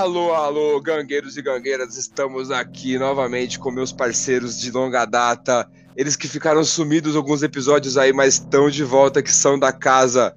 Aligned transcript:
Alô, 0.00 0.32
alô, 0.32 0.80
gangueiros 0.80 1.36
e 1.36 1.42
gangueiras, 1.42 1.94
estamos 1.98 2.50
aqui 2.50 2.98
novamente 2.98 3.58
com 3.58 3.70
meus 3.70 3.92
parceiros 3.92 4.58
de 4.58 4.70
longa 4.70 5.04
data. 5.04 5.70
Eles 5.94 6.16
que 6.16 6.26
ficaram 6.26 6.64
sumidos 6.64 7.14
alguns 7.14 7.42
episódios 7.42 7.98
aí, 7.98 8.10
mas 8.10 8.36
estão 8.36 8.70
de 8.70 8.82
volta, 8.82 9.22
que 9.22 9.30
são 9.30 9.58
da 9.58 9.74
casa. 9.74 10.34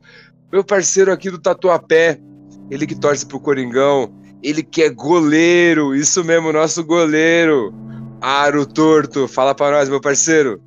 Meu 0.52 0.66
parceiro 0.66 1.14
aqui 1.14 1.32
do 1.32 1.40
Tatuapé, 1.40 2.20
ele 2.70 2.86
que 2.86 2.94
torce 2.94 3.26
pro 3.26 3.40
Coringão, 3.40 4.14
ele 4.44 4.62
que 4.64 4.84
é 4.84 4.90
goleiro, 4.90 5.95
isso 5.95 6.26
mesmo, 6.26 6.52
nosso 6.52 6.84
goleiro. 6.84 7.73
Aro 8.20 8.66
Torto, 8.66 9.30
fala 9.30 9.55
pra 9.55 9.72
nós, 9.72 9.88
meu 9.88 10.02
parceiro. 10.02 10.62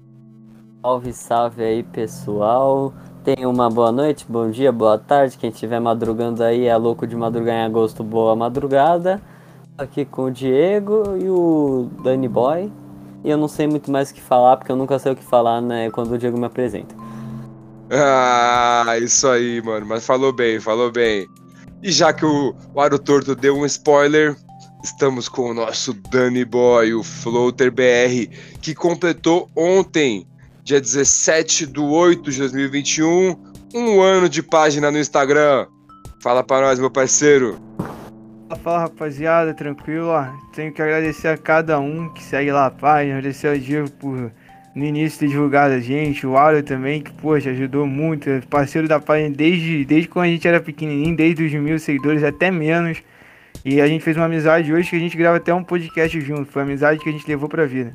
Salve, 0.80 1.12
salve 1.12 1.62
aí, 1.62 1.82
pessoal. 1.82 2.94
Tenha 3.26 3.48
uma 3.48 3.68
boa 3.68 3.90
noite, 3.90 4.24
bom 4.28 4.48
dia, 4.48 4.70
boa 4.70 4.96
tarde. 4.96 5.36
Quem 5.36 5.50
estiver 5.50 5.80
madrugando 5.80 6.44
aí 6.44 6.66
é 6.66 6.76
louco 6.76 7.04
de 7.08 7.16
madrugar 7.16 7.56
em 7.56 7.64
agosto, 7.64 8.04
boa 8.04 8.36
madrugada. 8.36 9.20
Aqui 9.76 10.04
com 10.04 10.26
o 10.26 10.30
Diego 10.30 11.18
e 11.20 11.28
o 11.28 11.90
Danny 12.04 12.28
Boy. 12.28 12.70
E 13.24 13.28
eu 13.28 13.36
não 13.36 13.48
sei 13.48 13.66
muito 13.66 13.90
mais 13.90 14.12
o 14.12 14.14
que 14.14 14.20
falar, 14.20 14.56
porque 14.56 14.70
eu 14.70 14.76
nunca 14.76 14.96
sei 15.00 15.10
o 15.10 15.16
que 15.16 15.24
falar, 15.24 15.60
né, 15.60 15.90
quando 15.90 16.12
o 16.12 16.18
Diego 16.18 16.38
me 16.38 16.46
apresenta. 16.46 16.94
Ah, 17.90 18.96
isso 19.02 19.26
aí, 19.26 19.60
mano. 19.60 19.84
Mas 19.86 20.06
falou 20.06 20.32
bem, 20.32 20.60
falou 20.60 20.92
bem. 20.92 21.26
E 21.82 21.90
já 21.90 22.12
que 22.12 22.24
o, 22.24 22.54
o 22.72 22.80
Aro 22.80 22.96
Torto 22.96 23.34
deu 23.34 23.56
um 23.56 23.66
spoiler, 23.66 24.36
estamos 24.84 25.28
com 25.28 25.50
o 25.50 25.54
nosso 25.54 25.92
Danny 26.12 26.44
Boy, 26.44 26.94
o 26.94 27.02
Floater 27.02 27.72
BR, 27.72 28.32
que 28.62 28.72
completou 28.72 29.50
ontem 29.56 30.28
dia 30.66 30.80
17 30.80 31.64
de 31.64 31.78
8 31.78 32.28
de 32.28 32.38
2021, 32.40 33.36
um 33.72 34.00
ano 34.00 34.28
de 34.28 34.42
página 34.42 34.90
no 34.90 34.98
Instagram. 34.98 35.68
Fala 36.20 36.42
pra 36.42 36.60
nós, 36.60 36.80
meu 36.80 36.90
parceiro. 36.90 37.56
Fala 38.64 38.80
rapaziada, 38.80 39.54
tranquilo? 39.54 40.08
Ó, 40.08 40.26
tenho 40.52 40.72
que 40.72 40.82
agradecer 40.82 41.28
a 41.28 41.38
cada 41.38 41.78
um 41.78 42.12
que 42.12 42.20
segue 42.20 42.50
lá 42.50 42.66
a 42.66 42.70
página, 42.72 43.18
agradecer 43.18 43.46
ao 43.46 43.56
Diego 43.56 43.88
por 43.92 44.32
no 44.74 44.84
início 44.84 45.20
ter 45.20 45.28
divulgado 45.28 45.72
a 45.72 45.78
gente, 45.78 46.26
o 46.26 46.36
Auro 46.36 46.60
também, 46.64 47.00
que 47.00 47.12
poxa, 47.12 47.50
ajudou 47.50 47.86
muito, 47.86 48.28
é 48.28 48.40
parceiro 48.40 48.88
da 48.88 48.98
página 48.98 49.30
desde, 49.30 49.84
desde 49.84 50.08
quando 50.08 50.24
a 50.24 50.30
gente 50.30 50.48
era 50.48 50.58
pequenininho, 50.58 51.16
desde 51.16 51.44
os 51.44 51.52
mil 51.52 51.78
seguidores 51.78 52.24
até 52.24 52.50
menos. 52.50 53.04
E 53.64 53.80
a 53.80 53.86
gente 53.86 54.02
fez 54.02 54.16
uma 54.16 54.26
amizade 54.26 54.72
hoje 54.72 54.90
que 54.90 54.96
a 54.96 54.98
gente 54.98 55.16
grava 55.16 55.36
até 55.36 55.54
um 55.54 55.62
podcast 55.62 56.20
junto, 56.20 56.50
foi 56.50 56.62
a 56.62 56.64
amizade 56.64 56.98
que 56.98 57.08
a 57.08 57.12
gente 57.12 57.28
levou 57.28 57.48
pra 57.48 57.66
vida. 57.66 57.94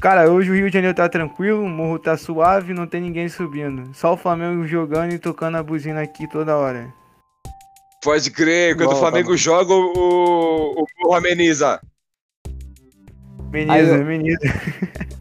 Cara, 0.00 0.30
hoje 0.30 0.50
o 0.50 0.54
Rio 0.54 0.68
de 0.68 0.74
Janeiro 0.74 0.94
tá 0.94 1.08
tranquilo, 1.08 1.62
o 1.62 1.68
morro 1.68 1.98
tá 1.98 2.16
suave, 2.16 2.74
não 2.74 2.86
tem 2.86 3.00
ninguém 3.00 3.28
subindo. 3.28 3.94
Só 3.94 4.12
o 4.12 4.16
Flamengo 4.16 4.66
jogando 4.66 5.12
e 5.12 5.18
tocando 5.18 5.56
a 5.56 5.62
buzina 5.62 6.02
aqui 6.02 6.28
toda 6.28 6.56
hora. 6.56 6.92
Pode 8.02 8.30
crer, 8.30 8.76
quando 8.76 8.92
o 8.92 8.96
Flamengo 8.96 9.30
tá 9.30 9.36
joga, 9.36 9.72
o, 9.72 10.82
o 10.82 10.86
morro 11.00 11.14
ameniza. 11.14 11.80
Ameniza, 13.48 13.94
ameniza. 13.96 14.38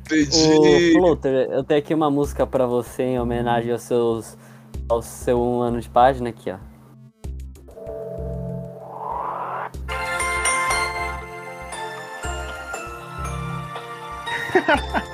Entendi. 0.05 0.93
Ô, 0.97 0.99
Floater, 0.99 1.49
eu 1.51 1.63
tenho 1.63 1.79
aqui 1.79 1.93
uma 1.93 2.11
música 2.11 2.45
pra 2.45 2.67
você 2.67 3.03
em 3.03 3.19
homenagem 3.19 3.71
aos 3.71 3.81
seus, 3.81 4.37
ao 4.89 5.01
seu 5.01 5.41
um 5.41 5.61
ano 5.61 5.79
de 5.79 5.89
página 5.89 6.29
aqui, 6.29 6.51
ó. 6.51 6.74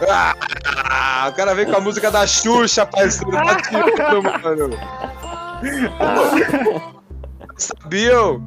Ah, 0.10 1.30
o 1.30 1.34
cara 1.34 1.54
vem 1.54 1.66
com 1.66 1.78
a 1.78 1.82
música 1.82 2.12
da 2.12 2.26
Xuxa, 2.26 2.86
parceiro. 2.86 3.32
Tá 3.32 3.56
tirando, 3.56 4.24
mano. 4.24 4.78
Sabiam 7.58 8.42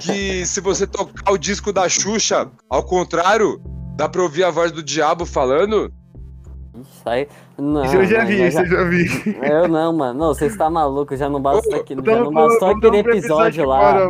que 0.00 0.46
se 0.46 0.60
você 0.60 0.86
tocar 0.86 1.32
o 1.32 1.38
disco 1.38 1.72
da 1.72 1.88
Xuxa, 1.88 2.50
ao 2.68 2.82
contrário, 2.82 3.60
dá 3.96 4.08
pra 4.08 4.22
ouvir 4.22 4.44
a 4.44 4.50
voz 4.50 4.72
do 4.72 4.82
diabo 4.82 5.26
falando? 5.26 5.92
Isso 6.80 7.02
aí. 7.06 7.28
Não, 7.58 7.84
isso 7.84 7.96
eu 7.96 8.04
já 8.06 8.24
vi, 8.24 8.46
isso 8.46 8.58
eu 8.60 8.66
já 8.66 8.84
vi. 8.84 9.38
Eu 9.42 9.68
não, 9.68 9.92
mano. 9.92 10.18
Não, 10.18 10.28
você 10.28 10.46
está 10.46 10.70
maluco, 10.70 11.14
já 11.16 11.28
não 11.28 11.40
basta 11.40 11.76
aqui, 11.76 11.94
já 11.94 12.16
não 12.16 12.32
bastou 12.32 12.70
aquele 12.70 12.98
episódio 12.98 13.66
lá. 13.66 14.06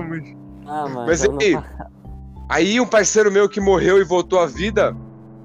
Ah, 0.67 0.88
mano. 0.88 1.06
Mas 1.06 1.25
aí, 1.25 1.53
não... 1.53 1.65
aí 2.49 2.81
um 2.81 2.87
parceiro 2.87 3.33
meu 3.33 3.49
que 3.49 3.61
morreu 3.61 4.00
e 4.00 4.05
voltou 4.05 4.38
à 4.38 4.47
vida, 4.47 4.97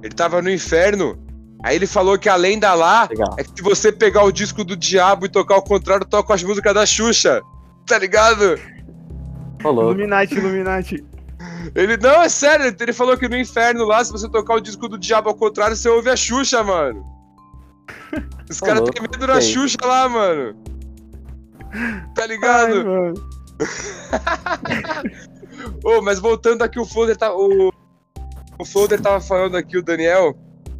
ele 0.02 0.14
tava 0.14 0.42
no 0.42 0.50
inferno. 0.50 1.18
Aí 1.64 1.76
ele 1.76 1.88
falou 1.88 2.18
que 2.18 2.30
a 2.30 2.36
lenda 2.36 2.74
lá 2.74 3.08
Legal. 3.10 3.36
é 3.38 3.44
que 3.44 3.50
se 3.56 3.64
você 3.64 3.92
pegar 3.92 4.24
o 4.24 4.32
disco 4.32 4.64
do 4.64 4.76
diabo 4.76 5.26
e 5.26 5.30
tocar 5.30 5.56
ao 5.56 5.64
contrário, 5.64 6.06
toca 6.06 6.34
as 6.34 6.44
músicas 6.44 6.74
da 6.74 6.86
Xuxa. 6.86 7.42
Tá 7.86 7.98
ligado? 7.98 8.60
Falou. 9.62 9.86
Illuminati, 9.86 10.36
Illuminati. 10.36 11.06
Ele, 11.76 11.98
não, 11.98 12.22
é 12.22 12.30
sério, 12.30 12.76
ele 12.80 12.94
falou 12.94 13.18
que 13.18 13.28
no 13.28 13.38
inferno 13.38 13.86
lá, 13.86 14.04
se 14.04 14.12
você 14.12 14.30
tocar 14.30 14.56
o 14.56 14.60
disco 14.60 14.88
do 14.88 14.98
diabo 14.98 15.30
ao 15.30 15.36
contrário, 15.36 15.76
você 15.76 15.90
ouve 15.90 16.10
a 16.10 16.16
Xuxa, 16.16 16.64
mano. 16.64 17.04
Os 18.50 18.60
caras 18.60 18.90
têm 18.90 19.02
medo 19.02 19.26
da 19.26 19.42
Xuxa 19.42 19.78
lá, 19.84 20.08
mano. 20.08 20.56
Tá 22.16 22.26
ligado? 22.26 22.74
Ai, 22.74 22.84
mano. 22.84 23.14
oh, 25.84 26.02
mas 26.02 26.20
voltando 26.20 26.62
aqui, 26.62 26.80
o 26.80 26.86
Floder 26.86 27.18
tá. 27.18 27.34
O, 27.34 27.72
o 28.60 28.66
Floder 28.66 29.00
tava 29.00 29.22
falando 29.22 29.56
aqui, 29.56 29.78
o 29.78 29.84
Daniel. 29.84 30.38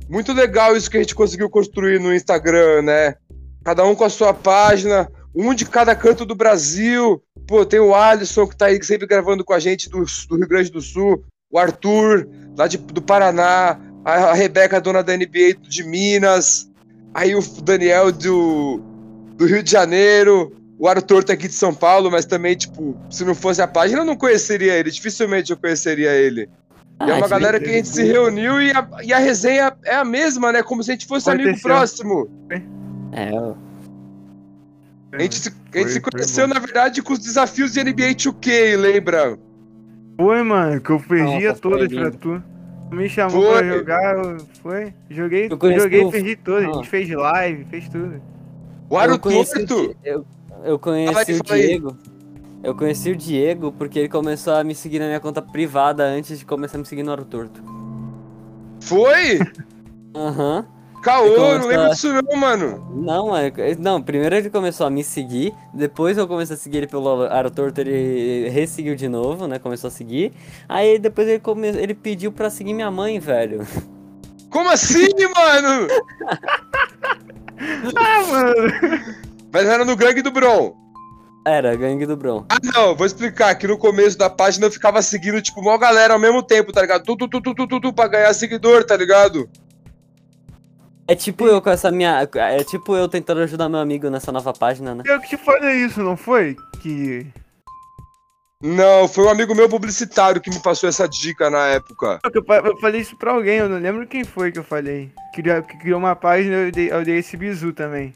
Muito 0.10 0.34
legal 0.34 0.76
isso 0.76 0.90
que 0.90 0.98
a 0.98 1.02
gente 1.02 1.16
conseguiu 1.16 1.50
construir 1.50 2.00
no 2.00 2.14
Instagram, 2.14 2.82
né? 2.82 3.16
Cada 3.64 3.84
um 3.84 3.94
com 3.94 4.06
a 4.06 4.10
sua 4.10 4.34
página, 4.34 5.10
um 5.36 5.54
de 5.54 5.66
cada 5.66 5.96
canto 5.96 6.26
do 6.26 6.36
Brasil. 6.36 7.22
Pô, 7.46 7.66
tem 7.66 7.80
o 7.80 7.94
Alisson 7.94 8.48
que 8.48 8.56
tá 8.56 8.68
aí 8.68 8.82
sempre 8.84 9.06
gravando 9.06 9.44
com 9.44 9.54
a 9.54 9.60
gente 9.60 9.90
do, 9.90 10.04
do 10.30 10.38
Rio 10.38 10.48
Grande 10.48 10.72
do 10.72 10.82
Sul, 10.82 11.24
o 11.52 11.60
Arthur, 11.60 12.28
lá 12.58 12.68
de, 12.68 12.78
do 12.78 13.02
Paraná, 13.02 13.80
a, 14.04 14.14
a 14.14 14.34
Rebeca, 14.34 14.82
dona 14.82 15.04
da 15.04 15.16
NBA 15.16 15.54
de 15.62 15.84
Minas, 15.84 16.70
aí 17.14 17.36
o 17.36 17.42
Daniel 17.62 18.12
do, 18.12 18.82
do 19.36 19.46
Rio 19.46 19.62
de 19.62 19.72
Janeiro, 19.72 20.54
o 20.80 20.88
Arthur 20.88 21.24
tá 21.24 21.34
aqui 21.34 21.48
de 21.48 21.54
São 21.54 21.74
Paulo, 21.74 22.12
mas 22.12 22.26
também, 22.26 22.56
tipo, 22.56 22.98
se 23.10 23.26
não 23.26 23.34
fosse 23.34 23.62
a 23.62 23.68
página, 23.68 24.02
eu 24.02 24.06
não 24.06 24.16
conheceria 24.16 24.74
ele, 24.74 24.92
dificilmente 24.92 25.52
eu 25.52 25.58
conheceria 25.58 26.12
ele. 26.12 26.50
Ah, 27.00 27.08
e 27.08 27.12
é 27.12 27.14
uma 27.16 27.28
galera 27.28 27.60
que 27.60 27.70
a 27.70 27.74
gente 27.74 27.88
se 27.88 28.04
reuniu 28.04 28.62
e 28.62 28.72
a, 28.72 28.88
e 29.04 29.14
a 29.14 29.20
resenha 29.20 29.76
é 29.86 29.96
a 29.96 30.06
mesma, 30.06 30.52
né? 30.52 30.64
Como 30.64 30.84
se 30.84 30.92
a 30.92 30.94
gente 30.94 31.06
fosse 31.06 31.26
Pode 31.26 31.44
amigo 31.44 31.62
próximo. 31.62 32.30
É, 33.12 33.32
a 35.12 35.22
gente 35.22 35.36
se, 35.36 35.54
a 35.74 35.78
gente 35.78 35.92
se 35.92 36.02
conheceu, 36.02 36.48
na 36.48 36.60
verdade, 36.60 37.02
com 37.02 37.14
os 37.14 37.20
desafios 37.20 37.74
de 37.74 37.84
NBA 37.84 38.16
2K, 38.16 38.78
lembra? 38.78 39.40
Foi, 40.20 40.44
mano, 40.44 40.82
que 40.82 40.90
eu 40.90 41.00
perdia 41.00 41.50
Nossa, 41.50 41.62
todas 41.62 41.88
pra 41.92 42.12
tu. 42.12 42.44
Tu 42.90 42.96
me 42.96 43.10
chamou 43.10 43.44
foi. 43.44 43.58
pra 43.58 43.78
jogar, 43.78 44.38
foi? 44.62 44.94
Joguei, 45.10 45.50
joguei 45.50 46.02
e 46.02 46.12
perdi 46.12 46.36
todas. 46.36 46.70
A 46.70 46.74
gente 46.74 46.90
fez 46.90 47.10
live, 47.10 47.66
fez 47.66 47.90
tudo. 47.90 48.22
O 48.90 48.98
Aro 48.98 49.18
Torto! 49.18 49.96
Eu, 50.04 50.26
eu 50.64 50.80
conheci 50.80 51.34
o 51.34 51.44
Diego. 51.44 51.98
Eu 52.64 52.76
conheci 52.76 53.12
o 53.12 53.16
Diego 53.16 53.72
porque 53.72 54.00
ele 54.00 54.10
começou 54.10 54.54
a 54.54 54.64
me 54.64 54.74
seguir 54.74 55.00
na 55.00 55.06
minha 55.06 55.20
conta 55.20 55.42
privada 55.42 56.04
antes 56.04 56.40
de 56.40 56.46
começar 56.46 56.78
a 56.78 56.80
me 56.80 56.86
seguir 56.86 57.04
no 57.04 57.12
Aro 57.12 57.26
Torto. 57.26 57.62
Foi? 58.82 59.40
Aham. 60.16 60.66
uhum. 60.68 60.78
Caô, 61.02 61.58
não 61.60 61.68
lembro 61.68 61.90
disso 61.92 62.12
não, 62.12 62.38
mano. 62.38 62.86
Não, 62.94 63.28
mano. 63.28 63.52
Não, 63.80 64.02
primeiro 64.02 64.36
ele 64.36 64.50
começou 64.50 64.86
a 64.86 64.90
me 64.90 65.04
seguir, 65.04 65.54
depois 65.74 66.18
eu 66.18 66.28
comecei 66.28 66.56
a 66.56 66.60
seguir 66.60 66.80
ele 66.80 66.88
pelo 66.88 67.24
Aro 67.24 67.52
Torto, 67.52 67.80
ele 67.80 68.50
resseguiu 68.50 68.96
de 68.96 69.08
novo, 69.08 69.48
né? 69.48 69.60
Começou 69.60 69.88
a 69.88 69.92
seguir. 69.92 70.34
Aí 70.68 71.00
depois 71.00 71.28
ele, 71.28 71.40
come... 71.40 71.68
ele 71.68 71.94
pediu 71.94 72.32
pra 72.32 72.50
seguir 72.50 72.74
minha 72.74 72.92
mãe, 72.92 73.20
velho. 73.20 73.66
Como 74.50 74.70
assim, 74.70 75.08
mano? 75.36 75.88
ah, 77.96 78.24
mano. 78.30 79.06
Mas 79.54 79.66
era 79.66 79.86
no 79.86 79.96
gangue 79.96 80.22
do 80.22 80.32
Bron. 80.32 80.76
Era, 81.48 81.74
gangue 81.78 82.06
do 82.06 82.18
Bron. 82.18 82.46
Ah, 82.50 82.58
não, 82.62 82.94
vou 82.94 83.06
explicar. 83.06 83.56
Que 83.56 83.66
no 83.68 83.78
começo 83.78 84.18
da 84.18 84.30
página 84.30 84.66
eu 84.66 84.72
ficava 84.72 85.02
seguindo, 85.02 85.42
tipo, 85.42 85.62
uma 85.62 85.78
galera 85.78 86.14
ao 86.14 86.20
mesmo 86.20 86.44
tempo, 86.44 86.74
tá 86.74 86.82
ligado? 86.82 87.06
Tu, 87.06 87.16
tu, 87.16 87.42
tu, 87.42 87.56
tu, 87.56 87.80
tu, 87.80 87.94
pra 87.94 88.10
ganhar 88.10 88.34
seguidor, 88.34 88.84
tá 88.84 88.98
ligado? 88.98 89.50
É 91.08 91.16
tipo 91.16 91.48
eu 91.48 91.62
com 91.62 91.70
essa 91.70 91.90
minha. 91.90 92.28
É 92.36 92.64
tipo 92.66 92.98
eu 92.98 93.08
tentando 93.08 93.40
ajudar 93.40 93.70
meu 93.70 93.80
amigo 93.80 94.10
nessa 94.10 94.30
nova 94.30 94.52
página, 94.52 94.94
né? 94.94 95.04
Eu 95.06 95.22
que 95.22 95.30
te 95.30 95.38
falei 95.38 95.86
isso, 95.86 96.04
não 96.04 96.18
foi? 96.18 96.54
Que. 96.82 97.26
Não, 98.62 99.08
foi 99.08 99.24
um 99.24 99.30
amigo 99.30 99.56
meu 99.56 99.70
publicitário 99.70 100.42
que 100.42 100.50
me 100.50 100.60
passou 100.60 100.90
essa 100.90 101.08
dica 101.08 101.50
na 101.50 101.68
época. 101.68 102.20
Eu 102.34 102.78
falei 102.82 103.00
isso 103.00 103.16
pra 103.16 103.32
alguém, 103.32 103.60
eu 103.60 103.70
não 103.70 103.78
lembro 103.78 104.06
quem 104.06 104.26
foi 104.26 104.52
que 104.52 104.60
eu 104.60 104.66
falei. 104.66 105.12
Que 105.34 105.42
criou 105.80 106.00
uma 106.00 106.16
página 106.16 106.56
eu 106.56 106.72
dei, 106.72 106.92
eu 106.92 107.06
dei 107.06 107.20
esse 107.20 107.38
bizu 107.38 107.72
também. 107.72 108.14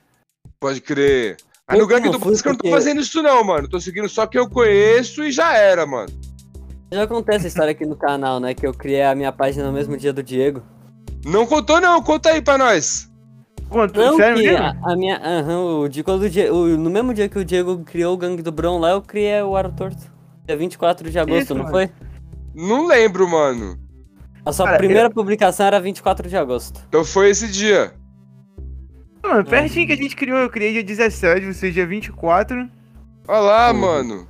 Pode 0.59 0.81
crer. 0.81 1.37
Aí 1.71 1.79
no 1.79 1.87
gangue 1.87 2.09
do 2.09 2.19
Busca 2.19 2.49
eu 2.49 2.53
não 2.53 2.59
tô 2.59 2.69
fazendo 2.69 3.01
isso 3.01 3.21
não, 3.23 3.43
mano. 3.43 3.67
Tô 3.67 3.79
seguindo 3.79 4.09
só 4.09 4.25
que 4.27 4.37
eu 4.37 4.49
conheço 4.49 5.23
e 5.23 5.31
já 5.31 5.55
era, 5.55 5.85
mano. 5.85 6.09
Já 6.91 7.03
acontece 7.03 7.45
a 7.45 7.47
história 7.47 7.71
aqui 7.71 7.85
no 7.85 7.95
canal, 7.95 8.39
né? 8.39 8.53
Que 8.53 8.67
eu 8.67 8.73
criei 8.73 9.03
a 9.03 9.15
minha 9.15 9.31
página 9.31 9.65
no 9.65 9.71
mesmo 9.71 9.95
dia 9.95 10.11
do 10.11 10.21
Diego. 10.21 10.61
Não 11.25 11.45
contou, 11.45 11.79
não. 11.79 12.01
Conta 12.03 12.31
aí 12.31 12.41
pra 12.41 12.57
nós. 12.57 13.09
Conta, 13.69 13.97
não, 13.97 14.17
sério 14.17 14.37
mesmo? 14.37 14.57
A, 14.57 14.75
a, 14.83 14.95
minha. 14.97 15.17
Aham, 15.23 15.63
o, 15.63 15.87
de, 15.87 16.03
quando 16.03 16.23
o, 16.23 16.77
no 16.77 16.89
mesmo 16.89 17.13
dia 17.13 17.29
que 17.29 17.39
o 17.39 17.45
Diego 17.45 17.79
criou 17.85 18.13
o 18.13 18.17
gangue 18.17 18.41
do 18.41 18.51
Bron 18.51 18.77
lá, 18.77 18.91
eu 18.91 19.01
criei 19.01 19.41
o 19.41 19.55
Aro 19.55 19.71
Torto. 19.71 20.11
Dia 20.45 20.57
24 20.57 21.09
de 21.09 21.17
agosto, 21.17 21.43
Isso, 21.43 21.55
não 21.55 21.63
mano. 21.63 21.73
foi? 21.73 21.89
Não 22.53 22.85
lembro, 22.85 23.29
mano. 23.29 23.79
A 24.45 24.51
sua 24.51 24.65
Cara, 24.65 24.77
primeira 24.77 25.09
publicação 25.09 25.65
era 25.65 25.79
24 25.79 26.27
de 26.27 26.35
agosto. 26.35 26.81
Então 26.89 27.05
foi 27.05 27.29
esse 27.29 27.47
dia. 27.47 27.93
Mano, 29.23 29.45
pertinho 29.45 29.87
que 29.87 29.93
a 29.93 29.97
gente 29.97 30.15
criou, 30.15 30.37
eu 30.39 30.49
criei 30.49 30.73
dia 30.73 30.83
17, 30.83 31.45
ou 31.47 31.53
seja, 31.53 31.73
dia 31.73 31.87
24. 31.87 32.69
Olha 33.27 33.39
lá, 33.39 33.71
Uhum. 33.71 33.79
mano. 33.79 34.27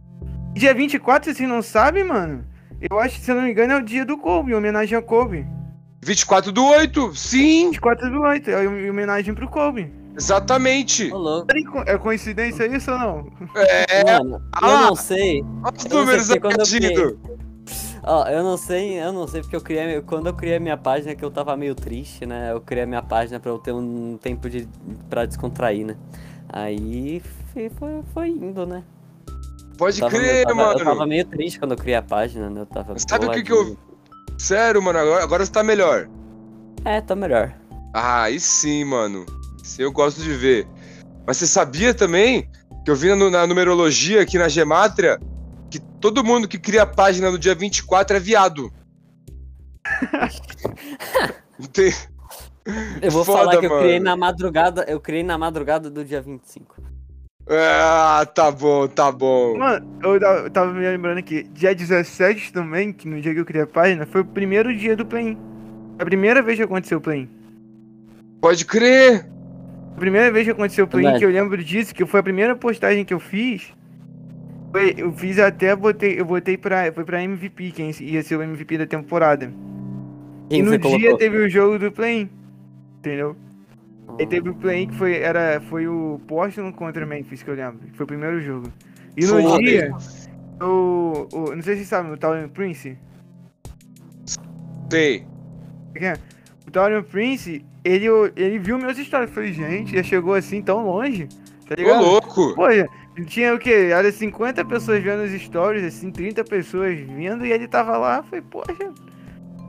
Dia 0.54 0.74
24, 0.74 1.34
vocês 1.34 1.48
não 1.50 1.62
sabem, 1.62 2.04
mano? 2.04 2.46
Eu 2.90 3.00
acho 3.00 3.16
que, 3.16 3.22
se 3.26 3.32
eu 3.32 3.36
não 3.36 3.44
me 3.44 3.52
engano, 3.52 3.74
é 3.74 3.78
o 3.78 3.82
dia 3.84 4.04
do 4.06 4.18
Kobe, 4.18 4.52
em 4.52 4.56
homenagem 4.56 4.96
ao 4.96 5.04
Kobe. 5.04 5.46
24 6.04 6.52
do 6.52 6.66
8, 6.66 7.16
sim, 7.16 7.68
24 7.70 8.10
do 8.10 8.22
8, 8.22 8.50
é 8.50 8.66
em 8.66 8.90
homenagem 8.90 9.34
pro 9.36 9.48
Kobe. 9.48 9.92
exatamente. 10.18 11.12
Ô, 11.14 11.18
louco. 11.18 11.48
É 11.86 11.98
coincidência 11.98 12.66
isso 12.66 12.92
ou 12.92 12.98
não? 13.00 13.32
É, 13.56 14.20
Mano, 14.20 14.36
eu 14.36 14.42
ah. 14.68 14.82
não 14.88 14.96
sei. 14.96 15.44
olha 15.64 15.74
os 15.78 15.86
números 15.86 16.30
eu 16.30 16.36
repetidos. 16.42 17.14
Ó, 18.04 18.28
eu 18.28 18.44
não 18.44 18.58
sei, 18.58 19.00
eu 19.00 19.14
não 19.14 19.28
sei 19.28 19.42
porque 19.42 19.56
eu 19.56 19.62
criei, 19.62 20.02
quando 20.02 20.28
eu 20.28 20.34
criei 20.34 20.58
a 20.58 20.60
minha 20.60 20.78
página 20.78 21.14
que 21.14 21.24
eu 21.24 21.30
tava 21.30 21.56
meio 21.56 21.76
triste, 21.76 22.26
né? 22.26 22.52
Eu 22.52 22.60
criei 22.60 22.84
a 22.84 22.88
minha 22.88 23.02
página 23.02 23.40
pra 23.40 23.52
eu 23.52 23.60
ter 23.60 23.72
um 23.72 24.18
tempo 24.20 24.50
de 24.50 24.68
para 25.10 25.26
descontrair, 25.26 25.86
né? 25.86 25.96
Aí 26.50 27.22
foi, 27.54 28.02
foi, 28.14 28.30
indo, 28.30 28.66
né? 28.66 28.84
Pode 29.78 30.00
Tava- 30.00 30.12
crer, 30.16 30.42
eu 30.42 30.44
tava, 30.48 30.56
mano. 30.56 30.80
Eu 30.80 30.86
tava 30.86 31.06
meio 31.06 31.26
triste 31.26 31.60
quando 31.60 31.72
eu 31.72 31.78
criei 31.78 31.96
a 31.96 32.02
página, 32.02 32.50
né? 32.50 32.62
Eu 32.62 32.66
tava 32.66 32.96
Sabe 32.98 33.28
o 33.28 33.32
que 33.32 33.44
que 33.44 33.50
boladinho. 33.52 33.78
Sério, 34.38 34.82
mano, 34.82 34.98
agora, 34.98 35.24
agora 35.24 35.46
você 35.46 35.52
tá 35.52 35.64
melhor. 35.64 36.10
É, 36.84 37.00
tá 37.02 37.16
melhor. 37.16 37.54
Ah, 37.94 38.24
aí 38.24 38.40
sim, 38.40 38.84
mano. 38.84 39.26
Isso 39.64 39.82
eu 39.82 39.92
gosto 39.92 40.22
de 40.22 40.34
ver. 40.34 40.68
Mas 41.26 41.38
você 41.38 41.46
sabia 41.46 41.94
também 41.94 42.50
que 42.84 42.90
eu 42.90 42.96
vi 42.96 43.14
na, 43.14 43.30
na 43.30 43.46
numerologia 43.48 44.22
aqui 44.22 44.40
na 44.40 44.50
Gemátria 44.50 45.20
que 45.72 45.80
todo 45.80 46.24
mundo 46.24 46.48
que 46.48 46.60
cria 46.60 46.84
a 46.84 46.86
página 46.86 47.32
no 47.32 47.40
dia 47.40 47.56
24 47.56 48.18
é 48.18 48.20
viado. 48.20 48.72
Ente- 51.60 52.10
Eu 53.02 53.10
vou 53.12 53.24
Foda, 53.26 53.40
falar 53.40 53.58
que 53.58 53.66
eu 53.66 53.80
criei 53.80 54.00
na 54.00 54.16
madrugada, 54.16 54.86
eu 54.88 55.00
criei 55.00 55.24
na 55.24 55.38
madrugada 55.38 55.90
do 55.90 56.04
dia 56.06 56.22
25. 56.22 56.76
Ah, 57.50 58.26
tá 58.36 58.52
bom, 58.52 58.88
tá 58.88 59.12
bom. 59.12 59.58
Mano, 59.58 60.00
eu 60.04 60.20
ta- 60.20 60.28
eu 60.44 60.50
tava 60.52 60.72
me 60.74 60.80
lembrando 60.82 61.18
aqui, 61.18 61.44
dia 61.44 61.74
17 61.74 62.54
também, 62.54 62.94
que 62.94 63.08
no 63.08 63.20
dia 63.20 63.34
que 63.34 63.40
eu 63.40 63.46
criei 63.46 63.64
a 63.64 63.68
página, 63.68 64.06
foi 64.06 64.22
o 64.22 64.26
primeiro 64.26 64.76
dia 64.78 64.96
do 64.96 65.06
play. 65.06 65.38
A 65.98 66.06
primeira 66.06 66.42
vez 66.42 66.58
que 66.58 66.64
aconteceu 66.64 67.00
o 67.00 67.02
play. 67.02 67.28
Pode 68.40 68.66
crer. 68.66 69.26
A 69.96 70.00
primeira 70.00 70.32
vez 70.32 70.46
que 70.46 70.52
aconteceu 70.52 70.86
o 70.86 70.88
play, 70.88 71.18
que 71.18 71.26
eu 71.26 71.30
lembro 71.30 71.64
disso, 71.64 71.94
que 71.94 72.06
foi 72.06 72.20
a 72.20 72.24
primeira 72.24 72.56
postagem 72.56 73.04
que 73.06 73.14
eu 73.14 73.20
fiz. 73.20 73.74
Foi, 74.72 74.94
eu 74.98 75.12
fiz 75.14 75.38
até, 75.40 75.76
botei, 75.76 76.20
eu 76.20 76.26
botei 76.26 76.58
pra, 76.58 76.92
foi 76.94 77.04
pra 77.04 77.22
MVP, 77.24 77.72
quem 77.72 77.92
ia 78.02 78.24
ser 78.24 78.38
o 78.38 78.42
MVP 78.44 78.78
da 78.78 78.86
temporada. 78.86 79.52
Quem 80.50 80.60
e 80.60 80.64
no 80.64 80.78
dia 80.78 80.80
colocou? 80.80 81.18
teve 81.18 81.38
o 81.38 81.50
jogo 81.50 81.78
do 81.78 81.92
play. 81.92 82.30
Entendeu? 83.00 83.36
Aí 84.20 84.26
Ah, 84.26 84.28
teve 84.28 84.50
o 84.50 84.56
play 84.56 84.88
que 84.88 84.96
foi, 84.96 85.16
era, 85.18 85.60
foi 85.62 85.88
o 85.88 86.20
Portland 86.28 86.74
contra 86.74 87.06
o 87.06 87.08
Memphis, 87.08 87.44
que 87.44 87.50
eu 87.50 87.56
lembro. 87.56 87.80
Foi 87.94 88.04
o 88.04 88.08
primeiro 88.08 88.40
jogo. 88.42 88.72
E 89.18 89.26
no 89.26 89.60
dia, 89.60 89.92
o, 90.62 91.28
o. 91.34 91.56
Não 91.56 91.62
sei 91.62 91.74
se 91.74 91.80
vocês 91.80 91.88
sabem, 91.88 92.12
o 92.12 92.18
Taurian 92.18 92.48
Prince. 92.50 92.98
Tem. 94.90 95.26
O 96.68 96.72
Taurian 96.72 97.04
Prince, 97.04 97.66
ele, 97.84 98.06
ele 98.36 98.60
viu 98.60 98.78
meus 98.78 98.98
stories. 98.98 99.32
Falei, 99.32 99.54
gente, 99.54 99.96
já 99.96 100.04
chegou 100.04 100.34
assim 100.34 100.62
tão 100.62 100.86
longe. 100.86 101.28
Tá 101.68 101.74
Ô, 101.74 101.76
ligado? 101.78 102.02
louco. 102.04 102.56
Poxa, 102.56 102.88
tinha 103.26 103.54
o 103.54 103.60
quê? 103.60 103.90
Era 103.92 104.12
50 104.12 104.64
pessoas 104.66 105.04
vendo 105.04 105.24
os 105.24 105.42
stories, 105.42 105.84
assim, 105.84 106.12
30 106.12 106.44
pessoas 106.44 106.98
vindo 106.98 107.46
e 107.46 107.52
ele 107.52 107.68
tava 107.68 107.98
lá. 107.98 108.24
Falei, 108.24 108.42
poxa. 108.42 108.92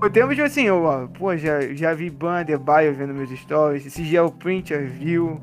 O 0.02 0.10
tempo 0.10 0.34
de 0.34 0.42
assim, 0.42 0.62
eu, 0.62 0.82
ó, 0.82 1.06
pô, 1.06 1.36
já, 1.36 1.60
já 1.74 1.94
vi 1.94 2.10
Bander, 2.10 2.58
Baio 2.58 2.94
vendo 2.94 3.14
meus 3.14 3.30
stories. 3.30 3.86
Esse 3.86 4.02
dia 4.02 4.24
o 4.24 4.32
Printer 4.32 4.88
viu. 4.88 5.40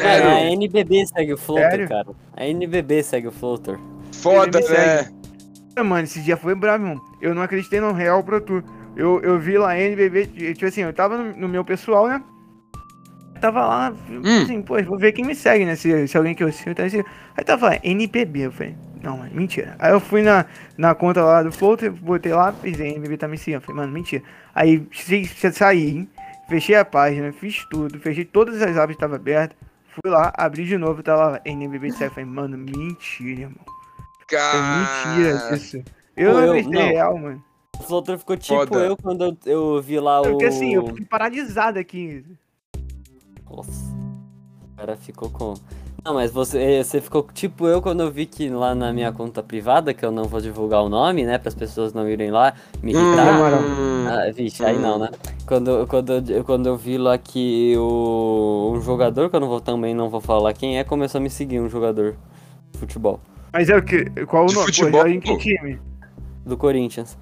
Cara, 0.00 0.16
a 0.16 0.36
Sério. 0.36 0.52
NBB 0.52 1.06
segue 1.06 1.32
o 1.32 1.38
floater, 1.38 1.70
Sério? 1.70 1.88
cara. 1.88 2.08
A 2.36 2.46
NBB 2.46 3.02
segue 3.02 3.28
o 3.28 3.32
floater. 3.32 3.78
Foda, 4.12 4.60
né? 4.60 5.10
Mano, 5.82 6.04
esse 6.04 6.20
dia 6.20 6.36
foi 6.36 6.54
bravo, 6.54 6.84
irmão. 6.84 7.02
Eu 7.22 7.34
não 7.34 7.42
acreditei 7.42 7.80
no 7.80 7.92
real 7.92 8.22
pra 8.22 8.40
tu. 8.40 8.62
Eu, 8.94 9.20
eu 9.22 9.38
vi 9.38 9.56
lá 9.56 9.78
NBB, 9.78 10.26
tipo 10.26 10.66
assim, 10.66 10.82
eu 10.82 10.92
tava 10.92 11.16
no, 11.16 11.34
no 11.34 11.48
meu 11.48 11.64
pessoal, 11.64 12.06
né? 12.06 12.22
Tava 13.40 13.66
lá, 13.66 13.94
Hum. 14.08 14.42
assim, 14.42 14.60
pô, 14.62 14.82
vou 14.82 14.98
ver 14.98 15.12
quem 15.12 15.24
me 15.24 15.34
segue, 15.34 15.64
né? 15.64 15.74
Se, 15.74 16.06
se 16.06 16.16
alguém 16.16 16.34
que 16.34 16.44
eu 16.44 16.52
sigo, 16.52 16.74
tá 16.74 16.84
assim. 16.84 17.02
Aí 17.36 17.42
tava 17.44 17.70
lá, 17.70 17.78
NBB, 17.82 18.40
eu 18.46 18.52
falei, 18.52 18.76
não, 19.02 19.16
mano, 19.18 19.30
mentira. 19.34 19.74
Aí 19.78 19.92
eu 19.92 20.00
fui 20.00 20.20
na, 20.22 20.44
na 20.76 20.94
conta 20.94 21.24
lá 21.24 21.42
do 21.42 21.50
Floater, 21.50 21.90
botei 21.90 22.32
lá, 22.32 22.52
fiz 22.52 22.78
NBB 22.78 23.16
tá 23.16 23.26
me 23.26 23.38
seguindo. 23.38 23.56
Eu 23.56 23.60
falei, 23.62 23.80
mano, 23.80 23.92
mentira. 23.92 24.22
Aí 24.54 24.86
saí, 24.92 26.08
fechei 26.48 26.74
a 26.76 26.84
página, 26.84 27.32
fiz 27.32 27.64
tudo, 27.70 27.98
fechei 27.98 28.24
todas 28.24 28.60
as 28.60 28.76
abas 28.76 28.88
que 28.88 28.92
estavam 28.92 29.16
abertas. 29.16 29.56
Fui 29.88 30.10
lá, 30.10 30.32
abri 30.36 30.64
de 30.64 30.76
novo, 30.76 31.02
tava 31.02 31.28
lá, 31.30 31.40
NBB 31.44 31.90
segue. 31.92 32.04
Eu 32.04 32.10
falei, 32.10 32.24
mano, 32.26 32.58
mentira, 32.58 33.40
irmão. 33.40 33.64
É 34.32 35.06
mentira 35.08 35.38
Cara. 35.38 35.56
isso. 35.56 35.82
Eu 36.16 36.32
Pô, 36.32 36.40
não 36.40 36.48
acreditei 36.50 36.82
real, 36.82 37.18
mano. 37.18 37.44
O 37.78 37.82
floater 37.82 38.18
ficou 38.18 38.36
tipo 38.36 38.54
Foda. 38.58 38.78
eu 38.80 38.96
quando 38.96 39.24
eu, 39.24 39.36
eu 39.46 39.82
vi 39.82 39.98
lá 39.98 40.20
o. 40.20 40.24
Porque 40.24 40.44
assim, 40.44 40.74
eu 40.74 40.86
fiquei 40.86 41.06
paralisado 41.06 41.78
aqui. 41.78 42.24
Nossa. 43.50 43.94
O 44.72 44.76
cara 44.76 44.96
ficou 44.96 45.28
com. 45.30 45.54
Não, 46.02 46.14
mas 46.14 46.30
você, 46.32 46.58
eh, 46.58 46.82
você 46.82 46.98
ficou 47.00 47.26
tipo 47.34 47.66
eu 47.66 47.82
quando 47.82 48.00
eu 48.00 48.10
vi 48.10 48.24
que 48.24 48.48
lá 48.48 48.74
na 48.74 48.90
minha 48.90 49.12
conta 49.12 49.42
privada, 49.42 49.92
que 49.92 50.02
eu 50.02 50.10
não 50.10 50.24
vou 50.24 50.40
divulgar 50.40 50.82
o 50.82 50.88
nome, 50.88 51.24
né? 51.24 51.36
Para 51.36 51.48
as 51.50 51.54
pessoas 51.54 51.92
não 51.92 52.08
irem 52.08 52.30
lá 52.30 52.54
me 52.82 52.92
irritar. 52.92 53.60
Hum, 53.62 54.06
Ah, 54.08 54.32
vixe, 54.32 54.64
aí 54.64 54.78
não, 54.78 54.98
né? 54.98 55.10
Quando, 55.46 55.86
quando, 55.86 56.10
eu- 56.30 56.42
quando 56.44 56.66
eu 56.66 56.76
vi 56.76 56.96
lá 56.96 57.18
que 57.18 57.74
o, 57.76 58.72
um 58.74 58.80
jogador, 58.80 59.28
que 59.28 59.36
eu 59.36 59.40
não 59.40 59.48
vou 59.48 59.60
também 59.60 59.94
não 59.94 60.08
vou 60.08 60.22
falar 60.22 60.54
quem 60.54 60.78
é, 60.78 60.84
começou 60.84 61.18
a 61.18 61.22
me 61.22 61.28
seguir, 61.28 61.60
um 61.60 61.68
jogador 61.68 62.16
de 62.72 62.78
futebol. 62.78 63.20
Mas 63.52 63.68
é 63.68 63.76
o 63.76 63.82
que? 63.82 64.04
Qual 64.26 64.44
o 64.44 64.46
De 64.46 64.54
nome? 64.54 64.66
futebol, 64.68 65.02
Pô, 65.02 65.06
em 65.08 65.20
que 65.20 65.36
time? 65.36 65.78
Do 66.46 66.56
Corinthians. 66.56 67.18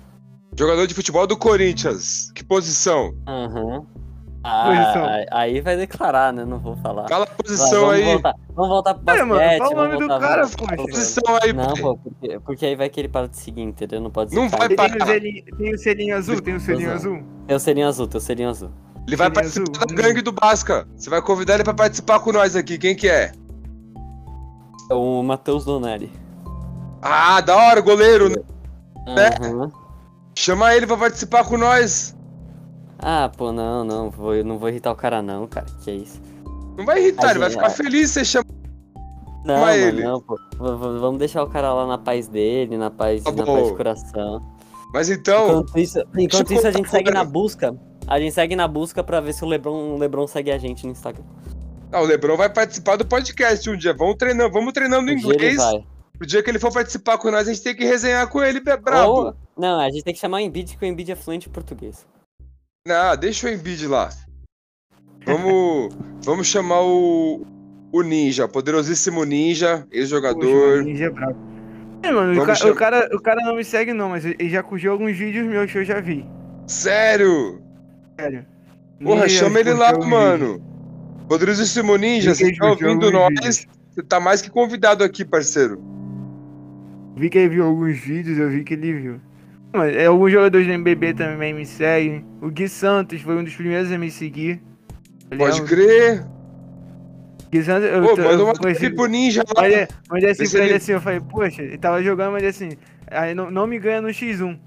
Jogador 0.57 0.87
de 0.87 0.95
futebol 0.95 1.27
do 1.27 1.37
Corinthians. 1.37 2.31
Que 2.33 2.45
posição? 2.45 3.13
Aham. 3.27 3.81
Posição. 3.81 4.08
Ah, 4.45 5.25
aí 5.33 5.61
vai 5.61 5.77
declarar, 5.77 6.33
né? 6.33 6.45
Não 6.45 6.59
vou 6.59 6.77
falar. 6.77 7.09
Fala 7.09 7.25
a 7.25 7.27
Vai, 7.27 7.37
posição 7.37 7.81
vamos 7.81 7.95
aí. 7.95 8.05
Voltar, 8.05 8.35
vamos 8.55 8.69
voltar 8.71 8.95
pro 8.95 9.03
É, 9.03 9.05
basquete. 9.05 9.27
mano, 9.29 9.59
fala 9.59 9.71
o 9.71 9.75
nome 9.89 9.99
do 9.99 10.09
cara, 10.21 10.47
vamos- 10.47 10.91
Posição 10.91 11.39
aí, 11.43 11.53
Não, 11.53 11.75
pô, 11.75 11.97
porque, 11.99 12.41
porque 12.41 12.67
aí 12.67 12.77
vai 12.77 12.89
que 12.89 13.01
ele 13.01 13.09
para 13.09 13.27
de 13.29 13.37
seguir, 13.37 13.63
entendeu? 13.63 14.01
Não 14.01 14.11
pode 14.11 14.35
Não 14.35 14.49
vai 14.49 14.67
Ele 14.67 14.77
tem 14.77 14.87
o 14.87 14.91
parar. 14.91 15.07
selinho, 15.07 15.45
tem 15.57 15.75
o 15.75 15.79
selinho 15.79 16.17
azul? 16.17 16.41
Tem 16.41 16.55
o 16.55 16.61
selinho 16.61 16.91
Exato. 16.93 16.97
azul? 16.99 17.23
Tem 17.47 17.57
o 17.57 17.61
selinho 17.61 17.89
azul, 17.89 18.07
tem 18.07 18.19
o 18.19 18.21
selinho 18.21 18.49
azul. 18.51 18.71
Ele 19.07 19.17
vai 19.17 19.27
é 19.27 19.31
participar 19.31 19.71
azul. 19.85 19.97
da 19.97 20.03
gangue 20.03 20.23
do 20.23 20.33
Basca. 20.33 20.87
Você 20.97 21.11
vai 21.11 21.21
convidar 21.23 21.55
ele 21.55 21.65
pra 21.65 21.75
participar 21.75 22.21
com 22.21 22.31
nós 22.33 22.55
aqui. 22.55 22.79
Quem 22.79 22.95
que 22.95 23.09
é? 23.09 23.33
É 24.91 24.95
o 24.95 25.23
Matheus 25.23 25.65
Donelli. 25.65 26.11
Ah, 27.03 27.41
da 27.41 27.57
hora, 27.57 27.81
goleiro. 27.81 28.29
né? 28.29 28.37
É. 29.09 29.47
Aham. 29.47 29.71
Chama 30.35 30.75
ele 30.75 30.87
pra 30.87 30.97
participar 30.97 31.45
com 31.45 31.57
nós. 31.59 32.15
Ah, 32.99 33.31
pô, 33.37 33.53
não, 33.53 33.85
não, 33.85 34.11
vou, 34.11 34.35
eu 34.35 34.45
não 34.45 34.59
vou 34.59 34.69
irritar 34.69 34.91
o 34.91 34.97
cara 34.97 35.23
não, 35.23 35.47
cara, 35.47 35.67
que 35.85 35.91
é 35.91 35.95
isso. 35.95 36.21
Não 36.77 36.85
vai 36.85 37.01
irritar, 37.01 37.31
ele 37.31 37.39
vai 37.39 37.51
gente- 37.51 37.59
ficar 37.61 37.71
feliz 37.71 38.11
se 38.11 38.15
você 38.21 38.25
chama. 38.25 38.45
Não, 39.45 39.61
mano, 39.61 39.73
ele. 39.73 40.03
não, 40.03 40.21
pô. 40.21 40.35
V- 40.37 40.99
vamos 40.99 41.19
deixar 41.19 41.43
o 41.43 41.49
cara 41.49 41.73
lá 41.73 41.87
na 41.87 41.97
paz 41.99 42.27
dele, 42.29 42.77
na 42.77 42.91
paz, 42.91 43.23
Tá 43.23 43.33
na 43.33 43.47
paz 43.47 43.67
de 43.69 43.75
coração. 43.77 44.43
Mas 44.93 45.09
então, 45.11 45.47
Enquanto 45.61 45.79
isso, 45.79 45.99
enquanto 46.17 46.53
isso 46.53 46.67
a 46.67 46.71
gente 46.71 46.89
segue 46.91 47.11
na 47.11 47.25
busca. 47.25 47.77
A 48.07 48.19
gente 48.19 48.33
segue 48.35 48.57
na 48.57 48.67
busca 48.67 49.03
pra 49.05 49.21
ver 49.21 49.33
se 49.35 49.45
o 49.45 49.47
Lebron, 49.47 49.95
o 49.95 49.99
Lebron 49.99 50.27
segue 50.27 50.51
a 50.51 50.59
gente 50.59 50.85
no 50.87 50.93
Instagram. 50.93 51.25
ah, 51.93 52.01
o 52.01 52.05
Lebron 52.05 52.37
vai 52.37 52.51
participar 52.53 52.97
do 52.97 53.05
podcast 53.07 53.69
um 53.71 53.77
dia. 53.77 53.95
Vamos 53.95 54.17
treinando, 54.17 54.51
vamos 54.53 54.73
treinando 54.73 55.07
Um 55.07 55.11
ele 55.11 55.21
inglês. 55.21 55.59
O 56.21 56.27
dia 56.27 56.43
que 56.43 56.51
ele 56.51 56.59
for 56.59 56.73
participar 56.73 57.17
com 57.19 57.31
nós, 57.31 57.47
a 57.49 57.53
gente 57.53 57.63
tem 57.63 57.75
que 57.77 57.85
resenhar 57.85 58.27
com 58.29 58.43
ele, 58.43 58.61
é 58.67 58.77
brabo. 58.77 59.13
Ou- 59.13 59.35
não, 59.57 59.79
a 59.79 59.89
gente 59.91 60.03
tem 60.03 60.13
que 60.15 60.19
chamar 60.21 60.39
o 60.39 60.41
Embiid, 60.41 60.77
que 60.77 60.85
o 60.85 60.89
Embiid 60.89 61.13
é 61.13 61.17
fluente 61.17 61.49
em 61.49 61.53
português. 61.53 62.05
Não, 62.87 63.17
deixa 63.17 63.47
o 63.47 63.51
Embiid 63.51 63.87
lá. 63.87 64.11
Vamos, 65.27 65.95
vamos 66.25 66.47
chamar 66.47 66.81
o, 66.83 67.47
o 67.93 68.03
Ninja, 68.03 68.49
poderosíssimo 68.49 69.25
Ninja, 69.25 69.87
ex-jogador. 69.93 70.83
ninja 70.83 71.07
é 71.07 71.11
brabo. 71.11 71.37
É, 72.03 72.13
mano, 72.13 72.41
o, 72.41 72.47
ca- 72.47 72.55
chamar- 72.55 72.73
o 72.73 72.77
cara, 72.77 73.09
o 73.17 73.21
cara 73.21 73.41
não 73.45 73.57
me 73.57 73.65
segue 73.65 73.93
não, 73.93 74.09
mas 74.11 74.25
ele 74.25 74.49
já 74.49 74.63
curtiu 74.63 74.93
alguns 74.93 75.17
vídeos 75.17 75.47
meus 75.47 75.71
que 75.71 75.79
eu 75.79 75.85
já 75.85 76.01
vi. 76.01 76.25
Sério? 76.67 77.61
Sério. 78.19 78.47
Porra, 79.03 79.23
Ninja 79.25 79.29
chama 79.29 79.61
ele 79.61 79.75
lá, 79.75 79.93
mano. 79.99 80.63
Poderosíssimo 81.29 81.97
Ninja, 81.97 82.35
você 82.35 82.55
tá 82.55 82.71
ouvindo 82.71 83.11
nós? 83.11 83.29
vídeos. 83.29 83.67
Você 83.91 84.03
tá 84.03 84.19
mais 84.21 84.41
que 84.41 84.49
convidado 84.49 85.03
aqui, 85.05 85.25
parceiro. 85.25 85.83
Vi 87.17 87.29
que 87.29 87.37
ele 87.37 87.49
viu 87.49 87.67
alguns 87.67 87.99
vídeos, 87.99 88.39
eu 88.39 88.49
vi 88.49 88.63
que 88.65 88.75
ele 88.75 88.93
viu. 88.95 89.21
Mas, 89.73 89.95
é, 89.95 90.07
alguns 90.07 90.33
jogadores 90.33 90.67
do 90.67 90.73
MBB 90.73 91.15
também 91.15 91.53
me 91.53 91.67
seguem. 91.67 92.25
O 92.41 92.49
Gui 92.51 92.69
Santos 92.69 93.21
foi 93.21 93.37
um 93.37 93.45
dos 93.45 93.55
primeiros 93.55 93.93
a 93.93 93.99
me 93.99 94.11
seguir. 94.11 94.63
Eu 95.31 95.39
Pode 95.39 95.61
lembro. 95.61 95.69
crer. 95.69 96.25
Guisando, 97.51 97.87
eu, 97.87 98.03
Pô, 98.03 98.15
tô- 98.15 98.23
eu 98.23 98.53
conheci- 98.59 98.91
pro 98.91 99.07
Ninja 99.07 99.43
lá. 99.57 99.63
Mandei, 99.63 99.89
mandei 100.11 100.31
assim 100.31 100.51
pra 100.51 100.65
ele 100.65 100.75
assim, 100.75 100.93
eu 100.93 101.01
falei, 101.01 101.21
poxa, 101.21 101.63
ele 101.63 101.79
tava 101.79 102.03
jogando, 102.03 102.33
mas 102.33 102.45
assim, 102.45 102.71
aí 103.11 103.35
não, 103.35 103.51
não 103.51 103.67
me 103.67 103.79
ganha 103.79 104.03
no 104.03 104.09
X1. 104.09 104.59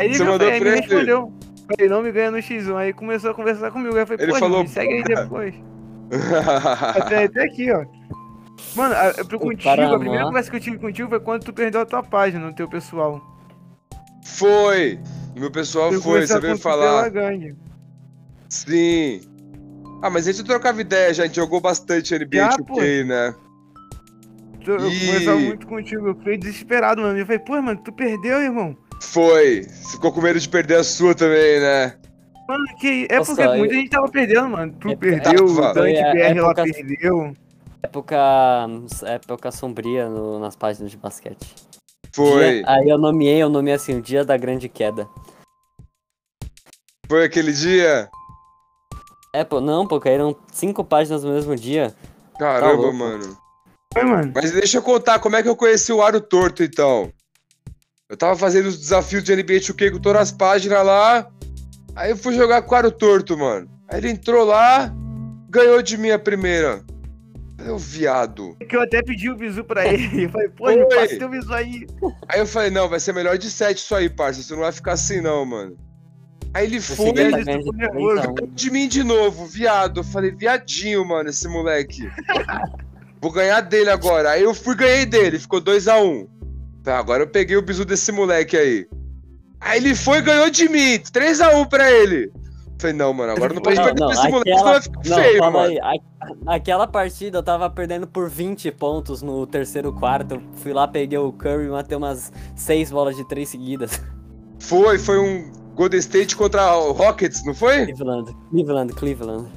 Aí 0.00 0.06
ele 0.06 0.14
Você 0.14 0.22
viu, 0.22 0.32
mandou 0.32 0.48
aí 0.48 0.56
ele 0.56 0.70
me 0.70 0.76
respondeu. 0.76 1.32
Falei, 1.68 1.88
não 1.90 2.02
me 2.02 2.12
ganha 2.12 2.30
no 2.30 2.38
X1. 2.38 2.76
Aí 2.76 2.92
começou 2.92 3.30
a 3.30 3.34
conversar 3.34 3.70
comigo. 3.72 3.94
Aí 3.96 4.02
eu 4.02 4.06
falei, 4.06 4.24
Ele 4.24 4.32
pô, 4.32 4.38
falou, 4.38 4.62
me 4.62 4.68
segue 4.68 4.94
aí 4.94 5.02
depois. 5.02 5.54
Até, 6.96 7.24
até 7.24 7.44
aqui, 7.44 7.70
ó. 7.70 7.84
Mano, 8.74 8.94
a- 8.94 9.12
eu, 9.16 9.38
contigo, 9.38 9.68
a 9.70 9.98
primeira 9.98 10.24
conversa 10.24 10.50
que 10.50 10.56
eu 10.56 10.60
tive 10.60 10.78
contigo 10.78 11.08
foi 11.08 11.20
quando 11.20 11.44
tu 11.44 11.52
perdeu 11.52 11.80
a 11.80 11.86
tua 11.86 12.02
página 12.02 12.44
no 12.46 12.52
teu 12.54 12.68
pessoal. 12.68 13.20
Foi! 14.24 14.98
Meu 15.36 15.50
pessoal 15.50 15.92
Eu 15.92 16.02
foi, 16.02 16.26
veio 16.26 16.58
falar. 16.58 17.08
gangue. 17.10 17.54
Sim. 18.48 19.20
Ah, 20.02 20.10
mas 20.10 20.26
a 20.26 20.32
gente 20.32 20.44
trocava 20.44 20.80
ideia, 20.80 21.12
já, 21.14 21.22
a 21.22 21.26
gente 21.26 21.36
jogou 21.36 21.60
bastante 21.60 22.14
NBA 22.14 22.36
Já, 22.36 22.56
2K, 22.56 23.04
né? 23.04 23.34
Eu 24.66 24.76
Ih. 24.90 25.06
conversava 25.06 25.38
muito 25.38 25.66
contigo, 25.66 26.08
eu 26.08 26.14
fiquei 26.16 26.36
desesperado, 26.36 27.00
mano. 27.02 27.18
Eu 27.18 27.24
falei, 27.26 27.38
pô, 27.38 27.60
mano, 27.62 27.80
tu 27.82 27.92
perdeu, 27.92 28.40
irmão. 28.42 28.76
Foi. 29.00 29.64
Ficou 29.90 30.12
com 30.12 30.20
medo 30.20 30.38
de 30.38 30.48
perder 30.48 30.76
a 30.76 30.84
sua 30.84 31.14
também, 31.14 31.60
né? 31.60 31.94
Mano, 32.48 32.64
que. 32.78 33.06
É 33.08 33.18
Nossa, 33.18 33.34
porque 33.34 33.48
eu- 33.48 33.56
muita 33.56 33.74
gente 33.74 33.90
tava 33.90 34.08
perdendo, 34.08 34.48
mano. 34.50 34.72
Tu 34.80 34.88
É- 34.90 34.96
perdeu, 34.96 35.44
o 35.46 35.54
Tava. 35.56 35.74
Dante 35.74 35.98
Foi 36.00 36.00
a 36.02 36.12
BR 36.12 36.40
lá 36.40 36.50
época- 36.50 36.64
perdeu. 36.64 37.36
Época, 37.82 38.16
época 39.06 39.50
sombria 39.50 40.08
no- 40.08 40.38
nas 40.38 40.54
páginas 40.56 40.90
de 40.90 40.96
basquete. 40.98 41.54
Foi. 42.14 42.60
Dia- 42.60 42.64
aí 42.66 42.88
eu 42.88 42.98
nomeei, 42.98 43.42
eu 43.42 43.48
nomeei 43.48 43.74
assim, 43.74 43.98
o 43.98 44.02
dia 44.02 44.24
da 44.24 44.36
grande 44.36 44.68
queda. 44.68 45.08
Foi 47.08 47.24
aquele 47.24 47.52
dia? 47.52 48.08
É, 49.32 49.44
pô, 49.44 49.60
não, 49.60 49.86
pô, 49.86 50.00
caíram 50.00 50.36
cinco 50.52 50.84
páginas 50.84 51.24
no 51.24 51.32
mesmo 51.32 51.54
dia. 51.56 51.94
Caramba, 52.38 52.74
louco. 52.82 52.96
mano. 52.96 53.36
Foi, 53.92 54.04
mano. 54.04 54.32
Mas 54.34 54.52
deixa 54.52 54.78
eu 54.78 54.82
contar 54.82 55.18
como 55.18 55.36
é 55.36 55.42
que 55.42 55.48
eu 55.48 55.56
conheci 55.56 55.92
o 55.92 56.02
Aro 56.02 56.20
Torto, 56.20 56.62
então. 56.62 57.12
Eu 58.08 58.16
tava 58.16 58.36
fazendo 58.36 58.66
os 58.66 58.78
desafios 58.78 59.22
de 59.22 59.34
NBA 59.34 59.60
2K 59.60 59.92
com 59.92 59.98
todas 60.00 60.22
as 60.22 60.32
páginas 60.32 60.84
lá. 60.84 61.30
Aí 61.94 62.10
eu 62.10 62.16
fui 62.16 62.34
jogar 62.34 62.62
com 62.62 62.74
o 62.74 62.78
Aro 62.78 62.90
Torto, 62.90 63.36
mano. 63.36 63.68
Aí 63.88 63.98
ele 63.98 64.10
entrou 64.10 64.44
lá, 64.44 64.92
ganhou 65.48 65.80
de 65.82 65.96
mim 65.96 66.10
a 66.10 66.18
primeira. 66.18 66.84
Eu, 67.64 67.78
viado. 67.78 68.56
Que 68.68 68.76
eu 68.76 68.82
até 68.82 69.02
pedi 69.02 69.30
o 69.30 69.36
bisu 69.36 69.64
pra 69.64 69.86
ele. 69.86 70.24
Eu 70.24 70.30
falei, 70.30 70.48
pô, 70.48 70.64
Foi. 70.64 70.76
me 70.76 70.88
passa 70.88 71.18
teu 71.18 71.28
bisu 71.28 71.52
aí. 71.52 71.86
Aí 72.28 72.40
eu 72.40 72.46
falei, 72.46 72.70
não, 72.70 72.88
vai 72.88 73.00
ser 73.00 73.12
melhor 73.12 73.36
de 73.36 73.50
7 73.50 73.78
isso 73.78 73.94
aí, 73.94 74.08
parça. 74.08 74.42
Você 74.42 74.52
não 74.54 74.60
vai 74.60 74.72
ficar 74.72 74.92
assim, 74.92 75.20
não, 75.20 75.44
mano. 75.44 75.76
Aí 76.52 76.66
ele 76.66 76.80
Você 76.80 76.96
foi, 76.96 77.08
ele 77.08 77.44
ficou 77.44 77.72
de 77.72 77.78
nervoso. 77.78 78.22
30 78.22 78.42
a 78.42 78.44
1. 78.44 78.54
de 78.54 78.70
mim 78.70 78.88
de 78.88 79.04
novo, 79.04 79.46
viado. 79.46 80.00
Eu 80.00 80.04
falei, 80.04 80.30
viadinho, 80.32 81.04
mano, 81.04 81.30
esse 81.30 81.46
moleque. 81.48 82.10
Vou 83.20 83.30
ganhar 83.30 83.60
dele 83.60 83.90
agora. 83.90 84.30
Aí 84.30 84.42
eu 84.42 84.54
fui 84.54 84.74
ganhei 84.74 85.06
dele, 85.06 85.38
ficou 85.38 85.60
2x1. 85.60 86.26
Tá, 86.82 86.98
agora 86.98 87.22
eu 87.22 87.28
peguei 87.28 87.56
o 87.56 87.62
bisu 87.62 87.84
desse 87.84 88.10
moleque 88.10 88.56
aí. 88.56 88.86
Aí 89.60 89.78
ele 89.78 89.94
foi 89.94 90.18
e 90.18 90.22
ganhou 90.22 90.48
de 90.48 90.68
mim, 90.68 90.98
3x1 90.98 91.68
pra 91.68 91.90
ele. 91.92 92.32
Falei, 92.80 92.96
não, 92.96 93.12
mano, 93.12 93.32
agora 93.32 93.52
não 93.52 93.60
pode 93.60 93.76
Não, 93.76 93.84
perder 93.84 94.00
não, 94.00 94.08
pra 94.08 94.16
esse 94.20 94.30
moleque, 94.30 94.50
aquela- 94.52 94.58
senão 94.58 94.72
vai 94.72 94.82
ficar 94.82 95.08
Não, 95.16 95.22
feio, 95.24 95.38
calma 95.40 95.58
mano. 95.60 95.70
aí. 95.72 95.78
A- 95.80 96.10
Aquela 96.54 96.86
partida 96.86 97.38
eu 97.38 97.42
tava 97.42 97.68
perdendo 97.70 98.06
por 98.06 98.28
20 98.28 98.70
pontos 98.70 99.22
no 99.22 99.46
terceiro 99.46 99.92
quarto. 99.92 100.34
Eu 100.36 100.42
fui 100.54 100.72
lá, 100.72 100.86
peguei 100.86 101.18
o 101.18 101.32
Curry 101.32 101.64
e 101.66 101.68
matei 101.68 101.96
umas 101.96 102.30
6 102.54 102.90
bolas 102.90 103.16
de 103.16 103.26
3 103.26 103.48
seguidas. 103.48 104.00
Foi, 104.58 104.98
foi 104.98 105.18
um 105.18 105.50
Golden 105.74 105.98
State 106.00 106.36
contra 106.36 106.76
o 106.76 106.92
Rockets, 106.92 107.42
não 107.46 107.54
foi? 107.54 107.86
Cleveland, 107.86 108.36
Cleveland, 108.50 108.92
Cleveland. 108.94 109.48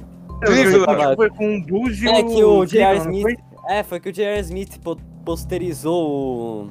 Cleveland. 0.44 1.16
Foi 1.16 1.30
com 1.30 1.56
o 1.58 1.62
Bulls 1.66 2.00
e 2.02 2.08
É 2.08 2.18
o. 2.20 2.26
que 2.26 2.44
o 2.44 2.64
J.R. 2.66 2.98
Smith. 3.00 3.38
É, 3.68 3.82
foi 3.82 4.00
que 4.00 4.08
o 4.08 4.12
J.R. 4.12 4.40
Smith 4.40 4.78
po- 4.82 4.96
posterizou 5.24 6.70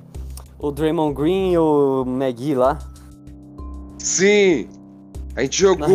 o, 0.59 0.67
o 0.67 0.71
Draymond 0.71 1.13
Green 1.15 1.51
e 1.53 1.57
o 1.57 2.03
McGee 2.07 2.55
lá 2.55 2.77
Sim. 3.97 4.67
A 5.35 5.41
gente 5.41 5.59
jogou. 5.59 5.87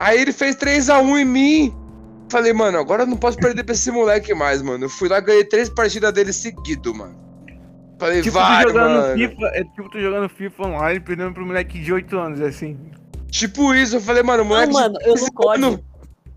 Aí 0.00 0.20
ele 0.20 0.32
fez 0.32 0.56
3x1 0.56 1.18
em 1.20 1.24
mim. 1.24 1.74
Falei, 2.28 2.52
mano, 2.52 2.78
agora 2.78 3.02
eu 3.02 3.06
não 3.06 3.16
posso 3.16 3.36
perder 3.36 3.62
pra 3.62 3.74
esse 3.74 3.90
moleque 3.90 4.32
mais, 4.34 4.62
mano. 4.62 4.84
Eu 4.84 4.88
fui 4.88 5.08
lá 5.08 5.20
ganhei 5.20 5.44
três 5.44 5.68
partidas 5.68 6.12
dele 6.12 6.32
seguido, 6.32 6.94
mano. 6.94 7.14
Falei, 7.98 8.22
Tipo, 8.22 8.34
vai, 8.38 8.64
tu 8.64 8.68
jogando 8.68 9.00
mano. 9.00 9.14
FIFA, 9.14 9.46
é 9.48 9.64
tipo 9.64 9.90
tu 9.90 10.00
jogando 10.00 10.28
FIFA 10.28 10.62
online, 10.66 11.00
perdendo 11.00 11.34
pro 11.34 11.44
moleque 11.46 11.78
de 11.78 11.92
8 11.92 12.18
anos, 12.18 12.40
assim. 12.40 12.76
Tipo 13.30 13.74
isso, 13.74 13.96
eu 13.96 14.00
falei, 14.00 14.22
mano, 14.22 14.42
o 14.42 14.44
Não, 14.46 14.52
moleque 14.54 14.72
mano, 14.72 14.94
eu 15.02 15.12
15 15.14 15.24
no 15.26 15.32
COD. 15.32 15.64
anos 15.64 15.80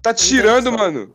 tá 0.01 0.13
tirando, 0.13 0.71
mano. 0.71 1.09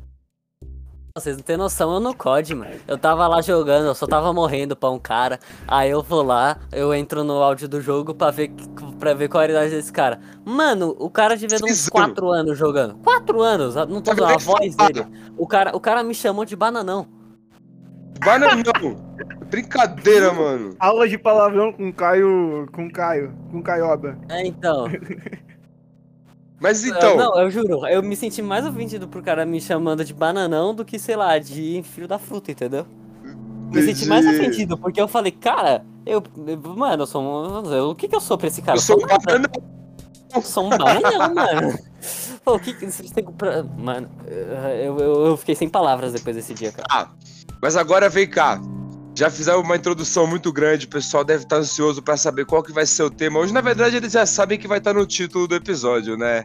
Vocês 1.16 1.36
não 1.36 1.42
têm 1.42 1.56
noção, 1.56 1.92
eu 1.92 1.98
no 1.98 2.14
COD, 2.14 2.54
mano. 2.54 2.70
Eu 2.86 2.96
tava 2.96 3.26
lá 3.26 3.42
jogando, 3.42 3.86
eu 3.86 3.94
só 3.96 4.06
tava 4.06 4.32
morrendo 4.32 4.76
pra 4.76 4.90
um 4.90 4.98
cara. 4.98 5.40
Aí 5.66 5.90
eu 5.90 6.04
vou 6.04 6.22
lá, 6.22 6.58
eu 6.70 6.94
entro 6.94 7.24
no 7.24 7.42
áudio 7.42 7.68
do 7.68 7.80
jogo 7.80 8.14
pra 8.14 8.30
ver, 8.30 8.52
pra 8.98 9.12
ver 9.12 9.28
qual 9.28 9.42
é 9.42 9.46
a 9.46 9.50
idade 9.50 9.70
desse 9.74 9.92
cara. 9.92 10.20
Mano, 10.44 10.94
o 11.00 11.10
cara 11.10 11.36
devia 11.36 11.58
ter 11.58 11.64
uns 11.64 11.78
Seis 11.78 11.88
4 11.88 12.30
anos 12.30 12.56
jogando. 12.56 12.94
4 12.98 13.42
anos, 13.42 13.74
não 13.74 14.00
tô 14.00 14.12
a 14.24 14.36
voz 14.38 14.76
dele. 14.76 15.04
O 15.36 15.48
cara, 15.48 15.76
o 15.76 15.80
cara 15.80 16.04
me 16.04 16.14
chamou 16.14 16.44
de 16.44 16.54
bananão. 16.54 17.08
Bananão. 18.24 18.62
Brincadeira, 19.50 20.32
mano. 20.32 20.76
Aula 20.78 21.08
de 21.08 21.18
palavrão 21.18 21.72
com 21.72 21.92
Caio. 21.92 22.68
Com 22.72 22.88
Caio. 22.88 23.34
Com 23.50 23.60
Caioba. 23.62 24.16
É, 24.28 24.46
então. 24.46 24.86
Mas 26.60 26.84
Eu- 26.84 26.94
então, 26.94 27.16
Não, 27.16 27.40
eu 27.40 27.50
juro, 27.50 27.86
eu 27.86 28.02
me 28.02 28.14
senti 28.14 28.42
mais 28.42 28.66
ofendido 28.66 29.08
por 29.08 29.22
cara 29.22 29.46
me 29.46 29.60
chamando 29.60 30.04
de 30.04 30.12
bananão 30.12 30.74
do 30.74 30.84
que, 30.84 30.98
sei 30.98 31.16
lá, 31.16 31.38
de 31.38 31.82
filho 31.82 32.06
da 32.06 32.18
fruta, 32.18 32.50
entendeu? 32.52 32.86
Me 33.72 33.82
senti 33.82 34.06
mais 34.06 34.26
ofendido, 34.26 34.76
porque 34.76 35.00
eu 35.00 35.06
falei, 35.08 35.30
cara, 35.32 35.84
eu. 36.04 36.22
mano, 36.76 37.04
eu 37.04 37.06
sou 37.06 37.22
um. 37.22 37.72
eu- 37.72 37.90
o 37.90 37.94
que 37.94 38.08
que 38.08 38.14
eu 38.16 38.20
sou 38.20 38.36
pra 38.36 38.48
esse 38.48 38.60
cara? 38.60 38.76
eu 38.76 38.82
sou 38.82 38.96
um 38.96 39.06
bananão. 39.06 39.50
Eu 40.34 40.42
sou 40.42 40.66
um 40.66 40.70
bananão, 40.70 41.34
mano. 41.34 41.78
Pô, 42.44 42.54
o 42.56 42.60
que 42.60 42.74
que 42.74 42.90
vocês 42.90 43.10
têm 43.10 43.24
pra. 43.24 43.62
Mano, 43.62 44.08
eu, 44.26 44.98
eu, 44.98 45.26
eu 45.26 45.36
fiquei 45.36 45.54
sem 45.54 45.68
palavras 45.68 46.12
depois 46.12 46.34
desse 46.36 46.52
dia, 46.52 46.72
cara. 46.72 46.86
Ah, 46.90 47.08
mas 47.62 47.76
agora 47.76 48.08
vem 48.08 48.28
cá. 48.28 48.60
Já 49.14 49.28
fizeram 49.28 49.60
uma 49.60 49.76
introdução 49.76 50.26
muito 50.26 50.52
grande, 50.52 50.86
o 50.86 50.88
pessoal 50.88 51.24
deve 51.24 51.42
estar 51.42 51.56
ansioso 51.56 52.00
pra 52.02 52.16
saber 52.16 52.46
qual 52.46 52.62
que 52.62 52.72
vai 52.72 52.86
ser 52.86 53.02
o 53.02 53.10
tema. 53.10 53.38
Hoje, 53.40 53.52
na 53.52 53.60
verdade, 53.60 53.96
eles 53.96 54.12
já 54.12 54.24
sabem 54.24 54.58
que 54.58 54.68
vai 54.68 54.78
estar 54.78 54.94
no 54.94 55.04
título 55.04 55.46
do 55.48 55.54
episódio, 55.54 56.16
né? 56.16 56.44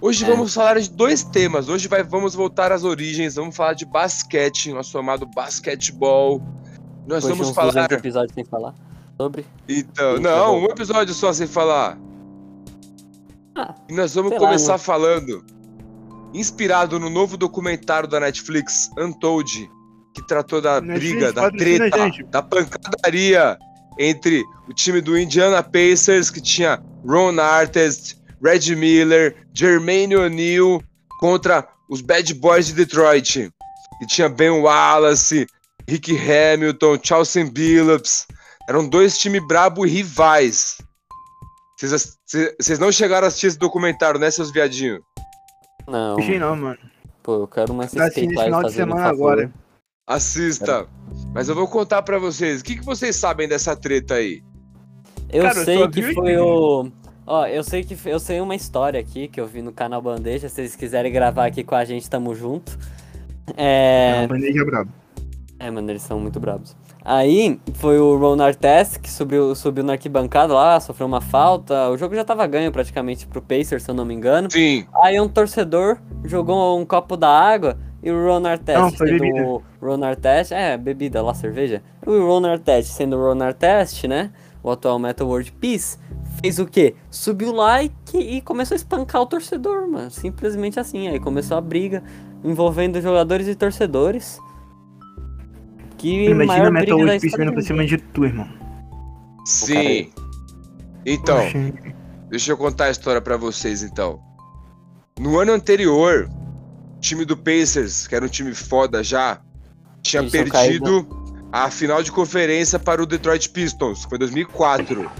Hoje 0.00 0.24
É. 0.24 0.28
vamos 0.28 0.52
falar 0.54 0.78
de 0.78 0.90
dois 0.90 1.24
temas. 1.24 1.68
Hoje 1.68 1.88
vai, 1.88 2.02
vamos 2.02 2.34
voltar 2.34 2.72
às 2.72 2.84
origens, 2.84 3.34
vamos 3.36 3.56
falar 3.56 3.74
de 3.74 3.84
basquete, 3.86 4.72
nosso 4.72 4.96
amado 4.98 5.26
basquetebol. 5.34 6.40
Nós 7.06 7.22
Depois 7.24 7.24
de 7.24 7.30
vamos 7.30 7.50
falar. 7.54 7.72
200 7.72 7.96
episódios 7.96 8.34
sem 8.34 8.44
falar 8.44 8.74
sobre. 9.16 9.46
Então, 9.68 10.14
não, 10.20 10.30
tá 10.30 10.50
um 10.52 10.64
episódio 10.66 11.14
só 11.14 11.32
sem 11.32 11.46
falar. 11.46 11.98
Ah, 13.56 13.74
e 13.88 13.92
nós 13.94 14.14
vamos 14.14 14.32
lá, 14.32 14.38
começar 14.38 14.72
né? 14.74 14.78
falando, 14.78 15.44
inspirado 16.34 17.00
no 17.00 17.10
novo 17.10 17.36
documentário 17.36 18.08
da 18.08 18.20
Netflix, 18.20 18.90
Untold, 18.96 19.68
que 20.20 20.28
tratou 20.28 20.60
da 20.60 20.80
Netflix, 20.80 21.10
briga, 21.14 21.32
da 21.32 21.46
a 21.46 21.50
treta, 21.50 21.98
gente. 21.98 22.22
da 22.24 22.42
pancadaria 22.42 23.58
entre 23.98 24.42
o 24.68 24.72
time 24.74 25.00
do 25.00 25.18
Indiana 25.18 25.62
Pacers, 25.62 26.30
que 26.30 26.40
tinha 26.40 26.82
Ron 27.06 27.38
Artest, 27.40 28.16
Red 28.42 28.74
Miller, 28.76 29.36
Jermaine 29.52 30.16
O'Neal, 30.16 30.82
contra 31.20 31.66
os 31.90 32.00
Bad 32.00 32.32
Boys 32.34 32.66
de 32.66 32.74
Detroit. 32.74 33.50
E 34.00 34.06
tinha 34.06 34.28
Ben 34.28 34.50
Wallace, 34.50 35.46
Rick 35.88 36.16
Hamilton, 36.16 36.98
Chauncey 37.02 37.44
Billups. 37.50 38.26
Eram 38.68 38.88
dois 38.88 39.18
times 39.18 39.44
brabo 39.48 39.84
e 39.86 39.90
rivais. 39.90 40.78
Vocês 41.80 42.78
não 42.78 42.92
chegaram 42.92 43.24
a 43.24 43.28
assistir 43.28 43.46
esse 43.48 43.58
documentário, 43.58 44.20
né, 44.20 44.30
seus 44.30 44.50
viadinhos? 44.52 45.00
Não, 45.86 46.16
não, 46.16 46.56
mano. 46.56 46.78
pô, 47.22 47.42
eu 47.42 47.46
quero 47.48 47.72
mais 47.72 47.92
Tá 47.92 48.04
respeito 48.04 48.28
nesse 48.28 48.40
aí 48.40 48.44
final 48.46 48.62
de 48.64 48.72
semana 48.72 49.02
favor. 49.04 49.32
agora. 49.32 49.52
Assista. 50.08 50.86
Mas 51.34 51.48
eu 51.50 51.54
vou 51.54 51.68
contar 51.68 52.00
pra 52.02 52.18
vocês. 52.18 52.60
O 52.60 52.64
que, 52.64 52.76
que 52.76 52.84
vocês 52.84 53.14
sabem 53.14 53.46
dessa 53.46 53.76
treta 53.76 54.14
aí? 54.14 54.42
Eu 55.30 55.42
Cara, 55.42 55.58
eu 55.58 55.64
sei 55.64 55.78
só 55.78 55.88
que 55.88 56.14
foi 56.14 56.36
o. 56.38 56.88
Ó, 57.26 57.46
eu 57.46 57.62
sei 57.62 57.84
que 57.84 57.94
foi- 57.94 58.12
eu 58.14 58.18
sei 58.18 58.40
uma 58.40 58.54
história 58.56 58.98
aqui 58.98 59.28
que 59.28 59.38
eu 59.38 59.46
vi 59.46 59.60
no 59.60 59.70
canal 59.70 60.00
Bandeja. 60.00 60.48
Se 60.48 60.54
vocês 60.54 60.74
quiserem 60.74 61.12
gravar 61.12 61.44
aqui 61.44 61.62
com 61.62 61.74
a 61.74 61.84
gente, 61.84 62.08
tamo 62.08 62.34
junto. 62.34 62.78
É. 63.56 64.22
Não, 64.22 64.28
bandeja 64.28 64.64
brabo. 64.64 64.90
É, 65.58 65.70
mano, 65.70 65.90
eles 65.90 66.02
são 66.02 66.18
muito 66.20 66.38
bravos. 66.40 66.74
Aí 67.04 67.58
foi 67.74 67.98
o 67.98 68.16
Ron 68.16 68.40
Artest 68.40 68.98
que 69.00 69.10
subiu, 69.10 69.54
subiu 69.54 69.82
na 69.82 69.92
arquibancada 69.94 70.54
lá, 70.54 70.78
sofreu 70.80 71.06
uma 71.06 71.20
falta. 71.20 71.88
O 71.90 71.96
jogo 71.98 72.14
já 72.14 72.24
tava 72.24 72.46
ganho 72.46 72.70
praticamente 72.70 73.26
pro 73.26 73.42
Pacers, 73.42 73.82
se 73.82 73.90
eu 73.90 73.94
não 73.94 74.04
me 74.04 74.14
engano. 74.14 74.50
Sim. 74.50 74.86
Aí 75.02 75.20
um 75.20 75.28
torcedor 75.28 75.98
jogou 76.24 76.78
um 76.78 76.84
copo 76.86 77.16
da 77.16 77.28
água 77.28 77.78
e 78.02 78.10
o 78.10 78.26
Ron 78.26 78.46
Artest 78.46 78.78
Não, 78.78 78.90
foi 78.90 79.08
sendo 79.08 79.20
bebida. 79.20 79.46
o 79.46 79.62
Ron 79.80 80.04
Artest, 80.04 80.52
é, 80.52 80.76
bebida 80.76 81.22
lá, 81.22 81.34
cerveja. 81.34 81.82
O 82.06 82.10
Ron 82.26 82.46
Artest 82.46 82.92
sendo 82.92 83.16
o 83.16 83.20
Ron 83.20 83.42
Artest, 83.42 84.06
né, 84.06 84.30
o 84.62 84.70
atual 84.70 84.98
Metal 84.98 85.26
World 85.26 85.52
Peace, 85.52 85.98
fez 86.40 86.58
o 86.58 86.66
quê? 86.66 86.94
Subiu 87.10 87.52
lá 87.52 87.82
e, 87.82 87.90
e 88.14 88.40
começou 88.40 88.74
a 88.74 88.76
espancar 88.76 89.22
o 89.22 89.26
torcedor, 89.26 89.88
mano, 89.88 90.10
simplesmente 90.10 90.78
assim. 90.80 91.08
Aí 91.08 91.20
começou 91.20 91.56
a 91.56 91.60
briga, 91.60 92.02
envolvendo 92.44 93.00
jogadores 93.00 93.46
e 93.46 93.54
torcedores. 93.54 94.38
Que 95.96 96.26
Imagina 96.26 96.68
a 96.68 96.70
Metal 96.70 96.98
Wolf 96.98 97.24
história 97.24 97.44
vindo 97.44 97.52
pra 97.54 97.62
cima 97.62 97.84
de 97.84 97.98
tu, 97.98 98.24
irmão. 98.24 98.48
Sim. 99.44 100.10
Então, 101.04 101.38
Poxa, 101.38 101.72
deixa 102.28 102.52
eu 102.52 102.56
contar 102.56 102.84
a 102.86 102.90
história 102.90 103.20
pra 103.20 103.36
vocês 103.36 103.82
então. 103.82 104.20
No 105.18 105.38
ano 105.40 105.52
anterior, 105.52 106.28
o 106.96 107.00
time 107.00 107.24
do 107.24 107.36
Pacers, 107.36 108.06
que 108.06 108.14
era 108.14 108.24
um 108.24 108.28
time 108.28 108.54
foda 108.54 109.02
já, 109.02 109.40
tinha 110.02 110.22
Eles 110.22 110.32
perdido 110.32 111.06
a 111.52 111.70
final 111.70 112.02
de 112.02 112.12
conferência 112.12 112.78
para 112.78 113.02
o 113.02 113.06
Detroit 113.06 113.48
Pistons, 113.50 114.04
foi 114.04 114.16
em 114.16 114.20
2004. 114.20 115.10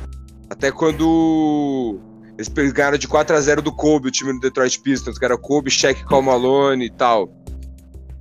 Até 0.50 0.70
quando 0.70 1.99
eles 2.37 2.73
ganharam 2.73 2.99
de 2.99 3.08
4 3.08 3.37
a 3.37 3.40
0 3.40 3.62
do 3.62 3.73
Kobe, 3.73 4.08
o 4.08 4.11
time 4.11 4.32
do 4.32 4.40
Detroit 4.40 4.80
Pistons, 4.80 5.18
que 5.18 5.25
era 5.25 5.37
Kobe, 5.37 5.70
Shaq, 5.70 6.04
Cal 6.06 6.23
Malone 6.23 6.87
e 6.87 6.90
tal. 6.90 7.32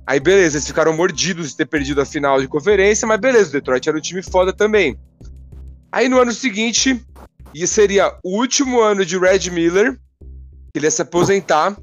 Aí 0.06 0.18
beleza, 0.18 0.56
eles 0.56 0.66
ficaram 0.66 0.92
mordidos 0.92 1.50
de 1.50 1.56
ter 1.56 1.66
perdido 1.66 2.00
a 2.00 2.06
final 2.06 2.40
de 2.40 2.48
conferência, 2.48 3.06
mas 3.06 3.20
beleza, 3.20 3.50
o 3.50 3.52
Detroit 3.52 3.88
era 3.88 3.98
um 3.98 4.00
time 4.00 4.22
foda 4.22 4.52
também. 4.52 4.98
Aí 5.92 6.08
no 6.08 6.18
ano 6.18 6.32
seguinte, 6.32 7.00
e 7.54 7.66
seria 7.66 8.14
o 8.24 8.38
último 8.38 8.80
ano 8.80 9.04
de 9.04 9.18
Red 9.18 9.50
Miller, 9.50 9.98
que 10.72 10.78
ele 10.78 10.86
ia 10.86 10.90
se 10.90 11.02
aposentar. 11.02 11.76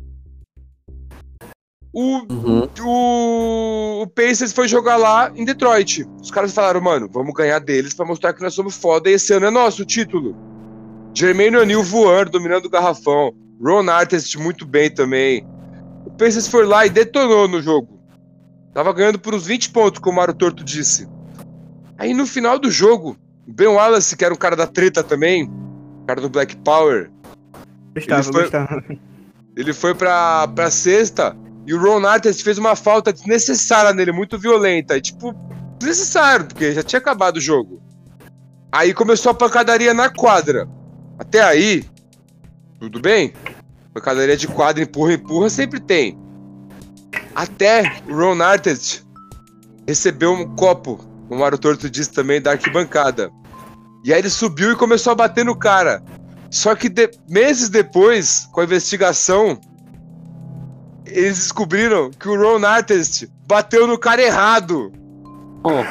O, 1.97 2.17
Uhum. 2.29 2.67
o, 2.85 4.01
o 4.01 4.07
Pacers 4.07 4.51
foi 4.51 4.67
jogar 4.67 4.97
lá 4.97 5.31
em 5.33 5.45
Detroit. 5.45 6.05
Os 6.21 6.29
caras 6.29 6.53
falaram, 6.53 6.81
mano, 6.81 7.07
vamos 7.09 7.33
ganhar 7.33 7.59
deles 7.59 7.93
pra 7.93 8.05
mostrar 8.05 8.33
que 8.33 8.41
nós 8.41 8.53
somos 8.53 8.75
foda 8.75 9.09
e 9.09 9.13
esse 9.13 9.31
ano 9.33 9.45
é 9.45 9.49
nosso 9.49 9.83
o 9.83 9.85
título. 9.85 10.35
Jermaine 11.13 11.55
O'Neal 11.55 11.81
voando, 11.81 12.31
dominando 12.31 12.65
o 12.65 12.69
garrafão. 12.69 13.33
Ron 13.63 13.89
Artest 13.89 14.35
muito 14.37 14.65
bem 14.65 14.91
também. 14.93 15.47
O 16.05 16.11
Pacers 16.11 16.49
foi 16.49 16.65
lá 16.65 16.85
e 16.85 16.89
detonou 16.89 17.47
no 17.47 17.61
jogo. 17.61 17.97
Tava 18.73 18.91
ganhando 18.91 19.17
por 19.17 19.33
uns 19.33 19.45
20 19.45 19.69
pontos, 19.69 19.99
como 20.01 20.11
o 20.11 20.15
Mário 20.17 20.33
Torto 20.33 20.65
disse. 20.65 21.07
Aí 21.97 22.13
no 22.13 22.27
final 22.27 22.59
do 22.59 22.69
jogo, 22.69 23.15
o 23.47 23.53
Ben 23.53 23.67
Wallace, 23.69 24.17
que 24.17 24.25
era 24.25 24.33
um 24.33 24.37
cara 24.37 24.57
da 24.57 24.67
treta 24.67 25.01
também, 25.01 25.49
cara 26.05 26.19
do 26.19 26.29
Black 26.29 26.57
Power, 26.57 27.09
Gostava, 27.95 28.21
ele 28.21 28.31
foi- 28.33 28.41
gostava. 28.41 28.83
ele 29.55 29.73
foi 29.73 29.95
pra, 29.95 30.45
pra 30.49 30.69
sexta 30.69 31.33
e 31.65 31.73
o 31.73 31.81
Ron 31.81 32.05
Artest 32.05 32.43
fez 32.43 32.57
uma 32.57 32.75
falta 32.75 33.11
desnecessária 33.11 33.93
nele, 33.93 34.11
muito 34.11 34.37
violenta. 34.37 34.95
E, 34.97 35.01
tipo, 35.01 35.33
desnecessário, 35.79 36.45
porque 36.45 36.73
já 36.73 36.83
tinha 36.83 36.99
acabado 36.99 37.37
o 37.37 37.41
jogo. 37.41 37.81
Aí 38.71 38.93
começou 38.93 39.31
a 39.31 39.35
pancadaria 39.35 39.93
na 39.93 40.09
quadra. 40.09 40.67
Até 41.17 41.41
aí, 41.41 41.83
tudo 42.79 42.99
bem? 42.99 43.33
Pancadaria 43.93 44.35
de 44.35 44.47
quadra, 44.47 44.83
empurra, 44.83 45.13
empurra, 45.13 45.49
sempre 45.49 45.79
tem. 45.79 46.17
Até 47.33 48.01
o 48.07 48.13
Ron 48.15 48.41
Artest 48.41 49.03
recebeu 49.87 50.33
um 50.33 50.55
copo, 50.55 50.97
como 51.27 51.39
o 51.39 51.43
Mário 51.43 51.57
Torto 51.57 51.89
disse 51.89 52.11
também, 52.11 52.41
da 52.41 52.51
arquibancada. 52.51 53.31
E 54.03 54.13
aí 54.13 54.19
ele 54.19 54.29
subiu 54.29 54.71
e 54.71 54.75
começou 54.75 55.11
a 55.11 55.15
bater 55.15 55.43
no 55.45 55.55
cara. 55.57 56.03
Só 56.51 56.75
que 56.75 56.89
de- 56.89 57.09
meses 57.27 57.69
depois, 57.69 58.47
com 58.51 58.61
a 58.61 58.63
investigação, 58.63 59.59
eles 61.05 61.37
descobriram 61.37 62.11
que 62.11 62.27
o 62.27 62.35
Ron 62.35 62.65
Artest 62.65 63.27
bateu 63.47 63.87
no 63.87 63.97
cara 63.97 64.21
errado. 64.21 64.91
Bom, 65.61 65.83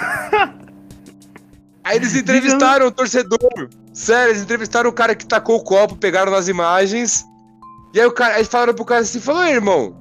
Aí 1.85 1.97
eles 1.97 2.15
entrevistaram 2.15 2.87
o 2.87 2.91
torcedor. 2.91 3.69
Sério, 3.93 4.31
eles 4.31 4.43
entrevistaram 4.43 4.89
o 4.89 4.93
cara 4.93 5.15
que 5.15 5.27
tacou 5.27 5.57
o 5.57 5.63
copo, 5.63 5.97
pegaram 5.97 6.33
nas 6.33 6.49
imagens. 6.49 7.25
E 7.93 8.01
aí 8.01 8.07
o 8.07 8.13
cara, 8.13 8.37
eles 8.37 8.49
falaram 8.49 8.75
pro 8.75 8.85
cara 8.85 9.03
assim, 9.03 9.21
falou, 9.21 9.45
"Ei, 9.45 9.53
irmão, 9.53 9.95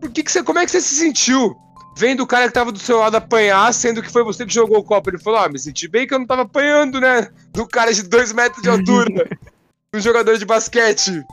por 0.00 0.10
que 0.10 0.22
que 0.22 0.30
você, 0.30 0.42
como 0.42 0.58
é 0.58 0.64
que 0.64 0.72
você 0.72 0.80
se 0.80 0.96
sentiu 0.96 1.56
vendo 1.96 2.22
o 2.22 2.26
cara 2.26 2.46
que 2.46 2.54
tava 2.54 2.70
do 2.70 2.78
seu 2.78 2.98
lado 2.98 3.16
apanhar, 3.16 3.72
sendo 3.72 4.02
que 4.02 4.10
foi 4.10 4.22
você 4.22 4.44
que 4.44 4.52
jogou 4.52 4.78
o 4.78 4.84
copo? 4.84 5.10
Ele 5.10 5.18
falou, 5.18 5.40
ah, 5.40 5.48
me 5.48 5.58
senti 5.58 5.88
bem 5.88 6.06
que 6.06 6.14
eu 6.14 6.18
não 6.18 6.26
tava 6.26 6.42
apanhando, 6.42 7.00
né? 7.00 7.28
Do 7.52 7.66
cara 7.66 7.92
de 7.92 8.02
dois 8.02 8.32
metros 8.32 8.62
de 8.62 8.68
altura. 8.68 9.28
um 9.94 10.00
jogador 10.00 10.36
de 10.36 10.44
basquete. 10.44 11.24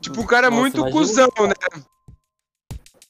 Tipo, 0.00 0.20
um 0.20 0.26
cara 0.26 0.50
Nossa, 0.50 0.60
muito 0.60 0.84
cuzão, 0.90 1.30
né? 1.38 1.82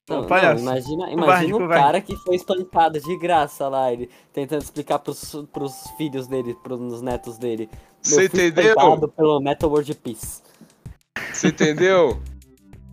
Não, 0.08 0.20
não, 0.20 0.26
palhaço. 0.26 0.62
imagina, 0.62 1.10
imagina 1.10 1.56
o 1.56 1.68
cara 1.68 1.98
que 2.00 2.14
foi 2.16 2.36
espancado 2.36 3.00
de 3.00 3.16
graça 3.18 3.66
lá, 3.68 3.90
ele 3.90 4.10
tentando 4.34 4.60
explicar 4.62 4.98
pros, 4.98 5.34
pros 5.50 5.72
filhos 5.96 6.26
dele, 6.26 6.54
pros 6.62 7.00
netos 7.00 7.38
dele. 7.38 7.70
Meu 8.06 8.16
Você 8.16 8.28
filho 8.28 8.48
entendeu? 8.48 9.08
pelo 9.16 9.40
Metal 9.40 9.70
World 9.70 9.94
Peace. 9.94 10.42
Você 11.32 11.48
entendeu? 11.48 12.20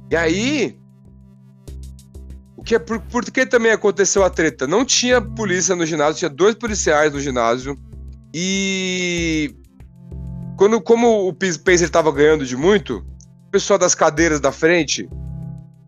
E 0.09 0.15
aí. 0.15 0.79
O 2.55 2.63
que, 2.63 2.75
é- 2.75 2.79
por, 2.79 3.01
por 3.01 3.25
que 3.25 3.45
também 3.45 3.71
aconteceu 3.73 4.23
a 4.23 4.29
treta? 4.29 4.65
Não 4.65 4.85
tinha 4.85 5.21
polícia 5.21 5.75
no 5.75 5.85
ginásio, 5.85 6.19
tinha 6.19 6.29
dois 6.29 6.55
policiais 6.55 7.11
no 7.11 7.19
ginásio. 7.19 7.77
E. 8.33 9.53
Quando, 10.57 10.79
como 10.79 11.27
o 11.27 11.33
Pacer 11.33 11.89
tava 11.89 12.11
ganhando 12.11 12.45
de 12.45 12.55
muito, 12.55 13.03
o 13.47 13.51
pessoal 13.51 13.79
das 13.79 13.95
cadeiras 13.95 14.39
da 14.39 14.51
frente, 14.51 15.09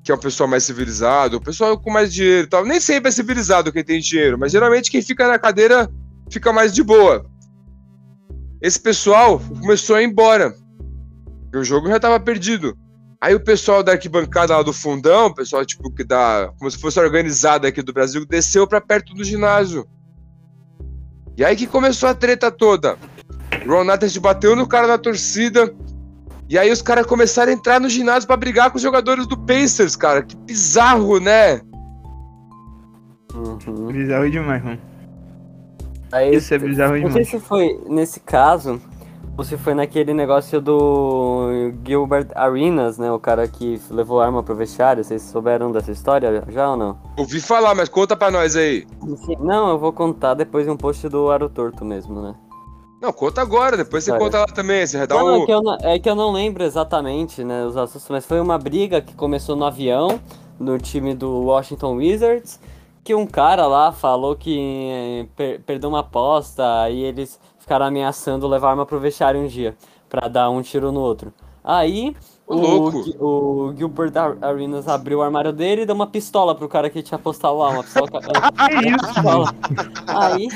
que 0.04 0.12
é 0.12 0.16
o 0.16 0.18
pessoal 0.18 0.50
mais 0.50 0.64
civilizado, 0.64 1.38
o 1.38 1.42
pessoal 1.42 1.80
com 1.80 1.90
mais 1.90 2.14
dinheiro 2.14 2.46
e 2.46 2.50
tal, 2.50 2.66
nem 2.66 2.80
sempre 2.80 3.10
é 3.10 3.12
civilizado 3.12 3.72
quem 3.72 3.84
tem 3.84 4.02
dinheiro, 4.02 4.38
mas 4.38 4.52
geralmente 4.52 4.92
quem 4.92 5.02
fica 5.02 5.28
na 5.28 5.40
cadeira 5.40 5.90
fica 6.30 6.52
mais 6.52 6.74
de 6.74 6.84
boa. 6.84 7.26
Esse 8.62 8.80
pessoal 8.80 9.40
começou 9.62 9.96
a 9.96 10.02
ir 10.02 10.06
embora. 10.06 10.54
Porque 11.44 11.58
o 11.58 11.64
jogo 11.64 11.88
já 11.88 12.00
tava 12.00 12.20
perdido. 12.20 12.78
Aí 13.22 13.34
o 13.34 13.40
pessoal 13.40 13.82
da 13.82 13.94
arquibancada 13.94 14.56
lá 14.56 14.62
do 14.62 14.74
fundão, 14.74 15.28
o 15.28 15.34
pessoal 15.34 15.66
tipo 15.66 15.90
que 15.90 16.04
dá, 16.04 16.52
como 16.60 16.70
se 16.70 16.78
fosse 16.78 17.00
organizado 17.00 17.66
aqui 17.66 17.82
do 17.82 17.94
Brasil, 17.94 18.26
desceu 18.26 18.68
pra 18.68 18.82
perto 18.82 19.14
do 19.14 19.24
ginásio. 19.24 19.88
E 21.38 21.46
aí 21.46 21.56
que 21.56 21.66
começou 21.66 22.10
a 22.10 22.14
treta 22.14 22.52
toda. 22.52 22.98
O 23.66 23.90
Artest 23.90 24.20
bateu 24.20 24.56
no 24.56 24.68
cara 24.68 24.88
da 24.88 24.98
torcida. 24.98 25.74
E 26.50 26.58
aí 26.58 26.72
os 26.72 26.82
caras 26.82 27.06
começaram 27.06 27.52
a 27.52 27.56
entrar 27.56 27.80
no 27.80 27.90
ginásio 27.90 28.28
pra 28.28 28.38
brigar 28.38 28.70
com 28.70 28.78
os 28.78 28.84
jogadores 28.84 29.26
do 29.26 29.38
Pacers, 29.38 29.96
cara. 29.96 30.22
Que 30.24 30.36
bizarro, 30.36 31.20
né? 31.20 31.62
Uhum. 33.34 33.88
Bizarro 33.88 34.30
demais, 34.30 34.64
mano. 34.64 34.80
Aí, 36.12 36.36
Isso 36.36 36.54
é 36.54 36.60
bizarro 36.60 36.92
Não 36.98 37.12
sei 37.12 37.24
demais. 37.24 37.30
se 37.30 37.40
foi 37.40 37.80
nesse 37.90 38.20
caso, 38.20 38.80
ou 39.36 39.44
se 39.44 39.58
foi 39.58 39.74
naquele 39.74 40.14
negócio 40.14 40.62
do 40.62 41.72
Gilbert 41.84 42.28
Arenas, 42.36 43.00
né? 43.00 43.12
O 43.12 43.20
cara 43.20 43.48
que 43.48 43.82
levou 43.90 44.22
arma 44.22 44.44
pro 44.44 44.56
vestiário. 44.56 45.04
Vocês 45.04 45.24
souberam 45.24 45.72
dessa 45.72 45.92
história 45.92 46.44
já 46.50 46.70
ou 46.70 46.78
não? 46.78 47.00
Ouvi 47.18 47.40
falar, 47.42 47.74
mas 47.74 47.90
conta 47.90 48.16
pra 48.16 48.30
nós 48.30 48.56
aí. 48.56 48.86
Não, 49.40 49.70
eu 49.72 49.80
vou 49.80 49.92
contar 49.92 50.36
depois 50.36 50.68
em 50.68 50.70
um 50.70 50.78
post 50.78 51.10
do 51.10 51.32
Aro 51.32 51.50
Torto 51.50 51.84
mesmo, 51.84 52.22
né? 52.22 52.36
Não, 53.04 53.12
conta 53.12 53.42
agora, 53.42 53.76
depois 53.76 54.06
você 54.06 54.12
Olha. 54.12 54.20
conta 54.22 54.40
lá 54.40 54.46
também. 54.46 54.88
Você 54.88 55.06
dar 55.06 55.16
Não, 55.16 55.30
é, 55.30 55.38
um. 55.40 55.46
que 55.46 55.52
eu 55.52 55.62
não, 55.62 55.78
é 55.82 56.00
que 56.00 56.10
eu 56.10 56.16
não 56.16 56.32
lembro 56.32 56.64
exatamente, 56.64 57.44
né, 57.44 57.66
os 57.66 57.76
assuntos, 57.76 58.08
mas 58.08 58.26
foi 58.26 58.40
uma 58.40 58.58
briga 58.58 59.02
que 59.02 59.14
começou 59.14 59.58
no 59.58 59.66
avião, 59.66 60.22
no 60.58 60.78
time 60.78 61.14
do 61.14 61.42
Washington 61.42 61.96
Wizards, 61.96 62.62
que 63.04 63.14
um 63.14 63.28
cara 63.28 63.68
lá 63.68 63.92
falou 63.92 64.38
que 64.38 65.28
per- 65.36 65.60
perdeu 65.66 65.90
uma 65.90 66.00
aposta 66.00 66.64
e 66.90 67.02
eles 67.04 67.38
ficaram 67.60 67.86
ameaçando 67.88 68.48
levar 68.48 68.70
arma 68.70 68.86
pro 68.86 68.98
vestiário 69.02 69.42
um 69.42 69.48
dia, 69.48 69.76
pra 70.08 70.30
dar 70.30 70.50
um 70.50 70.62
tiro 70.62 70.90
no 70.90 71.02
outro. 71.02 71.34
Aí, 71.62 72.16
o, 72.48 72.90
o 73.20 73.74
Gilbert 73.76 74.14
Ar- 74.18 74.38
Arenas 74.42 74.88
abriu 74.88 75.20
o 75.20 75.22
armário 75.22 75.52
dele 75.52 75.82
e 75.82 75.86
deu 75.86 75.96
uma 75.96 76.08
pistola 76.08 76.56
pro 76.56 76.70
cara 76.70 76.90
que 76.90 77.04
tinha 77.04 77.18
apostado 77.18 77.58
lá, 77.58 77.70
uma 77.70 77.84
pistola... 77.84 78.08
ca- 78.10 78.22
Que 78.22 78.88
isso, 78.96 79.14
pistola. 79.14 79.54
Aí, 80.08 80.48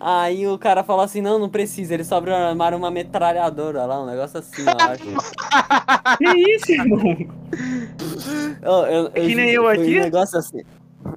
aí 0.00 0.46
o 0.46 0.58
cara 0.58 0.82
falou 0.82 1.02
assim, 1.02 1.20
não, 1.20 1.38
não 1.38 1.48
precisa, 1.48 1.94
ele 1.94 2.04
só 2.04 2.16
abriu 2.16 2.34
o 2.34 2.36
armário 2.36 2.76
uma 2.78 2.90
metralhadora 2.90 3.84
lá, 3.84 4.02
um 4.02 4.06
negócio 4.06 4.38
assim, 4.38 4.62
eu 4.62 4.86
acho. 4.86 5.04
Que 6.18 6.54
isso, 6.54 6.72
irmão? 6.72 7.28
Eu, 8.62 8.72
eu, 8.86 9.10
Que 9.10 9.34
nem 9.34 9.50
eu 9.50 9.68
aqui? 9.68 9.98
Um 9.98 10.02
negócio 10.02 10.38
assim. 10.38 10.62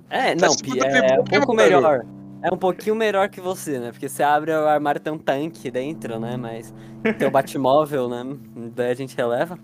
É, 0.09 0.35
Tá 0.35 0.47
não, 0.47 0.55
tipo 0.55 0.71
Pi, 0.73 0.79
do 0.79 0.85
é 0.85 1.19
um 1.19 1.23
pouco 1.23 1.53
melhor. 1.53 2.05
É 2.43 2.53
um 2.53 2.57
pouquinho 2.57 2.95
melhor 2.95 3.29
que 3.29 3.39
você, 3.39 3.79
né? 3.79 3.91
Porque 3.91 4.09
você 4.09 4.23
abre 4.23 4.51
o 4.51 4.67
armário 4.67 4.99
tem 4.99 5.13
um 5.13 5.17
tanque 5.17 5.69
dentro, 5.69 6.19
né? 6.19 6.35
Mas 6.37 6.73
tem 7.17 7.27
o 7.27 7.31
Batmóvel, 7.31 8.09
né? 8.09 8.25
Daí 8.75 8.91
a 8.91 8.95
gente 8.95 9.15
releva. 9.15 9.57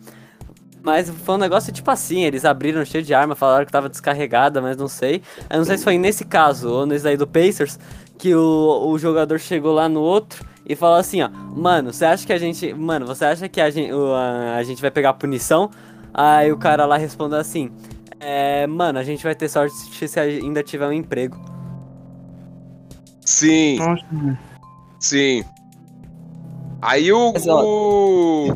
Mas 0.84 1.10
foi 1.10 1.36
um 1.36 1.39
negócio 1.39 1.73
tipo 1.73 1.89
assim, 1.89 2.23
eles 2.23 2.45
abriram 2.45 2.86
cheio 2.86 3.03
de 3.03 3.13
arma, 3.13 3.36
falaram 3.36 3.65
que 3.65 3.71
tava 3.71 3.89
descarregada, 3.89 4.62
mas 4.62 4.77
não 4.77 4.88
sei. 4.88 5.21
Eu 5.49 5.58
não 5.58 5.65
sei 5.65 5.77
se 5.77 5.84
foi 5.84 5.97
nesse 5.97 6.23
caso, 6.23 6.69
ou 6.71 6.86
nesse 6.86 7.08
aí 7.08 7.17
do 7.17 7.27
Pacers, 7.27 7.80
que 8.17 8.34
o, 8.36 8.88
o 8.89 8.97
jogador 8.97 9.39
chegou 9.39 9.73
lá 9.73 9.88
no 9.88 10.01
outro 10.01 10.45
e 10.65 10.75
falou 10.75 10.97
assim, 10.97 11.21
ó, 11.21 11.30
mano, 11.30 11.93
você 11.93 12.06
acha 12.06 12.25
que 12.25 12.34
a 12.34 12.38
gente. 12.38 12.73
Mano, 12.73 13.06
você 13.06 13.25
acha 13.25 13.47
que 13.47 13.62
a 13.62 13.69
gente, 13.69 13.91
o- 13.93 14.13
a, 14.13 14.56
a 14.56 14.63
gente 14.63 14.82
vai 14.82 14.91
pegar 14.91 15.13
punição? 15.13 15.69
Aí 16.13 16.51
o 16.51 16.58
cara 16.58 16.86
lá 16.86 16.97
respondeu 16.97 17.38
assim, 17.39 17.71
é, 18.19 18.65
mano, 18.67 18.97
a 18.97 19.03
gente 19.03 19.23
vai 19.23 19.36
ter 19.36 19.47
sorte 19.49 19.75
se 20.08 20.19
ainda 20.19 20.63
tiver 20.63 20.88
um 20.88 20.91
emprego. 20.93 21.38
Sim. 23.25 23.77
Nossa. 23.80 24.39
Sim. 24.99 25.43
Aí 26.82 27.12
o, 27.12 27.34
o, 27.47 28.47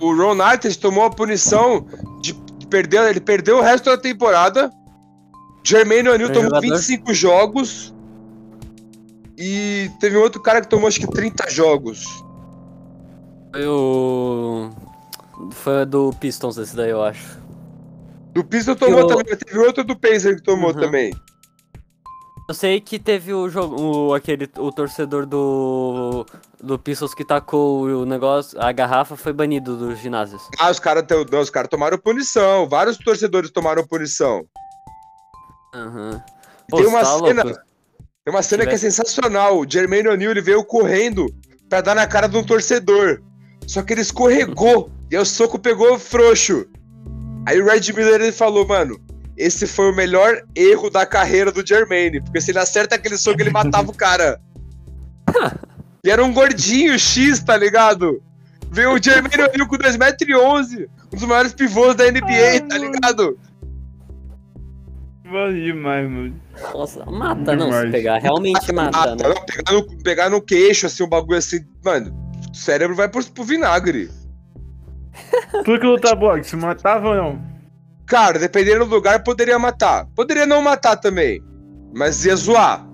o 0.00 0.16
Ron 0.16 0.40
Artest 0.40 0.80
tomou 0.80 1.04
a 1.04 1.10
punição 1.10 1.86
de 2.20 2.34
perdeu, 2.68 3.08
ele 3.08 3.20
perdeu 3.20 3.58
o 3.58 3.62
resto 3.62 3.90
da 3.90 3.96
temporada. 3.98 4.70
Jermaine 5.64 6.08
O'Neal 6.08 6.28
tomou 6.30 6.44
jogador? 6.50 6.60
25 6.76 7.12
jogos. 7.14 7.94
E 9.40 9.88
teve 10.00 10.16
um 10.18 10.20
outro 10.20 10.42
cara 10.42 10.60
que 10.60 10.66
tomou 10.68 10.88
acho 10.88 10.98
que 10.98 11.06
30 11.06 11.48
jogos. 11.48 12.04
Foi 13.54 13.66
o. 13.66 14.70
Foi 15.52 15.86
do 15.86 16.12
Pistons 16.20 16.58
esse 16.58 16.74
daí, 16.74 16.90
eu 16.90 17.02
acho. 17.02 17.38
Do 18.32 18.44
Pistons 18.44 18.76
tomou 18.76 18.98
Eu- 19.00 19.06
também, 19.06 19.24
mas 19.30 19.38
teve 19.38 19.58
outro 19.60 19.84
do 19.84 19.96
Pacer 19.96 20.34
que 20.36 20.42
tomou 20.42 20.70
Uhum. 20.72 20.80
também. 20.80 21.12
Eu 22.48 22.54
sei 22.54 22.80
que 22.80 22.98
teve 22.98 23.32
o 23.34 23.48
jogo, 23.48 23.80
o, 23.80 24.14
aquele, 24.14 24.48
o 24.58 24.72
torcedor 24.72 25.26
do 25.26 26.24
do 26.60 26.78
Pistons 26.78 27.14
que 27.14 27.24
tacou 27.24 27.82
o 27.84 28.04
negócio, 28.06 28.60
a 28.60 28.72
garrafa 28.72 29.16
foi 29.16 29.32
banido 29.32 29.76
dos 29.76 29.98
ginásios. 30.00 30.42
Ah, 30.58 30.70
os 30.70 30.80
caras 30.80 31.04
os 31.40 31.50
cara 31.50 31.68
tomaram 31.68 31.96
punição. 31.98 32.68
Vários 32.68 32.96
torcedores 32.98 33.50
tomaram 33.52 33.86
punição. 33.86 34.44
Aham. 35.74 36.22
Pô, 36.68 36.78
tem 36.78 36.86
uma 36.86 37.00
tá 37.00 37.18
cena, 37.18 37.44
louco? 37.44 37.60
Tem 38.28 38.34
uma 38.34 38.42
cena 38.42 38.66
que 38.66 38.74
é 38.74 38.78
sensacional. 38.78 39.58
O 39.58 39.66
Jermaine 39.66 40.08
O'Neal 40.08 40.32
ele 40.32 40.42
veio 40.42 40.62
correndo 40.62 41.34
pra 41.66 41.80
dar 41.80 41.94
na 41.94 42.06
cara 42.06 42.28
de 42.28 42.36
um 42.36 42.44
torcedor. 42.44 43.22
Só 43.66 43.82
que 43.82 43.94
ele 43.94 44.02
escorregou 44.02 44.90
e 45.10 45.16
o 45.16 45.24
soco 45.24 45.58
pegou 45.58 45.98
frouxo. 45.98 46.66
Aí 47.46 47.58
o 47.58 47.64
Red 47.64 47.90
Miller 47.94 48.20
ele 48.20 48.32
falou, 48.32 48.68
mano, 48.68 49.00
esse 49.34 49.66
foi 49.66 49.90
o 49.90 49.96
melhor 49.96 50.42
erro 50.54 50.90
da 50.90 51.06
carreira 51.06 51.50
do 51.50 51.66
Jermaine, 51.66 52.20
porque 52.20 52.38
se 52.42 52.50
ele 52.50 52.58
acerta 52.58 52.96
aquele 52.96 53.16
soco 53.16 53.40
ele 53.40 53.48
matava 53.50 53.90
o 53.90 53.94
cara. 53.94 54.38
E 56.04 56.10
era 56.10 56.24
um 56.24 56.32
gordinho 56.32 56.96
X, 56.96 57.40
tá 57.40 57.56
ligado? 57.56 58.22
Veio 58.70 58.92
o 58.92 59.02
Jermaine 59.02 59.42
O'Neal 59.42 59.66
com 59.66 59.76
2,11m, 59.76 60.86
um 61.12 61.16
dos 61.16 61.26
maiores 61.26 61.52
pivôs 61.52 61.96
da 61.96 62.04
NBA, 62.04 62.68
tá 62.68 62.78
ligado? 62.78 63.36
Mano, 65.30 65.54
demais, 65.54 66.10
mano. 66.10 66.40
Nossa, 66.72 67.04
mata 67.04 67.54
não, 67.54 67.66
se 67.66 67.72
Demais. 67.72 67.90
pegar, 67.90 68.18
realmente 68.18 68.72
mata, 68.72 69.14
né? 69.14 69.28
não, 69.28 69.44
pegar, 69.44 69.72
no, 69.72 70.02
pegar 70.02 70.30
no 70.30 70.40
queixo, 70.40 70.86
assim, 70.86 71.02
um 71.02 71.08
bagulho 71.08 71.36
assim, 71.36 71.60
mano, 71.84 72.14
o 72.50 72.56
cérebro 72.56 72.96
vai 72.96 73.08
pro, 73.08 73.22
pro 73.24 73.44
vinagre. 73.44 74.08
Tu 75.64 75.78
que 75.78 75.86
luta 75.86 76.14
boxe, 76.14 76.56
matava 76.56 77.08
ou 77.10 77.14
não? 77.14 77.42
Cara, 78.06 78.38
dependendo 78.38 78.86
do 78.86 78.94
lugar, 78.94 79.22
poderia 79.22 79.58
matar. 79.58 80.06
Poderia 80.14 80.46
não 80.46 80.62
matar 80.62 80.96
também, 80.96 81.42
mas 81.94 82.24
ia 82.24 82.34
zoar. 82.34 82.87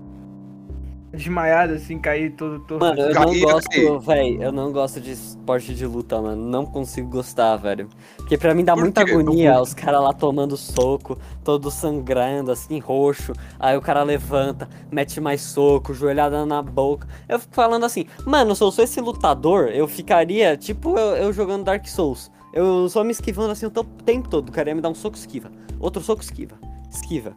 Desmaiado 1.15 1.73
assim, 1.73 1.97
cair 1.97 2.31
todo 2.31 2.59
torto. 2.59 2.83
Mano, 2.85 2.99
eu 3.01 3.13
não 3.13 3.39
gosto, 3.39 3.99
velho, 3.99 4.43
eu 4.43 4.51
não 4.51 4.71
gosto 4.71 5.01
de 5.01 5.11
esporte 5.11 5.73
de 5.73 5.85
luta, 5.85 6.21
mano. 6.21 6.45
Não 6.45 6.65
consigo 6.65 7.09
gostar, 7.09 7.55
velho. 7.55 7.87
Porque 8.17 8.37
pra 8.37 8.53
mim 8.53 8.63
dá 8.63 8.73
Por 8.73 8.81
muita 8.81 9.03
quê? 9.05 9.11
agonia 9.11 9.61
os 9.61 9.73
caras 9.73 10.01
lá 10.01 10.13
tomando 10.13 10.55
soco, 10.57 11.17
todo 11.43 11.71
sangrando, 11.71 12.51
assim, 12.51 12.79
roxo. 12.79 13.33
Aí 13.59 13.77
o 13.77 13.81
cara 13.81 14.03
levanta, 14.03 14.69
mete 14.91 15.19
mais 15.21 15.41
soco, 15.41 15.93
joelhada 15.93 16.45
na 16.45 16.61
boca. 16.61 17.07
Eu 17.27 17.39
fico 17.39 17.55
falando 17.55 17.85
assim, 17.85 18.05
mano, 18.25 18.55
se 18.55 18.63
eu 18.63 18.71
sou 18.71 18.83
esse 18.83 18.99
lutador, 19.01 19.69
eu 19.69 19.87
ficaria, 19.87 20.57
tipo, 20.57 20.97
eu, 20.97 21.15
eu 21.15 21.33
jogando 21.33 21.63
Dark 21.63 21.87
Souls. 21.87 22.31
Eu 22.53 22.87
só 22.87 23.03
me 23.03 23.11
esquivando 23.11 23.51
assim 23.51 23.65
o 23.65 23.69
tempo 23.69 24.29
todo. 24.29 24.49
O 24.49 24.51
cara 24.51 24.69
ia 24.69 24.75
me 24.75 24.81
dar 24.81 24.89
um 24.89 24.95
soco, 24.95 25.17
esquiva. 25.17 25.51
Outro 25.79 26.01
soco, 26.01 26.21
esquiva. 26.21 26.57
Esquiva. 26.89 27.35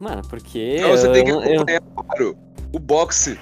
Mano, 0.00 0.22
porque. 0.28 0.76
Então 0.78 0.90
você 0.90 1.06
eu, 1.08 1.12
tem 1.12 1.24
que 1.24 1.30
eu- 1.30 1.42
eu- 1.42 1.54
acompanhar, 1.62 1.80
claro, 1.80 2.36
o 2.72 2.78
boxe. 2.78 3.38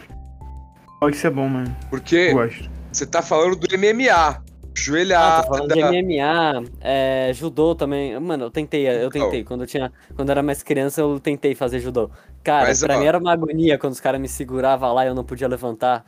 Boxe 1.00 1.26
é 1.26 1.30
bom, 1.30 1.48
mano. 1.48 1.76
Porque 1.90 2.16
Eu 2.16 2.34
gosto. 2.34 2.70
você 2.92 3.06
tá 3.06 3.22
falando 3.22 3.56
do 3.56 3.74
MMA. 3.74 4.10
Ah, 4.12 4.40
Joelhada. 4.74 5.42
tô 5.46 5.54
falando 5.54 5.74
de 5.74 5.80
MMA, 5.80 6.64
é, 6.80 7.30
judô 7.34 7.74
também. 7.74 8.18
Mano, 8.18 8.44
eu 8.44 8.50
tentei, 8.50 8.88
eu 8.88 9.08
Então. 9.08 9.10
tentei. 9.10 9.44
Quando 9.44 9.62
eu 9.62 9.66
tinha. 9.66 9.92
Quando 10.16 10.28
eu 10.28 10.32
era 10.32 10.42
mais 10.42 10.62
criança, 10.62 11.00
eu 11.02 11.20
tentei 11.20 11.54
fazer 11.54 11.78
judô. 11.80 12.10
Cara, 12.42 12.68
Mas, 12.68 12.80
pra 12.80 12.96
ó. 12.96 12.98
mim 13.00 13.04
era 13.06 13.18
uma 13.18 13.32
agonia 13.32 13.76
quando 13.78 13.92
os 13.92 14.00
caras 14.00 14.20
me 14.20 14.28
seguravam 14.28 14.92
lá 14.94 15.04
e 15.04 15.08
eu 15.08 15.14
não 15.14 15.24
podia 15.24 15.46
levantar. 15.48 16.04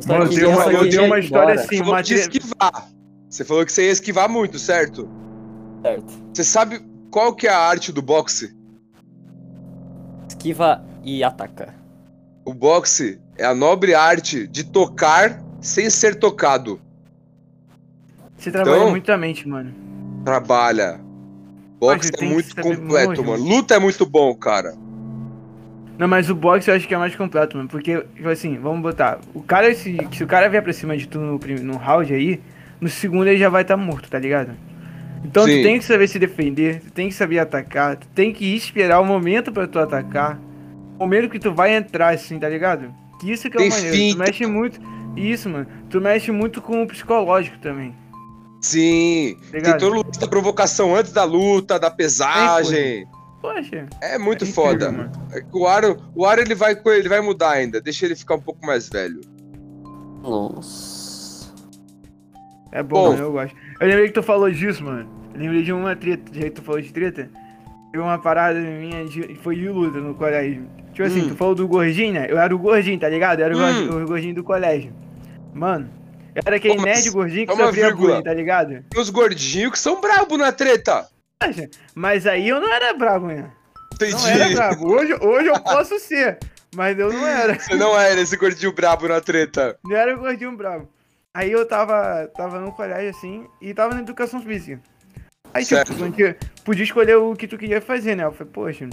Só 0.00 0.14
Mano, 0.14 0.28
que 0.30 0.36
eu 0.36 0.38
tenho 0.38 0.50
uma- 0.50 0.72
eu 0.72 0.88
tenho 0.88 1.04
uma 1.04 1.18
ir 1.18 1.24
história 1.24 1.52
embora, 1.52 1.60
assim. 1.60 1.76
Você 1.76 1.84
falou 1.84 2.02
de 2.02 2.14
esquivar. 2.14 2.88
Você 3.28 3.44
falou 3.44 3.66
que 3.66 3.72
você 3.72 3.84
ia 3.86 3.90
esquivar 3.92 4.28
muito, 4.28 4.58
certo? 4.58 5.08
certo. 5.82 6.12
Você 6.32 6.44
sabe 6.44 6.80
qual 7.10 7.34
que 7.34 7.46
é 7.46 7.50
a 7.50 7.58
arte 7.58 7.92
do 7.92 8.00
boxe? 8.00 8.54
Esquiva 10.44 10.82
e 11.04 11.22
ataca. 11.22 11.74
O 12.46 12.54
boxe 12.54 13.20
é 13.36 13.44
a 13.44 13.54
nobre 13.54 13.94
arte 13.94 14.46
de 14.46 14.64
tocar 14.64 15.38
sem 15.60 15.90
ser 15.90 16.14
tocado. 16.14 16.80
Você 18.38 18.50
trabalha 18.50 18.76
Então- 18.78 18.90
muito 18.90 19.12
a 19.12 19.18
mente, 19.18 19.46
mano. 19.46 19.70
Trabalha. 20.24 20.98
Boxe 21.78 22.10
Mas 22.18 22.22
é 22.22 22.24
muito 22.32 22.56
completo, 22.56 23.06
muito. 23.22 23.24
mano. 23.24 23.44
Luta 23.44 23.74
é 23.74 23.78
muito 23.78 24.06
bom, 24.06 24.34
cara. 24.34 24.74
Não, 25.98 26.08
mas 26.08 26.30
o 26.30 26.34
boxe 26.34 26.70
eu 26.70 26.74
acho 26.74 26.88
que 26.88 26.94
é 26.94 26.98
mais 26.98 27.14
completo, 27.14 27.58
mano. 27.58 27.68
Porque, 27.68 28.00
tipo 28.16 28.28
assim, 28.30 28.56
vamos 28.58 28.80
botar. 28.80 29.18
O 29.34 29.42
cara, 29.42 29.74
se, 29.74 29.98
se 30.10 30.24
o 30.24 30.26
cara 30.26 30.48
vier 30.48 30.62
pra 30.62 30.72
cima 30.72 30.96
de 30.96 31.06
tu 31.06 31.18
no, 31.20 31.38
no 31.38 31.76
round 31.76 32.14
aí, 32.14 32.40
no 32.80 32.88
segundo 32.88 33.26
ele 33.28 33.38
já 33.38 33.50
vai 33.50 33.60
estar 33.60 33.76
morto, 33.76 34.08
tá 34.08 34.18
ligado? 34.18 34.52
Então 35.24 35.44
Sim. 35.44 35.58
tu 35.58 35.62
tem 35.62 35.78
que 35.78 35.84
saber 35.84 36.08
se 36.08 36.18
defender, 36.18 36.80
tu 36.80 36.90
tem 36.92 37.08
que 37.08 37.14
saber 37.14 37.38
atacar, 37.38 37.96
tu 37.96 38.08
tem 38.08 38.32
que 38.32 38.54
esperar 38.54 39.00
o 39.00 39.04
momento 39.04 39.52
pra 39.52 39.66
tu 39.66 39.78
atacar. 39.78 40.40
O 40.96 41.00
momento 41.00 41.30
que 41.30 41.38
tu 41.38 41.52
vai 41.52 41.74
entrar, 41.74 42.14
assim, 42.14 42.38
tá 42.38 42.48
ligado? 42.48 42.92
Que 43.20 43.30
Isso 43.30 43.50
que 43.50 43.56
é 43.56 43.60
o 43.60 43.62
Tem 43.62 43.70
maneiro. 43.70 44.14
Tu 44.14 44.18
mexe 44.18 44.46
muito. 44.46 44.80
Isso, 45.16 45.48
mano. 45.48 45.66
Tu 45.88 46.00
mexe 46.00 46.30
muito 46.30 46.60
com 46.62 46.82
o 46.82 46.86
psicológico 46.86 47.58
também. 47.58 47.94
Sim. 48.60 49.36
Ligado? 49.52 49.78
Tem 49.78 49.78
todo 49.78 50.00
o 50.00 50.18
da 50.18 50.28
provocação 50.28 50.94
antes 50.94 51.12
da 51.12 51.24
luta, 51.24 51.78
da 51.78 51.90
pesagem. 51.90 53.06
Poxa. 53.40 53.86
É 54.02 54.18
muito 54.18 54.44
é 54.44 54.48
incrível, 54.48 54.72
foda. 54.72 54.92
mano. 54.92 55.10
É 55.32 55.42
O 55.52 55.66
Aro, 55.66 55.96
o 56.14 56.26
Aro 56.26 56.42
ele 56.42 56.54
vai, 56.54 56.78
ele 56.86 57.08
vai 57.08 57.20
mudar 57.20 57.52
ainda. 57.52 57.80
Deixa 57.80 58.04
ele 58.04 58.14
ficar 58.14 58.34
um 58.34 58.40
pouco 58.40 58.64
mais 58.64 58.88
velho. 58.88 59.20
Nossa. 60.22 60.99
É 62.72 62.82
bom, 62.82 63.04
Bom. 63.04 63.10
mano, 63.12 63.22
eu 63.24 63.32
gosto. 63.32 63.56
Eu 63.80 63.86
lembrei 63.88 64.06
que 64.08 64.14
tu 64.14 64.22
falou 64.22 64.50
disso, 64.50 64.84
mano. 64.84 65.08
Eu 65.34 65.40
lembrei 65.40 65.62
de 65.62 65.72
uma 65.72 65.96
treta, 65.96 66.22
já 66.32 66.42
que 66.42 66.50
tu 66.50 66.62
falou 66.62 66.80
de 66.80 66.92
treta. 66.92 67.28
Teve 67.90 68.02
uma 68.04 68.18
parada 68.18 68.58
minha, 68.60 69.04
de, 69.04 69.34
foi 69.42 69.56
de 69.56 69.68
luta 69.68 69.98
no 69.98 70.14
colégio. 70.14 70.64
Tipo 70.92 71.02
assim, 71.02 71.22
Hum. 71.22 71.28
tu 71.30 71.36
falou 71.36 71.54
do 71.54 71.66
gordinho, 71.66 72.12
né? 72.12 72.26
Eu 72.28 72.38
era 72.38 72.54
o 72.54 72.58
gordinho, 72.58 72.98
tá 73.00 73.08
ligado? 73.08 73.40
Eu 73.40 73.46
era 73.46 73.54
o 73.56 73.58
Hum. 73.58 73.60
gordinho- 73.62 74.04
o 74.04 74.06
gordinho 74.06 74.34
do 74.34 74.44
colégio. 74.44 74.92
Mano, 75.52 75.90
eu 76.34 76.42
era 76.46 76.56
aquele 76.56 76.74
Ô, 76.74 76.76
mas- 76.76 76.84
nerd 76.84 77.10
gordinho 77.10 77.46
que 77.46 77.56
sofria 77.56 77.86
vírgula. 77.86 78.08
bullying, 78.10 78.22
tá 78.22 78.34
ligado? 78.34 78.84
Tem 78.88 79.00
os 79.00 79.10
gordinhos 79.10 79.72
que 79.72 79.78
são 79.78 80.00
brabo 80.00 80.36
na 80.36 80.52
treta. 80.52 81.06
Mas 81.94 82.26
aí 82.26 82.48
eu 82.48 82.60
não 82.60 82.72
era 82.72 82.92
brabo, 82.94 83.26
né? 83.26 83.50
Entendi. 83.94 84.12
Não 84.14 84.28
era 84.28 84.48
brabo. 84.54 84.92
Hoje, 84.92 85.14
hoje 85.20 85.48
eu 85.48 85.60
posso 85.60 85.98
ser, 85.98 86.38
mas 86.74 86.98
eu 86.98 87.12
não 87.12 87.26
era. 87.26 87.58
Você 87.58 87.74
não 87.74 87.98
era 87.98 88.20
esse 88.20 88.36
gordinho 88.36 88.72
brabo 88.72 89.08
na 89.08 89.20
treta. 89.20 89.76
Não 89.84 89.96
era 89.96 90.14
o 90.14 90.20
gordinho 90.20 90.56
bravo. 90.56 90.88
Aí 91.32 91.52
eu 91.52 91.64
tava, 91.64 92.28
tava 92.36 92.58
no 92.58 92.72
colégio 92.72 93.10
assim 93.10 93.46
e 93.60 93.72
tava 93.72 93.94
na 93.94 94.00
educação 94.00 94.42
física. 94.42 94.80
Aí 95.54 95.64
Certo. 95.64 95.92
tipo, 95.94 96.36
podia 96.64 96.82
escolher 96.82 97.16
o 97.16 97.34
que 97.36 97.46
tu 97.46 97.56
queria 97.56 97.80
fazer, 97.80 98.16
né? 98.16 98.24
Eu 98.24 98.32
falei, 98.32 98.52
poxa, 98.52 98.88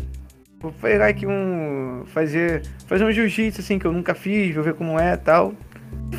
vou 0.59 0.71
pegar 0.71 1.07
aqui 1.07 1.25
um. 1.25 2.03
fazer. 2.07 2.63
fazer 2.85 3.05
um 3.05 3.11
jiu-jitsu 3.11 3.61
assim 3.61 3.79
que 3.79 3.85
eu 3.85 3.91
nunca 3.91 4.13
fiz, 4.13 4.53
vou 4.53 4.63
ver 4.63 4.75
como 4.75 4.99
é 4.99 5.13
e 5.13 5.17
tal. 5.17 5.53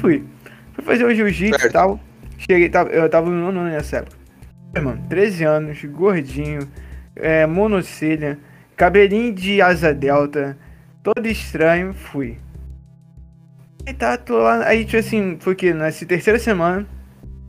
Fui. 0.01 0.25
Fui 0.73 0.85
fazer 0.85 1.05
o 1.05 1.15
jiu-jitsu 1.15 1.67
e 1.67 1.71
tal. 1.71 2.01
Cheguei, 2.37 2.69
tava, 2.69 2.91
eu 2.91 3.09
tava 3.09 3.31
no 3.31 3.53
nono 3.53 3.65
nessa 3.65 3.99
época. 3.99 4.17
Mano, 4.83 5.05
13 5.09 5.45
anos, 5.45 5.85
gordinho, 5.85 6.69
é, 7.17 7.47
monocelha, 7.47 8.39
cabelinho 8.77 9.33
de 9.33 9.61
asa 9.63 9.95
delta, 9.95 10.57
todo 11.03 11.27
estranho, 11.27 11.93
fui. 11.95 12.39
Aí 13.89 13.95
tá, 13.95 14.19
tô 14.19 14.37
lá. 14.37 14.67
Aí, 14.67 14.85
tipo 14.85 14.99
assim, 14.99 15.39
foi 15.41 15.55
que 15.55 15.73
nessa 15.73 16.05
terceira 16.05 16.39
semana, 16.39 16.87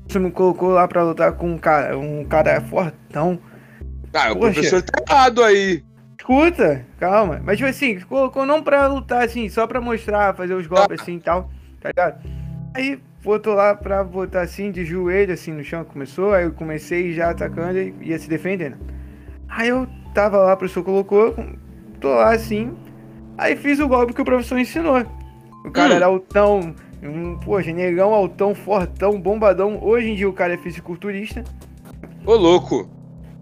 você 0.07 0.17
me 0.19 0.31
colocou 0.31 0.69
lá 0.69 0.87
pra 0.87 1.03
lutar 1.03 1.33
com 1.33 1.51
um 1.51 1.57
cara, 1.57 1.97
um 1.97 2.23
cara 2.23 2.61
fortão. 2.61 3.37
Ah, 4.13 4.31
o 4.31 4.37
Poxa. 4.37 4.53
professor 4.53 4.81
tá 4.81 5.03
errado 5.05 5.43
aí. 5.43 5.83
Escuta, 6.17 6.85
calma. 6.97 7.41
Mas, 7.43 7.57
tipo 7.57 7.69
assim, 7.69 7.99
colocou 7.99 8.45
não 8.45 8.63
pra 8.63 8.87
lutar, 8.87 9.25
assim, 9.25 9.49
só 9.49 9.67
pra 9.67 9.81
mostrar, 9.81 10.33
fazer 10.33 10.53
os 10.53 10.65
golpes 10.65 11.01
assim 11.01 11.17
e 11.17 11.19
tal, 11.19 11.51
tá 11.81 11.89
ligado? 11.89 12.23
Aí 12.73 13.01
botou 13.21 13.53
lá 13.53 13.75
pra 13.75 14.01
botar 14.01 14.39
assim, 14.39 14.71
de 14.71 14.85
joelho, 14.85 15.33
assim, 15.33 15.51
no 15.51 15.61
chão, 15.61 15.83
começou. 15.83 16.33
Aí 16.33 16.45
eu 16.45 16.53
comecei 16.53 17.11
já 17.11 17.31
atacando 17.31 17.77
e 17.77 17.93
ia 17.99 18.17
se 18.17 18.29
defendendo. 18.29 18.77
Aí 19.49 19.67
eu 19.67 19.85
tava 20.13 20.37
lá, 20.37 20.53
o 20.53 20.57
professor 20.57 20.85
colocou, 20.85 21.35
tô 21.99 22.07
lá 22.07 22.31
assim. 22.31 22.77
Aí 23.37 23.57
fiz 23.57 23.77
o 23.81 23.89
golpe 23.89 24.13
que 24.13 24.21
o 24.21 24.25
professor 24.25 24.57
ensinou. 24.57 25.18
O 25.65 25.71
cara 25.71 25.93
Hum. 25.93 25.95
era 25.97 26.05
altão, 26.05 26.75
um, 27.03 27.37
poxa, 27.37 27.71
negão, 27.73 28.13
altão, 28.13 28.55
fortão, 28.55 29.19
bombadão. 29.19 29.79
Hoje 29.81 30.09
em 30.09 30.15
dia 30.15 30.29
o 30.29 30.33
cara 30.33 30.53
é 30.53 30.57
fisiculturista. 30.57 31.43
Ô, 32.25 32.35
louco. 32.35 32.89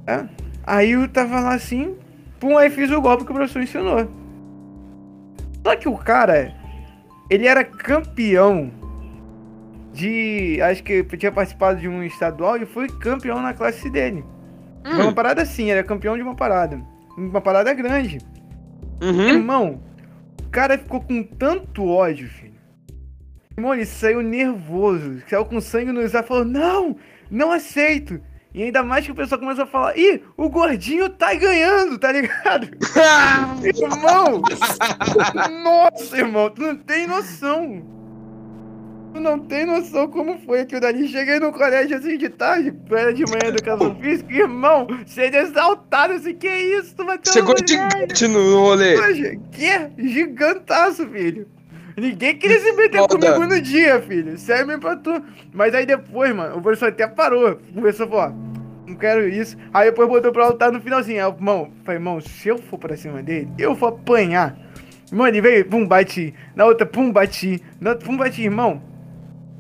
né? 0.06 0.30
Aí 0.66 0.92
eu 0.92 1.08
tava 1.08 1.40
lá 1.40 1.54
assim, 1.54 1.96
pum, 2.40 2.58
aí 2.58 2.70
fiz 2.70 2.92
o 2.92 3.02
golpe 3.02 3.24
que 3.26 3.32
o 3.32 3.36
professor 3.36 3.62
ensinou. 3.62 4.08
Só 5.66 5.76
que 5.76 5.88
o 5.88 5.98
cara, 5.98 6.54
ele 7.30 7.46
era 7.48 7.64
campeão 7.64 8.72
de. 9.94 10.60
Acho 10.62 10.84
que 10.84 11.04
tinha 11.18 11.32
participado 11.32 11.80
de 11.80 11.88
um 11.88 12.04
estadual 12.04 12.58
e 12.58 12.66
foi 12.66 12.88
campeão 12.88 13.42
na 13.42 13.54
classe 13.54 13.90
dele. 13.90 14.24
Foi 14.84 15.02
uma 15.04 15.14
parada 15.14 15.42
assim, 15.42 15.64
ele 15.64 15.72
era 15.72 15.84
campeão 15.84 16.16
de 16.16 16.24
uma 16.24 16.36
parada. 16.36 16.82
Uma 17.18 17.42
parada 17.42 17.74
grande. 17.74 18.20
Uhum. 19.02 19.28
Irmão, 19.30 19.80
cara 20.48 20.78
ficou 20.78 21.02
com 21.02 21.24
tanto 21.24 21.86
ódio, 21.86 22.28
filho. 22.28 22.58
Irmão, 23.58 23.74
ele 23.74 23.86
saiu 23.86 24.22
nervoso, 24.22 25.22
saiu 25.28 25.46
com 25.46 25.60
sangue 25.60 25.92
no 25.92 26.00
olhos 26.00 26.14
e 26.14 26.24
falou: 26.24 26.46
Não, 26.46 26.96
não 27.30 27.52
aceito. 27.52 28.22
E 28.54 28.64
ainda 28.64 28.84
mais 28.84 29.06
que 29.06 29.12
o 29.12 29.16
pessoal 29.16 29.40
começou 29.40 29.64
a 29.64 29.68
falar: 29.68 29.98
Ih, 29.98 30.24
o 30.36 30.50
gordinho 30.50 31.10
tá 31.10 31.34
ganhando, 31.34 31.98
tá 31.98 32.12
ligado? 32.12 32.70
irmão! 33.64 34.42
Nossa, 35.64 36.18
irmão, 36.18 36.50
tu 36.50 36.62
não 36.62 36.76
tem 36.76 37.08
noção. 37.08 37.97
Tu 39.18 39.24
não 39.24 39.40
tem 39.40 39.66
noção 39.66 40.08
como 40.08 40.38
foi 40.46 40.60
aquilo 40.60 40.80
dali. 40.80 41.08
Cheguei 41.08 41.40
no 41.40 41.52
colégio 41.52 41.98
assim 41.98 42.20
de 42.20 42.30
tarde, 42.30 42.72
era 42.92 43.12
de 43.12 43.24
manhã 43.26 43.48
educação 43.48 43.96
física, 43.96 44.32
irmão, 44.32 44.86
sendo 45.08 45.38
exaltado 45.38 46.14
assim, 46.14 46.36
que 46.36 46.48
isso? 46.48 46.96
Tu 46.96 47.04
vai 47.04 47.18
ter 47.18 47.32
Chegou 47.32 47.56
mulher. 47.56 47.68
gigante 47.68 48.28
no 48.28 48.60
rolê. 48.60 48.96
Poxa, 48.96 49.36
que 49.52 50.08
gigantaço, 50.08 51.08
filho. 51.10 51.48
Ninguém 51.98 52.38
queria 52.38 52.60
se 52.60 52.72
meter 52.74 53.00
Foda. 53.00 53.16
comigo 53.18 53.56
no 53.56 53.60
dia, 53.60 54.00
filho. 54.04 54.38
Sério 54.38 54.68
mesmo 54.68 54.82
pra 54.84 54.96
tu. 54.96 55.20
Mas 55.52 55.74
aí 55.74 55.88
depois, 55.88 56.36
mano, 56.36 56.56
o 56.56 56.62
professor 56.62 56.90
até 56.90 57.08
parou. 57.08 57.60
Começou 57.74 58.06
a 58.06 58.10
falar, 58.10 58.36
não 58.86 58.96
quero 58.96 59.28
isso. 59.28 59.58
Aí 59.74 59.90
depois 59.90 60.08
botou 60.08 60.32
pra 60.32 60.50
lutar 60.50 60.72
no 60.72 60.80
finalzinho. 60.80 61.26
Aí, 61.26 61.32
irmão, 61.34 61.72
falei, 61.84 61.98
irmão, 62.00 62.22
se 62.22 62.50
eu 62.50 62.60
for 62.60 62.78
pra 62.78 62.96
cima 62.96 63.24
dele, 63.24 63.50
eu 63.58 63.74
vou 63.74 63.90
apanhar. 63.90 64.56
Mano, 65.12 65.30
ele 65.30 65.42
veio, 65.42 65.66
pum, 65.66 65.88
bati. 65.88 66.36
Na 66.56 66.66
outra, 66.66 66.86
pum, 66.86 67.12
bati. 67.12 67.64
Na 67.82 67.92
outra, 67.92 68.06
pum, 68.06 68.16
bati, 68.16 68.44
irmão. 68.44 68.80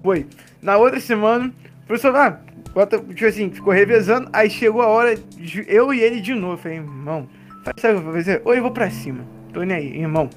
Foi. 0.07 0.25
Na 0.61 0.77
outra 0.77 1.01
semana, 1.01 1.53
o 1.83 1.85
professor, 1.85 2.15
ah, 2.15 2.39
bota, 2.73 2.97
tipo 2.97 3.25
assim, 3.25 3.49
ficou 3.49 3.73
revezando. 3.73 4.29
Aí 4.31 4.49
chegou 4.49 4.81
a 4.81 4.87
hora, 4.87 5.17
de 5.17 5.65
eu 5.67 5.93
e 5.93 5.99
ele 5.99 6.21
de 6.21 6.33
novo. 6.33 6.53
Eu 6.53 6.57
falei, 6.57 6.77
irmão, 6.77 7.27
sabe 7.61 7.73
o 7.77 7.81
que 7.81 7.87
eu 7.87 8.01
vou 8.01 8.13
fazer? 8.13 8.41
Ou 8.45 8.55
eu 8.55 8.61
vou 8.61 8.71
pra 8.71 8.89
cima. 8.89 9.19
Tô 9.51 9.63
nem 9.63 9.75
aí, 9.75 9.99
irmão. 9.99 10.29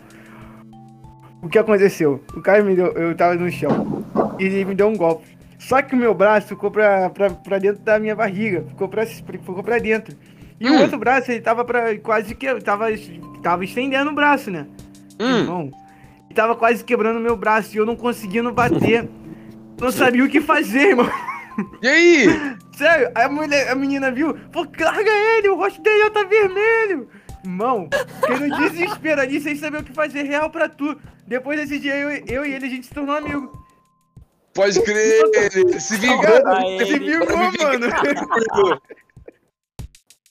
O 1.41 1.49
que 1.49 1.57
aconteceu? 1.57 2.21
O 2.35 2.41
cara 2.41 2.65
me 2.65 2.75
deu, 2.75 2.87
eu 2.95 3.15
tava 3.15 3.37
no 3.37 3.49
chão. 3.49 4.05
E 4.41 4.45
ele 4.45 4.65
me 4.65 4.75
deu 4.75 4.89
um 4.89 4.97
golpe. 4.97 5.39
Só 5.57 5.81
que 5.81 5.95
o 5.95 5.97
meu 5.99 6.13
braço 6.15 6.49
ficou 6.49 6.69
pra, 6.73 7.09
pra, 7.11 7.31
pra 7.31 7.59
dentro 7.59 7.81
da 7.85 7.97
minha 8.01 8.17
barriga. 8.17 8.65
Ficou 8.71 8.89
pra, 8.89 9.07
ficou 9.07 9.63
pra 9.63 9.79
dentro. 9.79 10.17
E 10.59 10.69
o 10.69 10.73
Hum. 10.75 10.81
outro 10.81 10.99
braço, 10.99 11.31
ele 11.31 11.41
tava 11.41 11.65
pra 11.65 11.97
quase 12.01 12.35
que. 12.35 12.53
Tava, 12.57 12.87
tava 13.41 13.65
estendendo 13.65 14.11
o 14.11 14.15
braço, 14.15 14.51
né? 14.51 14.67
Hum. 15.21 15.39
Irmão, 15.39 15.61
ele 16.27 16.35
tava 16.35 16.57
quase 16.57 16.83
quebrando 16.83 17.21
meu 17.21 17.37
braço 17.37 17.73
e 17.77 17.79
eu 17.79 17.87
não 17.87 17.95
conseguindo 17.95 18.51
bater. 18.53 19.09
Não 19.81 19.91
sabia 19.91 20.25
o 20.25 20.29
que 20.29 20.41
fazer, 20.41 20.91
irmão. 20.91 21.11
E 21.83 21.89
aí? 21.89 22.27
Sério, 22.77 23.11
aí 23.15 23.25
a, 23.25 23.29
mulher, 23.29 23.69
a 23.69 23.75
menina 23.75 24.11
viu, 24.11 24.39
falou, 24.53 24.71
larga 24.79 25.11
ele, 25.11 25.49
o 25.49 25.57
rosto 25.57 25.83
dele 25.83 26.05
já 26.05 26.11
tá 26.11 26.25
vermelho. 26.25 27.09
Irmão, 27.45 27.89
fiquei 28.21 28.49
no 28.49 28.57
desespero 28.57 29.21
ali, 29.21 29.41
sem 29.41 29.57
saber 29.57 29.81
o 29.81 29.85
que 29.85 29.93
fazer, 29.93 30.23
real 30.23 30.51
pra 30.51 30.69
tu. 30.69 30.99
Depois 31.27 31.59
desse 31.59 31.79
dia, 31.79 31.97
eu, 31.97 32.11
eu 32.27 32.47
e 32.47 32.53
ele, 32.53 32.67
a 32.67 32.71
gente 32.71 32.87
se 32.87 32.95
tornou 32.95 33.17
amigo. 33.17 33.53
Pode 34.55 34.83
crer. 34.83 35.81
Se 35.81 35.97
vingou. 35.97 36.25
Se 36.87 36.99
vingou, 36.99 37.37
mano. 37.37 37.87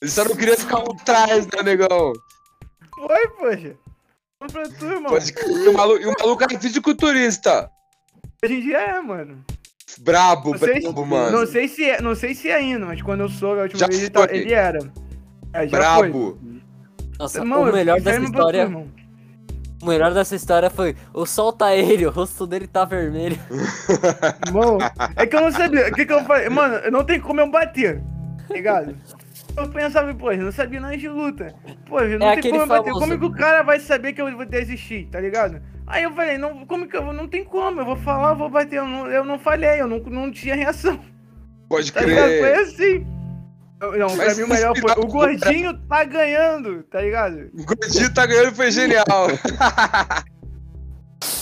Ele 0.00 0.10
só 0.10 0.24
não 0.24 0.36
queria 0.36 0.56
ficar 0.56 0.80
por 0.80 0.96
trás, 1.02 1.46
né, 1.46 1.62
negão? 1.62 2.12
Foi, 2.94 3.28
poxa. 3.28 3.76
Pra 4.52 4.62
tu, 4.78 4.86
irmão. 4.86 5.12
Pode 5.12 5.32
crer. 5.32 5.50
E 5.50 5.68
o 5.68 5.72
maluco, 5.72 6.02
e 6.02 6.06
o 6.06 6.14
maluco 6.18 6.42
era 6.42 6.58
fisiculturista. 6.58 7.70
Hoje 8.42 8.54
em 8.54 8.60
dia 8.62 8.78
é, 8.78 9.00
mano. 9.00 9.44
Brabo, 9.98 10.52
Não 10.52 10.58
sei, 10.58 10.80
brabo, 10.80 11.04
mano. 11.04 11.38
não 11.40 11.46
sei 11.46 11.68
se 11.68 11.84
é, 11.84 12.00
não 12.00 12.14
sei 12.14 12.34
se 12.34 12.48
é 12.48 12.54
ainda, 12.54 12.86
mas 12.86 13.02
quando 13.02 13.20
eu 13.20 13.28
soube 13.28 13.60
a 13.60 13.62
última 13.64 13.80
Já 13.80 13.86
vez, 13.86 14.00
ele, 14.00 14.10
tá- 14.10 14.28
ele 14.30 14.52
era. 14.54 14.78
É, 15.52 15.66
já 15.68 15.94
foi. 15.96 16.10
Brabo. 16.10 16.38
Nossa, 17.18 17.38
Irmão, 17.40 17.62
o 17.68 17.72
melhor 17.72 18.00
dessa 18.00 18.20
história. 18.22 18.68
O 19.82 19.86
melhor 19.86 20.14
dessa 20.14 20.34
história 20.36 20.70
foi 20.70 20.94
o 21.12 21.26
solta 21.26 21.74
ele, 21.74 22.06
o 22.06 22.10
rosto 22.10 22.46
dele 22.46 22.66
tá 22.66 22.84
vermelho. 22.84 23.38
Irmão, 24.46 24.78
é 25.16 25.26
que 25.26 25.36
eu 25.36 25.40
não 25.42 25.52
sabia. 25.52 25.88
O 25.88 25.92
que, 25.92 26.06
que 26.06 26.12
eu 26.12 26.24
falei? 26.24 26.48
Mano, 26.48 26.90
não 26.90 27.04
tem 27.04 27.20
como 27.20 27.40
eu 27.40 27.50
bater. 27.50 28.02
Tá 28.46 28.54
ligado? 28.54 28.96
Eu 29.56 29.68
pensava, 29.68 30.14
pô, 30.14 30.32
eu 30.32 30.44
não 30.44 30.52
sabia 30.52 30.80
nada 30.80 30.96
de 30.96 31.08
luta. 31.08 31.54
Pô, 31.86 32.00
não 32.00 32.18
tem 32.18 32.28
É 32.28 32.32
aquele 32.32 32.58
como 32.58 32.66
bater. 32.66 32.92
Como 32.92 33.18
que 33.18 33.24
o 33.24 33.32
cara 33.32 33.62
vai 33.62 33.80
saber 33.80 34.12
que 34.12 34.20
eu 34.20 34.36
vou 34.36 34.46
desistir, 34.46 35.08
tá 35.10 35.20
ligado? 35.20 35.60
Aí 35.86 36.04
eu 36.04 36.12
falei, 36.12 36.38
não, 36.38 36.64
como 36.66 36.88
que 36.88 36.96
eu. 36.96 37.12
Não 37.12 37.28
tem 37.28 37.44
como, 37.44 37.80
eu 37.80 37.84
vou 37.84 37.96
falar, 37.96 38.30
eu 38.30 38.36
vou 38.36 38.48
bater. 38.48 38.76
Eu 38.76 38.86
não, 38.86 39.06
eu 39.08 39.24
não 39.24 39.38
falhei, 39.38 39.80
eu 39.80 39.88
não, 39.88 39.98
não 39.98 40.30
tinha 40.30 40.54
reação. 40.54 41.00
Pode 41.68 41.92
Tá 41.92 42.00
ligado? 42.00 42.28
Foi 42.28 42.38
crer. 42.38 42.58
assim. 42.60 43.06
Eu- 43.80 43.98
Não, 43.98 44.14
pra 44.14 44.34
mim 44.34 44.42
o 44.42 44.48
melhor 44.48 44.76
foi. 44.76 44.92
O 44.92 45.06
gordinho 45.06 45.76
tá 45.88 46.04
ganhando, 46.04 46.82
tá 46.84 47.00
ligado? 47.00 47.50
O 47.54 47.64
Gordinho 47.64 48.12
tá 48.12 48.26
ganhando 48.26 48.54
foi 48.54 48.70
genial. 48.70 49.04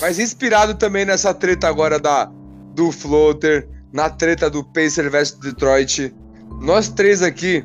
Mas 0.01 0.19
inspirado 0.19 0.75
também 0.75 1.05
nessa 1.05 1.35
treta 1.35 1.69
agora 1.69 1.99
da 1.99 2.31
do 2.75 2.93
Floater, 2.93 3.69
na 3.93 4.09
treta 4.09 4.49
do 4.49 4.63
Pacer 4.63 5.11
vs 5.11 5.33
Detroit, 5.33 6.15
nós 6.61 6.89
três 6.89 7.23
aqui 7.23 7.65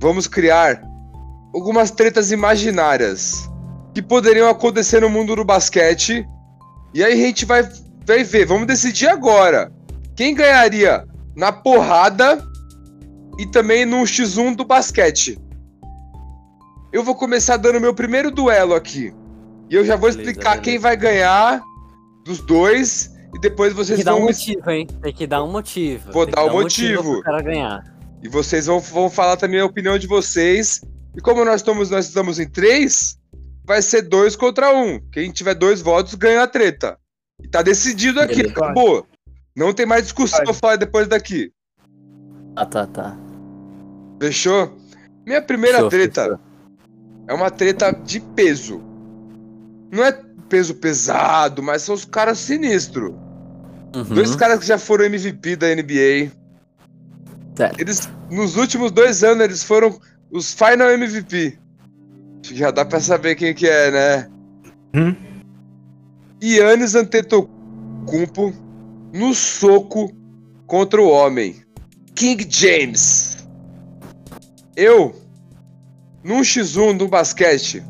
vamos 0.00 0.26
criar 0.26 0.82
algumas 1.54 1.90
tretas 1.90 2.32
imaginárias 2.32 3.48
que 3.94 4.00
poderiam 4.00 4.48
acontecer 4.48 5.00
no 5.00 5.10
mundo 5.10 5.36
do 5.36 5.44
basquete. 5.44 6.26
E 6.94 7.04
aí 7.04 7.12
a 7.12 7.26
gente 7.26 7.44
vai, 7.44 7.68
vai 8.06 8.24
ver, 8.24 8.46
vamos 8.46 8.66
decidir 8.66 9.08
agora. 9.08 9.70
Quem 10.16 10.34
ganharia 10.34 11.04
na 11.36 11.52
porrada 11.52 12.42
e 13.38 13.46
também 13.46 13.84
no 13.84 13.98
X1 14.02 14.56
do 14.56 14.64
basquete? 14.64 15.38
Eu 16.92 17.04
vou 17.04 17.14
começar 17.14 17.56
dando 17.56 17.80
meu 17.80 17.94
primeiro 17.94 18.30
duelo 18.30 18.74
aqui. 18.74 19.14
E 19.68 19.74
eu 19.74 19.84
já 19.84 19.94
vou 19.94 20.10
Beleza, 20.10 20.18
explicar 20.30 20.50
beleza. 20.50 20.62
quem 20.62 20.78
vai 20.78 20.96
ganhar 20.96 21.62
dos 22.24 22.40
dois. 22.40 23.14
E 23.32 23.38
depois 23.38 23.72
Tem 23.72 23.84
vocês 23.84 23.98
que 24.00 24.04
dar 24.04 24.12
vão 24.12 24.22
um 24.22 24.26
me 24.26 24.32
motivo, 24.32 24.70
hein? 24.70 24.86
Tem 25.00 25.12
que 25.12 25.26
dar 25.26 25.44
um 25.44 25.52
motivo. 25.52 26.10
Vou 26.12 26.24
Tem 26.26 26.34
que 26.34 26.40
dar 26.40 26.46
o 26.46 26.48
um 26.48 26.62
motivo. 26.62 27.12
pro 27.12 27.22
cara 27.22 27.42
ganhar. 27.42 27.99
E 28.22 28.28
vocês 28.28 28.66
vão, 28.66 28.80
vão 28.80 29.08
falar 29.10 29.36
também 29.36 29.60
a 29.60 29.64
opinião 29.64 29.98
de 29.98 30.06
vocês. 30.06 30.80
E 31.16 31.20
como 31.20 31.44
nós 31.44 31.56
estamos, 31.56 31.90
nós 31.90 32.06
estamos 32.06 32.38
em 32.38 32.48
três, 32.48 33.18
vai 33.64 33.82
ser 33.82 34.02
dois 34.02 34.36
contra 34.36 34.74
um. 34.74 35.00
Quem 35.10 35.30
tiver 35.30 35.54
dois 35.54 35.80
votos 35.80 36.14
ganha 36.14 36.42
a 36.42 36.46
treta. 36.46 36.98
E 37.42 37.48
tá 37.48 37.62
decidido 37.62 38.20
aqui, 38.20 38.36
Beleza. 38.42 38.52
acabou. 38.54 39.06
Não 39.56 39.72
tem 39.72 39.86
mais 39.86 40.04
discussão 40.04 40.44
Vai. 40.44 40.54
falar 40.54 40.76
depois 40.76 41.08
daqui. 41.08 41.52
Ah, 42.56 42.66
tá, 42.66 42.86
tá. 42.86 43.16
Fechou? 44.20 44.76
Minha 45.26 45.42
primeira 45.42 45.76
Fechou, 45.78 45.90
treta 45.90 46.22
fechou. 46.22 46.40
é 47.28 47.34
uma 47.34 47.50
treta 47.50 47.92
de 47.92 48.20
peso. 48.20 48.82
Não 49.90 50.04
é 50.04 50.12
peso 50.48 50.74
pesado, 50.74 51.62
mas 51.62 51.82
são 51.82 51.94
os 51.94 52.04
caras 52.04 52.38
sinistros. 52.38 53.12
Uhum. 53.94 54.14
Dois 54.14 54.36
caras 54.36 54.58
que 54.60 54.66
já 54.66 54.78
foram 54.78 55.04
MVP 55.04 55.56
da 55.56 55.68
NBA. 55.74 56.30
Certo. 57.60 57.78
Eles, 57.78 58.08
nos 58.30 58.56
últimos 58.56 58.90
dois 58.90 59.22
anos, 59.22 59.44
eles 59.44 59.62
foram 59.62 60.00
os 60.30 60.54
Final 60.54 60.92
MVP. 60.92 61.58
Já 62.42 62.70
dá 62.70 62.86
pra 62.86 62.98
saber 63.00 63.34
quem 63.34 63.52
que 63.52 63.68
é, 63.68 63.90
né? 63.90 64.30
Hum. 64.94 65.14
Yannis 66.42 66.94
Antetokounmpo 66.94 68.54
no 69.12 69.34
soco 69.34 70.10
contra 70.66 71.02
o 71.02 71.10
homem. 71.10 71.62
King 72.14 72.46
James. 72.48 73.46
Eu, 74.74 75.14
num 76.24 76.40
X1 76.40 76.96
do 76.96 77.08
basquete, 77.08 77.84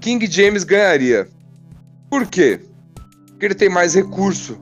King 0.00 0.26
James 0.26 0.64
ganharia. 0.64 1.28
Por 2.08 2.26
quê? 2.26 2.60
Porque 3.26 3.44
ele 3.44 3.54
tem 3.54 3.68
mais 3.68 3.94
recurso, 3.94 4.58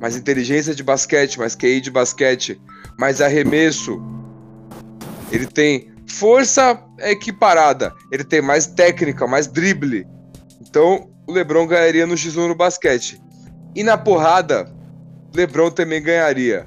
mais 0.00 0.16
inteligência 0.16 0.74
de 0.74 0.82
basquete, 0.82 1.38
mais 1.38 1.54
QI 1.54 1.82
de 1.82 1.90
basquete, 1.90 2.58
mais 2.98 3.20
arremesso. 3.20 4.02
Ele 5.30 5.46
tem 5.46 5.92
força 6.06 6.82
equiparada, 6.98 7.94
ele 8.10 8.24
tem 8.24 8.42
mais 8.42 8.66
técnica, 8.66 9.26
mais 9.26 9.46
drible. 9.46 10.06
Então, 10.60 11.08
o 11.26 11.32
LeBron 11.32 11.66
ganharia 11.66 12.06
no 12.06 12.14
X1 12.14 12.48
no 12.48 12.54
basquete. 12.54 13.20
E 13.74 13.82
na 13.82 13.96
porrada, 13.96 14.72
LeBron 15.34 15.70
também 15.70 16.02
ganharia. 16.02 16.66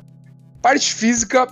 Parte 0.61 0.93
física, 0.93 1.47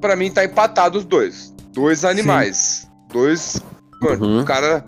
pra 0.00 0.14
mim 0.14 0.30
tá 0.30 0.44
empatado 0.44 0.98
os 0.98 1.04
dois. 1.04 1.52
Dois 1.72 2.04
animais. 2.04 2.86
Dois, 3.10 3.60
mano, 4.00 4.26
Uhum. 4.26 4.40
um 4.40 4.44
cara 4.44 4.84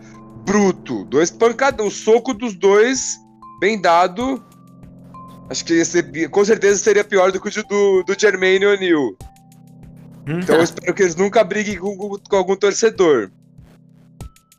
bruto, 0.46 1.04
dois 1.06 1.30
pancadas, 1.30 1.84
o 1.84 1.90
soco 1.90 2.34
dos 2.34 2.54
dois 2.54 3.16
bem 3.58 3.80
dado. 3.80 4.44
Acho 5.54 5.64
que 5.64 5.74
ia 5.74 5.84
ser, 5.84 6.28
com 6.30 6.44
certeza 6.44 6.82
seria 6.82 7.04
pior 7.04 7.30
do 7.30 7.40
que 7.40 7.48
o 7.60 7.62
do, 7.68 8.02
do 8.02 8.18
Jermaine 8.20 8.66
O'Neal. 8.66 9.16
Então 10.26 10.56
eu 10.56 10.62
espero 10.64 10.92
que 10.92 11.00
eles 11.02 11.14
nunca 11.14 11.44
briguem 11.44 11.78
com, 11.78 11.96
com- 11.96 12.36
algum 12.36 12.56
torcedor. 12.56 13.30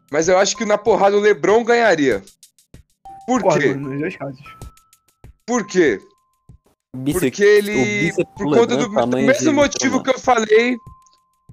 Mas 0.09 0.29
eu 0.29 0.37
acho 0.37 0.55
que 0.55 0.63
na 0.63 0.77
porrada 0.77 1.17
o 1.17 1.19
LeBron 1.19 1.65
ganharia. 1.65 2.23
Por 3.27 3.41
Concordo, 3.41 3.59
quê? 3.59 3.73
nos 3.73 3.99
dois 3.99 4.15
casos. 4.15 4.39
Por 5.45 5.67
quê? 5.67 5.99
Bíceps- 6.95 7.19
Porque 7.29 7.43
ele, 7.43 8.13
por 8.37 8.45
conta 8.55 8.77
do, 8.77 8.87
do 8.87 9.17
mesmo 9.17 9.51
motivo 9.51 10.01
que 10.01 10.11
eu 10.11 10.17
falei 10.19 10.77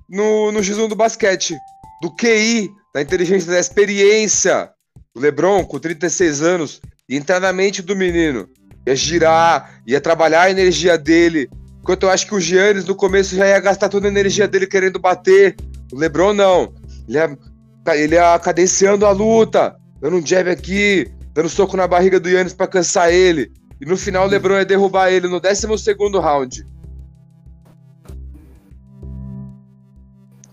no, 0.09 0.53
no 0.53 0.61
X1 0.61 0.87
do 0.89 0.95
basquete. 0.95 1.57
Do 2.01 2.15
QI, 2.15 2.71
da 2.95 3.03
inteligência, 3.03 3.51
da 3.51 3.59
experiência. 3.59 4.71
O 5.17 5.19
LeBron, 5.19 5.65
com 5.65 5.81
36 5.81 6.43
anos, 6.43 6.81
ia 7.09 7.19
entrar 7.19 7.41
na 7.41 7.53
mente 7.53 7.83
do 7.83 7.97
menino. 7.97 8.49
Ia 8.87 8.97
girar, 8.97 9.81
ia 9.87 10.01
trabalhar 10.01 10.43
a 10.43 10.51
energia 10.51 10.99
dele. 10.99 11.49
Enquanto 11.81 12.05
eu 12.05 12.11
acho 12.11 12.27
que 12.27 12.35
o 12.35 12.41
Giannis, 12.41 12.85
no 12.85 12.95
começo, 12.95 13.35
já 13.35 13.47
ia 13.47 13.61
gastar 13.61 13.89
toda 13.89 14.07
a 14.07 14.11
energia 14.11 14.47
dele 14.47 14.67
querendo 14.67 14.99
bater. 14.99 15.57
O 15.93 15.99
LeBron, 15.99 16.33
não. 16.33 16.73
Ele 17.09 17.19
ia, 17.19 17.39
ele 17.95 18.15
ia 18.15 18.39
cadenciando 18.39 19.05
a 19.05 19.11
luta, 19.11 19.77
dando 20.01 20.17
um 20.17 20.27
jab 20.27 20.49
aqui, 20.49 21.11
dando 21.35 21.49
soco 21.49 21.77
na 21.77 21.87
barriga 21.87 22.21
do 22.21 22.29
Yannis 22.29 22.55
para 22.55 22.69
cansar 22.69 23.13
ele. 23.13 23.53
E 23.81 23.85
no 23.85 23.97
final 23.97 24.27
o 24.27 24.31
LeBron 24.31 24.59
ia 24.59 24.65
derrubar 24.65 25.11
ele 25.11 25.27
no 25.27 25.41
12 25.41 25.67
round. 26.21 26.67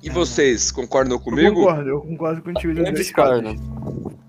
E 0.02 0.10
vocês, 0.10 0.72
concordam 0.72 1.20
comigo? 1.20 1.62
Eu 1.62 1.66
concordo, 1.66 1.90
eu 1.90 2.02
concordo 2.02 2.42
contigo. 2.42 2.80
Eu 2.80 2.94
discordo. 2.94 3.50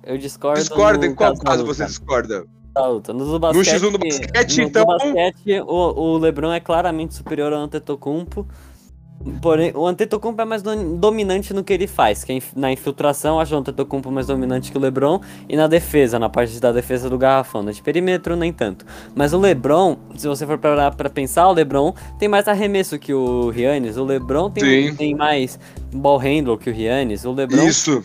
Eu 0.03 0.19
discordo. 0.19 0.61
Discorda, 0.61 1.07
em 1.07 1.15
qual 1.15 1.37
caso 1.39 1.65
você 1.65 1.87
discorda? 1.87 2.45
Luta. 2.77 3.13
No, 3.13 3.39
basquete, 3.39 3.73
no 3.73 3.89
X1 3.89 3.93
do 3.93 3.99
basquete, 3.99 4.57
no 4.59 4.63
então. 4.65 4.85
Basquete, 4.87 5.61
o, 5.67 6.01
o 6.01 6.19
LeBron 6.19 6.53
é 6.53 6.61
claramente 6.61 7.15
superior 7.15 7.53
ao 7.53 7.61
Antetokounmpo. 7.61 8.47
Porém, 9.43 9.71
o 9.75 9.87
Antetokounmpo 9.87 10.41
é 10.41 10.45
mais 10.47 10.63
dominante 10.63 11.53
no 11.53 11.63
que 11.63 11.75
ele 11.75 11.87
faz. 11.87 12.25
Que 12.25 12.43
na 12.57 12.73
infiltração, 12.73 13.39
acho 13.39 13.55
o 13.55 13.59
Antetokounmpo 13.59 14.11
mais 14.11 14.27
dominante 14.27 14.73
que 14.73 14.79
o 14.79 14.81
LeBron. 14.81 15.21
E 15.47 15.57
na 15.57 15.67
defesa, 15.67 16.19
na 16.19 16.31
parte 16.31 16.59
da 16.59 16.73
defesa 16.73 17.11
do 17.11 17.19
garrafão. 17.19 17.63
Na 17.63 17.71
de 17.71 17.83
perímetro, 17.83 18.35
nem 18.35 18.51
tanto. 18.51 18.87
Mas 19.15 19.35
o 19.35 19.39
LeBron, 19.39 19.99
se 20.17 20.27
você 20.27 20.47
for 20.47 20.57
parar 20.57 20.95
pra 20.95 21.11
pensar, 21.11 21.49
o 21.49 21.53
LeBron 21.53 21.93
tem 22.19 22.29
mais 22.29 22.49
arremesso 22.49 22.99
que 22.99 23.13
o 23.13 23.53
Giannis. 23.53 23.99
O 23.99 24.05
LeBron 24.05 24.49
tem, 24.49 24.95
tem 24.95 25.15
mais 25.15 25.59
ball 25.93 26.17
handle 26.17 26.57
que 26.57 26.71
o 26.71 26.75
Giannis. 26.75 27.27
O 27.27 27.33
LeBron... 27.33 27.67
Isso. 27.67 28.03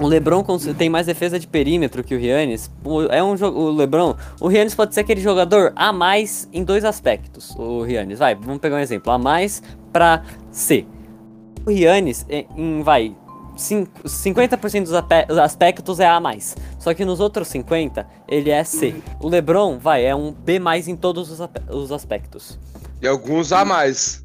O 0.00 0.06
LeBron 0.06 0.42
tem 0.78 0.88
mais 0.88 1.06
defesa 1.06 1.38
de 1.38 1.46
perímetro 1.46 2.02
que 2.02 2.14
o 2.14 2.18
Giannis. 2.18 2.70
É 3.10 3.22
um 3.22 3.36
jogo. 3.36 3.60
O 3.60 3.70
LeBron. 3.70 4.16
O 4.40 4.50
Giannis 4.50 4.74
pode 4.74 4.94
ser 4.94 5.00
aquele 5.00 5.20
jogador 5.20 5.74
a 5.76 5.92
mais 5.92 6.48
em 6.54 6.64
dois 6.64 6.86
aspectos. 6.86 7.54
O 7.58 7.86
Giannis, 7.86 8.18
vai, 8.18 8.34
vamos 8.34 8.60
pegar 8.60 8.76
um 8.76 8.80
exemplo. 8.80 9.12
A 9.12 9.18
mais 9.18 9.62
para 9.92 10.24
C. 10.50 10.86
O 11.66 11.70
Giannis, 11.70 12.24
em, 12.30 12.82
vai, 12.82 13.14
50% 13.54 14.84
dos 15.26 15.38
aspectos 15.38 16.00
é 16.00 16.06
A+. 16.06 16.18
Só 16.78 16.94
que 16.94 17.04
nos 17.04 17.20
outros 17.20 17.48
50, 17.48 18.06
ele 18.26 18.48
é 18.48 18.64
C. 18.64 18.94
O 19.20 19.28
LeBron, 19.28 19.78
vai, 19.78 20.06
é 20.06 20.16
um 20.16 20.32
B+, 20.32 20.58
em 20.88 20.96
todos 20.96 21.40
os 21.68 21.92
aspectos. 21.92 22.58
E 23.02 23.06
alguns 23.06 23.52
A+. 23.52 23.66
mais. 23.66 24.24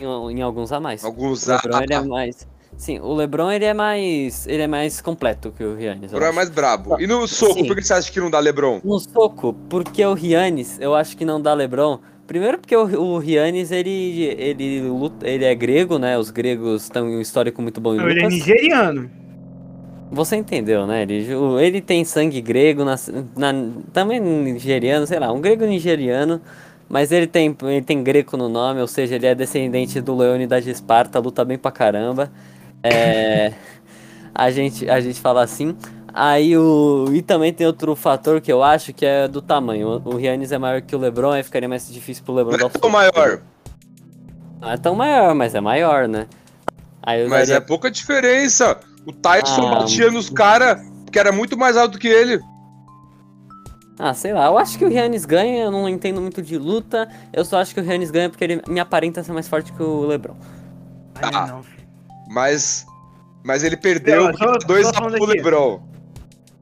Em, 0.00 0.04
em 0.38 0.42
alguns 0.42 0.72
A+. 0.72 0.80
Mais. 0.80 1.04
Alguns 1.04 1.46
o 1.46 1.52
LeBron, 1.52 1.76
A+. 1.76 1.84
ele 1.84 1.94
é 1.94 2.00
mais... 2.00 2.51
Sim, 2.82 2.98
o 2.98 3.14
LeBron 3.14 3.48
ele 3.52 3.64
é 3.64 3.72
mais 3.72 4.44
ele 4.48 4.62
é 4.62 4.66
mais 4.66 5.00
completo 5.00 5.52
que 5.56 5.62
o 5.62 5.78
Giannis. 5.78 6.10
O 6.10 6.14
LeBron 6.14 6.30
é 6.30 6.32
mais 6.32 6.50
brabo. 6.50 7.00
E 7.00 7.06
no 7.06 7.28
soco, 7.28 7.54
Sim. 7.54 7.66
por 7.68 7.76
que 7.76 7.82
você 7.84 7.94
acha 7.94 8.10
que 8.10 8.18
não 8.18 8.28
dá 8.28 8.40
LeBron? 8.40 8.80
No 8.82 8.98
soco, 8.98 9.54
porque 9.68 10.04
o 10.04 10.16
Giannis, 10.16 10.80
eu 10.80 10.92
acho 10.92 11.16
que 11.16 11.24
não 11.24 11.40
dá 11.40 11.54
LeBron, 11.54 12.00
Primeiro 12.26 12.58
porque 12.58 12.74
o, 12.74 12.82
o 13.00 13.18
Rianes, 13.18 13.70
ele, 13.70 14.24
ele, 14.38 14.80
luta, 14.88 15.28
ele 15.28 15.44
é 15.44 15.54
grego, 15.54 15.98
né? 15.98 16.16
Os 16.16 16.30
gregos 16.30 16.88
têm 16.88 17.02
um 17.02 17.20
histórico 17.20 17.60
muito 17.60 17.80
bom 17.80 17.94
em 17.94 17.98
Não, 17.98 18.08
ele 18.08 18.24
é 18.24 18.28
nigeriano. 18.28 19.10
Você 20.10 20.36
entendeu, 20.36 20.86
né? 20.86 21.02
Ele, 21.02 21.26
ele 21.60 21.80
tem 21.80 22.04
sangue 22.04 22.40
grego, 22.40 22.84
na, 22.84 22.96
na, 23.36 23.52
também 23.92 24.18
nigeriano, 24.18 25.06
sei 25.06 25.18
lá, 25.18 25.30
um 25.30 25.40
grego 25.40 25.66
nigeriano. 25.66 26.40
Mas 26.88 27.12
ele 27.12 27.26
tem, 27.26 27.56
ele 27.62 27.82
tem 27.82 28.02
greco 28.02 28.36
no 28.36 28.48
nome, 28.48 28.80
ou 28.80 28.86
seja, 28.86 29.14
ele 29.14 29.26
é 29.26 29.34
descendente 29.34 30.00
do 30.00 30.16
Leônidas 30.16 30.64
de 30.64 30.70
Esparta, 30.70 31.18
luta 31.18 31.44
bem 31.44 31.58
pra 31.58 31.70
caramba. 31.70 32.30
É, 32.82 33.52
a, 34.34 34.50
gente, 34.50 34.88
a 34.88 35.00
gente 35.00 35.20
fala 35.20 35.42
assim. 35.42 35.76
Aí 36.12 36.56
o. 36.56 37.06
E 37.12 37.22
também 37.22 37.52
tem 37.52 37.66
outro 37.66 37.94
fator 37.96 38.40
que 38.40 38.52
eu 38.52 38.62
acho 38.62 38.92
que 38.92 39.06
é 39.06 39.26
do 39.26 39.40
tamanho. 39.40 40.02
O 40.04 40.20
Giannis 40.20 40.52
é 40.52 40.58
maior 40.58 40.82
que 40.82 40.94
o 40.94 40.98
Lebron, 40.98 41.30
aí 41.30 41.42
ficaria 41.42 41.68
mais 41.68 41.90
difícil 41.92 42.22
pro 42.24 42.34
Lebron 42.34 42.52
não 42.52 42.68
dar 42.68 42.74
é 42.74 42.78
tão 42.78 42.90
maior. 42.90 43.42
Não 44.60 44.70
é 44.70 44.76
tão 44.76 44.94
maior, 44.94 45.34
mas 45.34 45.54
é 45.54 45.60
maior, 45.60 46.06
né? 46.06 46.26
mas 47.04 47.48
daria... 47.48 47.54
é 47.56 47.60
pouca 47.60 47.90
diferença. 47.90 48.78
O 49.04 49.12
Tyson 49.12 49.66
ah, 49.66 49.80
batia 49.80 50.10
nos 50.10 50.30
caras 50.30 50.80
que 51.10 51.18
era 51.18 51.32
muito 51.32 51.56
mais 51.56 51.76
alto 51.76 51.98
que 51.98 52.08
ele. 52.08 52.40
Ah, 53.98 54.14
sei 54.14 54.32
lá, 54.32 54.46
eu 54.46 54.58
acho 54.58 54.78
que 54.78 54.84
o 54.84 54.90
Giannis 54.90 55.24
ganha, 55.24 55.64
eu 55.64 55.70
não 55.70 55.88
entendo 55.88 56.20
muito 56.20 56.42
de 56.42 56.56
luta. 56.58 57.08
Eu 57.32 57.44
só 57.44 57.58
acho 57.60 57.74
que 57.74 57.80
o 57.80 57.84
Giannis 57.84 58.10
ganha 58.10 58.28
porque 58.28 58.44
ele 58.44 58.62
me 58.68 58.80
aparenta 58.80 59.22
ser 59.22 59.32
mais 59.32 59.48
forte 59.48 59.72
que 59.72 59.82
o 59.82 60.06
LeBron. 60.06 60.36
Ah, 61.22 61.60
mas 62.32 62.86
mas 63.44 63.62
ele 63.62 63.76
perdeu 63.76 64.32
não, 64.32 64.58
dois 64.66 64.86
a 64.86 64.92
pro 64.92 65.24
LeBron. 65.24 65.82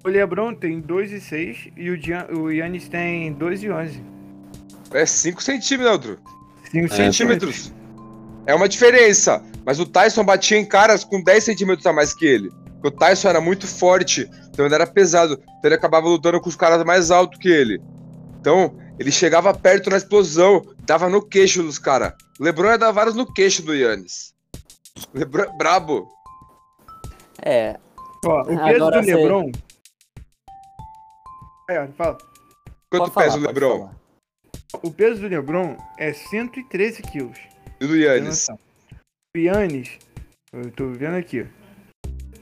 O 0.02 0.08
LeBron 0.08 0.54
tem 0.54 0.80
2 0.80 1.12
e 1.12 1.20
6 1.20 1.68
e 1.76 1.90
o, 1.90 1.96
Gian, 2.00 2.26
o 2.32 2.50
Yannis 2.50 2.88
tem 2.88 3.32
2 3.34 3.62
e 3.64 3.70
11. 3.70 4.02
É 4.92 5.04
5 5.04 5.42
centímetros. 5.42 6.16
5 6.70 6.86
é, 6.86 6.96
centímetros. 6.96 7.72
É 8.46 8.54
uma 8.54 8.66
diferença. 8.66 9.42
Mas 9.64 9.78
o 9.78 9.84
Tyson 9.84 10.24
batia 10.24 10.56
em 10.56 10.64
caras 10.64 11.04
com 11.04 11.22
10 11.22 11.44
centímetros 11.44 11.86
a 11.86 11.92
mais 11.92 12.14
que 12.14 12.24
ele. 12.24 12.50
Porque 12.80 12.88
o 12.88 12.90
Tyson 12.90 13.28
era 13.28 13.42
muito 13.42 13.66
forte, 13.66 14.26
então 14.48 14.64
ele 14.64 14.74
era 14.74 14.86
pesado. 14.86 15.34
Então 15.34 15.60
ele 15.64 15.74
acabava 15.74 16.08
lutando 16.08 16.40
com 16.40 16.48
os 16.48 16.56
caras 16.56 16.82
mais 16.82 17.10
altos 17.10 17.38
que 17.38 17.48
ele. 17.48 17.78
Então, 18.40 18.74
ele 18.98 19.12
chegava 19.12 19.52
perto 19.52 19.90
na 19.90 19.98
explosão, 19.98 20.62
dava 20.86 21.10
no 21.10 21.20
queixo 21.20 21.62
dos 21.62 21.78
caras. 21.78 22.14
O 22.38 22.44
Lebron 22.44 22.70
ia 22.70 22.78
dar 22.78 22.90
vários 22.90 23.14
no 23.14 23.30
queixo 23.30 23.62
do 23.62 23.74
Yannis. 23.74 24.32
Lebron 25.14 25.44
é 25.44 25.56
brabo. 25.56 26.08
É. 27.42 27.78
Ó, 28.24 28.42
o 28.42 28.46
peso 28.46 28.60
Agora 28.60 29.00
do 29.00 29.06
Lebron 29.06 29.50
Aí, 31.70 31.88
fala. 31.96 32.18
Quanto 32.90 33.12
pesa 33.12 33.36
o 33.36 33.40
Lebron? 33.40 33.90
O 34.82 34.90
peso 34.90 35.20
do 35.20 35.28
Lebron 35.28 35.76
é 35.96 36.12
113 36.12 37.02
quilos. 37.02 37.38
E 37.80 37.86
do 37.86 37.96
Yannis? 37.96 38.48
O 39.36 39.38
Yannis, 39.38 39.98
eu 40.52 40.70
tô 40.72 40.88
vendo 40.88 41.16
aqui. 41.16 41.46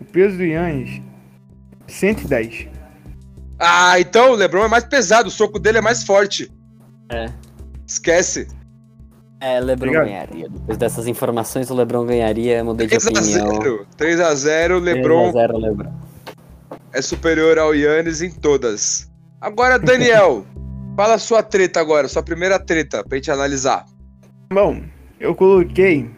O 0.00 0.04
peso 0.06 0.38
do 0.38 0.44
Yannis, 0.44 1.02
110. 1.86 2.68
Ah, 3.58 4.00
então 4.00 4.30
o 4.30 4.34
Lebron 4.34 4.64
é 4.64 4.68
mais 4.68 4.84
pesado, 4.84 5.28
o 5.28 5.30
soco 5.30 5.58
dele 5.58 5.78
é 5.78 5.82
mais 5.82 6.02
forte. 6.04 6.50
É. 7.10 7.26
Esquece. 7.86 8.48
É, 9.40 9.60
Lebron 9.60 9.88
Obrigado. 9.88 10.06
ganharia. 10.06 10.48
Depois 10.48 10.76
dessas 10.76 11.06
informações, 11.06 11.70
o 11.70 11.74
Lebron 11.74 12.04
ganharia, 12.04 12.62
mudei 12.64 12.86
de 12.86 12.98
3 12.98 13.06
opinião. 13.06 13.62
0, 13.62 13.86
3 13.96 14.20
a 14.20 14.34
0 14.34 14.78
Lebron. 14.78 15.32
3 15.32 15.36
a 15.36 15.46
0 15.46 15.58
Lebron. 15.58 15.92
É 16.92 17.00
superior 17.00 17.58
ao 17.58 17.74
Yannis 17.74 18.20
em 18.20 18.30
todas. 18.30 19.10
Agora, 19.40 19.78
Daniel, 19.78 20.44
fala 20.96 21.14
a 21.14 21.18
sua 21.18 21.42
treta 21.42 21.80
agora, 21.80 22.08
sua 22.08 22.22
primeira 22.22 22.58
treta, 22.58 23.04
pra 23.04 23.16
gente 23.16 23.30
analisar. 23.30 23.86
Bom, 24.52 24.82
eu 25.20 25.34
coloquei 25.34 26.10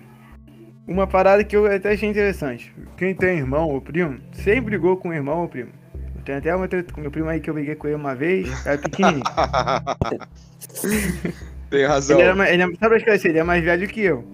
uma 0.88 1.06
parada 1.06 1.44
que 1.44 1.54
eu 1.54 1.66
até 1.66 1.92
achei 1.92 2.08
interessante. 2.08 2.74
Quem 2.96 3.14
tem 3.14 3.38
irmão 3.38 3.68
ou 3.68 3.80
primo, 3.80 4.18
sempre 4.32 4.62
brigou 4.62 4.96
com 4.96 5.10
o 5.10 5.12
irmão 5.12 5.42
ou 5.42 5.48
primo. 5.48 5.70
Tem 6.24 6.36
até 6.36 6.54
uma 6.54 6.68
treta 6.68 6.92
com 6.92 7.00
meu 7.00 7.10
primo 7.10 7.28
aí 7.28 7.40
que 7.40 7.50
eu 7.50 7.54
briguei 7.54 7.74
com 7.74 7.86
ele 7.86 7.96
uma 7.96 8.14
vez, 8.14 8.48
era 8.64 8.78
pequenininho. 8.78 9.24
tem 11.70 11.86
razão. 11.86 12.18
Ele, 12.18 12.28
era, 12.28 12.52
ele, 12.52 12.76
sabe 12.76 12.96
as 12.96 13.04
coisas, 13.04 13.24
ele 13.24 13.38
é 13.38 13.44
mais 13.44 13.64
velho 13.64 13.88
que 13.88 14.00
eu. 14.00 14.24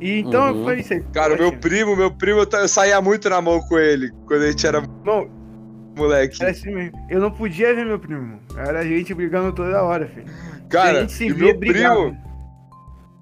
E 0.00 0.20
então 0.20 0.54
uhum. 0.54 0.64
foi 0.64 0.80
isso 0.80 0.92
aí. 0.92 1.02
Cara, 1.12 1.34
o 1.34 1.38
meu 1.38 1.52
primo, 1.56 1.96
meu 1.96 2.10
primo, 2.10 2.40
eu 2.40 2.68
saía 2.68 3.00
muito 3.00 3.30
na 3.30 3.40
mão 3.40 3.60
com 3.62 3.78
ele 3.78 4.12
quando 4.26 4.42
a 4.42 4.50
gente 4.50 4.66
era. 4.66 4.80
Bom, 4.80 5.28
moleque. 5.96 6.42
Era 6.42 6.50
assim 6.50 6.70
mesmo. 6.70 7.06
Eu 7.08 7.20
não 7.20 7.30
podia 7.30 7.74
ver 7.74 7.86
meu 7.86 7.98
primo. 7.98 8.38
Era 8.56 8.80
a 8.80 8.84
gente 8.84 9.14
brigando 9.14 9.52
toda 9.52 9.82
hora, 9.82 10.06
filho. 10.06 10.26
Cara, 10.68 10.98
a 10.98 11.00
gente 11.00 11.14
se 11.14 11.32
meu 11.32 11.58
primo. 11.58 12.16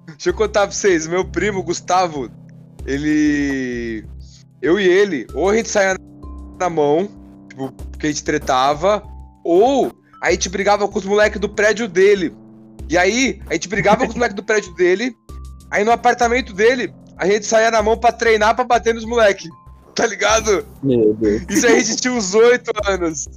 Deixa 0.07 0.29
eu 0.29 0.33
contar 0.33 0.61
pra 0.61 0.71
vocês, 0.71 1.07
meu 1.07 1.25
primo, 1.25 1.63
Gustavo, 1.63 2.29
ele. 2.85 4.05
Eu 4.61 4.79
e 4.79 4.87
ele, 4.87 5.27
ou 5.33 5.49
a 5.49 5.55
gente 5.55 5.69
saia 5.69 5.95
na 6.59 6.69
mão, 6.69 7.09
tipo, 7.49 7.71
porque 7.71 8.07
a 8.07 8.09
gente 8.09 8.23
tretava, 8.23 9.03
ou 9.43 9.91
a 10.21 10.31
gente 10.31 10.49
brigava 10.49 10.87
com 10.87 10.97
os 10.97 11.05
moleques 11.05 11.39
do 11.39 11.49
prédio 11.49 11.87
dele. 11.87 12.33
E 12.89 12.97
aí, 12.97 13.41
a 13.49 13.53
gente 13.53 13.67
brigava 13.67 14.05
com 14.05 14.09
os 14.09 14.15
moleques 14.15 14.35
do 14.35 14.43
prédio 14.43 14.73
dele, 14.75 15.15
aí 15.71 15.83
no 15.83 15.91
apartamento 15.91 16.53
dele, 16.53 16.93
a 17.17 17.25
gente 17.25 17.45
saía 17.45 17.71
na 17.71 17.81
mão 17.81 17.97
pra 17.97 18.11
treinar 18.11 18.55
pra 18.55 18.63
bater 18.63 18.93
nos 18.93 19.05
moleques. 19.05 19.49
Tá 19.95 20.05
ligado? 20.05 20.65
Meu 20.83 21.13
Deus. 21.13 21.43
Isso 21.49 21.65
aí 21.65 21.77
a 21.77 21.79
gente 21.79 22.01
tinha 22.01 22.13
uns 22.13 22.33
oito 22.33 22.71
anos. 22.85 23.27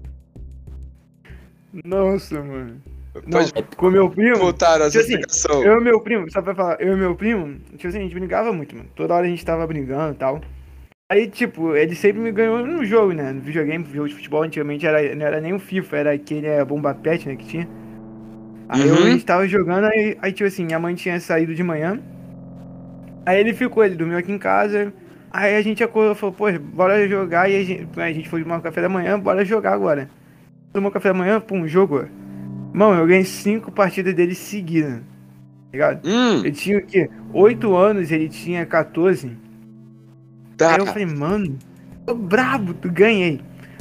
Nossa, 1.85 2.43
mano. 2.43 2.83
Não, 3.27 3.41
com 3.77 3.91
meu 3.91 4.11
primo. 4.11 4.37
Voltaram 4.37 4.85
essa 4.85 4.91
tipo 4.91 5.05
assim, 5.05 5.15
explicação. 5.15 5.63
eu 5.65 5.81
e 5.81 5.85
meu 5.85 6.01
primo, 6.01 6.31
só 6.31 6.43
pra 6.43 6.55
falar, 6.55 6.81
eu 6.81 6.95
e 6.95 6.97
meu 6.97 7.15
primo, 7.15 7.59
tipo 7.77 7.89
assim, 7.89 7.99
a 7.99 8.03
gente 8.03 8.15
brigava 8.15 8.53
muito, 8.53 8.77
mano. 8.77 8.89
Toda 8.95 9.15
hora 9.15 9.27
a 9.27 9.31
gente 9.31 9.45
tava 9.45 9.67
brigando 9.67 10.15
e 10.15 10.17
tal. 10.17 10.41
Aí, 11.11 11.27
tipo, 11.29 11.75
ele 11.75 11.95
sempre 11.95 12.21
me 12.21 12.31
ganhou 12.31 12.67
no 12.67 12.85
jogo, 12.85 13.13
né? 13.13 13.33
No 13.33 13.41
videogame, 13.41 13.87
jogo 13.93 14.09
de 14.09 14.15
futebol, 14.15 14.43
antigamente 14.43 14.87
era, 14.87 15.15
não 15.15 15.25
era 15.25 15.41
nem 15.41 15.55
o 15.55 15.59
FIFA, 15.59 15.97
era 15.97 16.13
aquele 16.13 16.47
é, 16.47 16.63
bomba 16.65 16.95
pet, 16.95 17.27
né, 17.27 17.35
que 17.35 17.47
tinha. 17.47 17.69
Aí 18.69 18.91
uhum. 18.91 18.97
a 18.99 19.11
gente 19.11 19.25
tava 19.25 19.49
jogando, 19.49 19.85
aí, 19.87 20.19
aí, 20.21 20.33
tipo 20.33 20.47
assim, 20.47 20.65
minha 20.65 20.79
mãe 20.79 20.95
tinha 20.95 21.19
saído 21.21 21.55
de 21.55 21.63
manhã. 21.63 21.99
Aí 23.25 23.41
ele 23.41 23.55
ficou, 23.55 23.85
ele 23.85 23.95
dormiu 23.95 24.19
aqui 24.19 24.31
em 24.31 24.39
casa. 24.39 24.93
Aí 25.31 25.57
a 25.57 25.63
gente 25.63 25.83
acordou, 25.83 26.15
falou, 26.15 26.35
pô, 26.35 26.47
bora 26.59 27.09
jogar. 27.09 27.51
E 27.51 27.57
a 27.57 27.65
gente, 27.65 27.89
a 28.01 28.13
gente 28.13 28.29
foi 28.29 28.43
tomar 28.43 28.59
um 28.59 28.61
café 28.61 28.83
da 28.83 28.89
manhã, 28.89 29.19
bora 29.19 29.45
jogar 29.45 29.73
agora. 29.73 30.09
Tomou 30.73 30.91
café 30.91 31.09
da 31.09 31.15
manhã, 31.15 31.41
pum, 31.41 31.67
jogou. 31.67 32.07
Mano, 32.73 33.01
eu 33.01 33.07
ganhei 33.07 33.25
cinco 33.25 33.73
partidas 33.73 34.15
dele 34.15 34.35
seguidas. 34.35 34.97
Tá 34.99 35.73
ligado? 35.73 36.07
Hum, 36.07 36.39
Ele 36.39 36.53
tinha 36.53 36.79
o 36.79 36.87
quê? 36.87 37.11
8 37.33 37.77
anos, 37.77 38.11
ele 38.11 38.29
tinha 38.29 38.65
14. 38.65 39.37
tá. 40.57 40.75
Aí 40.75 40.79
eu 40.79 40.87
falei, 40.87 41.07
mano, 41.07 41.59
tô 42.07 42.15
brabo, 42.15 42.75
tu 42.75 42.91
ganhei. 42.91 43.41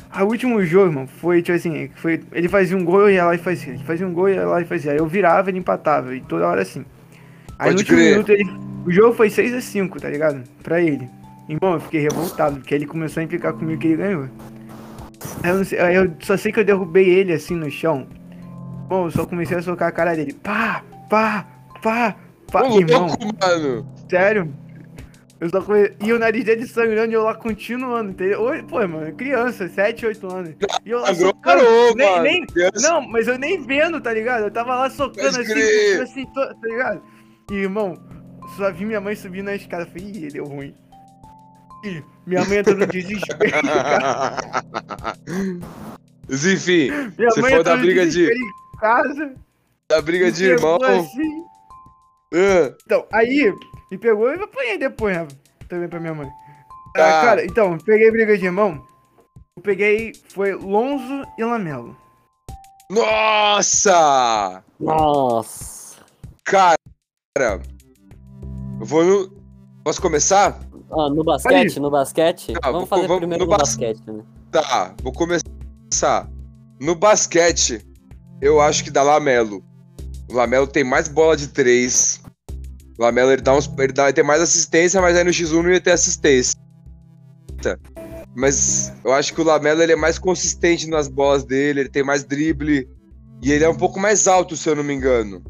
Aí 0.10 0.24
o 0.24 0.28
último 0.28 0.64
jogo, 0.64 0.94
mano, 0.94 1.08
foi 1.08 1.42
tipo 1.42 1.56
assim, 1.58 1.90
foi, 1.96 2.22
ele 2.32 2.48
fazia 2.48 2.78
um 2.78 2.84
gol, 2.84 3.02
eu 3.02 3.10
ia 3.12 3.26
lá 3.26 3.36
e 3.36 3.38
fazia. 3.38 3.74
Ele 3.74 3.84
fazia 3.84 4.08
um 4.08 4.14
gol, 4.14 4.30
eu 4.30 4.36
ia 4.36 4.46
lá 4.48 4.62
e 4.62 4.66
fazia. 4.66 4.92
Aí 4.92 4.98
eu 4.98 5.06
virava, 5.08 5.50
ele 5.50 5.60
empatava, 5.60 6.16
e 6.16 6.22
toda 6.22 6.48
hora 6.48 6.62
assim. 6.62 6.86
Aí 7.60 7.70
Pode 7.70 7.74
no 7.74 7.80
último 7.80 7.98
crer. 7.98 8.10
minuto, 8.12 8.32
ele, 8.32 8.50
o 8.86 8.92
jogo 8.92 9.14
foi 9.16 9.30
6 9.30 9.54
a 9.54 9.62
5 9.62 10.00
tá 10.00 10.10
ligado? 10.10 10.44
Pra 10.64 10.82
ele. 10.82 11.10
Irmão, 11.50 11.74
eu 11.76 11.80
fiquei 11.80 12.02
revoltado, 12.02 12.58
porque 12.58 12.74
ele 12.76 12.86
começou 12.86 13.22
a 13.22 13.24
implicar 13.24 13.54
comigo 13.54 13.80
que 13.80 13.88
ele 13.88 13.98
ganhou. 13.98 14.28
Aí 15.44 15.50
eu, 15.52 15.66
sei- 15.66 15.80
aí 15.80 15.96
eu 15.96 16.12
só 16.22 16.36
sei 16.38 16.52
que 16.52 16.60
eu 16.60 16.66
derrubei 16.66 17.08
ele 17.10 17.34
assim 17.34 17.56
no 17.56 17.70
chão. 17.72 18.08
Bom, 18.88 19.06
eu 19.08 19.12
só 19.12 19.26
comecei 19.26 19.58
a 19.58 19.62
socar 19.62 19.90
a 19.90 19.92
cara 19.92 20.16
dele. 20.16 20.34
Pá, 20.34 20.84
pá, 21.10 21.46
pá, 21.82 22.16
pá. 22.52 22.64
Ô, 22.64 22.80
Irmão, 22.80 23.08
louco, 23.08 23.26
mano. 23.42 23.86
Sério? 24.10 24.54
Eu 25.40 25.50
só 25.50 25.62
come... 25.62 25.92
E 26.04 26.12
o 26.12 26.18
nariz 26.20 26.44
dele 26.44 26.66
sangrando 26.68 27.12
e 27.12 27.16
eu 27.16 27.24
lá 27.24 27.36
continuando, 27.36 28.10
entendeu? 28.12 28.42
Pô, 28.68 28.78
mano, 28.88 29.14
criança, 29.16 29.68
7, 29.68 30.06
8 30.08 30.34
anos. 30.34 30.56
E 30.86 30.90
eu 30.90 31.00
lá 31.00 31.08
Sangrou, 31.08 31.28
socando. 31.30 31.44
parou, 31.64 31.96
nem, 31.96 32.10
mano. 32.12 32.24
nem-. 32.24 32.46
Não, 32.82 33.02
mas 33.08 33.28
eu 33.28 33.38
nem 33.38 33.62
vendo, 33.62 34.02
tá 34.02 34.12
ligado? 34.14 34.46
Eu 34.46 34.52
tava 34.52 34.76
lá 34.76 34.90
socando 34.90 35.28
assim, 35.40 35.44
crer. 35.44 36.02
assim, 36.02 36.26
tá 36.34 36.54
ligado? 36.64 37.02
E, 37.52 37.56
irmão, 37.56 37.94
só 38.58 38.72
vi 38.72 38.86
minha 38.86 39.00
mãe 39.00 39.16
subir 39.16 39.44
na 39.44 39.54
escada. 39.56 39.84
Eu 39.84 39.88
falei, 39.88 40.12
ih, 40.12 40.28
deu 40.32 40.46
ruim. 40.46 40.74
Ih, 41.86 42.04
minha 42.26 42.44
mãe 42.46 42.58
entrou 42.58 42.76
no 42.76 42.86
desespero, 42.88 43.38
cara. 43.62 44.38
Enfim, 46.30 46.90
Minha 47.18 47.32
for 47.32 47.48
entrou 47.48 47.64
da 47.64 47.78
briga 47.78 48.06
de- 48.08 48.30
casa. 48.80 49.34
da 49.90 50.02
briga 50.02 50.32
de 50.32 50.46
irmão. 50.46 50.78
assim. 50.82 51.44
Ah, 52.34 52.74
Então, 52.86 53.06
aí, 53.14 53.54
me 53.92 53.98
pegou 53.98 54.30
e 54.32 54.36
eu 54.38 54.44
apanhei 54.44 54.78
depois, 54.78 55.16
né? 55.18 55.28
Também 55.70 55.88
pra 55.90 56.00
minha 56.00 56.14
mãe. 56.14 56.30
Ah, 56.96 57.00
Tá. 57.00 57.22
cara, 57.22 57.46
então, 57.46 57.78
peguei 57.78 58.10
briga 58.12 58.38
de 58.38 58.46
irmão. 58.46 58.82
Eu 59.56 59.62
peguei, 59.64 60.14
foi 60.30 60.54
Lonzo 60.54 61.26
e 61.38 61.44
Lamelo. 61.44 61.96
Nossa! 62.90 64.64
Nossa. 64.80 65.98
Cara, 66.44 66.76
eu 68.80 68.86
vou 68.86 69.04
no. 69.04 69.38
Posso 69.84 70.02
começar? 70.02 70.60
Ah, 70.92 71.10
no 71.10 71.24
basquete, 71.24 71.80
no 71.80 71.90
basquete. 71.92 72.54
Tá, 72.54 72.72
vamos 72.72 72.82
vou- 72.82 72.88
fazer 72.88 73.08
vamos 73.08 73.20
primeiro 73.22 73.44
no 73.46 73.50
no, 73.52 73.58
bas- 73.58 73.70
basquete, 73.70 74.02
né? 74.08 74.24
Tá, 74.52 74.94
vou 75.02 75.12
começar. 75.14 76.30
No 76.80 76.96
basquete, 76.96 77.86
eu 78.42 78.62
acho 78.62 78.84
que 78.84 78.92
dá 78.92 79.04
Lamelo. 79.04 79.64
O 80.30 80.34
Lamelo 80.36 80.68
tem 80.68 80.84
mais 80.84 81.08
bola 81.08 81.36
de 81.36 81.48
três. 81.48 82.22
O 82.98 83.04
Lamelo 83.04 83.32
ele 83.32 83.42
dá 83.42 83.56
uns, 83.56 83.72
ele, 83.78 83.94
dá, 83.94 84.06
ele 84.06 84.14
tem 84.14 84.24
mais 84.24 84.42
assistência, 84.42 85.00
mas 85.02 85.16
aí 85.16 85.24
no 85.24 85.30
X1 85.30 85.62
não 85.62 85.70
ia 85.72 85.80
ter 85.82 85.92
assistência. 85.92 86.56
Mas 88.36 88.94
eu 89.04 89.14
acho 89.14 89.34
que 89.34 89.42
o 89.42 89.44
Lamelo 89.44 89.82
ele 89.82 89.94
é 89.94 89.96
mais 89.96 90.20
consistente 90.20 90.88
nas 90.88 91.08
bolas 91.08 91.44
dele, 91.44 91.82
ele 91.82 91.90
tem 91.90 92.04
mais 92.04 92.24
drible. 92.24 92.88
E 93.42 93.52
ele 93.52 93.64
é 93.64 93.70
um 93.70 93.76
pouco 93.76 94.00
mais 94.00 94.28
alto, 94.28 94.56
se 94.56 94.68
eu 94.70 94.76
não 94.76 94.84
me 94.84 94.94
engano. 94.94 95.44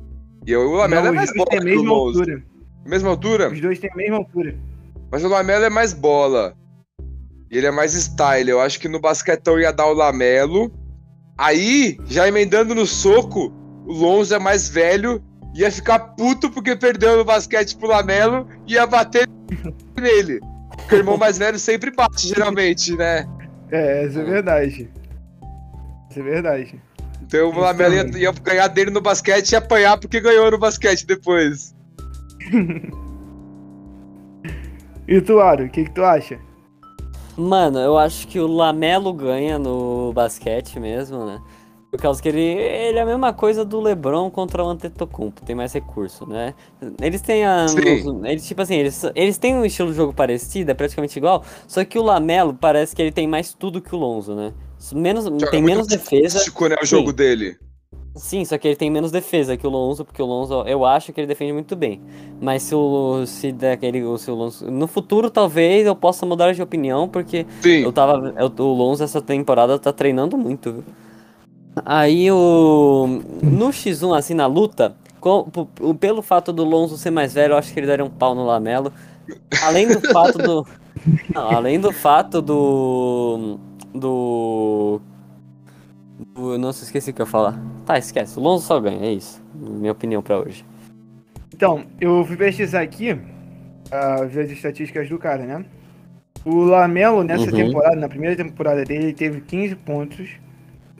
E 0.45 0.51
eu- 0.51 0.69
o 0.69 0.75
Lamelo 0.75 1.03
Não, 1.05 1.11
é 1.11 1.15
mais 1.15 1.33
bola 1.33 1.49
têm 1.49 1.59
a 1.59 1.63
mesma 1.63 1.91
altura. 1.93 2.43
Mesma 2.85 3.09
altura? 3.09 3.51
Os 3.51 3.61
dois 3.61 3.79
têm 3.79 3.89
a 3.91 3.95
mesma 3.95 4.17
altura. 4.17 4.55
Mas 5.11 5.23
o 5.23 5.27
Lamelo 5.27 5.65
é 5.65 5.69
mais 5.69 5.93
bola. 5.93 6.53
E 7.51 7.57
ele 7.57 7.67
é 7.67 7.71
mais 7.71 7.93
style. 7.93 8.49
Eu 8.49 8.59
acho 8.61 8.79
que 8.79 8.87
no 8.89 8.99
basquetão 8.99 9.59
ia 9.59 9.71
dar 9.71 9.85
o 9.87 9.93
Lamelo. 9.93 10.71
Aí, 11.37 11.97
já 12.05 12.27
emendando 12.27 12.73
no 12.75 12.85
soco, 12.85 13.53
o 13.85 13.93
Lonzo 13.93 14.33
é 14.33 14.39
mais 14.39 14.67
velho. 14.69 15.21
Ia 15.57 15.71
ficar 15.71 15.99
puto 15.99 16.51
porque 16.51 16.75
perdeu 16.75 17.17
no 17.17 17.25
basquete 17.25 17.75
pro 17.75 17.87
Lamelo. 17.87 18.47
E 18.67 18.73
ia 18.73 18.85
bater 18.85 19.27
nele. 19.99 20.39
Porque 20.75 20.95
o 20.95 20.97
irmão 20.99 21.17
mais 21.17 21.37
velho 21.37 21.57
sempre 21.57 21.89
bate, 21.89 22.27
geralmente, 22.27 22.95
né? 22.95 23.27
É, 23.71 24.05
essa 24.05 24.19
é 24.19 24.23
verdade. 24.23 24.89
Essa 26.09 26.19
é 26.19 26.23
verdade. 26.23 26.81
Então 27.23 27.47
o 27.47 27.51
Isso 27.51 27.59
Lamelo 27.59 27.93
ia, 27.95 28.17
ia 28.19 28.31
ganhar 28.31 28.67
dele 28.67 28.91
no 28.91 29.01
basquete 29.01 29.51
e 29.51 29.55
apanhar 29.55 29.97
porque 29.97 30.21
ganhou 30.21 30.51
no 30.51 30.59
basquete 30.59 31.05
depois. 31.05 31.75
E 35.07 35.21
tu, 35.21 35.39
Aro, 35.39 35.63
o 35.63 35.69
que, 35.69 35.85
que 35.85 35.91
tu 35.91 36.03
acha? 36.03 36.37
Mano, 37.37 37.79
eu 37.79 37.97
acho 37.97 38.27
que 38.27 38.41
o 38.41 38.47
Lamelo 38.47 39.13
ganha 39.13 39.57
no 39.57 40.11
basquete 40.11 40.77
mesmo, 40.81 41.25
né? 41.25 41.41
Por 41.97 42.03
causa 42.03 42.21
que 42.21 42.29
ele, 42.29 42.41
ele 42.41 42.99
é 42.99 43.01
a 43.01 43.05
mesma 43.05 43.33
coisa 43.33 43.65
do 43.65 43.81
LeBron 43.81 44.29
contra 44.29 44.63
o 44.63 44.69
Antetokounmpo, 44.69 45.41
tem 45.41 45.55
mais 45.55 45.73
recurso, 45.73 46.27
né? 46.27 46.53
Eles 47.01 47.21
têm 47.21 47.43
a... 47.43 47.65
Eles, 48.23 48.47
tipo 48.47 48.61
assim, 48.61 48.75
eles, 48.75 49.03
eles 49.15 49.39
têm 49.39 49.55
um 49.55 49.65
estilo 49.65 49.89
de 49.89 49.97
jogo 49.97 50.13
parecido, 50.13 50.69
é 50.69 50.75
praticamente 50.75 51.17
igual, 51.17 51.43
só 51.67 51.83
que 51.83 51.97
o 51.97 52.03
Lamelo 52.03 52.53
parece 52.53 52.95
que 52.95 53.01
ele 53.01 53.11
tem 53.11 53.27
mais 53.27 53.51
tudo 53.51 53.81
que 53.81 53.95
o 53.95 53.97
Lonzo, 53.97 54.35
né? 54.35 54.53
Menos, 54.93 55.25
Joga 55.25 55.49
tem 55.49 55.63
menos 55.63 55.87
defesa. 55.87 56.37
Tático, 56.37 56.67
né, 56.67 56.75
o 56.79 56.85
jogo 56.85 57.11
dele. 57.11 57.57
Sim, 58.15 58.45
só 58.45 58.59
que 58.59 58.67
ele 58.67 58.75
tem 58.75 58.91
menos 58.91 59.11
defesa 59.11 59.57
que 59.57 59.65
o 59.65 59.69
Lonzo, 59.71 60.05
porque 60.05 60.21
o 60.21 60.25
Lonzo, 60.25 60.63
eu 60.67 60.85
acho 60.85 61.11
que 61.11 61.19
ele 61.19 61.27
defende 61.27 61.51
muito 61.51 61.75
bem. 61.75 61.99
Mas 62.39 62.61
se 62.61 62.75
o 62.75 63.25
se 63.25 63.51
daquele, 63.51 64.01
se 64.19 64.29
o 64.29 64.35
Lonzo, 64.35 64.69
no 64.69 64.85
futuro 64.85 65.31
talvez 65.31 65.87
eu 65.87 65.95
possa 65.95 66.27
mudar 66.27 66.53
de 66.53 66.61
opinião, 66.61 67.09
porque 67.09 67.47
Sim. 67.59 67.81
eu 67.81 67.91
tava, 67.91 68.35
eu, 68.37 68.53
o 68.63 68.73
Lonzo 68.73 69.03
essa 69.03 69.19
temporada 69.19 69.79
tá 69.79 69.91
treinando 69.91 70.37
muito, 70.37 70.71
viu? 70.71 70.83
Aí 71.85 72.31
o 72.31 73.07
no 73.43 73.69
X1 73.69 74.13
assim 74.17 74.33
na 74.33 74.45
luta, 74.47 74.95
com- 75.19 75.45
pelo 75.99 76.21
fato 76.21 76.51
do 76.53 76.63
Lonzo 76.63 76.97
ser 76.97 77.11
mais 77.11 77.33
velho, 77.33 77.53
eu 77.53 77.57
acho 77.57 77.73
que 77.73 77.79
ele 77.79 77.87
daria 77.87 78.05
um 78.05 78.09
pau 78.09 78.33
no 78.35 78.45
Lamelo. 78.45 78.91
Além 79.63 79.87
do 79.87 79.99
fato 80.11 80.37
do 80.37 80.65
não, 81.33 81.51
além 81.51 81.79
do 81.79 81.91
fato 81.91 82.41
do 82.41 83.59
do 83.93 85.01
do- 86.33 86.57
nossa, 86.57 86.83
esqueci 86.83 87.11
o 87.11 87.13
que 87.13 87.21
eu 87.21 87.25
ia 87.25 87.31
falar. 87.31 87.59
Tá, 87.85 87.97
esquece. 87.97 88.37
O 88.39 88.41
Lonzo 88.41 88.65
só 88.65 88.79
ganha, 88.79 89.05
é 89.05 89.13
isso. 89.13 89.41
Minha 89.53 89.91
opinião 89.91 90.21
pra 90.21 90.39
hoje. 90.39 90.65
Então, 91.53 91.83
eu 91.99 92.23
fui 92.25 92.35
pesquisar 92.37 92.81
aqui, 92.81 93.13
uh, 93.13 94.27
ver 94.27 94.45
as 94.45 94.51
estatísticas 94.51 95.09
do 95.09 95.17
cara, 95.17 95.43
né? 95.45 95.65
O 96.45 96.63
Lamelo, 96.63 97.23
nessa 97.23 97.45
Uhum. 97.45 97.51
temporada, 97.51 97.95
na 97.95 98.07
primeira 98.07 98.35
temporada 98.35 98.83
dele, 98.85 99.05
ele 99.05 99.13
teve 99.13 99.41
15 99.41 99.75
pontos. 99.75 100.29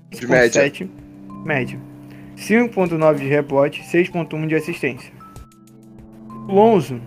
De 0.10 0.28
média. 0.28 0.64
6.7, 0.64 0.90
média. 1.46 1.80
5.9 2.38 3.16
de 3.16 3.28
rebote, 3.28 3.82
6.1 3.84 4.48
de 4.48 4.56
assistência. 4.56 5.12
O 6.48 6.54
Lonzo 6.54 7.02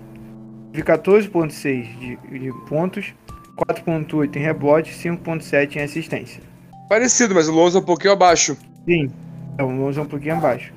teve 0.73 0.85
14.6 0.85 1.99
de, 1.99 2.17
de 2.39 2.53
pontos, 2.69 3.15
4.8 3.57 4.37
em 4.37 4.41
rebote, 4.41 4.93
5.7 4.93 5.77
em 5.77 5.81
assistência. 5.81 6.43
Parecido, 6.89 7.35
mas 7.35 7.49
o 7.49 7.53
Lonzo 7.53 7.79
é 7.79 7.81
um 7.81 7.85
pouquinho 7.85 8.13
abaixo. 8.13 8.57
Sim, 8.85 9.11
é, 9.57 9.63
o 9.63 9.71
Lonzo 9.71 10.01
é 10.01 10.03
um 10.03 10.07
pouquinho 10.07 10.35
abaixo. 10.35 10.73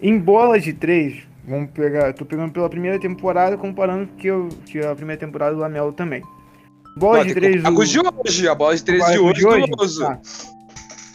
Em 0.00 0.18
bolas 0.18 0.64
de 0.64 0.72
3, 0.72 1.22
vamos 1.46 1.70
pegar. 1.70 2.12
Tô 2.12 2.24
pegando 2.24 2.52
pela 2.52 2.68
primeira 2.68 2.98
temporada, 2.98 3.56
comparando 3.56 4.08
que 4.18 4.26
eu 4.26 4.48
tinha 4.64 4.90
a 4.90 4.94
primeira 4.96 5.20
temporada 5.20 5.54
do 5.54 5.60
Lamelo 5.60 5.92
também. 5.92 6.22
Bola 6.96 7.18
Não, 7.18 7.26
de 7.26 7.34
tem 7.34 7.34
que 7.34 7.40
3 7.40 7.56
comparar 7.56 7.76
com 7.76 7.82
os 7.82 7.88
de 7.88 8.00
hoje. 8.00 8.48
A 8.48 8.54
bola 8.54 8.76
de 8.76 8.84
3 8.84 9.06
de 9.12 9.18
hoje, 9.18 9.34
de 9.34 9.40
do 9.42 9.76
Lonzo. 9.76 10.02
Tá. 10.02 10.20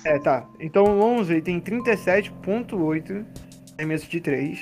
É, 0.08 0.20
tá. 0.20 0.48
Então 0.60 0.86
o 0.86 0.98
Lonzo 0.98 1.34
ele 1.34 1.42
tem 1.42 1.60
37.8 1.60 3.26
arremesso 3.78 4.08
de 4.10 4.22
3 4.22 4.60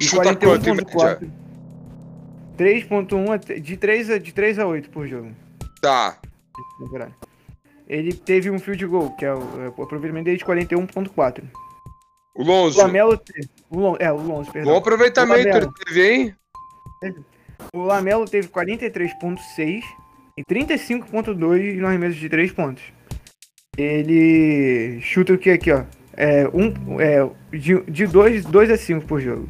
e 0.00 0.04
Chuta 0.04 0.34
quanto 0.36 0.68
em 0.68 0.74
média? 0.74 0.84
41.4. 0.84 1.30
3.1 2.58 3.32
a- 3.32 3.36
de 3.60 3.76
3 3.76 4.10
a 4.10 4.18
de 4.18 4.32
3 4.32 4.58
a 4.58 4.66
8 4.66 4.90
por 4.90 5.06
jogo. 5.06 5.30
Tá. 5.80 6.18
Ele 7.88 8.12
teve 8.12 8.50
um 8.50 8.58
field 8.58 8.84
goal, 8.86 9.10
que 9.16 9.24
é 9.24 9.32
o, 9.34 9.38
é 9.62 9.68
o 9.76 9.82
aproveitamento 9.82 10.24
dele 10.24 10.36
de 10.38 10.44
41.4. 10.44 11.42
O 12.34 12.42
O 12.42 12.44
Lonzo. 12.44 12.78
Lamelo 12.78 13.16
teve, 13.16 13.48
o 13.70 13.78
Lon, 13.78 13.96
é, 13.98 14.10
o 14.12 14.16
Lonzo, 14.16 14.46
Bom 14.46 14.52
perdão. 14.52 14.76
aproveitamento 14.76 15.48
O 15.48 15.52
Lamelo. 15.52 15.72
ele 15.78 15.84
teve, 15.84 16.12
hein? 16.12 16.34
O 17.74 17.78
Lamelo 17.82 18.24
teve 18.28 18.48
43.6 18.48 19.82
e 20.36 20.42
35.2 20.44 21.76
no 21.78 21.86
arremesso 21.86 22.16
de 22.18 22.28
3 22.28 22.50
pontos. 22.52 22.82
Ele 23.78 25.00
chuta 25.00 25.32
o 25.32 25.38
que 25.38 25.48
aqui, 25.48 25.72
ó? 25.72 25.84
É, 26.14 26.46
um, 26.48 27.00
é 27.00 27.26
de, 27.50 27.80
de 27.90 28.06
2, 28.06 28.44
2 28.44 28.70
a 28.70 28.76
5 28.76 29.06
por 29.06 29.18
jogo. 29.18 29.48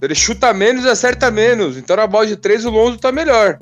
Ele 0.00 0.14
chuta 0.14 0.54
menos 0.54 0.84
e 0.84 0.88
acerta 0.88 1.30
menos. 1.30 1.76
Então 1.76 1.94
na 1.96 2.06
bola 2.06 2.26
de 2.26 2.36
3 2.36 2.64
o 2.64 2.70
Lonzo 2.70 2.98
tá 2.98 3.12
melhor. 3.12 3.58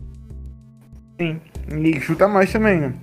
Sim. 1.20 1.40
E 1.68 2.00
chuta 2.00 2.28
mais 2.28 2.52
também, 2.52 2.78
né? 2.80 2.94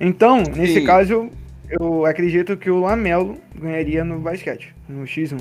Então, 0.00 0.42
nesse 0.42 0.80
Sim. 0.80 0.86
caso, 0.86 1.28
eu 1.68 2.06
acredito 2.06 2.56
que 2.56 2.70
o 2.70 2.80
Lamelo 2.80 3.38
ganharia 3.54 4.02
no 4.02 4.18
basquete, 4.18 4.74
no 4.88 5.04
X1. 5.04 5.38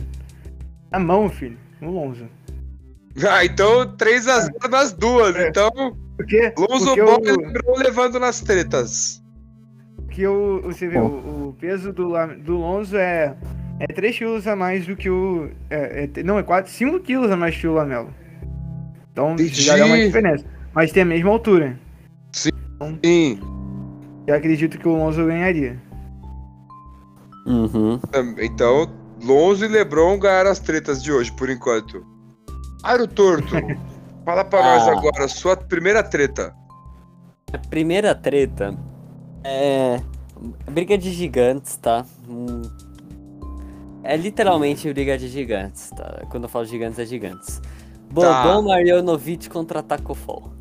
A 0.92 1.00
mão, 1.00 1.30
filho, 1.30 1.58
no 1.80 1.92
Lonzo. 1.92 2.28
Ah, 3.28 3.44
então 3.44 3.98
3x0 3.98 4.70
nas 4.70 4.94
duas. 4.94 5.36
É. 5.36 5.50
Então, 5.50 5.70
Por 6.16 6.26
quê? 6.26 6.54
Lonzo 6.58 6.86
Porque 6.86 7.02
Ball 7.02 7.22
e 7.26 7.32
LeBron 7.32 7.78
levando 7.78 8.20
nas 8.20 8.40
tretas. 8.40 9.22
Que 10.20 10.28
o, 10.28 10.62
você 10.64 10.86
vê, 10.86 10.98
o, 10.98 11.48
o 11.48 11.56
peso 11.58 11.94
do, 11.94 12.12
do 12.44 12.58
Lonzo 12.58 12.98
é, 12.98 13.34
é 13.80 13.88
3 13.88 14.18
quilos 14.18 14.48
a 14.48 14.54
mais 14.54 14.86
do 14.86 14.94
que 14.94 15.10
o. 15.10 15.50
É, 15.70 16.10
é 16.14 16.24
não, 16.24 16.38
é 16.38 16.44
4, 16.44 16.70
5 16.70 17.00
quilos 17.00 17.32
a 17.32 17.38
mais 17.38 17.56
que 17.56 17.66
o 17.66 17.74
Lamelo. 17.74 18.14
Então 19.14 19.36
isso 19.38 19.62
já 19.62 19.78
dá 19.78 19.86
uma 19.86 19.96
Entendi. 19.96 20.08
diferença. 20.08 20.46
Mas 20.74 20.92
tem 20.92 21.04
a 21.04 21.06
mesma 21.06 21.30
altura. 21.30 21.80
Sim. 22.34 22.52
Eu 24.28 24.36
acredito 24.36 24.78
que 24.78 24.88
o 24.90 24.92
Lonzo 24.92 25.26
ganharia. 25.26 25.82
Uhum. 27.46 27.98
Então, 28.40 28.92
Lonzo 29.24 29.64
e 29.64 29.70
LeBron 29.70 30.20
ganharam 30.20 30.52
as 30.52 30.60
tretas 30.60 31.02
de 31.02 31.14
hoje, 31.14 31.32
por 31.32 31.50
enquanto. 31.50 32.06
Aro 32.84 33.08
Torto, 33.08 33.56
fala 34.26 34.44
pra 34.44 34.62
nós 34.62 34.86
Ah. 34.86 34.92
agora, 34.92 35.30
sua 35.30 35.56
primeira 35.56 36.04
treta. 36.04 36.54
A 37.54 37.58
primeira 37.58 38.14
treta 38.14 38.78
é. 39.44 40.02
Briga 40.72 40.98
de 40.98 41.12
gigantes, 41.12 41.76
tá? 41.78 42.06
Hum, 42.28 42.62
É 44.04 44.16
literalmente 44.16 44.92
briga 44.94 45.18
de 45.18 45.28
gigantes, 45.28 45.90
tá? 45.90 46.26
Quando 46.30 46.44
eu 46.44 46.50
falo 46.50 46.66
gigantes, 46.66 46.98
é 47.00 47.06
gigantes. 47.06 47.62
Bobão 48.12 48.64
Marjanovic 48.64 49.50
contra 49.50 49.84
Taco 49.84 50.14
Fall. 50.16 50.54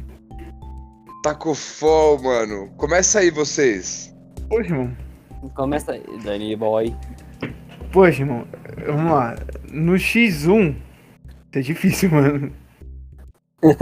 Taco 1.22 1.54
Fall, 1.54 2.20
mano. 2.22 2.70
Começa 2.76 3.20
aí, 3.20 3.30
vocês. 3.30 4.14
Poxa, 4.48 4.70
irmão. 4.70 4.96
Começa 5.54 5.92
aí, 5.92 6.02
Danny 6.24 6.56
Boy. 6.56 6.94
Poxa, 7.92 8.22
irmão. 8.22 8.46
Vamos 8.86 9.12
lá. 9.12 9.36
No 9.72 9.92
X1. 9.94 10.74
Isso 10.74 10.76
é 11.52 11.60
difícil, 11.60 12.10
mano. 12.12 12.52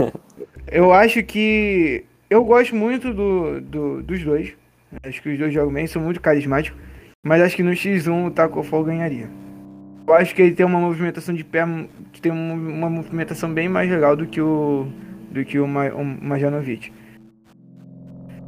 Eu 0.71 0.91
acho 0.93 1.23
que. 1.23 2.05
Eu 2.29 2.43
gosto 2.45 2.75
muito 2.75 3.13
do, 3.13 3.61
do- 3.61 4.03
dos 4.03 4.23
dois. 4.23 4.53
Acho 5.03 5.21
que 5.21 5.29
os 5.29 5.37
dois 5.37 5.53
jogam 5.53 5.73
bem, 5.73 5.87
são 5.87 6.01
muito 6.01 6.21
carismáticos. 6.21 6.79
Mas 7.23 7.41
acho 7.41 7.55
que 7.55 7.63
no 7.63 7.71
X1 7.71 8.27
o 8.27 8.31
Taco 8.31 8.63
Fall 8.63 8.83
ganharia. 8.83 9.29
Eu 10.07 10.13
acho 10.13 10.33
que 10.33 10.41
ele 10.41 10.55
tem 10.55 10.65
uma 10.65 10.79
movimentação 10.79 11.35
de 11.35 11.43
pé 11.43 11.65
que 12.13 12.21
tem 12.21 12.31
uma, 12.31 12.89
movimentação 12.89 13.53
bem 13.53 13.67
mais 13.67 13.89
legal 13.89 14.15
do 14.15 14.25
que 14.25 14.39
o 14.39 14.87
do 15.29 15.43
que 15.43 15.59
o, 15.59 15.67
Ma, 15.67 15.87
o 15.87 16.03
Majanovic. 16.05 16.93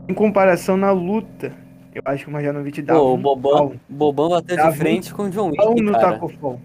Em 0.07 0.13
comparação 0.13 0.77
na 0.77 0.91
luta, 0.91 1.53
eu 1.93 2.01
acho 2.05 2.23
que 2.23 2.29
o 2.29 2.33
Majanovic 2.33 2.81
dá 2.81 2.95
Pô, 2.95 3.01
o 3.01 3.15
um 3.15 3.21
Bobão, 3.21 3.51
pau, 3.51 3.73
Bobão 3.89 4.29
bateu 4.29 4.55
Dava 4.55 4.71
de 4.71 4.77
frente 4.77 5.13
com 5.13 5.23
o 5.23 5.29
John 5.29 5.49
Wick, 5.49 5.81
no 5.81 5.91
cara. 5.91 6.13
Taco 6.13 6.29
Fall. 6.29 6.61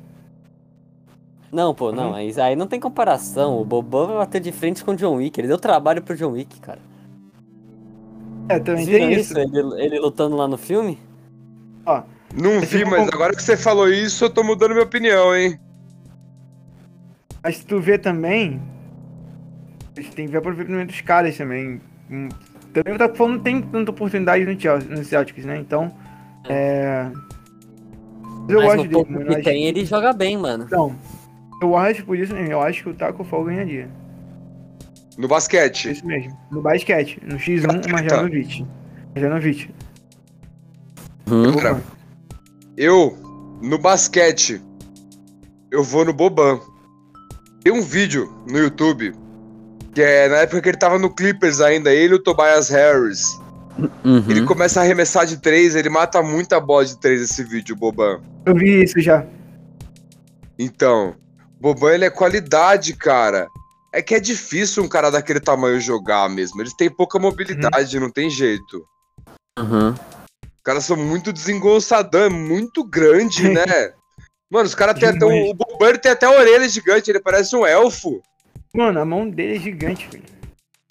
Não, 1.51 1.75
pô, 1.75 1.93
não, 1.93 2.12
mas 2.12 2.39
aí 2.39 2.55
não 2.57 2.66
tem 2.66 2.81
comparação. 2.81 3.61
O 3.61 3.64
Bobão 3.64 4.07
vai 4.07 4.16
bater 4.18 4.41
de 4.41 4.53
frente 4.53 4.85
com 4.85 4.93
o 4.93 4.97
John 4.97 5.16
Wick. 5.16 5.41
Ele 5.41 5.49
deu 5.49 5.59
trabalho 5.59 6.03
pro 6.03 6.16
John 6.16 6.33
Wick, 6.33 6.61
cara. 6.61 6.81
É, 8.49 8.59
também 8.59 8.84
Vocês 8.84 8.88
viram 8.88 9.09
tem 9.09 9.20
isso. 9.20 9.38
Ele, 9.38 9.82
ele 9.82 9.99
lutando 9.99 10.36
lá 10.36 10.47
no 10.47 10.59
filme? 10.59 10.99
Não 12.36 12.57
Mas 12.57 12.68
vi, 12.68 12.84
mas 12.84 13.09
agora 13.09 13.34
que 13.34 13.42
você 13.42 13.57
falou 13.57 13.88
isso, 13.88 14.24
eu 14.24 14.30
tô 14.30 14.42
mudando 14.42 14.72
minha 14.72 14.82
opinião, 14.82 15.34
hein? 15.36 15.59
Mas 17.42 17.59
se 17.59 17.66
tu 17.66 17.80
vê 17.80 17.97
também, 17.97 18.61
tem 19.95 20.26
que 20.26 20.32
ver 20.32 20.38
o 20.38 20.40
aproveitamento 20.40 20.90
dos 20.90 21.01
caras 21.01 21.36
também. 21.36 21.80
Hum, 22.11 22.28
Também 22.72 22.95
o 22.95 22.99
Taco 22.99 23.28
não 23.28 23.38
tem 23.38 23.62
tanta 23.62 23.92
oportunidade 23.92 24.45
no, 24.45 24.61
Chelsea, 24.61 24.88
no 24.88 25.05
Celtics, 25.05 25.45
né? 25.45 25.59
Então, 25.59 25.95
é... 26.49 27.09
Eu 28.49 28.61
mas 28.61 28.64
gosto 28.64 28.76
no 28.76 28.82
dele, 28.82 28.95
pouco 28.95 29.12
que 29.12 29.34
acho 29.34 29.42
tem, 29.42 29.64
ele 29.66 29.84
joga 29.84 30.12
bem, 30.12 30.36
mano. 30.36 30.64
Então, 30.64 30.97
eu 31.62 31.76
acho 31.76 32.05
por 32.05 32.18
isso 32.18 32.34
mesmo, 32.34 32.51
eu 32.51 32.61
acho 32.61 32.82
que 32.82 32.88
o 32.88 32.95
Taco 32.95 33.22
Fall 33.22 33.45
ganharia. 33.45 33.88
No 35.16 35.28
basquete. 35.28 35.92
Isso 35.92 36.06
mesmo. 36.06 36.36
No 36.50 36.60
basquete, 36.60 37.20
no 37.22 37.36
X1, 37.36 37.86
o 37.86 37.92
Marjanovic. 37.92 38.66
Marjanovic. 39.14 39.70
Uhum. 41.30 41.56
Cara, 41.56 41.82
eu, 42.76 43.16
no 43.62 43.78
basquete, 43.78 44.60
eu 45.70 45.82
vou 45.82 46.04
no 46.04 46.12
Boban. 46.12 46.60
Tem 47.62 47.72
um 47.72 47.80
vídeo 47.80 48.30
no 48.48 48.58
YouTube, 48.58 49.14
que 49.94 50.02
é 50.02 50.28
na 50.28 50.36
época 50.38 50.60
que 50.60 50.68
ele 50.68 50.76
tava 50.76 50.98
no 50.98 51.14
Clippers 51.14 51.60
ainda, 51.60 51.92
ele 51.92 52.14
e 52.14 52.16
o 52.16 52.22
Tobias 52.22 52.68
Harris. 52.68 53.40
Uhum. 54.04 54.24
Ele 54.28 54.44
começa 54.44 54.80
a 54.80 54.82
arremessar 54.82 55.26
de 55.26 55.40
três, 55.40 55.74
ele 55.74 55.88
mata 55.88 56.22
muita 56.22 56.60
bola 56.60 56.84
de 56.84 56.98
três 56.98 57.22
esse 57.22 57.42
vídeo, 57.42 57.74
o 57.74 57.78
Boban. 57.78 58.20
Eu 58.44 58.54
vi 58.54 58.82
isso 58.82 59.00
já. 59.00 59.24
Então, 60.58 61.14
Boban 61.60 61.94
ele 61.94 62.04
é 62.04 62.10
qualidade, 62.10 62.94
cara. 62.94 63.48
É 63.95 64.03
que 64.03 64.12
é 64.12 64.18
difícil 64.18 64.82
um 64.82 64.88
cara 64.88 65.09
daquele 65.09 65.38
tamanho 65.38 65.80
jogar 65.80 66.28
mesmo. 66.28 66.61
Eles 66.61 66.74
têm 66.74 66.90
pouca 66.90 67.16
mobilidade, 67.16 68.01
não 68.01 68.11
tem 68.11 68.28
jeito. 68.28 68.84
Uhum. 69.57 69.90
Os 69.90 70.62
caras 70.64 70.84
são 70.84 70.97
muito 70.97 71.32
desengonçadão, 71.32 72.22
é 72.24 72.28
muito 72.28 72.82
grande, 72.82 73.47
né? 73.49 73.92
Mano, 74.51 74.66
os 74.66 74.74
caras 74.74 74.99
têm 74.99 75.11
até. 75.11 75.24
um-. 75.24 75.51
O 75.51 75.55
Boban 75.55 75.95
tem 75.95 76.11
até 76.11 76.26
a 76.26 76.32
orelha 76.32 76.68
gigante, 76.68 77.09
ele 77.09 77.20
parece 77.20 77.55
um 77.55 77.64
elfo. 77.64 78.20
Mano, 78.74 78.99
a 78.99 79.05
mão 79.05 79.30
dele 79.30 79.59
é 79.59 79.61
gigante, 79.61 80.09
filho. 80.09 80.24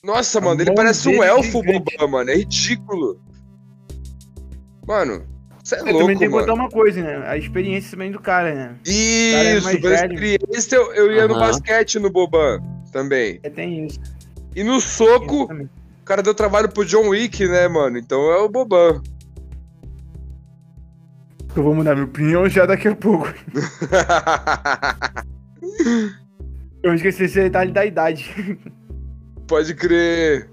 Nossa, 0.01 0.39
A 0.39 0.41
mano, 0.41 0.61
ele 0.61 0.73
parece 0.73 1.09
um 1.09 1.21
é 1.21 1.27
elfo, 1.27 1.59
o 1.59 1.61
gigante. 1.61 1.97
Boban, 1.97 2.07
mano. 2.07 2.29
É 2.29 2.35
ridículo. 2.35 3.19
Mano, 4.87 5.27
você 5.61 5.75
é 5.75 5.79
Eu 5.81 5.85
louco, 5.87 5.99
também 5.99 6.17
tem 6.17 6.29
que 6.29 6.33
mano. 6.33 6.45
botar 6.47 6.53
uma 6.57 6.69
coisa, 6.69 7.01
né? 7.01 7.27
A 7.27 7.37
experiência 7.37 7.91
também 7.91 8.13
do 8.13 8.19
cara, 8.21 8.55
né? 8.55 8.65
cara 8.67 8.79
é 8.85 9.55
Isso, 9.57 9.63
mais 9.65 9.81
pela 9.81 9.97
velho. 9.97 10.13
experiência, 10.13 10.75
eu, 10.77 10.93
eu 10.93 11.11
ia 11.11 11.27
no 11.27 11.37
basquete 11.37 11.99
no 11.99 12.09
Boban 12.09 12.61
também. 12.93 13.39
É, 13.43 13.49
tem 13.49 13.85
isso. 13.87 13.99
E 14.55 14.63
no 14.63 14.79
soco, 14.79 15.51
o 15.51 16.05
cara 16.05 16.23
deu 16.23 16.33
trabalho 16.33 16.69
pro 16.69 16.85
John 16.85 17.09
Wick, 17.09 17.45
né, 17.47 17.67
mano? 17.67 17.97
Então 17.97 18.31
é 18.31 18.37
o 18.37 18.47
Boban. 18.47 19.01
Eu 21.55 21.63
vou 21.63 21.75
mudar 21.75 21.93
minha 21.93 22.05
opinião 22.05 22.47
já 22.47 22.65
daqui 22.65 22.87
a 22.87 22.95
pouco. 22.95 23.27
Eu 26.83 26.93
esqueci 26.93 27.23
esse 27.23 27.41
detalhe 27.41 27.71
da 27.71 27.85
idade. 27.85 28.59
Pode 29.47 29.73
crer. 29.73 30.49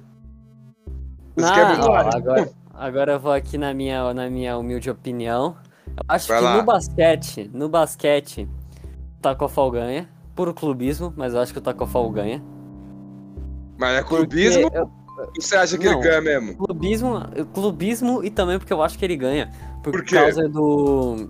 Você 1.36 1.53
Ah, 1.53 1.76
ó, 1.80 1.97
agora, 2.16 2.51
agora 2.72 3.12
eu 3.12 3.20
vou 3.20 3.32
aqui 3.32 3.59
na 3.59 3.74
minha, 3.74 4.14
na 4.14 4.30
minha 4.30 4.57
humilde 4.57 4.88
opinião. 4.91 5.57
Eu 5.88 6.05
acho 6.09 6.28
Vai 6.28 6.38
que 6.38 6.45
lá. 6.45 6.57
no 6.59 6.62
basquete, 6.62 7.51
no 7.53 7.68
basquete, 7.68 8.49
o 9.18 9.20
Taco 9.20 9.49
Fall 9.49 9.72
ganha. 9.72 10.09
Puro 10.35 10.55
clubismo, 10.55 11.12
mas 11.16 11.35
eu 11.35 11.41
acho 11.41 11.53
que 11.53 11.59
o 11.59 11.62
Taco 11.62 11.87
Fall 11.87 12.11
ganha. 12.11 12.43
Mas 13.78 13.99
é 13.99 14.03
clubismo 14.03 14.70
eu- 14.72 14.83
ou 14.83 14.91
você 15.39 15.57
acha 15.57 15.76
que 15.76 15.85
Não. 15.85 15.95
ele 16.01 16.03
ganha 16.03 16.20
mesmo? 16.20 16.57
Clubismo, 16.57 17.20
clubismo 17.53 18.24
e 18.24 18.31
também 18.31 18.59
porque 18.59 18.72
eu 18.72 18.83
acho 18.83 18.99
que 18.99 19.05
ele 19.05 19.16
ganha. 19.16 19.51
Por, 19.83 19.93
Por 19.93 20.05
causa 20.05 20.49
do. 20.49 21.28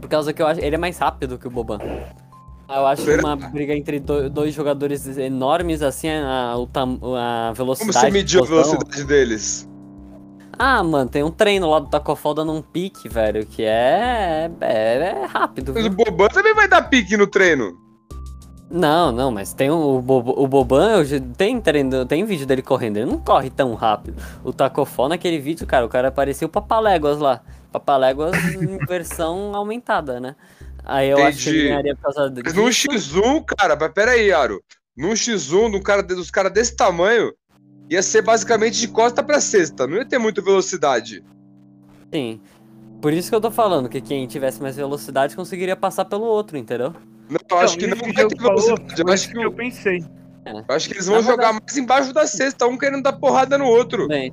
Por 0.00 0.08
causa 0.08 0.32
que 0.32 0.42
eu 0.42 0.46
acho. 0.46 0.60
Ele 0.60 0.74
é 0.74 0.78
mais 0.78 0.98
rápido 0.98 1.38
que 1.38 1.46
o 1.46 1.50
Boban. 1.50 1.78
Eu 2.68 2.86
acho 2.86 3.02
que 3.04 3.10
Será? 3.10 3.22
uma 3.22 3.36
briga 3.36 3.74
entre 3.74 4.00
do- 4.00 4.28
dois 4.30 4.54
jogadores 4.54 5.06
enormes, 5.18 5.82
assim, 5.82 6.08
a, 6.08 6.54
a 6.54 7.52
velocidade. 7.52 7.78
Como 7.78 7.92
você 7.92 8.10
mediu 8.10 8.42
a 8.42 8.46
velocidade 8.46 9.04
deles? 9.04 9.68
Ah, 10.58 10.82
mano, 10.82 11.10
tem 11.10 11.22
um 11.22 11.30
treino 11.30 11.68
lá 11.68 11.78
do 11.78 11.88
Taco 11.88 12.14
Fall 12.14 12.34
dando 12.34 12.52
um 12.52 12.62
pique, 12.62 13.08
velho, 13.08 13.44
que 13.46 13.62
é. 13.62 14.50
É, 14.60 14.94
é 14.96 15.26
rápido. 15.26 15.72
Mas 15.74 15.86
o 15.86 15.90
viu? 15.90 15.96
Boban 15.96 16.28
também 16.28 16.54
vai 16.54 16.68
dar 16.68 16.82
pique 16.82 17.16
no 17.16 17.26
treino. 17.26 17.76
Não, 18.70 19.12
não, 19.12 19.30
mas 19.30 19.52
tem 19.52 19.70
o, 19.70 19.98
o 19.98 20.48
Boban, 20.48 21.04
tem, 21.36 21.60
treino, 21.60 22.04
tem 22.06 22.24
vídeo 22.24 22.46
dele 22.46 22.62
correndo, 22.62 22.96
ele 22.96 23.06
não 23.06 23.18
corre 23.18 23.50
tão 23.50 23.74
rápido. 23.74 24.20
O 24.42 24.52
Taco 24.52 24.84
Fall 24.84 25.10
naquele 25.10 25.38
vídeo, 25.38 25.66
cara, 25.66 25.86
o 25.86 25.88
cara 25.88 26.10
parecia 26.10 26.46
o 26.46 26.50
Papaléguas 26.50 27.18
lá. 27.18 27.40
Papaléguas 27.70 28.34
em 28.54 28.78
versão 28.86 29.54
aumentada, 29.54 30.18
né? 30.18 30.34
Aí 30.84 31.08
eu 31.08 31.22
acho 31.24 31.38
que 31.38 31.48
ele 31.48 31.58
Entendi. 31.58 31.68
ganharia 31.68 31.96
por 31.96 32.02
causa 32.02 32.30
disso. 32.30 32.56
num 32.56 32.68
X1, 32.68 33.44
cara, 33.44 33.76
mas 33.80 33.92
pera 33.92 34.12
aí, 34.12 34.32
Aro. 34.32 34.62
Num 34.96 35.12
X1, 35.12 35.70
num 35.70 35.82
cara, 35.82 36.02
dos 36.02 36.30
caras 36.30 36.52
desse 36.52 36.76
tamanho, 36.76 37.32
ia 37.94 38.02
ser 38.02 38.22
basicamente 38.22 38.78
de 38.78 38.88
costa 38.88 39.22
pra 39.22 39.40
cesta. 39.40 39.86
Não 39.86 39.96
ia 39.96 40.04
ter 40.04 40.18
muita 40.18 40.42
velocidade. 40.42 41.24
Sim. 42.12 42.40
Por 43.00 43.12
isso 43.12 43.28
que 43.28 43.34
eu 43.34 43.40
tô 43.40 43.50
falando, 43.50 43.88
que 43.88 44.00
quem 44.00 44.26
tivesse 44.26 44.62
mais 44.62 44.76
velocidade 44.76 45.36
conseguiria 45.36 45.76
passar 45.76 46.04
pelo 46.04 46.24
outro, 46.24 46.56
entendeu? 46.56 46.94
Não, 47.28 47.38
eu 47.50 47.58
acho 47.58 47.76
que 47.78 47.84
isso 47.86 47.94
não 47.96 48.12
vai 48.12 48.26
ter 48.26 48.36
falou, 48.40 48.62
velocidade. 48.62 49.00
Eu 49.00 49.04
foi 49.06 49.14
acho 49.14 49.24
isso 49.24 49.32
que, 49.32 49.38
que 49.38 49.44
eu 49.46 49.52
pensei. 49.52 50.04
eu 50.46 50.74
acho 50.74 50.88
que 50.88 50.94
eles 50.94 51.06
vão 51.06 51.16
Na 51.16 51.22
jogar 51.22 51.36
verdade- 51.52 51.60
mais 51.66 51.76
embaixo 51.76 52.12
da 52.14 52.26
cesta, 52.26 52.66
um 52.66 52.78
querendo 52.78 53.02
dar 53.02 53.12
porrada 53.14 53.58
no 53.58 53.66
outro. 53.66 54.08
Bem, 54.08 54.32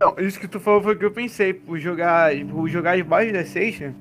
Não, 0.00 0.14
isso 0.18 0.38
que 0.38 0.48
tu 0.48 0.60
falou 0.60 0.82
foi 0.82 0.94
o 0.94 0.98
que 0.98 1.04
eu 1.04 1.10
pensei. 1.12 1.54
Por 1.54 1.78
jogar, 1.78 2.32
por 2.50 2.68
jogar 2.68 2.96
debaixo 2.96 3.32
da 3.32 3.44
cesta. 3.44 3.94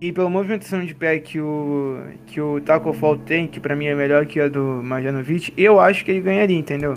E 0.00 0.12
pela 0.12 0.28
movimentação 0.28 0.84
de 0.84 0.94
pé 0.94 1.18
que 1.18 1.40
o, 1.40 2.02
que 2.26 2.38
o 2.38 2.60
Taco 2.60 2.92
Fall 2.92 3.16
tem, 3.16 3.46
que 3.46 3.58
pra 3.58 3.74
mim 3.74 3.86
é 3.86 3.94
melhor 3.94 4.26
que 4.26 4.38
a 4.38 4.46
do 4.48 4.60
Marjanovic, 4.82 5.54
eu 5.56 5.80
acho 5.80 6.04
que 6.04 6.10
ele 6.10 6.20
ganharia, 6.20 6.58
entendeu? 6.58 6.94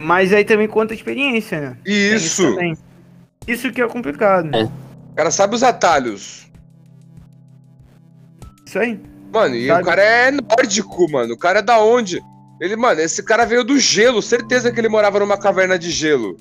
Mas 0.00 0.32
aí 0.32 0.44
também 0.44 0.68
conta 0.68 0.92
a 0.92 0.96
experiência, 0.96 1.60
né? 1.60 1.76
Tem 1.84 2.14
Isso. 2.14 2.42
Isso 3.46 3.72
que 3.72 3.80
é 3.80 3.88
complicado. 3.88 4.54
É. 4.54 4.64
O 4.64 5.14
cara 5.16 5.30
sabe 5.30 5.54
os 5.54 5.62
atalhos. 5.62 6.48
Isso 8.64 8.78
aí. 8.78 9.00
Mano, 9.32 9.54
e 9.54 9.66
Sabe? 9.66 9.82
o 9.82 9.84
cara 9.84 10.02
é 10.02 10.30
nórdico, 10.30 11.10
mano. 11.10 11.34
O 11.34 11.38
cara 11.38 11.58
é 11.58 11.62
da 11.62 11.80
onde? 11.80 12.22
Ele, 12.60 12.76
mano, 12.76 13.00
esse 13.00 13.22
cara 13.22 13.44
veio 13.44 13.64
do 13.64 13.78
gelo. 13.78 14.22
Certeza 14.22 14.70
que 14.72 14.80
ele 14.80 14.88
morava 14.88 15.18
numa 15.18 15.38
caverna 15.38 15.78
de 15.78 15.90
gelo. 15.90 16.36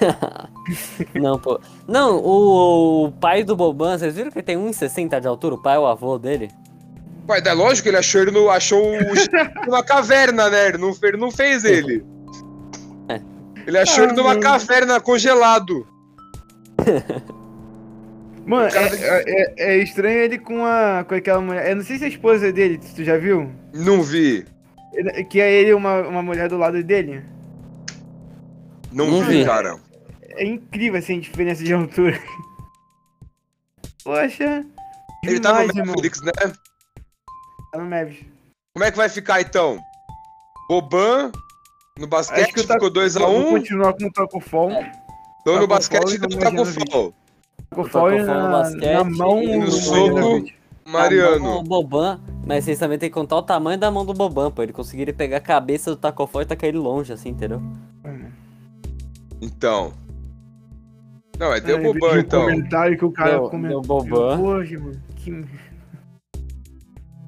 Não, 1.14 1.38
pô. 1.38 1.60
Não, 1.86 2.16
o, 2.18 3.06
o 3.06 3.12
pai 3.12 3.44
do 3.44 3.56
Boban, 3.56 3.98
vocês 3.98 4.14
viram 4.14 4.30
que 4.30 4.38
ele 4.38 4.46
tem 4.46 4.56
1,60 4.56 5.20
de 5.20 5.26
altura? 5.26 5.54
O 5.54 5.62
pai 5.62 5.76
é 5.76 5.78
o 5.78 5.86
avô 5.86 6.18
dele? 6.18 6.50
Pai, 7.26 7.42
é 7.44 7.52
lógico 7.52 7.84
que 7.84 7.88
ele 7.90 7.96
achou 7.96 8.22
ele 8.22 8.30
no, 8.30 8.48
achou 8.48 8.82
o 8.82 9.82
caverna, 9.84 10.48
né? 10.48 10.68
Ele 10.68 10.78
não, 10.78 10.96
ele 11.02 11.16
não 11.16 11.30
fez 11.30 11.64
ele. 11.64 12.04
É. 13.66 13.68
Ele 13.68 13.78
achou 13.78 14.04
ele 14.04 14.12
Ah, 14.12 14.16
numa 14.16 14.38
caverna 14.40 15.00
congelado. 15.00 15.86
Mano, 18.46 18.70
cara- 18.72 18.96
é, 18.96 19.24
é- 19.26 19.54
é 19.74 19.76
estranho 19.78 20.18
ele 20.18 20.38
com, 20.38 20.64
a, 20.64 21.04
com 21.06 21.14
aquela 21.14 21.40
mulher. 21.40 21.70
Eu 21.70 21.76
não 21.76 21.84
sei 21.84 21.98
se 21.98 22.04
é 22.04 22.06
a 22.06 22.10
esposa 22.10 22.52
dele, 22.52 22.78
tu 22.94 23.04
já 23.04 23.16
viu? 23.16 23.50
Não 23.72 24.02
vi. 24.02 24.44
Ele- 24.92 25.24
Que 25.24 25.40
é 25.40 25.52
ele 25.52 25.72
uma, 25.74 26.00
uma 26.00 26.22
mulher 26.22 26.48
do 26.48 26.56
lado 26.56 26.82
dele. 26.82 27.22
Não, 28.92 29.06
Não 29.08 29.22
vi, 29.24 29.40
vi. 29.40 29.44
cara. 29.44 29.78
É 30.30 30.44
incrível 30.44 30.98
assim 30.98 31.18
a 31.18 31.20
diferença 31.20 31.62
de 31.62 31.72
altura. 31.72 32.18
Poxa. 34.02 34.64
Ele 35.24 35.38
tá 35.38 35.52
no 35.52 35.58
demais, 35.60 35.68
irmão. 35.76 35.84
Netflix, 35.94 36.20
né? 36.22 36.32
Tá 37.72 37.78
no 37.78 37.84
Mavis. 37.84 38.18
Como 38.74 38.84
é 38.84 38.90
que 38.90 38.96
vai 38.96 39.08
ficar 39.08 39.40
então? 39.42 39.78
Boban 40.68 41.30
no 42.00 42.06
Acho 42.06 42.30
basquete 42.30 42.66
ficou 42.66 42.90
2x1. 42.90 43.18
Vou 43.20 43.50
continuar 43.50 43.92
com 43.92 44.06
o 44.06 44.12
Tacofol. 44.12 44.70
Tô 45.44 45.52
no 45.52 45.54
Taco 45.60 45.66
basquete 45.68 46.02
Fall 46.02 46.10
e 46.10 46.14
e 46.14 46.18
no 46.18 46.28
Marianovic. 46.36 46.90
Fall. 46.90 47.14
Tacofol 47.68 48.10
Tacofol 48.10 48.26
na, 48.26 48.50
basquete 48.50 48.92
na 48.92 49.04
mão 49.04 49.42
e 49.42 49.56
no 49.56 49.66
do 49.66 49.72
soco. 49.72 50.44
Mariano. 50.86 51.62
Boban, 51.62 52.20
mas 52.44 52.64
vocês 52.64 52.78
também 52.78 52.98
tem 52.98 53.10
que 53.10 53.14
contar 53.14 53.36
o 53.36 53.42
tamanho 53.42 53.78
da 53.78 53.90
mão 53.90 54.04
do 54.04 54.14
Boban, 54.14 54.50
pô. 54.50 54.62
Ele 54.62 54.72
conseguiria 54.72 55.12
pegar 55.14 55.36
a 55.36 55.40
cabeça 55.40 55.90
do 55.90 55.96
Tacofó 55.96 56.40
e 56.40 56.46
tacar 56.46 56.68
ele 56.68 56.78
longe, 56.78 57.12
assim, 57.12 57.28
entendeu? 57.28 57.62
Então. 59.40 59.92
Não, 61.38 61.52
é 61.52 61.60
deu 61.60 61.78
eu 61.78 61.92
vi 61.92 61.98
Boban 62.00 62.14
um 62.14 62.18
então. 62.18 62.42
comentário 62.44 62.98
que 62.98 63.04
o 63.04 63.12
cara 63.12 63.32
Deu- 63.32 63.50
comentou. 63.50 63.80
deu 63.80 63.88
Boban. 63.88 64.38
Hoje, 64.40 64.76
mano. 64.78 65.02
Que... 65.16 65.44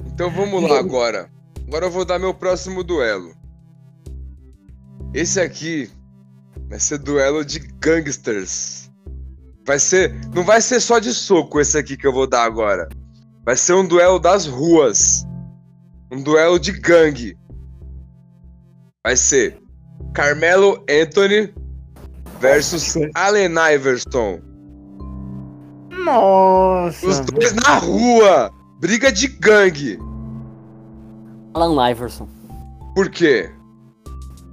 Então 0.06 0.30
vamos 0.30 0.68
lá 0.68 0.78
agora. 0.78 1.30
Agora 1.68 1.86
eu 1.86 1.90
vou 1.90 2.04
dar 2.04 2.18
meu 2.18 2.34
próximo 2.34 2.82
duelo. 2.82 3.41
Esse 5.14 5.40
aqui 5.40 5.90
vai 6.68 6.78
ser 6.80 6.98
duelo 6.98 7.44
de 7.44 7.58
gangsters. 7.58 8.90
Vai 9.66 9.78
ser. 9.78 10.14
Não 10.34 10.42
vai 10.42 10.60
ser 10.60 10.80
só 10.80 10.98
de 10.98 11.12
soco 11.12 11.60
esse 11.60 11.76
aqui 11.76 11.96
que 11.96 12.06
eu 12.06 12.12
vou 12.12 12.26
dar 12.26 12.44
agora. 12.44 12.88
Vai 13.44 13.56
ser 13.56 13.74
um 13.74 13.86
duelo 13.86 14.18
das 14.18 14.46
ruas. 14.46 15.26
Um 16.10 16.22
duelo 16.22 16.58
de 16.58 16.72
gangue. 16.72 17.36
Vai 19.04 19.16
ser 19.16 19.60
Carmelo 20.14 20.84
Anthony 20.88 21.52
versus 22.40 22.94
Allen 23.14 23.54
Iverson. 23.74 24.40
Nossa. 25.90 27.06
Os 27.06 27.20
dois 27.20 27.52
na 27.52 27.76
rua. 27.76 28.50
Briga 28.80 29.12
de 29.12 29.28
gangue. 29.28 29.98
Alan 31.54 31.90
Iverson. 31.90 32.28
Por 32.94 33.08
quê? 33.10 33.50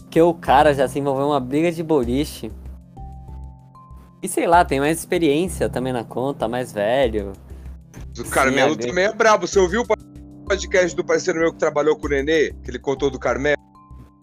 Porque 0.09 0.19
o 0.23 0.33
cara 0.33 0.73
já 0.73 0.87
se 0.87 0.97
envolveu 0.97 1.25
em 1.25 1.29
uma 1.29 1.39
briga 1.39 1.71
de 1.71 1.83
boliche. 1.83 2.51
E 4.23 4.27
sei 4.27 4.47
lá, 4.47 4.65
tem 4.65 4.79
mais 4.79 4.97
experiência 4.97 5.69
também 5.69 5.93
na 5.93 6.03
conta, 6.03 6.47
mais 6.47 6.73
velho. 6.73 7.33
O 8.17 8.23
Sim, 8.23 8.29
Carmelo 8.31 8.73
a 8.73 8.75
gangue. 8.75 8.87
também 8.87 9.03
é 9.03 9.13
brabo. 9.13 9.45
Você 9.45 9.59
ouviu 9.59 9.83
o 9.83 10.45
podcast 10.47 10.95
do 10.95 11.05
parceiro 11.05 11.39
meu 11.39 11.53
que 11.53 11.59
trabalhou 11.59 11.95
com 11.95 12.07
o 12.07 12.09
Nenê? 12.09 12.51
Que 12.63 12.71
ele 12.71 12.79
contou 12.79 13.11
do 13.11 13.19
Carmelo? 13.19 13.55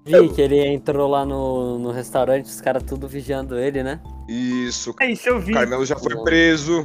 Vi 0.04 0.28
que 0.30 0.42
ele 0.42 0.58
entrou 0.66 1.08
lá 1.08 1.24
no, 1.24 1.78
no 1.78 1.92
restaurante, 1.92 2.46
os 2.46 2.60
caras 2.60 2.82
tudo 2.82 3.06
vigiando 3.06 3.56
ele, 3.56 3.84
né? 3.84 4.00
Isso. 4.28 4.92
É 5.00 5.08
isso, 5.08 5.28
eu 5.28 5.38
vi. 5.38 5.52
O 5.52 5.54
Carmelo 5.54 5.86
já 5.86 5.96
foi 5.96 6.20
preso. 6.24 6.84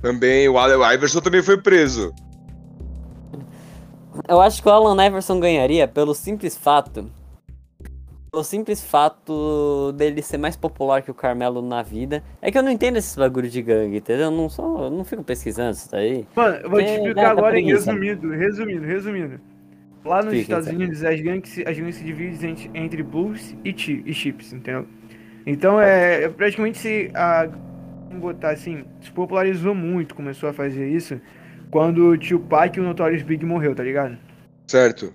Também. 0.00 0.48
O 0.48 0.56
Allen 0.56 0.94
Iverson 0.94 1.20
também 1.20 1.42
foi 1.42 1.60
preso. 1.60 2.14
Eu 4.28 4.40
acho 4.40 4.62
que 4.62 4.68
o 4.68 4.70
Alan 4.70 5.04
Iverson 5.04 5.40
ganharia 5.40 5.88
pelo 5.88 6.14
simples 6.14 6.56
fato. 6.56 7.10
Pelo 8.32 8.44
simples 8.44 8.82
fato 8.82 9.92
dele 9.92 10.22
ser 10.22 10.38
mais 10.38 10.56
popular 10.56 11.02
que 11.02 11.10
o 11.10 11.14
Carmelo 11.14 11.60
na 11.60 11.82
vida. 11.82 12.24
É 12.40 12.50
que 12.50 12.56
eu 12.56 12.62
não 12.62 12.70
entendo 12.70 12.96
esses 12.96 13.14
bagulho 13.14 13.46
de 13.46 13.60
gangue, 13.60 13.98
entendeu? 13.98 14.24
Eu 14.24 14.30
não, 14.30 14.48
sou, 14.48 14.84
eu 14.84 14.90
não 14.90 15.04
fico 15.04 15.22
pesquisando 15.22 15.72
isso 15.72 15.90
daí. 15.90 16.26
Mano, 16.34 16.56
eu 16.56 16.70
vou 16.70 16.82
te 16.82 16.86
explicar 16.94 17.30
agora 17.32 17.60
em 17.60 17.66
resumido, 17.66 18.30
resumido, 18.30 18.86
resumido. 18.86 19.38
Lá 20.02 20.22
nos 20.22 20.32
Explica, 20.32 20.60
Estados? 20.60 20.68
Unidos, 20.68 21.04
as 21.04 21.20
gangues, 21.20 21.50
se- 21.50 21.64
as 21.68 21.78
gangues 21.78 21.96
se 21.96 22.04
dividem 22.04 22.50
entre, 22.52 22.70
entre 22.74 23.02
blues 23.02 23.54
e, 23.62 23.72
chi, 23.76 24.02
e 24.06 24.14
chips, 24.14 24.52
entendeu? 24.54 24.86
Então 25.46 25.78
é, 25.78 26.24
é 26.24 26.28
praticamente 26.30 26.78
se 26.78 27.10
a. 27.14 27.46
Vamos 28.08 28.22
botar 28.22 28.50
assim, 28.50 28.84
se 29.02 29.10
popularizou 29.10 29.74
muito, 29.74 30.14
começou 30.14 30.48
a 30.48 30.52
fazer 30.54 30.88
isso 30.88 31.20
quando 31.70 32.08
o 32.08 32.16
tio 32.18 32.40
Pac 32.40 32.76
e 32.78 32.80
o 32.80 32.84
Notorious 32.84 33.22
Big 33.22 33.44
morreu, 33.44 33.74
tá 33.74 33.82
ligado? 33.82 34.16
Certo. 34.66 35.14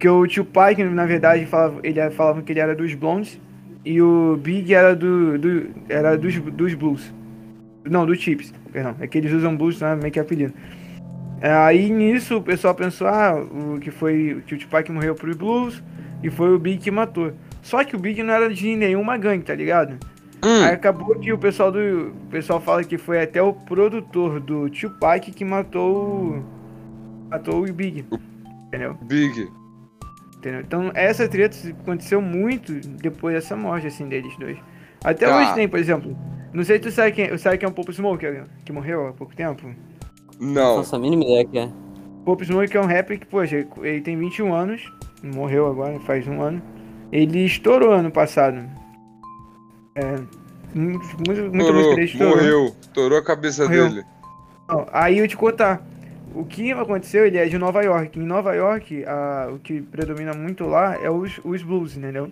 Porque 0.00 0.08
o 0.08 0.26
tio 0.26 0.46
Pac, 0.46 0.82
na 0.82 1.04
verdade, 1.04 1.44
falava, 1.44 1.78
ele 1.82 2.10
falava 2.12 2.40
que 2.40 2.50
ele 2.50 2.58
era 2.60 2.74
dos 2.74 2.94
Blondes 2.94 3.38
e 3.84 4.00
o 4.00 4.34
Big 4.42 4.72
era 4.72 4.96
do, 4.96 5.36
do 5.38 5.66
era 5.90 6.16
dos, 6.16 6.36
dos 6.38 6.72
Blues. 6.72 7.12
Não, 7.84 8.06
dos 8.06 8.16
Chips, 8.18 8.50
perdão. 8.72 8.94
É 8.98 9.06
que 9.06 9.18
eles 9.18 9.30
usam 9.30 9.54
Blues, 9.54 9.78
né, 9.78 9.94
meio 10.00 10.10
que 10.10 10.18
apelido. 10.18 10.54
É, 11.42 11.52
Aí 11.52 11.90
nisso 11.90 12.38
o 12.38 12.42
pessoal 12.42 12.74
pensou, 12.74 13.08
ah, 13.08 13.34
o 13.74 13.78
que 13.78 13.90
foi 13.90 14.42
que 14.46 14.54
o 14.54 14.58
Tupac 14.58 14.90
morreu 14.90 15.14
pro 15.14 15.36
Blues 15.36 15.82
e 16.22 16.30
foi 16.30 16.54
o 16.54 16.58
Big 16.58 16.78
que 16.78 16.90
matou. 16.90 17.32
Só 17.60 17.84
que 17.84 17.94
o 17.94 17.98
Big 17.98 18.22
não 18.22 18.32
era 18.32 18.48
de 18.48 18.74
nenhuma 18.74 19.18
gangue, 19.18 19.44
tá 19.44 19.54
ligado? 19.54 19.98
Hum, 20.42 20.64
Aí 20.64 20.72
acabou 20.72 21.14
que 21.18 21.30
o 21.30 21.36
pessoal 21.36 21.70
do 21.70 21.78
o 22.08 22.30
pessoal 22.30 22.58
fala 22.58 22.82
que 22.82 22.96
foi 22.96 23.20
até 23.22 23.42
o 23.42 23.52
produtor 23.52 24.40
do 24.40 24.70
Tupac 24.70 25.30
que 25.30 25.44
matou 25.44 25.94
o- 26.38 26.44
matou 27.28 27.62
o 27.62 27.70
Big. 27.70 28.06
Entendeu? 28.68 28.96
Big. 29.02 29.46
Entendeu? 30.40 30.60
Então 30.62 30.90
essa 30.94 31.28
treta 31.28 31.54
aconteceu 31.82 32.22
muito 32.22 32.72
depois 32.72 33.34
dessa 33.34 33.54
morte 33.54 33.86
assim 33.86 34.08
deles 34.08 34.34
dois. 34.38 34.56
Até 35.04 35.26
Tá. 35.26 35.36
hoje 35.36 35.54
tem, 35.54 35.68
por 35.68 35.78
exemplo. 35.78 36.16
Não 36.52 36.64
sei 36.64 36.76
se 36.76 36.82
tu 36.84 36.90
sabe 36.90 37.12
quem, 37.12 37.36
sabe 37.36 37.58
quem 37.58 37.66
é 37.66 37.70
o 37.70 37.74
Pop 37.74 37.92
Smoke, 37.92 38.26
que 38.64 38.72
morreu 38.72 39.08
há 39.08 39.12
pouco 39.12 39.36
tempo. 39.36 39.68
Não. 40.40 40.78
Nossa, 40.78 40.96
a 40.96 40.98
mínima 40.98 41.22
ideia 41.24 41.44
que 41.44 41.58
é. 41.58 41.68
Pop 42.24 42.42
Smoke 42.44 42.74
é 42.74 42.80
um 42.80 42.86
rapper 42.86 43.20
que, 43.20 43.26
poxa, 43.26 43.66
ele 43.82 44.00
tem 44.00 44.16
21 44.18 44.52
anos, 44.54 44.82
morreu 45.22 45.66
agora, 45.66 46.00
faz 46.00 46.26
um 46.26 46.40
ano. 46.40 46.62
Ele 47.12 47.44
estourou 47.44 47.92
ano 47.92 48.10
passado. 48.10 48.62
É, 49.94 50.16
muito, 50.74 51.06
muito, 51.26 51.54
muita 51.54 51.72
música 51.72 51.74
Estourou, 51.74 51.94
dele 51.94 52.04
estourou. 52.06 52.36
morreu. 52.36 52.76
Estourou 52.80 53.18
a 53.18 53.24
cabeça 53.24 53.64
Morreu. 53.64 53.88
dele. 53.90 54.04
Não, 54.68 54.86
aí 54.92 55.18
eu 55.18 55.28
te 55.28 55.36
contar. 55.36 55.82
O 56.34 56.44
que 56.44 56.70
aconteceu, 56.72 57.26
ele 57.26 57.38
é 57.38 57.46
de 57.46 57.58
Nova 57.58 57.82
York. 57.82 58.18
Em 58.18 58.22
Nova 58.22 58.54
York, 58.54 59.04
a- 59.04 59.48
o 59.52 59.58
que 59.58 59.80
predomina 59.80 60.32
muito 60.32 60.64
lá 60.66 60.94
é 61.02 61.10
os, 61.10 61.40
os 61.44 61.62
blues, 61.62 61.96
entendeu? 61.96 62.30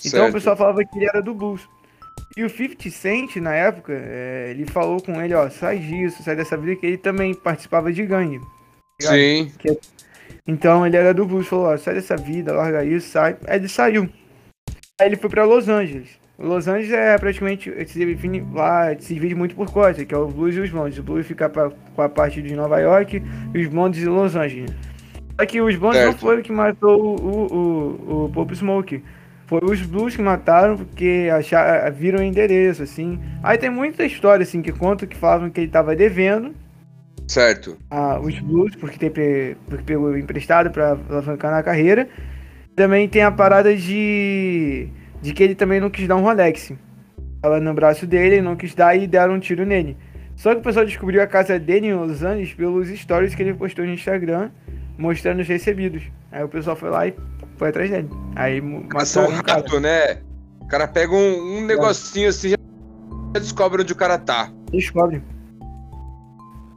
Então 0.00 0.10
Certo. 0.20 0.30
o 0.30 0.32
pessoal 0.32 0.56
falava 0.56 0.84
que 0.84 0.98
ele 0.98 1.06
era 1.06 1.22
do 1.22 1.32
blues. 1.34 1.68
E 2.36 2.42
o 2.44 2.50
50 2.50 2.90
Cent, 2.90 3.36
na 3.36 3.54
época, 3.54 3.92
é, 3.94 4.48
ele 4.50 4.66
falou 4.66 5.00
com 5.00 5.20
ele, 5.22 5.32
ó, 5.34 5.48
sai 5.48 5.78
disso, 5.78 6.22
sai 6.22 6.34
dessa 6.36 6.56
vida, 6.56 6.76
que 6.76 6.86
ele 6.86 6.98
também 6.98 7.34
participava 7.34 7.92
de 7.92 8.04
gangue. 8.04 8.40
tá? 9.00 9.12
Sim. 9.12 9.52
Então 10.46 10.86
ele 10.86 10.96
era 10.96 11.12
do 11.14 11.24
blues, 11.26 11.46
falou, 11.46 11.66
ó, 11.66 11.76
sai 11.76 11.94
dessa 11.94 12.16
vida, 12.16 12.52
larga 12.52 12.84
isso, 12.84 13.08
sai. 13.10 13.36
Aí 13.46 13.58
ele 13.58 13.68
saiu. 13.68 14.08
Aí 15.00 15.06
ele 15.08 15.16
foi 15.16 15.28
pra 15.30 15.44
Los 15.44 15.68
Angeles. 15.68 16.08
Los 16.38 16.68
Angeles 16.68 16.92
é 16.92 17.16
praticamente, 17.18 17.72
se 17.86 18.04
define 18.04 18.46
lá, 18.52 18.94
se 18.98 19.14
divide 19.14 19.34
muito 19.34 19.54
por 19.54 19.70
coisa, 19.70 20.04
que 20.04 20.14
é 20.14 20.18
o 20.18 20.26
blues 20.28 20.54
e 20.54 20.60
os 20.60 20.70
blondes. 20.70 20.98
O 20.98 21.02
blues 21.02 21.26
fica 21.26 21.48
pra- 21.48 21.70
com 21.94 22.02
a 22.02 22.08
parte 22.08 22.42
de 22.42 22.54
Nova 22.54 22.78
York 22.78 23.22
e 23.54 23.58
os 23.60 23.68
blondes 23.68 24.00
de 24.00 24.06
Los 24.06 24.36
Angeles. 24.36 24.70
Só 25.38 25.46
que 25.46 25.60
os 25.60 25.76
blondes 25.76 26.02
não 26.22 26.34
o 26.38 26.42
que 26.42 26.52
matou 26.52 27.16
o, 27.18 27.54
o, 27.54 28.24
o, 28.24 28.28
Pop 28.30 28.54
Smoke. 28.54 29.02
Foi 29.46 29.60
os 29.62 29.80
blues 29.82 30.16
que 30.16 30.22
mataram 30.22 30.76
porque 30.76 31.28
acharam, 31.32 31.92
viram 31.94 32.18
o 32.18 32.22
endereço, 32.22 32.82
assim. 32.82 33.18
Aí 33.42 33.56
tem 33.56 33.70
muita 33.70 34.04
história, 34.04 34.42
assim, 34.42 34.60
que 34.60 34.72
conta 34.72 35.06
que 35.06 35.16
falavam 35.16 35.48
que 35.50 35.60
ele 35.60 35.68
tava 35.70 35.94
devendo 35.94 36.52
Certo. 37.28 37.76
a- 37.90 38.18
os 38.20 38.38
blues, 38.40 38.74
porque, 38.76 38.98
tem, 38.98 39.56
porque 39.68 39.84
pegou 39.84 40.16
emprestado 40.18 40.70
pra 40.70 40.96
alavancar 41.08 41.50
na 41.52 41.62
carreira. 41.62 42.08
Também 42.74 43.08
tem 43.08 43.22
a 43.22 43.30
parada 43.30 43.74
de, 43.74 44.88
de 45.22 45.32
que 45.32 45.42
ele 45.42 45.54
também 45.54 45.80
não 45.80 45.90
quis 45.90 46.06
dar 46.06 46.16
um 46.16 46.22
Rolex. 46.22 46.72
Ela 47.42 47.60
no 47.60 47.72
braço 47.74 48.06
dele, 48.06 48.36
ele 48.36 48.42
não 48.42 48.56
quis 48.56 48.74
dar 48.74 48.96
e 48.96 49.06
deram 49.06 49.34
um 49.34 49.40
tiro 49.40 49.64
nele. 49.64 49.96
Só 50.34 50.52
que 50.54 50.60
o 50.60 50.62
pessoal 50.62 50.84
descobriu 50.84 51.22
a 51.22 51.26
casa 51.26 51.58
dele 51.58 51.86
em 51.88 51.94
Los 51.94 52.22
Angeles 52.22 52.52
pelos 52.52 52.88
stories 52.88 53.34
que 53.34 53.42
ele 53.42 53.54
postou 53.54 53.84
no 53.84 53.92
Instagram, 53.92 54.50
mostrando 54.98 55.40
os 55.40 55.48
recebidos. 55.48 56.02
Aí 56.30 56.42
o 56.44 56.48
pessoal 56.48 56.76
foi 56.76 56.90
lá 56.90 57.06
e 57.06 57.14
foi 57.56 57.68
atrás 57.68 57.90
dele. 57.90 58.10
Aí 58.34 58.60
mo- 58.60 58.84
Mas 58.92 59.08
são 59.08 59.22
mataram 59.22 59.40
o 59.40 59.44
cara. 59.44 59.58
rato, 59.60 59.80
né? 59.80 60.18
O 60.60 60.66
cara 60.66 60.86
pega 60.88 61.14
um, 61.14 61.58
um 61.58 61.64
negocinho 61.64 62.28
assim 62.28 62.50
já 62.50 62.56
descobre 63.40 63.82
onde 63.82 63.92
o 63.92 63.96
cara 63.96 64.18
tá. 64.18 64.50
Descobre. 64.70 65.22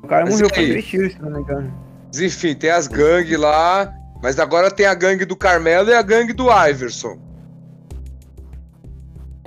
cara 0.07 0.25
Mas 0.25 0.35
morreu 0.35 0.49
com 0.49 0.55
três 0.55 0.85
tiros, 0.85 1.13
se 1.13 1.21
não 1.21 1.31
me 1.31 1.39
engano. 1.39 1.73
Mas, 2.07 2.19
enfim, 2.21 2.55
tem 2.55 2.69
as 2.71 2.87
gangues 2.87 3.37
lá, 3.37 3.93
mas 4.21 4.39
agora 4.39 4.71
tem 4.71 4.85
a 4.85 4.93
gangue 4.93 5.25
do 5.25 5.35
Carmelo 5.35 5.89
e 5.89 5.93
a 5.93 6.01
gangue 6.01 6.33
do 6.33 6.47
Iverson. 6.51 7.17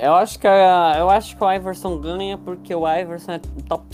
Eu 0.02 0.14
acho 0.14 0.36
que 0.38 0.46
a- 0.48 0.96
eu 0.98 1.08
acho 1.08 1.36
que 1.36 1.44
o 1.44 1.52
Iverson 1.52 1.96
ganha 1.98 2.36
porque 2.36 2.74
o 2.74 2.86
Iverson 2.92 3.32
é 3.32 3.40
top 3.68 3.86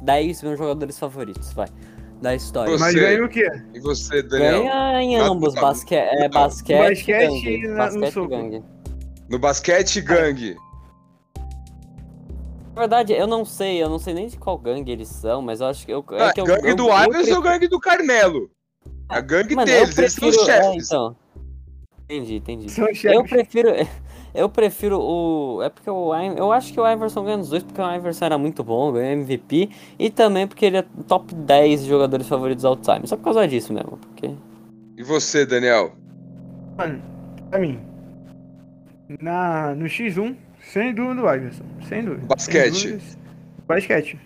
10 0.00 0.42
meus 0.42 0.58
jogadores 0.58 0.98
favoritos, 0.98 1.52
vai. 1.52 1.68
Da 2.22 2.34
história. 2.34 2.72
Você- 2.72 2.82
Mas 2.82 2.94
ganha 2.94 3.22
o 3.24 3.28
quê? 3.28 3.46
E 3.74 3.80
você, 3.80 4.22
Daniel? 4.22 4.62
Ganha 4.64 5.02
em 5.02 5.16
ambos, 5.16 5.54
não, 5.54 5.60
basque 5.62 5.94
é 5.94 6.28
basquete, 6.30 6.78
Basquete 6.78 7.06
gangue. 7.28 7.54
e 7.56 7.68
na- 7.68 7.68
no 7.68 7.76
basquete 7.76 8.08
e 8.08 8.12
soco. 8.12 8.28
gangue. 8.28 8.62
No 9.28 9.38
basquete, 9.38 10.00
gangue. 10.00 10.56
Na 12.74 12.80
verdade, 12.80 13.12
eu 13.12 13.26
não 13.26 13.44
sei, 13.44 13.82
eu 13.82 13.88
não 13.90 13.98
sei 13.98 14.14
nem 14.14 14.26
de 14.26 14.38
qual 14.38 14.56
gangue 14.58 14.90
eles 14.90 15.08
são, 15.08 15.42
mas 15.42 15.60
eu 15.60 15.66
acho 15.66 15.84
que 15.84 15.92
eu 15.92 16.02
Ah, 16.12 16.28
é 16.28 16.32
que 16.32 16.40
eu, 16.40 16.46
gangue 16.46 16.70
eu- 16.70 16.76
do 16.76 16.84
Iverson 16.86 17.10
prefiro- 17.10 17.36
ou 17.36 17.42
gangue 17.42 17.68
do 17.68 17.78
Carmelo? 17.80 18.50
A 19.08 19.20
gangue 19.20 19.54
Mano, 19.54 19.70
eu 19.70 19.80
deles, 19.80 19.98
eles 19.98 20.12
são 20.14 20.28
os 20.28 20.36
prefiro- 20.36 20.56
é, 20.58 20.62
chefes. 20.64 20.86
então. 20.86 21.16
Entendi, 22.04 22.36
entendi. 22.36 22.70
São 22.70 22.84
os 22.84 22.90
Eu 22.90 22.96
chefes. 22.96 23.30
prefiro. 23.30 23.68
Eu 24.34 24.48
prefiro 24.48 24.98
o. 25.00 25.62
É 25.62 25.68
porque 25.68 25.88
o. 25.88 26.12
I- 26.14 26.36
Eu 26.36 26.50
acho 26.50 26.72
que 26.72 26.80
o 26.80 26.90
Iverson 26.90 27.24
ganha 27.24 27.38
os 27.38 27.48
dois, 27.50 27.62
porque 27.62 27.80
o 27.80 27.94
Iverson 27.94 28.24
era 28.24 28.36
muito 28.36 28.64
bom, 28.64 28.90
ganhou 28.92 29.12
MVP. 29.12 29.70
E 29.98 30.10
também 30.10 30.46
porque 30.48 30.66
ele 30.66 30.78
é 30.78 30.84
top 31.06 31.32
10 31.34 31.84
jogadores 31.84 32.26
favoritos 32.28 32.64
all 32.64 32.76
time. 32.76 33.06
Só 33.06 33.16
por 33.16 33.22
causa 33.24 33.46
disso 33.46 33.72
mesmo. 33.72 33.96
Porque. 33.96 34.34
E 34.96 35.02
você, 35.04 35.46
Daniel? 35.46 35.92
Mano, 36.76 37.00
pra 37.48 37.60
mim. 37.60 37.78
Na, 39.20 39.74
no 39.74 39.84
X1, 39.86 40.34
sem 40.72 40.94
dúvida 40.94 41.22
o 41.22 41.32
Iverson. 41.34 41.64
Sem 41.88 42.04
dúvida. 42.04 42.26
Basquete. 42.26 42.72
Sem 42.74 42.90
dúvidas. 42.92 43.18
Basquete. 43.68 44.18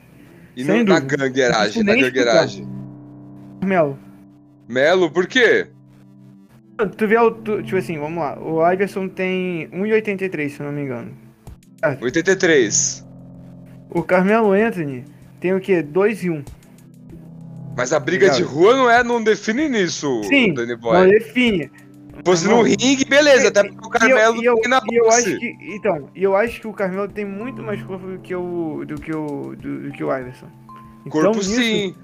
E 0.56 0.64
Sem 0.64 0.84
no, 0.84 0.84
na 0.94 1.00
dúvida. 1.00 1.16
gangueiragem, 1.16 1.82
na 1.82 1.94
gangueiragem. 1.94 2.66
Melo. 3.64 3.98
Melo, 4.68 5.10
por 5.10 5.26
quê? 5.26 5.68
Tu 6.96 7.08
vê 7.08 7.18
o. 7.18 7.30
tu- 7.32 7.62
tipo 7.62 7.76
assim, 7.76 7.98
vamos 7.98 8.18
lá. 8.22 8.38
O 8.38 8.64
Iverson 8.72 9.08
tem 9.08 9.68
1,83, 9.72 10.48
se 10.50 10.60
eu 10.60 10.66
não 10.66 10.72
me 10.72 10.82
engano. 10.82 11.10
83. 12.00 13.04
O 13.90 14.02
Carmelo 14.02 14.52
Anthony 14.52 15.04
tem 15.40 15.54
o 15.54 15.60
quê? 15.60 15.82
2 15.82 16.24
e 16.24 16.30
1. 16.30 16.44
Mas 17.76 17.92
a 17.92 18.00
briga 18.00 18.28
de 18.30 18.42
Obrigado. 18.42 18.54
rua 18.54 18.76
não 18.76 18.90
é, 18.90 19.04
não 19.04 19.22
define 19.22 19.68
nisso, 19.68 20.22
Sim, 20.24 20.52
Danny 20.52 20.72
Não 20.72 20.78
Boy. 20.80 21.08
define. 21.10 21.70
Se 22.16 22.22
fosse 22.24 22.48
Não. 22.48 22.56
no 22.58 22.62
ringue, 22.62 23.04
beleza, 23.04 23.46
até 23.48 23.62
porque 23.62 23.86
o 23.86 23.90
Carmelo 23.90 24.42
e 24.42 24.44
eu, 24.44 24.56
tem 24.56 24.68
na 24.68 24.80
e 24.90 24.96
eu 24.96 25.08
acho 25.08 25.38
que 25.38 25.56
então 25.76 26.10
eu 26.16 26.34
acho 26.34 26.60
que 26.60 26.66
o 26.66 26.72
Carmelo 26.72 27.06
tem 27.06 27.24
muito 27.24 27.62
mais 27.62 27.80
corpo 27.84 28.04
do 28.08 28.18
que 28.18 28.34
o 28.34 28.84
do 28.84 28.96
que 28.96 29.14
o 29.14 29.54
do, 29.56 29.82
do 29.82 29.92
que 29.92 30.02
o 30.02 30.12
Iverson 30.16 30.48
então, 31.06 31.22
Corpo 31.22 31.38
isso, 31.38 31.54
sim. 31.54 31.94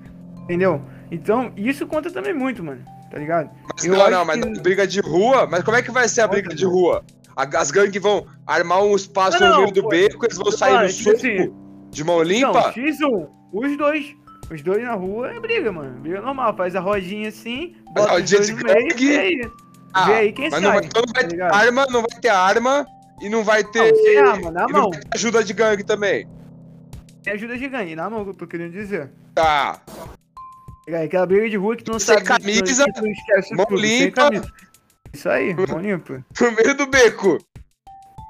entendeu 0.45 0.81
então 1.11 1.53
isso 1.57 1.85
conta 1.89 2.13
também 2.13 2.33
muito 2.33 2.63
mano 2.63 2.81
tá 3.15 3.21
ligado 3.21 3.51
Mas 3.73 3.85
eu 3.85 3.95
não, 3.97 4.11
não, 4.11 4.25
mas 4.25 4.41
que- 4.45 4.61
briga 4.61 4.87
de 4.87 5.01
rua. 5.01 5.47
Mas 5.49 5.63
como 5.63 5.77
é 5.77 5.83
que 5.83 5.91
vai 5.91 6.09
ser 6.09 6.23
a 6.23 6.27
briga 6.29 6.53
de 6.55 6.65
não. 6.65 6.71
rua? 6.73 7.05
As 7.37 7.71
gangues 7.71 8.01
vão 8.03 8.27
armar 8.47 8.83
um 8.83 8.95
espaço 8.95 9.39
Não, 9.41 9.47
no 9.49 9.53
não, 9.55 9.61
meio 9.63 9.73
do 9.75 9.83
pô, 9.83 9.89
beco, 9.89 10.25
eles 10.27 10.37
vão 10.37 10.51
sair 10.53 10.83
no 10.83 10.89
tipo 10.93 11.03
soco 11.05 11.17
assim, 11.17 11.55
de 11.91 12.05
mão 12.05 12.17
Não, 12.19 12.23
limpa? 12.25 12.73
X1 12.73 13.29
os 13.53 13.77
dois 13.77 14.17
os 14.51 14.63
dois 14.63 14.83
na 14.83 14.95
rua 14.95 15.31
é 15.33 15.41
briga 15.41 15.73
mano 15.73 15.99
briga 16.01 16.21
normal 16.21 16.55
faz 16.57 16.77
a 16.77 16.81
rodinha 16.81 17.29
assim 17.29 17.75
Mas 17.87 17.95
bota 18.05 18.13
a 18.13 18.17
os 18.17 18.31
dois 18.31 18.47
de 18.47 18.53
no 18.53 18.63
meio 18.63 18.89
gangue- 18.89 19.05
e 19.13 19.17
aí 19.19 19.51
Ah, 19.93 20.05
vê 20.07 20.13
aí 20.15 20.33
quem 20.33 20.51
mas 20.51 20.53
sai 20.55 20.61
não 20.63 20.71
vai, 20.73 20.85
então 20.85 21.03
não 21.07 21.13
vai 21.13 21.23
tá 21.23 21.29
ter 21.29 21.35
ligado? 21.35 21.55
arma, 21.55 21.87
não 21.91 22.01
vai 22.03 22.21
ter 22.21 22.29
arma 22.29 22.87
e 23.23 23.29
não 23.29 23.45
vai 23.45 23.65
ter. 23.65 23.93
Não, 23.93 23.97
sem 23.97 24.19
arma, 24.19 24.51
na 24.51 24.67
e 24.69 24.73
não 24.73 24.81
mão. 24.83 24.91
ajuda 25.15 25.43
de 25.45 25.53
gangue 25.53 25.85
também. 25.85 26.29
tem 27.23 27.33
ajuda 27.33 27.57
de 27.57 27.69
gangue 27.69 27.97
na 27.97 28.11
mão 28.11 28.23
que 28.25 28.31
eu 28.31 28.35
tô 28.35 28.47
querendo 28.47 28.73
dizer 28.73 29.11
Tá. 29.35 29.81
É 30.87 31.05
aquela 31.05 31.27
briga 31.27 31.49
de 31.49 31.57
rua 31.57 31.77
que 31.77 31.85
tu 31.85 31.93
não 31.93 31.99
Sem 31.99 32.15
sabe 32.15 32.27
camisa, 32.27 32.85
tu 32.95 33.07
esquece 33.07 33.55
mão 33.55 33.67
tudo, 33.67 33.81
sem 33.81 34.05
limpa. 34.05 34.23
camisa. 34.23 34.53
Isso 35.13 35.29
aí, 35.29 35.55
mão 35.55 35.81
limpa. 35.81 36.25
No 36.41 36.53
meio 36.53 36.77
do 36.77 36.87
beco. 36.87 37.39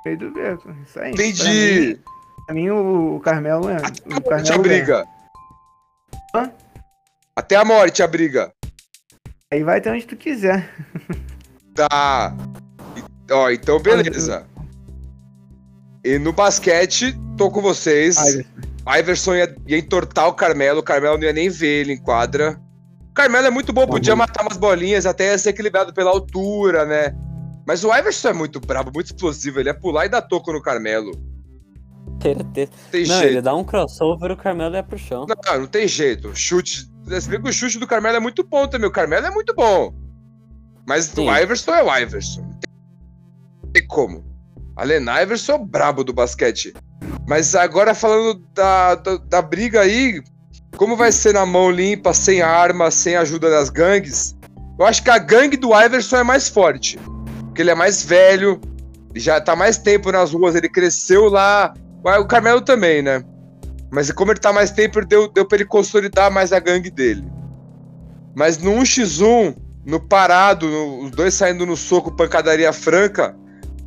Meio 0.04 0.18
do 0.18 0.30
beco. 0.32 0.70
Isso 0.86 1.00
aí. 1.00 1.12
Entendi. 1.12 1.42
Pra 1.44 1.52
mim, 1.52 2.00
pra 2.46 2.54
mim, 2.54 2.70
o, 2.70 3.16
o 3.16 3.20
Carmelo 3.20 3.68
é. 3.68 3.76
Até 3.76 3.88
O 4.06 4.12
a 4.12 4.20
morte 4.20 4.28
a 4.30 4.30
Carmelo 4.54 4.62
briga. 4.62 5.06
Hã? 6.34 6.52
Até 7.36 7.56
a 7.56 7.64
morte 7.64 8.02
a 8.02 8.06
briga. 8.06 8.52
é. 9.50 9.56
Aí 9.56 9.62
vai 9.64 9.78
até 9.78 9.90
onde 9.92 10.06
tu 10.06 10.16
quiser. 10.16 10.68
Tá. 11.74 12.32
Ó, 13.32 13.50
então 13.50 13.80
beleza. 13.80 14.46
E 16.04 16.20
no 16.20 16.32
basquete, 16.32 17.18
tô 17.36 17.50
com 17.50 17.60
vocês. 17.60 18.16
Iverson. 18.16 18.48
Iverson 18.88 19.34
ia, 19.34 19.56
ia 19.66 19.78
entortar 19.78 20.28
o 20.28 20.34
Carmelo, 20.34 20.80
o 20.80 20.82
Carmelo 20.82 21.16
não 21.16 21.24
ia 21.24 21.32
nem 21.32 21.48
ver 21.48 21.80
ele 21.82 21.92
em 21.92 22.02
quadra. 22.02 22.60
O 23.10 23.14
Carmelo 23.14 23.46
é 23.46 23.50
muito 23.50 23.72
bom, 23.72 23.86
podia 23.86 24.16
matar 24.16 24.42
umas 24.42 24.56
bolinhas, 24.56 25.06
até 25.06 25.30
ia 25.30 25.38
ser 25.38 25.50
equilibrado 25.50 25.94
pela 25.94 26.10
altura, 26.10 26.84
né? 26.84 27.14
Mas 27.66 27.84
o 27.84 27.94
Iverson 27.94 28.28
é 28.28 28.32
muito 28.32 28.60
brabo, 28.60 28.90
muito 28.92 29.06
explosivo, 29.06 29.60
ele 29.60 29.70
ia 29.70 29.74
pular 29.74 30.06
e 30.06 30.08
dar 30.08 30.22
toco 30.22 30.52
no 30.52 30.60
Carmelo. 30.60 31.12
Tem 32.90 33.06
Não, 33.06 33.18
jeito. 33.18 33.32
ele 33.32 33.42
dá 33.42 33.54
um 33.54 33.64
crossover 33.64 34.30
o 34.32 34.36
Carmelo 34.36 34.74
ia 34.74 34.82
pro 34.82 34.98
chão. 34.98 35.26
Não, 35.28 35.60
não 35.60 35.66
tem 35.66 35.86
jeito. 35.86 36.34
Chute. 36.34 36.88
Você 37.04 37.28
vê 37.28 37.38
que 37.38 37.48
o 37.48 37.52
chute 37.52 37.78
do 37.78 37.86
Carmelo 37.86 38.16
é 38.16 38.20
muito 38.20 38.42
bom 38.44 38.66
também. 38.66 38.88
O 38.88 38.92
Carmelo 38.92 39.26
é 39.26 39.30
muito 39.30 39.54
bom. 39.54 39.94
Mas 40.86 41.06
Sim. 41.06 41.28
o 41.28 41.36
Iverson 41.36 41.72
é 41.72 41.82
o 41.82 41.98
Iverson. 41.98 42.40
Não 42.42 42.50
tem, 42.50 42.72
não 43.62 43.72
tem 43.72 43.86
como. 43.86 44.24
Allen 44.76 45.04
Iverson 45.22 45.52
é 45.52 45.54
o 45.56 45.64
brabo 45.66 46.02
do 46.02 46.12
basquete. 46.12 46.72
Mas 47.26 47.54
agora 47.54 47.94
falando 47.94 48.40
da, 48.52 48.94
da, 48.96 49.16
da 49.16 49.42
briga 49.42 49.80
aí, 49.80 50.22
como 50.76 50.96
vai 50.96 51.10
ser 51.10 51.32
na 51.34 51.46
mão 51.46 51.70
limpa, 51.70 52.12
sem 52.12 52.42
arma, 52.42 52.90
sem 52.90 53.16
ajuda 53.16 53.48
das 53.50 53.70
gangues? 53.70 54.36
Eu 54.78 54.84
acho 54.84 55.02
que 55.02 55.10
a 55.10 55.18
gangue 55.18 55.56
do 55.56 55.70
Iverson 55.74 56.16
é 56.18 56.22
mais 56.24 56.48
forte. 56.48 56.98
Porque 57.46 57.62
ele 57.62 57.70
é 57.70 57.74
mais 57.74 58.02
velho, 58.02 58.60
já 59.14 59.40
tá 59.40 59.54
mais 59.56 59.78
tempo 59.78 60.10
nas 60.10 60.32
ruas, 60.32 60.54
ele 60.54 60.68
cresceu 60.68 61.28
lá. 61.28 61.72
O 62.20 62.26
Carmelo 62.26 62.60
também, 62.60 63.00
né? 63.00 63.22
Mas 63.90 64.10
como 64.10 64.32
ele 64.32 64.40
tá 64.40 64.52
mais 64.52 64.70
tempo, 64.72 65.04
deu, 65.06 65.28
deu 65.28 65.46
pra 65.46 65.56
ele 65.56 65.64
consolidar 65.64 66.30
mais 66.30 66.52
a 66.52 66.58
gangue 66.58 66.90
dele. 66.90 67.24
Mas 68.34 68.58
no 68.58 68.72
1x1, 68.72 69.54
no 69.86 70.00
parado, 70.00 70.66
no- 70.68 71.04
os 71.04 71.10
dois 71.12 71.32
saindo 71.32 71.64
no 71.64 71.76
soco, 71.76 72.10
pancadaria 72.10 72.72
franca, 72.72 73.36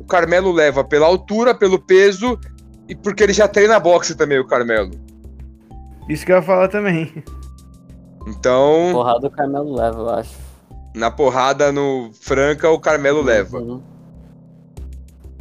o 0.00 0.04
Carmelo 0.04 0.50
leva 0.50 0.82
pela 0.82 1.06
altura, 1.06 1.54
pelo 1.54 1.78
peso 1.78 2.40
e 2.88 2.94
porque 2.94 3.22
ele 3.22 3.32
já 3.32 3.46
treina 3.46 3.78
boxe 3.78 4.14
também, 4.14 4.38
o 4.38 4.46
Carmelo. 4.46 4.90
Isso 6.08 6.24
que 6.24 6.32
eu 6.32 6.36
ia 6.36 6.42
falar 6.42 6.68
também. 6.68 7.22
Então, 8.26 8.90
Porrada 8.92 9.26
o 9.26 9.30
Carmelo 9.30 9.74
leva, 9.74 9.98
eu 10.00 10.10
acho. 10.10 10.34
na 10.94 11.10
porrada 11.10 11.72
no 11.72 12.10
franca, 12.20 12.68
o 12.70 12.78
Carmelo 12.78 13.22
leva. 13.22 13.58
Uhum. 13.58 13.82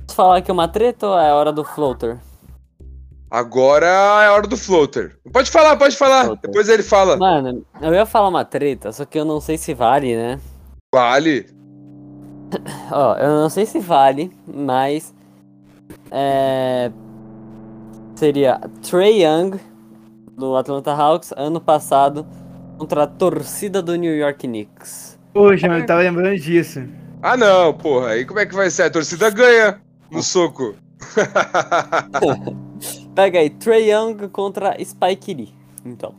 Posso 0.06 0.16
falar 0.16 0.38
aqui 0.38 0.52
uma 0.52 0.68
treta 0.68 1.08
ou 1.08 1.20
é 1.20 1.34
hora 1.34 1.52
do 1.52 1.64
floater? 1.64 2.18
Agora 3.30 3.86
é 3.86 4.28
a 4.28 4.34
hora 4.34 4.48
do 4.48 4.56
floater. 4.56 5.18
Pode 5.34 5.52
falar, 5.52 5.76
pode 5.76 5.98
falar. 5.98 6.26
Floater. 6.26 6.50
Depois 6.50 6.70
ele 6.70 6.82
fala. 6.84 7.18
Mano, 7.18 7.66
eu 7.82 7.94
ia 7.94 8.06
falar 8.06 8.30
uma 8.30 8.46
treta, 8.46 8.92
só 8.94 9.04
que 9.04 9.20
eu 9.20 9.26
não 9.26 9.42
sei 9.42 9.58
se 9.58 9.74
vale, 9.74 10.16
né? 10.16 10.40
Vale. 10.94 11.46
Ó, 12.90 13.16
eu 13.16 13.30
não 13.42 13.50
sei 13.50 13.66
se 13.66 13.80
vale, 13.80 14.32
mas. 14.48 15.14
É. 16.10 16.90
Seria 18.18 18.60
Trey 18.82 19.24
Young, 19.24 19.60
do 20.36 20.56
Atlanta 20.56 20.92
Hawks, 20.92 21.32
ano 21.38 21.62
passado, 21.62 22.26
contra 22.76 23.04
a 23.04 23.08
torcida 23.08 23.80
do 23.80 23.96
New 23.96 24.18
York 24.18 24.48
Knicks. 24.48 25.20
Poxa, 25.36 25.68
eu 25.68 25.86
tava 25.86 26.02
lembrando 26.02 26.36
disso. 26.36 26.84
Ah, 27.22 27.38
não, 27.38 27.76
porra. 27.76 28.14
Aí 28.14 28.26
como 28.26 28.40
é 28.40 28.48
que 28.48 28.56
vai 28.56 28.72
ser? 28.72 28.84
A 28.84 28.90
torcida 28.90 29.30
ganha 29.30 29.80
no 30.10 30.24
soco. 30.24 30.74
Pega 33.14 33.38
aí, 33.38 33.52
Trey 33.52 33.92
Young 33.92 34.28
contra 34.30 34.76
Spike 34.84 35.36
Lee. 35.36 35.54
Então. 35.86 36.16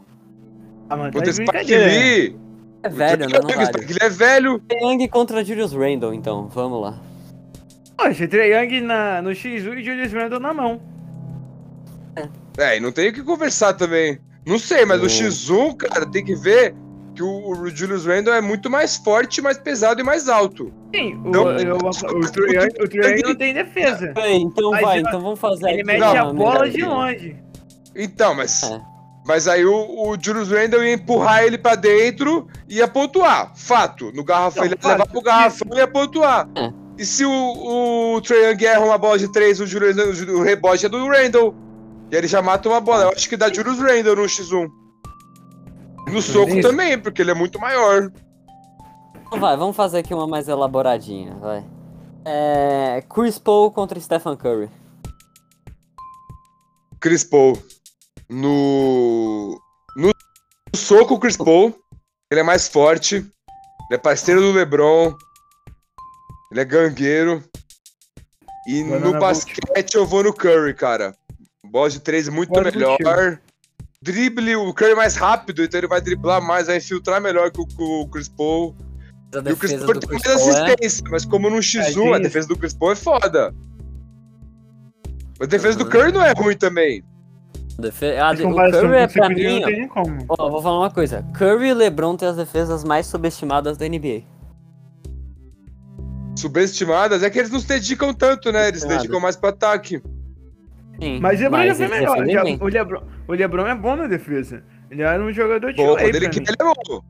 Ah, 0.89 0.97
mano, 0.97 1.11
tá 1.11 1.19
Contra 1.19 1.33
de 1.33 1.35
Spike 1.35 1.51
brincadeira. 1.51 1.87
Lee. 1.89 2.37
É 2.85 2.89
velho, 2.89 3.29
né? 3.29 3.39
Não 3.43 3.51
O 3.51 3.55
vale. 3.57 3.67
Spike 3.67 3.93
Lee 3.93 3.99
é 4.03 4.09
velho. 4.09 4.61
Trey 4.69 4.83
Young 4.85 5.09
contra 5.09 5.45
Julius 5.45 5.73
Randle, 5.73 6.15
então. 6.15 6.47
Vamos 6.47 6.81
lá. 6.81 6.95
Poxa, 7.97 8.29
Trey 8.29 8.53
Young 8.53 8.83
na, 8.83 9.21
no 9.21 9.31
X1 9.31 9.79
e 9.79 9.83
Julius 9.83 10.13
Randle 10.13 10.39
na 10.39 10.55
mão. 10.55 10.81
É, 12.57 12.77
e 12.77 12.81
não 12.81 12.91
tem 12.93 13.09
o 13.09 13.13
que 13.13 13.23
conversar 13.23 13.75
também. 13.75 14.19
Não 14.47 14.59
sei, 14.59 14.85
mas 14.85 15.01
Hum. 15.03 15.07
X1, 15.07 15.77
cara, 15.77 16.07
tem 16.07 16.25
que 16.25 16.35
ver 16.35 16.75
que 17.15 17.23
o, 17.23 17.51
o 17.51 17.69
Julius 17.71 18.07
Randle 18.07 18.33
é 18.35 18.41
muito 18.41 18.71
mais 18.71 18.97
forte, 18.97 19.43
mais 19.43 19.59
pesado 19.59 20.01
e 20.01 20.05
mais 20.05 20.29
alto. 20.29 20.73
Sim, 20.95 21.15
o, 21.25 21.31
Não, 21.31 21.45
o, 21.45 21.49
o, 21.49 21.51
o 21.51 21.57
o 21.57 23.05
Young 23.05 23.23
não 23.25 23.35
tem 23.35 23.53
defesa. 23.55 24.13
Bem, 24.15 24.43
então 24.43 24.71
Mas 24.71 24.83
vai, 24.83 24.99
ele- 24.99 25.09
então 25.09 25.21
vamos 25.21 25.39
fazer 25.39 25.69
Ele 25.71 25.85
mete 25.85 26.03
a 26.03 26.25
bola 26.33 26.69
de 26.71 26.83
longe. 26.85 27.37
Então, 27.95 28.35
mas. 28.35 28.63
É. 28.63 28.81
Mas 29.27 29.47
aí 29.47 29.65
o, 29.67 29.75
o 30.09 30.17
Julius 30.19 30.51
Randle 30.51 30.83
ia 30.83 30.95
empurrar 30.95 31.43
ele 31.45 31.59
pra 31.59 31.75
dentro 31.75 32.47
e 32.69 32.77
ia 32.77 32.89
pontuar. 32.89 33.53
Fato. 33.55 34.11
No 34.15 34.25
garrafão, 34.25 34.65
ele 34.65 34.75
ia 34.75 34.81
fato. 34.81 34.93
levar 34.93 35.07
pro 35.07 35.21
garrafão 35.21 35.69
e 35.75 35.77
ia 35.77 35.87
pontuar. 35.89 36.49
É. 36.57 36.73
E 36.97 37.05
se 37.05 37.25
o, 37.27 38.15
o 38.15 38.21
Trae 38.23 38.51
Young 38.53 38.65
erra 38.65 38.85
uma 38.85 38.97
bola 38.97 39.19
de 39.19 39.31
três, 39.31 39.61
o, 39.61 39.67
Julius, 39.67 39.97
o 40.23 40.43
rebote 40.43 40.87
é 40.87 40.89
do 40.89 41.07
Randle. 41.07 41.55
E 42.11 42.17
ele 42.17 42.27
já 42.27 42.41
mata 42.41 42.69
uma 42.69 42.81
bola. 42.81 43.05
Eu 43.05 43.11
acho 43.11 43.29
que 43.29 43.37
dá 43.37 43.53
Julius 43.53 43.79
Randle 43.79 44.17
no 44.17 44.23
X1. 44.23 44.71
No 46.09 46.23
soco 46.23 46.51
Isso. 46.51 46.69
também, 46.69 46.99
porque 46.99 47.21
ele 47.21 47.31
é 47.31 47.35
muito 47.35 47.59
maior. 47.59 48.11
Então 49.27 49.39
vai, 49.39 49.57
vamos 49.57 49.77
fazer 49.77 49.99
aqui 49.99 50.15
uma 50.15 50.27
mais 50.27 50.49
elaboradinha, 50.49 51.35
vai. 51.35 51.65
É, 52.25 53.05
Chris 53.13 53.39
Paul 53.39 53.71
contra 53.71 54.01
Stephen 54.01 54.37
Curry. 54.37 54.71
Chris 57.01 57.25
Paul. 57.25 57.59
No. 58.29 59.61
No 59.97 60.11
soco, 60.75 61.15
o 61.15 61.19
Chris 61.19 61.37
Paul. 61.37 61.75
Ele 62.31 62.41
é 62.41 62.45
mais 62.45 62.69
forte. 62.69 63.17
Ele 63.17 63.93
é 63.93 63.99
parceiro 63.99 64.41
do 64.41 64.53
LeBron. 64.53 65.15
Ele 66.51 66.61
é 66.61 66.65
gangueiro. 66.65 67.45
E 68.67 68.83
Banana 68.83 69.13
no 69.13 69.19
basquete 69.19 69.95
eu 69.95 70.07
vou 70.07 70.23
no 70.23 70.33
Curry, 70.33 70.75
cara. 70.75 71.15
Bola 71.71 71.91
de 71.91 72.01
três 72.01 72.29
muito 72.29 72.51
Bora 72.51 72.71
melhor. 72.71 73.41
Drible, 74.01 74.57
o 74.57 74.73
Curry 74.73 74.93
é 74.93 74.95
mais 74.95 75.17
rápido, 75.17 75.63
então 75.65 75.79
ele 75.79 75.89
vai 75.89 76.01
driblar 76.01 76.41
mais, 76.41 76.69
vai 76.69 76.77
infiltrar 76.77 77.21
melhor 77.21 77.51
que 77.51 77.61
o, 77.61 77.67
que 77.67 77.83
o 77.83 78.07
Chris 78.09 78.29
Paul. 78.29 78.75
E 79.35 79.53
o 79.53 79.57
Chris 79.57 79.75
Paul 79.75 79.95
tem 79.99 80.09
Paul 80.21 80.21
é... 80.25 80.35
assistência, 80.35 81.05
mas 81.11 81.25
como 81.25 81.51
no 81.51 81.57
X1, 81.57 81.95
tem 81.95 82.15
a 82.15 82.19
defesa 82.19 82.47
do 82.49 82.57
Chris 82.57 82.73
Paul 82.73 82.93
é 82.93 82.97
foda. 82.97 83.53
A 85.41 85.47
defesa 85.47 85.77
do 85.79 85.85
Uhum. 85.85 85.91
Curry 85.91 86.13
não 86.13 86.23
é 86.25 86.33
ruim 86.33 86.57
também. 86.57 87.05
defe- 87.79 88.17
a 88.17 88.33
de- 88.35 88.45
O 88.45 88.55
Curry 88.55 88.97
é 88.97 89.07
pra 89.09 89.29
mim, 89.29 89.63
ó, 90.29 90.37
ó, 90.39 90.51
vou 90.51 90.63
falar 90.63 90.79
uma 90.79 90.91
coisa. 90.91 91.25
Curry 91.37 91.69
e 91.69 91.75
LeBron 91.75 92.17
têm 92.17 92.29
as 92.29 92.37
defesas 92.37 92.85
mais 92.85 93.07
subestimadas 93.07 93.77
da 93.77 93.87
NBA. 93.89 94.23
Subestimadas 96.37 97.23
é 97.25 97.31
que 97.31 97.39
eles 97.39 97.51
não 97.51 97.59
se 97.59 97.67
dedicam 97.67 98.15
tanto, 98.15 98.53
né? 98.53 98.69
Eles 98.69 98.83
se 98.83 98.89
dedicam 98.89 99.19
mais 99.21 99.35
pro 99.35 99.49
ataque. 99.51 100.01
Sim, 101.01 101.21
Mas 101.21 101.41
o 101.41 101.45
Lebron 101.45 101.65
já 101.67 101.75
foi 101.75 101.89
melhor. 101.89 102.27
já- 102.29 102.43
o, 102.65 102.69
Lebron, 102.69 103.03
o 103.29 103.33
Lebron 103.33 103.67
é 103.69 103.75
bom 103.75 103.97
na 103.97 104.07
defesa. 104.07 104.63
Ele 104.91 105.03
era 105.03 105.23
um 105.23 105.33
jogador 105.33 105.73
de 105.73 105.77
Bom, 105.77 105.95
lei 105.95 106.11
quando 106.11 106.15
ele 106.17 106.27
é 106.27 106.65
bom. 106.65 107.01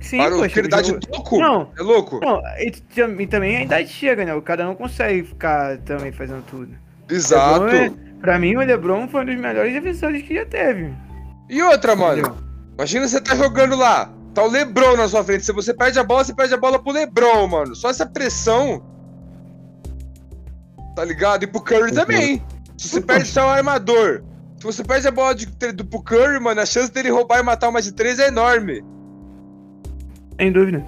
Sim, 0.00 0.18
Para 0.18 0.30
poxa, 0.36 0.48
que 0.48 0.58
ele 0.60 0.68
dá 0.68 0.80
de 0.80 0.88
jogo- 0.88 1.00
louco. 1.12 1.38
Não. 1.38 1.70
É 1.76 1.82
louco? 1.82 2.20
Não, 2.20 2.40
e, 2.60 2.70
tam- 2.70 3.20
e 3.20 3.26
também 3.26 3.56
a 3.56 3.62
idade 3.62 3.88
chega, 3.88 4.24
né? 4.24 4.32
O 4.34 4.40
cara 4.40 4.64
não 4.64 4.74
consegue 4.76 5.24
ficar 5.24 5.76
também 5.78 6.12
fazendo 6.12 6.42
tudo. 6.46 6.72
Exato. 7.10 7.64
LeBron 7.64 7.76
é- 7.76 7.92
pra 8.20 8.38
mim, 8.38 8.54
o 8.56 8.60
LeBron 8.60 9.08
foi 9.08 9.22
um 9.22 9.26
dos 9.26 9.36
melhores 9.36 9.72
defensores 9.72 10.22
que 10.22 10.34
já 10.34 10.46
teve. 10.46 10.92
E 11.50 11.60
outra, 11.62 11.96
mano. 11.96 12.20
Entendeu? 12.20 12.36
Imagina 12.76 13.08
você 13.08 13.20
tá 13.20 13.34
jogando 13.34 13.74
lá. 13.76 14.10
Tá 14.32 14.44
o 14.44 14.48
Lebron 14.48 14.96
na 14.96 15.08
sua 15.08 15.24
frente. 15.24 15.44
Se 15.44 15.52
você 15.52 15.74
perde 15.74 15.98
a 15.98 16.04
bola, 16.04 16.22
você 16.22 16.32
perde 16.34 16.54
a 16.54 16.58
bola 16.58 16.78
pro 16.80 16.92
Lebron, 16.92 17.48
mano. 17.48 17.74
Só 17.74 17.90
essa 17.90 18.06
pressão. 18.06 18.80
Tá 20.94 21.04
ligado? 21.04 21.42
E 21.42 21.46
pro 21.46 21.60
Curry 21.60 21.92
também. 21.92 22.42
Se 22.78 22.88
você 22.88 23.00
perde 23.00 23.28
seu 23.28 23.48
armador. 23.48 24.22
Se 24.58 24.64
você 24.64 24.82
perde 24.82 25.06
a 25.06 25.10
bola 25.10 25.34
de, 25.34 25.46
do, 25.72 25.84
pro 25.84 26.02
Curry, 26.02 26.40
mano, 26.40 26.60
a 26.60 26.66
chance 26.66 26.90
dele 26.92 27.10
roubar 27.10 27.38
e 27.38 27.42
matar 27.42 27.68
uma 27.68 27.80
de 27.82 27.92
três 27.92 28.18
é 28.18 28.28
enorme. 28.28 28.82
Sem 30.40 30.50
dúvida. 30.52 30.84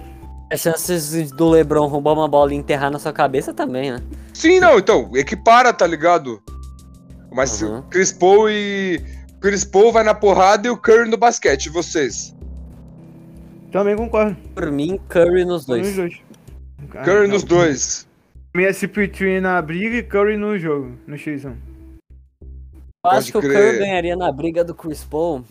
As 0.51 0.59
chances 0.61 1.31
do 1.31 1.49
LeBron 1.49 1.87
roubar 1.87 2.13
uma 2.13 2.27
bola 2.27 2.53
e 2.53 2.57
enterrar 2.57 2.91
na 2.91 2.99
sua 2.99 3.13
cabeça 3.13 3.53
também, 3.53 3.91
né? 3.91 3.99
Sim, 4.33 4.59
não, 4.59 4.77
então, 4.79 5.09
equipara, 5.15 5.71
tá 5.71 5.87
ligado? 5.87 6.41
Mas 7.31 7.51
se 7.51 7.63
Uhum. 7.65 7.79
o 7.79 7.83
Chris 7.83 8.11
Paul 8.11 8.49
e. 8.49 9.01
Chris 9.39 9.63
Paul 9.63 9.91
vai 9.93 10.03
na 10.03 10.13
porrada 10.13 10.67
e 10.67 10.69
o 10.71 10.77
Curry 10.77 11.09
no 11.09 11.15
basquete, 11.17 11.67
e 11.67 11.69
vocês? 11.69 12.35
Também 13.71 13.95
concordo. 13.95 14.35
Por 14.53 14.69
mim, 14.69 14.99
Curry 15.07 15.45
nos 15.45 15.65
nos 15.65 15.65
dois. 15.65 15.95
dois. 15.95 16.13
Ah, 16.93 17.03
Curry 17.03 17.27
não. 17.27 17.35
nos 17.35 17.43
dois. 17.43 18.07
Minha 18.53 18.71
CP3 18.71 19.39
na 19.39 19.61
briga 19.61 19.95
e 19.97 20.03
Curry 20.03 20.35
no 20.35 20.57
jogo, 20.59 20.91
no 21.07 21.15
X1. 21.15 21.53
Eu 23.03 23.11
acho 23.11 23.27
que 23.27 23.33
Pode 23.33 23.47
o 23.47 23.49
crer. 23.49 23.65
Curry 23.65 23.77
ganharia 23.79 24.15
na 24.15 24.31
briga 24.31 24.63
do 24.63 24.75
Chris 24.75 25.03
Paul, 25.03 25.43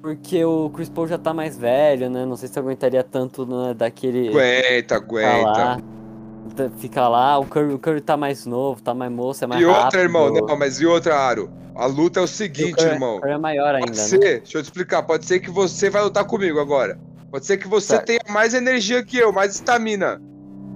porque 0.00 0.42
o 0.42 0.70
Chris 0.70 0.88
Paul 0.88 1.06
já 1.06 1.18
tá 1.18 1.34
mais 1.34 1.58
velho, 1.58 2.08
né? 2.08 2.24
Não 2.24 2.36
sei 2.36 2.48
se 2.48 2.58
aguentaria 2.58 3.04
tanto 3.04 3.44
né, 3.44 3.74
daquele. 3.74 4.28
Aguenta, 4.30 4.94
ficar 4.98 5.36
lá. 5.36 5.72
aguenta. 5.72 6.70
Ficar 6.78 7.08
lá, 7.08 7.38
o 7.38 7.44
Curry, 7.44 7.74
o 7.74 7.78
Curry 7.78 8.00
tá 8.00 8.16
mais 8.16 8.46
novo, 8.46 8.80
tá 8.82 8.94
mais 8.94 9.12
moço, 9.12 9.44
é 9.44 9.46
mais 9.46 9.60
E 9.60 9.66
outra, 9.66 9.82
rápido. 9.82 10.00
irmão, 10.00 10.32
não, 10.32 10.56
mas 10.56 10.80
e 10.80 10.86
outra, 10.86 11.14
Aro? 11.14 11.50
A 11.76 11.84
luta 11.84 12.18
é 12.18 12.22
o 12.22 12.24
E 12.24 12.24
o 12.24 12.28
seguinte, 12.28 12.76
Curry- 12.76 12.90
irmão. 12.94 13.16
O 13.18 13.20
Curry 13.20 13.32
é 13.34 13.38
maior 13.38 13.74
ainda, 13.74 13.86
Pode 13.86 13.98
né? 13.98 14.02
ser, 14.02 14.18
deixa 14.40 14.58
eu 14.58 14.62
te 14.62 14.64
explicar, 14.64 15.02
pode 15.02 15.26
ser 15.26 15.40
que 15.40 15.50
você 15.50 15.90
vai 15.90 16.02
lutar 16.02 16.24
comigo 16.24 16.58
agora. 16.58 16.98
Pode 17.30 17.44
ser 17.44 17.58
que 17.58 17.68
você 17.68 17.88
Certo. 17.88 18.06
tenha 18.06 18.20
mais 18.30 18.54
energia 18.54 19.04
que 19.04 19.18
eu, 19.18 19.30
mais 19.32 19.54
estamina. 19.54 20.20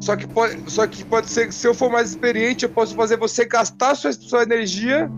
Só 0.00 0.14
que 0.16 0.26
pode, 0.28 0.70
só 0.70 0.86
que 0.86 1.02
pode 1.04 1.30
ser 1.30 1.46
que 1.48 1.54
se 1.54 1.66
eu 1.66 1.74
for 1.74 1.90
mais 1.90 2.10
experiente, 2.10 2.64
eu 2.66 2.70
posso 2.70 2.94
fazer 2.94 3.16
você 3.16 3.46
gastar 3.46 3.94
sua, 3.94 4.12
sua 4.12 4.42
energia, 4.42 5.10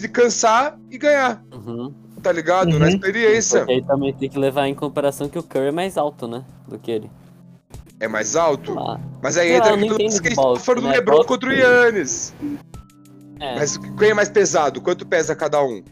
te 0.00 0.08
cansar 0.08 0.78
e 0.90 0.96
ganhar, 0.98 1.42
Uhum. 1.52 1.92
tá 2.22 2.30
ligado? 2.32 2.72
Uhum. 2.72 2.78
Na 2.78 2.88
experiência. 2.88 3.60
Porque 3.60 3.72
aí 3.72 3.82
também 3.82 4.12
tem 4.14 4.28
que 4.28 4.38
levar 4.38 4.66
em 4.68 4.74
comparação 4.74 5.28
que 5.28 5.38
o 5.38 5.42
Curry 5.42 5.66
é 5.68 5.72
mais 5.72 5.96
alto, 5.98 6.26
né? 6.28 6.44
Do 6.68 6.78
que 6.78 6.90
ele. 6.90 7.10
É 7.98 8.06
mais 8.08 8.34
alto. 8.36 8.78
Ah, 8.78 8.98
Mas 9.22 9.36
aí 9.36 9.50
lá, 9.50 9.56
entra 9.58 9.70
eu 9.70 9.76
não 9.76 9.82
aquilo 9.84 9.96
que 9.98 10.02
a 10.04 10.08
de 10.08 10.12
gente 10.28 10.34
tá 10.36 10.42
falando 10.60 10.82
do 10.82 10.88
né? 10.88 10.94
Lebron 10.96 11.24
contra 11.24 11.48
o 11.50 11.52
Yannis. 11.52 12.32
é, 13.38 13.56
Mas 13.56 13.76
quem 13.76 14.08
é 14.10 14.14
mais 14.14 14.28
pesado? 14.30 14.80
Quanto 14.80 15.04
pesa 15.06 15.34
cada 15.36 15.62
um? 15.62 15.82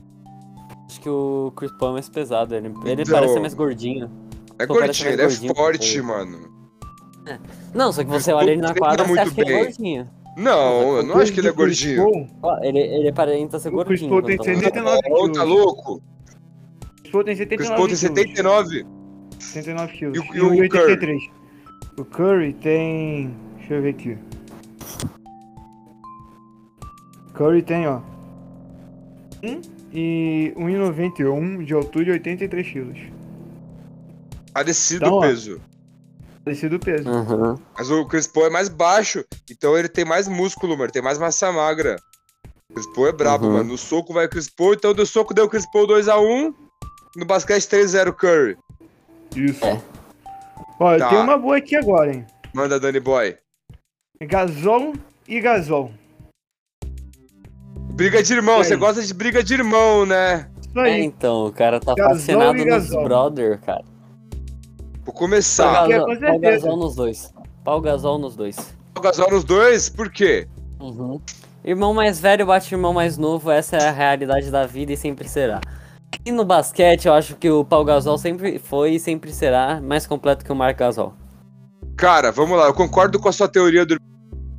acho 0.87 1.01
que 1.03 1.09
o 1.09 1.53
Chris 1.55 1.71
Paul 1.79 1.91
é 1.91 1.93
mais 1.95 2.09
pesado. 2.09 2.55
Ele, 2.55 2.69
ele 2.87 3.03
Então- 3.03 3.15
parece 3.15 3.35
ser 3.35 3.41
mais 3.41 3.53
gordinho. 3.53 4.11
É 4.59 4.67
Pô, 4.67 4.75
gordinho, 4.75 5.09
ele 5.11 5.23
é 5.23 5.29
forte, 5.55 6.01
mano. 6.01 6.49
Não, 7.75 7.93
só 7.93 8.03
que 8.03 8.09
você 8.11 8.33
olha 8.33 8.53
ele 8.53 8.63
na 8.63 8.75
quadra 8.75 9.05
e 9.05 9.09
muito 9.09 9.21
acha 9.21 9.31
que 9.35 9.41
ele 9.43 9.53
é 9.53 9.55
bem. 9.57 9.65
gordinho. 9.65 10.11
Não, 10.39 10.97
eu 10.99 11.03
não 11.03 11.19
acho 11.19 11.33
que 11.33 11.41
ele 11.41 11.49
é 11.49 11.53
gordinho. 11.53 12.29
Ó, 12.43 12.59
ele, 12.63 12.79
ele 12.79 13.09
aparenta 13.09 13.59
ser 13.59 13.75
O 13.75 13.85
Chris 13.85 14.01
gordinho. 14.01 14.11
Paul 14.11 14.23
tem 14.23 14.37
quando 14.37 14.47
tá 14.73 14.83
lá. 14.83 14.97
79 14.97 15.09
Não, 15.09 15.17
quilos. 15.23 15.37
tá 15.39 15.43
louco? 15.45 15.93
O 15.95 16.01
Chris 17.01 17.11
Paul 17.13 17.25
tem 17.25 17.35
O 17.35 17.37
Chris 17.37 17.49
79 17.49 17.77
Paul 17.77 17.89
tem 17.89 17.97
quilos. 17.97 18.01
79. 18.01 18.87
79 19.41 19.93
quilos. 19.95 20.17
E 20.17 20.21
o- 20.21 20.35
E, 20.35 20.39
e 20.39 20.41
o 20.41 20.51
83. 20.63 21.23
O 21.99 22.05
Curry 22.05 22.53
tem. 22.55 23.35
Deixa 23.59 23.75
eu 23.75 23.83
ver 23.83 23.89
aqui. 23.91 24.17
Curry 27.35 27.63
tem, 27.63 27.87
ó. 27.87 28.01
1 29.43 29.61
e 29.93 30.53
1,91 30.57 31.65
de 31.65 31.73
altura 31.75 32.09
e 32.09 32.13
83 32.13 32.69
quilos. 32.69 32.99
Parecido 34.53 35.05
Então, 35.05 35.15
o 35.15 35.19
ó. 35.19 35.21
peso. 35.21 35.61
Parecido 36.49 36.77
o 36.77 36.81
peso. 36.81 37.07
Uhum. 37.11 37.59
Mas 37.77 37.91
o 37.91 38.07
Chris 38.07 38.27
Paul 38.27 38.47
é 38.47 38.51
mais 38.51 38.71
baixo, 38.71 39.23
então 39.51 39.77
ele 39.77 39.87
tem 39.89 40.03
mais 40.05 40.27
músculo, 40.27 40.79
mano. 40.79 40.91
Tem 40.91 41.03
mais 41.03 41.19
massa 41.19 41.53
magra. 41.53 41.97
O 42.71 42.75
Chris 42.75 42.87
Paul 42.95 43.07
é 43.09 43.13
brabo, 43.13 43.47
Uhum. 43.47 43.53
mano. 43.53 43.65
No 43.73 43.77
soco 43.77 44.15
vai 44.15 44.25
o 44.25 44.29
Chris 44.31 44.49
Paul, 44.49 44.73
então 44.73 44.95
do 44.95 45.05
soco 45.05 45.35
deu 45.35 45.45
o 45.45 45.49
Chris 45.49 45.71
Paul 45.71 45.87
2x1. 45.87 46.55
No 47.17 47.27
basquete 47.27 47.67
3x0 47.69 48.13
Curry. 48.15 48.57
Isso. 49.37 49.63
É. 49.63 49.79
Ó, 50.81 50.97
Tá. 50.97 51.11
tem 51.11 51.19
uma 51.19 51.37
boa 51.37 51.59
aqui 51.59 51.77
agora, 51.77 52.15
hein? 52.15 52.27
Manda, 52.55 52.81
Danny 52.81 53.01
Boy. 53.01 53.37
Gasol 54.23 54.95
e 55.29 55.41
Gasol. 55.41 55.93
Briga 57.93 58.23
de 58.23 58.33
irmão, 58.33 58.59
você 58.59 58.75
gosta 58.77 59.03
de 59.03 59.13
briga 59.13 59.43
de 59.45 59.53
irmão, 59.55 60.07
né? 60.07 60.49
Isso 60.67 60.79
É, 60.79 60.83
aí. 60.93 61.03
então, 61.05 61.47
o 61.47 61.53
cara 61.53 61.79
tá 61.81 61.95
Gasol 61.95 62.15
fascinado 62.15 62.55
nos 62.55 62.65
Gasol. 62.65 63.05
brother, 63.05 63.61
cara. 63.61 63.85
Vou 65.09 65.15
Pau 65.15 65.23
começar. 65.23 65.91
É 65.91 65.99
Gasol, 65.99 66.19
pau. 66.21 66.39
Gasol 66.39 66.77
nos 66.77 66.95
dois. 66.95 67.35
Pau 67.65 67.81
Gasol 67.81 68.19
nos 68.19 68.37
dois. 68.37 68.77
O 68.95 69.01
Gasol 69.01 69.31
nos 69.31 69.43
dois, 69.43 69.89
por 69.89 70.11
quê? 70.11 70.47
Uhum. 70.79 71.19
Irmão 71.65 71.95
mais 71.95 72.21
velho 72.21 72.45
bate 72.45 72.75
irmão 72.75 72.93
mais 72.93 73.17
novo, 73.17 73.51
essa 73.51 73.77
é 73.77 73.89
a 73.89 73.91
realidade 73.91 74.51
da 74.51 74.67
vida 74.67 74.93
e 74.93 74.99
sempre 74.99 75.27
será. 75.27 75.63
E 76.27 76.31
no 76.31 76.45
basquete, 76.45 77.07
eu 77.07 77.15
acho 77.15 77.37
que 77.37 77.49
o 77.49 77.65
Pau 77.65 77.87
Gasol 77.87 78.19
sempre 78.19 78.59
foi 78.59 78.97
e 78.97 79.01
sempre 79.01 79.33
será 79.33 79.81
mais 79.81 80.07
completo 80.07 80.45
que 80.45 80.53
o 80.53 80.57
Marc 80.57 80.79
Gasol. 80.79 81.15
Cara, 81.97 82.31
vamos 82.31 82.59
lá, 82.59 82.67
eu 82.67 82.75
concordo 82.75 83.19
com 83.19 83.31
a 83.31 83.33
sua 83.33 83.49
teoria 83.49 83.87
do 83.87 83.97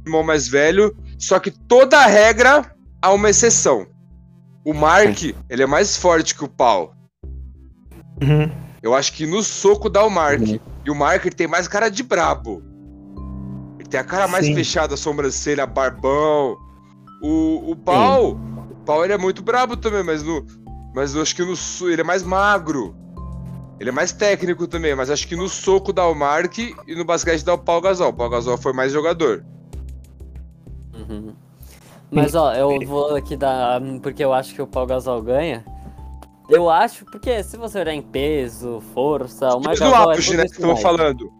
irmão 0.03 0.23
mais 0.23 0.47
velho, 0.47 0.97
só 1.19 1.37
que 1.37 1.51
toda 1.51 2.03
regra 2.07 2.75
há 2.99 3.13
uma 3.13 3.29
exceção. 3.29 3.85
O 4.65 4.73
Mark, 4.73 5.21
ele 5.47 5.61
é 5.61 5.67
mais 5.67 5.95
forte 5.95 6.33
que 6.33 6.43
o 6.43 6.49
Pau. 6.49 6.95
Uhum. 8.21 8.68
Eu 8.81 8.95
acho 8.95 9.13
que 9.13 9.25
no 9.25 9.43
soco 9.43 9.89
dá 9.89 10.03
o 10.03 10.09
Mark. 10.09 10.41
Uhum. 10.41 10.59
E 10.85 10.91
o 10.91 10.95
Mark 10.95 11.25
ele 11.25 11.35
tem 11.35 11.47
mais 11.47 11.67
cara 11.67 11.89
de 11.89 12.03
brabo. 12.03 12.63
Ele 13.77 13.87
tem 13.87 13.99
a 13.99 14.03
cara 14.03 14.27
mais 14.27 14.45
Sim. 14.45 14.55
fechada, 14.55 14.93
a 14.93 14.97
sobrancelha, 14.97 15.65
barbão. 15.65 16.57
O, 17.21 17.71
o 17.71 17.75
Pau, 17.75 18.31
o 18.71 18.75
Pau 18.85 19.03
ele 19.03 19.13
é 19.13 19.17
muito 19.17 19.41
brabo 19.41 19.75
também, 19.75 20.03
mas 20.03 20.23
no, 20.23 20.45
mas 20.95 21.13
eu 21.13 21.21
acho 21.21 21.35
que 21.35 21.43
no 21.43 21.53
ele 21.89 22.01
é 22.01 22.03
mais 22.03 22.23
magro. 22.23 22.95
Ele 23.79 23.89
é 23.89 23.93
mais 23.93 24.11
técnico 24.11 24.67
também, 24.67 24.93
mas 24.93 25.09
acho 25.09 25.27
que 25.27 25.35
no 25.35 25.47
soco 25.47 25.93
dá 25.93 26.05
o 26.05 26.13
Mark 26.13 26.57
e 26.57 26.75
no 26.95 27.05
basquete 27.05 27.43
dá 27.43 27.53
o 27.53 27.57
Pau 27.57 27.79
Gasol. 27.79 28.09
O 28.09 28.13
Pau 28.13 28.29
Gasol 28.29 28.57
foi 28.57 28.73
mais 28.73 28.91
jogador. 28.91 29.45
Uhum. 30.93 31.33
Mas 32.11 32.35
ó, 32.35 32.53
eu 32.53 32.77
vou 32.85 33.15
aqui 33.15 33.37
dar. 33.37 33.79
Porque 34.01 34.23
eu 34.23 34.33
acho 34.33 34.53
que 34.53 34.61
o 34.61 34.67
Pau 34.67 34.85
Gasol 34.85 35.21
ganha. 35.21 35.63
Eu 36.49 36.69
acho, 36.69 37.05
porque 37.05 37.43
se 37.43 37.55
você 37.57 37.79
olhar 37.79 37.93
em 37.93 38.01
peso, 38.01 38.81
força, 38.93 39.47
o 39.55 39.59
Marc 39.61 39.67
Mas 39.67 39.79
no 39.79 39.85
é 39.87 39.95
auge, 39.95 40.25
tudo 40.27 40.37
né, 40.37 40.43
que 40.45 40.51
estamos 40.51 40.69
mais. 40.73 40.81
falando. 40.81 41.31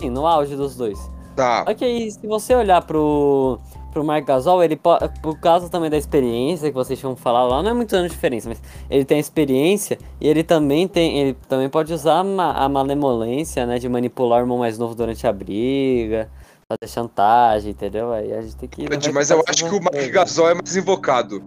Sim, 0.00 0.10
no 0.10 0.26
auge 0.26 0.56
dos 0.56 0.76
dois. 0.76 0.98
Tá. 1.36 1.64
Aí, 1.68 2.10
se 2.10 2.26
você 2.26 2.54
olhar 2.54 2.82
pro, 2.84 3.58
pro 3.92 4.02
Mark 4.02 4.26
Gasol, 4.26 4.64
ele 4.64 4.74
po- 4.74 4.98
por 5.22 5.38
causa 5.38 5.68
também 5.68 5.88
da 5.90 5.96
experiência 5.96 6.68
que 6.70 6.74
vocês 6.74 6.98
tinham 6.98 7.14
falado 7.14 7.50
lá, 7.50 7.62
não 7.62 7.70
é 7.70 7.74
muito 7.74 7.94
anos 7.94 8.08
de 8.08 8.14
diferença, 8.14 8.48
mas 8.48 8.60
ele 8.90 9.04
tem 9.04 9.18
experiência 9.18 9.98
e 10.20 10.26
ele 10.26 10.42
também 10.42 10.88
tem, 10.88 11.18
ele 11.18 11.34
também 11.48 11.68
pode 11.68 11.92
usar 11.92 12.20
a, 12.20 12.24
ma- 12.24 12.52
a 12.52 12.68
malemolência, 12.68 13.64
né, 13.66 13.78
de 13.78 13.88
manipular 13.88 14.38
o 14.40 14.42
irmão 14.42 14.58
mais 14.58 14.78
novo 14.78 14.94
durante 14.94 15.26
a 15.26 15.32
briga, 15.32 16.30
fazer 16.66 16.90
chantagem, 16.92 17.70
entendeu? 17.72 18.10
Aí 18.12 18.32
a 18.32 18.40
gente 18.40 18.56
tem 18.56 18.68
que 18.68 19.12
Mas 19.12 19.30
eu 19.30 19.42
acho 19.46 19.68
que 19.68 19.74
o 19.74 19.80
Mark. 19.82 20.10
Gasol 20.10 20.48
é 20.50 20.54
mais 20.54 20.74
invocado. 20.74 21.42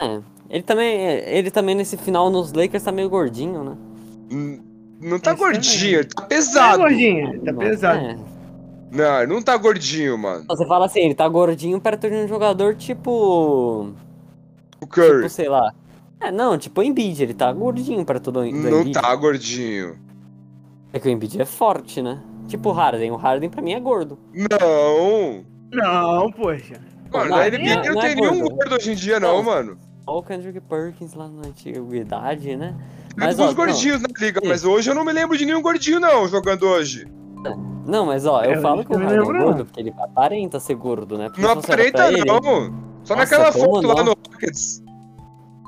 É, 0.00 0.20
ele 0.52 0.62
também, 0.62 1.00
ele 1.00 1.50
também 1.50 1.74
nesse 1.74 1.96
final 1.96 2.30
nos 2.30 2.52
Lakers 2.52 2.84
tá 2.84 2.92
meio 2.92 3.08
gordinho, 3.08 3.64
né? 3.64 3.76
Hum, 4.30 4.60
Não 5.00 5.18
tá 5.18 5.32
Esse 5.32 5.40
também. 5.40 5.52
gordinho, 5.54 5.98
ele 5.98 6.04
tá 6.08 6.22
Tá 6.22 6.28
pesado. 6.28 6.78
gordinho, 6.78 7.40
tá 7.40 7.52
Não, 7.52 7.58
pesado. 7.58 7.98
é. 7.98 8.16
Não, 8.92 9.22
ele 9.22 9.32
não 9.32 9.42
tá 9.42 9.56
gordinho, 9.56 10.16
mano. 10.18 10.44
Você 10.48 10.66
fala 10.66 10.84
assim, 10.86 11.00
ele 11.00 11.14
tá 11.14 11.26
gordinho 11.28 11.80
perto 11.80 12.08
de 12.08 12.14
um 12.14 12.28
jogador 12.28 12.76
tipo. 12.76 13.92
O 14.80 14.86
Curry 14.86 15.16
Tipo, 15.16 15.28
sei 15.30 15.48
lá. 15.48 15.72
É, 16.20 16.30
não, 16.30 16.56
tipo 16.58 16.80
o 16.80 16.84
Embiid, 16.84 17.20
ele 17.22 17.34
tá 17.34 17.50
gordinho 17.52 18.04
perto 18.04 18.30
do, 18.30 18.42
do 18.44 18.50
não 18.52 18.80
Embiid. 18.82 18.92
tá 19.00 19.12
gordinho. 19.16 19.96
É 20.92 21.00
que 21.00 21.08
o 21.08 21.10
Embiid 21.10 21.40
é 21.40 21.44
forte, 21.46 22.00
né? 22.02 22.20
Tipo 22.46 22.68
o 22.68 22.72
Harden, 22.72 23.10
o 23.12 23.16
Harden 23.16 23.48
pra 23.48 23.62
mim 23.62 23.72
é 23.72 23.80
gordo. 23.80 24.18
Não. 24.34 25.42
Não, 25.72 26.30
poxa. 26.32 26.74
Mano, 27.10 27.30
Não, 27.30 27.36
na 27.38 27.44
não 27.44 27.44
NBA 27.58 27.70
é- 27.70 27.76
não 27.88 27.94
não 27.94 28.02
é 28.02 28.06
tem 28.06 28.14
nenhum 28.16 28.38
gordo. 28.40 28.54
gordo 28.56 28.74
hoje 28.76 28.92
em 28.92 28.94
dia, 28.94 29.18
não, 29.18 29.36
Não. 29.38 29.42
mano. 29.42 29.78
Olha 30.06 30.18
o 30.18 30.22
Kendrick 30.22 30.60
Perkins 30.60 31.14
lá 31.14 31.28
na 31.28 31.48
antiguidade, 31.48 32.56
né? 32.56 32.74
Mas, 33.16 33.38
alguns 33.38 33.44
ó, 33.44 33.46
não. 33.48 33.54
gordinhos 33.54 34.00
na 34.02 34.08
liga, 34.18 34.40
Sim. 34.40 34.48
mas 34.48 34.64
hoje 34.64 34.90
eu 34.90 34.94
não 34.94 35.04
me 35.04 35.12
lembro 35.12 35.36
de 35.36 35.44
nenhum 35.44 35.62
gordinho, 35.62 36.00
não, 36.00 36.26
jogando 36.28 36.64
hoje. 36.64 37.06
Não, 37.86 38.06
mas 38.06 38.24
ó, 38.26 38.42
eu 38.44 38.52
Eu 38.52 38.62
falo 38.62 38.84
que 38.84 38.92
o 38.92 38.96
Harden 38.98 39.14
é 39.14 39.18
não. 39.18 39.44
gordo 39.44 39.64
porque 39.64 39.80
ele 39.80 39.92
aparenta 39.98 40.60
ser 40.60 40.74
gordo, 40.76 41.18
né? 41.18 41.28
Porque 41.28 41.42
Não 41.42 41.50
aparenta, 41.50 42.06
ele- 42.08 42.24
não. 42.24 42.40
Só 43.04 43.16
Nossa, 43.16 43.16
naquela 43.16 43.52
foto 43.52 43.86
lá 43.86 43.94
não? 43.96 44.04
no 44.04 44.10
Rockets. 44.32 44.82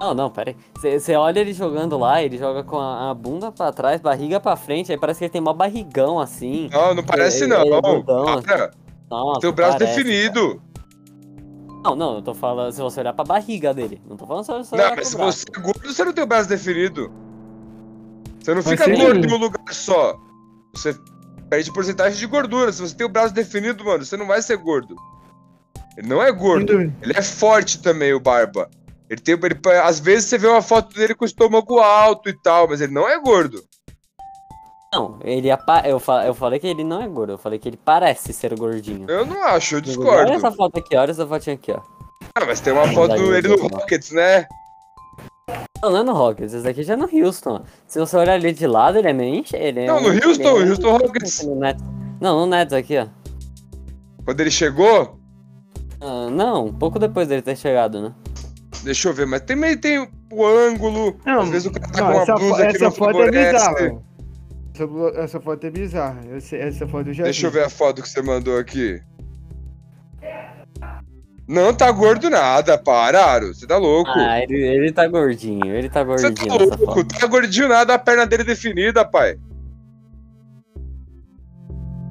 Não, 0.01 0.14
não, 0.14 0.30
pera 0.30 0.51
aí. 0.51 0.57
Você 1.01 1.14
olha 1.16 1.41
ele 1.41 1.53
jogando 1.53 1.99
lá, 1.99 2.22
ele 2.22 2.37
joga 2.39 2.62
com 2.62 2.78
a, 2.78 3.11
a 3.11 3.14
bunda 3.14 3.51
pra 3.51 3.72
trás, 3.72 4.01
barriga 4.01 4.39
pra 4.39 4.55
frente, 4.57 4.93
aí 4.93 4.99
parece 4.99 5.18
que 5.18 5.24
ele 5.24 5.32
tem 5.32 5.41
mó 5.41 5.53
barrigão 5.53 6.18
assim. 6.20 6.68
Não, 6.72 6.95
não 6.95 7.03
parece, 7.03 7.45
Ele- 7.45 7.55
não. 7.55 7.62
ele 7.62 7.74
é 7.74 7.80
gordão, 7.80 8.43
Para. 8.43 8.70
Nossa, 9.11 9.41
Tem 9.41 9.51
o 9.51 9.53
braço 9.53 9.78
parece, 9.78 9.97
definido. 10.03 10.62
Não, 11.85 11.95
não, 11.95 12.14
eu 12.16 12.22
tô 12.22 12.32
falando 12.32 12.72
se 12.72 12.80
você 12.80 13.01
olhar 13.01 13.12
pra 13.12 13.24
barriga 13.24 13.74
dele. 13.74 14.01
Não 14.09 14.16
tô 14.16 14.26
falando 14.26 14.45
só 14.45 14.62
se 14.62 14.70
você 14.70 14.76
Não, 14.76 14.85
olhar 14.85 14.97
mas 14.97 15.01
pro 15.01 15.11
se 15.11 15.16
braço. 15.16 15.39
você 15.39 15.45
é 15.59 15.62
gordo, 15.62 15.93
você 15.95 16.05
não 16.05 16.12
tem 16.14 16.24
o 16.24 16.26
braço 16.26 16.49
definido. 16.49 17.12
Você 18.41 18.55
não 18.55 18.62
Mas 18.64 18.68
fica 18.70 18.85
sim. 18.85 18.95
gordo 18.97 19.26
em 19.26 19.32
um 19.32 19.37
lugar 19.37 19.74
só. 19.74 20.18
Você 20.74 20.97
perde 21.51 21.72
porcentagem 21.72 22.18
de 22.18 22.26
gordura. 22.26 22.72
Se 22.72 22.80
você 22.80 22.95
tem 22.95 23.07
o 23.07 23.11
braço 23.11 23.35
definido, 23.35 23.85
mano, 23.85 24.05
você 24.05 24.16
não 24.16 24.26
vai 24.26 24.41
ser 24.41 24.57
gordo. 24.57 24.97
Ele 25.97 26.09
não 26.09 26.22
é 26.22 26.32
gordo. 26.32 26.72
Ele 26.72 27.12
é 27.14 27.22
forte 27.22 27.80
também, 27.80 28.12
o 28.14 28.20
Barba. 28.20 28.68
Ele 29.09 29.20
tem. 29.20 29.35
Ele, 29.35 29.61
às 29.82 30.01
vezes 30.01 30.28
você 30.28 30.39
vê 30.39 30.47
uma 30.47 30.62
foto 30.62 30.95
dele 30.95 31.14
com 31.14 31.24
o 31.24 31.28
estômago 31.28 31.78
alto 31.78 32.28
e 32.28 32.43
tal, 32.43 32.66
mas 32.68 32.80
ele 32.80 32.93
não 32.93 33.07
é 33.09 33.18
gordo. 33.20 33.62
Não, 34.95 35.17
ele 35.23 35.51
apa... 35.51 35.83
eu, 35.87 35.99
fa... 35.99 36.25
eu 36.25 36.35
falei 36.35 36.59
que 36.59 36.67
ele 36.67 36.85
não 36.85 37.03
é 37.03 37.09
gordo, 37.09 37.33
eu 37.33 37.39
falei 37.39 37.59
que 37.59 37.69
ele 37.69 37.77
parece 37.83 38.33
ser 38.33 38.55
gordinho. 38.57 39.07
Eu 39.11 39.27
não 39.27 39.43
acho, 39.45 39.75
eu 39.75 39.79
Olha 39.79 39.87
discordo. 39.87 40.33
essa 40.33 40.53
foto 40.53 40.79
aqui, 40.79 40.97
olha 40.97 41.11
essa 41.11 41.27
fotinha 41.27 41.55
aqui, 41.55 41.73
ó. 41.73 41.81
Ah, 42.37 42.45
mas 42.47 42.61
tem 42.61 42.73
uma 42.73 42.87
foto 42.89 43.15
dele 43.17 43.49
no 43.49 43.57
Rockets, 43.69 44.11
né? 44.13 44.47
Não, 45.83 45.91
não 45.91 45.99
é 45.99 46.03
no 46.03 46.13
Rockets, 46.15 46.55
esse 46.55 46.65
daqui 46.65 46.83
já 46.83 46.95
é 46.95 46.97
no 46.97 47.09
Houston. 47.13 47.63
Se 47.87 47.99
você 47.99 48.17
olhar 48.17 48.35
ali 48.35 48.53
de 48.53 48.67
lado, 48.67 48.99
ele 48.99 49.09
é 49.09 49.13
meio 49.13 49.35
enche... 49.37 49.57
ele 49.57 49.81
é 49.81 49.87
Não, 49.87 50.01
no 50.01 50.09
um- 50.09 50.13
Houston, 50.15 50.57
ele 50.59 50.67
é 50.67 50.71
Houston 50.71 50.93
Rockets. 50.97 51.43
No 51.45 51.57
Nets. 51.57 51.85
Não, 52.21 52.41
no 52.41 52.47
Nets 52.47 52.73
aqui, 52.73 52.97
ó. 52.99 53.07
Quando 54.25 54.41
ele 54.41 54.51
chegou, 54.51 55.19
Ah, 56.01 56.29
não, 56.31 56.67
um 56.67 56.73
pouco 56.73 56.99
depois 56.99 57.29
dele 57.29 57.43
ter 57.43 57.57
chegado, 57.57 58.01
né? 58.01 58.13
deixa 58.83 59.09
eu 59.09 59.15
ver, 59.15 59.27
mas 59.27 59.41
também 59.43 59.77
tem 59.79 59.99
o 60.31 60.47
ângulo. 60.47 61.17
Não, 61.25 61.41
às 61.41 61.49
vezes 61.49 61.67
o 61.67 61.73
cara 61.73 61.91
tá 61.93 62.01
não, 62.01 62.07
com 62.07 62.13
uma 62.13 62.23
essa, 62.23 62.33
fo- 62.35 62.39
blusa 62.39 62.67
que 62.67 62.77
essa 62.77 62.85
não 62.85 62.91
foto 62.93 63.11
é 63.23 63.25
favorece. 63.25 63.99
Essa, 64.75 65.20
essa 65.20 65.41
foto 65.41 65.64
é 65.66 65.70
bizarra. 65.70 66.20
Eu 66.29 66.41
sei- 66.41 66.61
essa 66.61 66.87
foto 66.87 67.09
eu 67.11 67.14
já 67.14 67.25
Deixa 67.25 67.47
eu 67.47 67.51
vi. 67.51 67.59
ver 67.59 67.64
a 67.64 67.70
foto 67.70 68.03
que 68.03 68.09
você 68.09 68.20
mandou 68.20 68.59
aqui. 68.59 69.01
Não 71.47 71.75
tá 71.75 71.91
gordo 71.93 72.29
nada, 72.31 72.77
para, 72.79 73.22
Aro. 73.25 73.55
Você 73.55 73.66
tá 73.66 73.77
louco. 73.77 74.11
Ah, 74.11 74.41
ele, 74.41 74.57
ele 74.57 74.91
tá 74.93 75.07
gordinho, 75.07 75.66
ele 75.66 75.89
tá 75.91 76.03
Você 76.03 76.29
gordinho 76.31 76.49
tá 76.49 76.55
nessa 76.64 76.77
louco, 76.77 76.95
foto. 76.95 77.18
tá 77.20 77.27
gordinho 77.27 77.68
nada, 77.68 77.95
a 77.95 77.99
perna 77.99 78.27
dele 78.27 78.45
definida, 78.45 79.05
pai. 79.05 79.39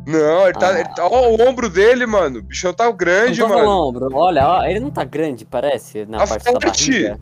Não, 0.06 0.44
ele 0.44 0.54
tá. 0.54 0.70
Ah. 0.70 0.80
Ele 0.80 0.90
tá 0.96 1.06
ó, 1.08 1.30
o 1.30 1.42
ombro 1.50 1.70
dele, 1.70 2.06
mano. 2.06 2.40
O 2.40 2.44
bichão 2.44 2.74
tá 2.74 2.90
grande, 2.92 3.40
não 3.40 3.50
mano. 3.50 3.70
ombro. 3.70 4.10
Olha, 4.14 4.48
ó, 4.48 4.64
ele 4.66 4.80
não 4.80 4.92
tá 4.92 5.04
grande, 5.04 5.46
parece, 5.46 6.06
na 6.06 6.20
Tá 6.20 6.28
parte 6.28 6.44
da 6.46 6.52
forte. 6.52 6.92
barriga. 6.92 7.20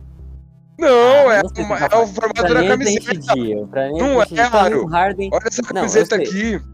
Não, 0.78 0.88
Ah, 1.28 1.34
é, 1.34 1.42
não 1.42 1.64
uma- 1.66 1.78
é 1.78 1.86
o 1.96 2.06
formato 2.06 2.34
Pra 2.42 2.48
da 2.54 2.60
tem 2.60 2.68
camiseta. 2.68 3.12
enchidio, 3.14 3.66
Pra 3.68 3.88
mim, 3.92 3.98
Não 3.98 4.20
é, 4.20 4.24
enchidio. 4.24 4.50
Pra 4.50 4.60
mim, 4.62 4.66
Aro. 4.66 4.84
o 4.84 4.86
Harden... 4.86 5.30
Olha 5.32 5.42
essa 5.46 5.62
Não, 5.62 5.68
eu 5.68 5.74
camiseta 5.74 6.16
sei. 6.16 6.24
aqui. 6.24 6.64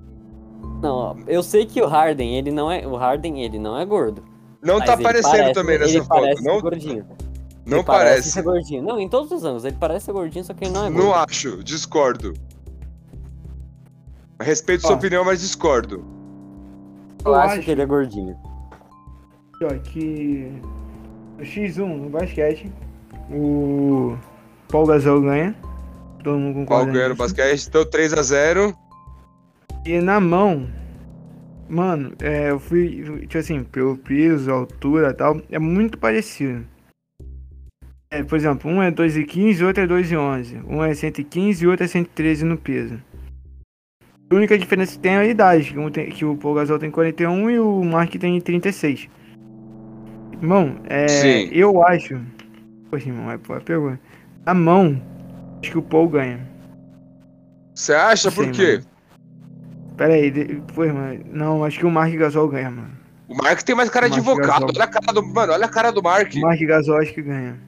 Não, 0.82 1.16
eu 1.26 1.42
sei 1.42 1.66
que 1.66 1.82
o 1.82 1.86
Harden, 1.86 2.36
ele 2.36 2.50
não 2.52 2.70
é... 2.70 2.86
O 2.86 2.94
Harden, 2.96 3.42
ele 3.44 3.58
não 3.58 3.76
é 3.78 3.84
gordo. 3.84 4.22
Não 4.62 4.80
tá 4.80 4.94
aparecendo 4.94 5.30
parece- 5.32 5.52
também 5.54 5.78
nessa 5.78 5.90
ele 5.90 6.04
foto. 6.04 6.20
parece 6.20 6.44
Não, 6.44 6.60
gordinho. 6.60 7.06
não 7.66 7.78
Ele 7.78 7.84
parece. 7.86 8.30
ser 8.30 8.42
gordinho. 8.42 8.82
Não, 8.82 8.98
em 9.00 9.08
todos 9.08 9.30
os 9.32 9.44
anos. 9.44 9.64
Ele 9.64 9.76
parece 9.78 10.06
ser 10.06 10.12
gordinho, 10.12 10.44
só 10.44 10.54
que 10.54 10.64
ele 10.64 10.72
não 10.72 10.86
é 10.86 10.90
gordo. 10.90 11.04
Não 11.06 11.14
acho, 11.14 11.62
discordo. 11.64 12.32
Respeito 14.40 14.82
sua 14.82 14.92
Ó. 14.92 14.94
opinião, 14.94 15.24
mas 15.24 15.40
discordo. 15.40 16.04
Eu 17.24 17.32
Eu 17.32 17.34
acho, 17.34 17.54
acho- 17.54 17.62
que 17.62 17.70
ele 17.72 17.82
é 17.82 17.86
gordinho. 17.86 18.36
Que 19.84 20.52
no 21.36 21.44
X1 21.44 21.84
no 22.02 22.08
basquete, 22.10 22.72
o 23.30 24.16
Paul 24.68 24.86
Gasol 24.86 25.20
ganha. 25.22 25.54
Todo 26.22 26.38
mundo 26.38 26.54
concorda. 26.54 26.92
ganhando 26.92 27.06
o 27.06 27.08
nisso. 27.10 27.22
basquete? 27.22 27.66
Então 27.68 27.84
3x0. 27.84 28.74
E 29.86 30.00
na 30.00 30.20
mão, 30.20 30.68
mano, 31.68 32.12
é, 32.20 32.50
eu 32.50 32.58
fui, 32.58 33.02
tipo 33.22 33.38
assim, 33.38 33.62
pelo 33.64 33.96
peso, 33.96 34.50
altura 34.50 35.10
e 35.10 35.14
tal, 35.14 35.40
é 35.50 35.58
muito 35.58 35.96
parecido. 35.98 36.64
É, 38.10 38.22
por 38.22 38.36
exemplo, 38.36 38.70
um 38.70 38.82
é 38.82 38.90
2,15 38.90 39.60
e 39.60 39.64
outro 39.64 39.82
é 39.82 39.86
2,11. 39.86 40.62
Um 40.66 40.82
é 40.82 40.94
115 40.94 41.64
e 41.64 41.68
outro 41.68 41.84
é 41.84 41.88
113 41.88 42.44
no 42.44 42.56
peso. 42.56 42.98
A 44.30 44.34
única 44.34 44.58
diferença 44.58 44.92
que 44.92 44.98
tem 44.98 45.12
é 45.12 45.18
a 45.18 45.26
idade, 45.26 45.72
que, 45.72 45.78
um 45.78 45.90
tem- 45.90 46.10
que 46.10 46.24
o 46.24 46.36
Paul 46.36 46.54
Gasol 46.54 46.78
tem 46.78 46.90
41 46.90 47.50
e 47.50 47.58
o 47.58 47.82
Mark 47.82 48.12
tem 48.16 48.38
36. 48.40 49.08
Irmão, 50.34 50.76
é, 50.88 51.44
eu 51.52 51.82
acho... 51.86 52.20
Poxa, 52.90 53.08
irmão, 53.08 53.30
é 53.30 53.36
boa 53.36 53.60
pergunta. 53.60 54.00
Na 54.44 54.54
mão, 54.54 55.00
acho 55.60 55.70
que 55.72 55.78
o 55.78 55.82
Paul 55.82 56.08
ganha. 56.08 56.40
Você 57.74 57.92
acha 57.92 58.28
Não 58.28 58.34
por 58.34 58.44
sei, 58.44 58.52
quê? 58.52 58.72
mano. 58.72 58.86
Pera 59.96 60.14
aí, 60.14 60.30
de- 60.30 60.62
pô, 60.74 60.86
mano. 60.86 61.20
Não, 61.32 61.64
acho 61.64 61.78
que 61.78 61.86
o 61.86 61.90
Mark 61.90 62.12
Gasol 62.14 62.48
ganha, 62.48 62.70
mano. 62.70 62.90
O 63.28 63.34
Mark 63.36 63.60
tem 63.62 63.74
mais 63.74 63.90
cara 63.90 64.08
de 64.08 64.18
invocado. 64.18 64.66
Gasol. 64.66 64.70
Olha 64.74 64.84
a 64.84 64.88
cara 64.88 65.12
do. 65.12 65.26
Mano, 65.26 65.52
olha 65.52 65.64
a 65.66 65.68
cara 65.68 65.90
do 65.90 66.02
Mark. 66.02 66.32
O 66.34 66.40
Mark 66.40 66.60
Gasol 66.60 66.96
acho 66.98 67.12
que 67.12 67.22
ganha. 67.22 67.58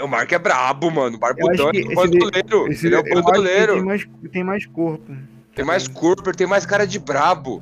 O 0.00 0.06
Mark 0.06 0.30
é 0.30 0.38
brabo, 0.38 0.90
mano. 0.90 1.18
Barbudão 1.18 1.72
que 1.72 1.80
é 1.80 1.94
bandoleiro. 1.94 2.68
Esse, 2.70 2.86
Ele 2.86 2.94
é 2.94 3.00
ele 3.00 3.14
bandoleiro. 3.14 3.72
tem 3.74 3.82
mais, 3.84 4.08
tem 4.32 4.44
mais 4.44 4.66
corpo. 4.66 5.12
Tem 5.54 5.64
mais 5.64 5.88
corpo, 5.88 6.28
ele 6.30 6.36
tem 6.36 6.46
mais 6.46 6.64
cara 6.64 6.86
de 6.86 7.00
brabo. 7.00 7.60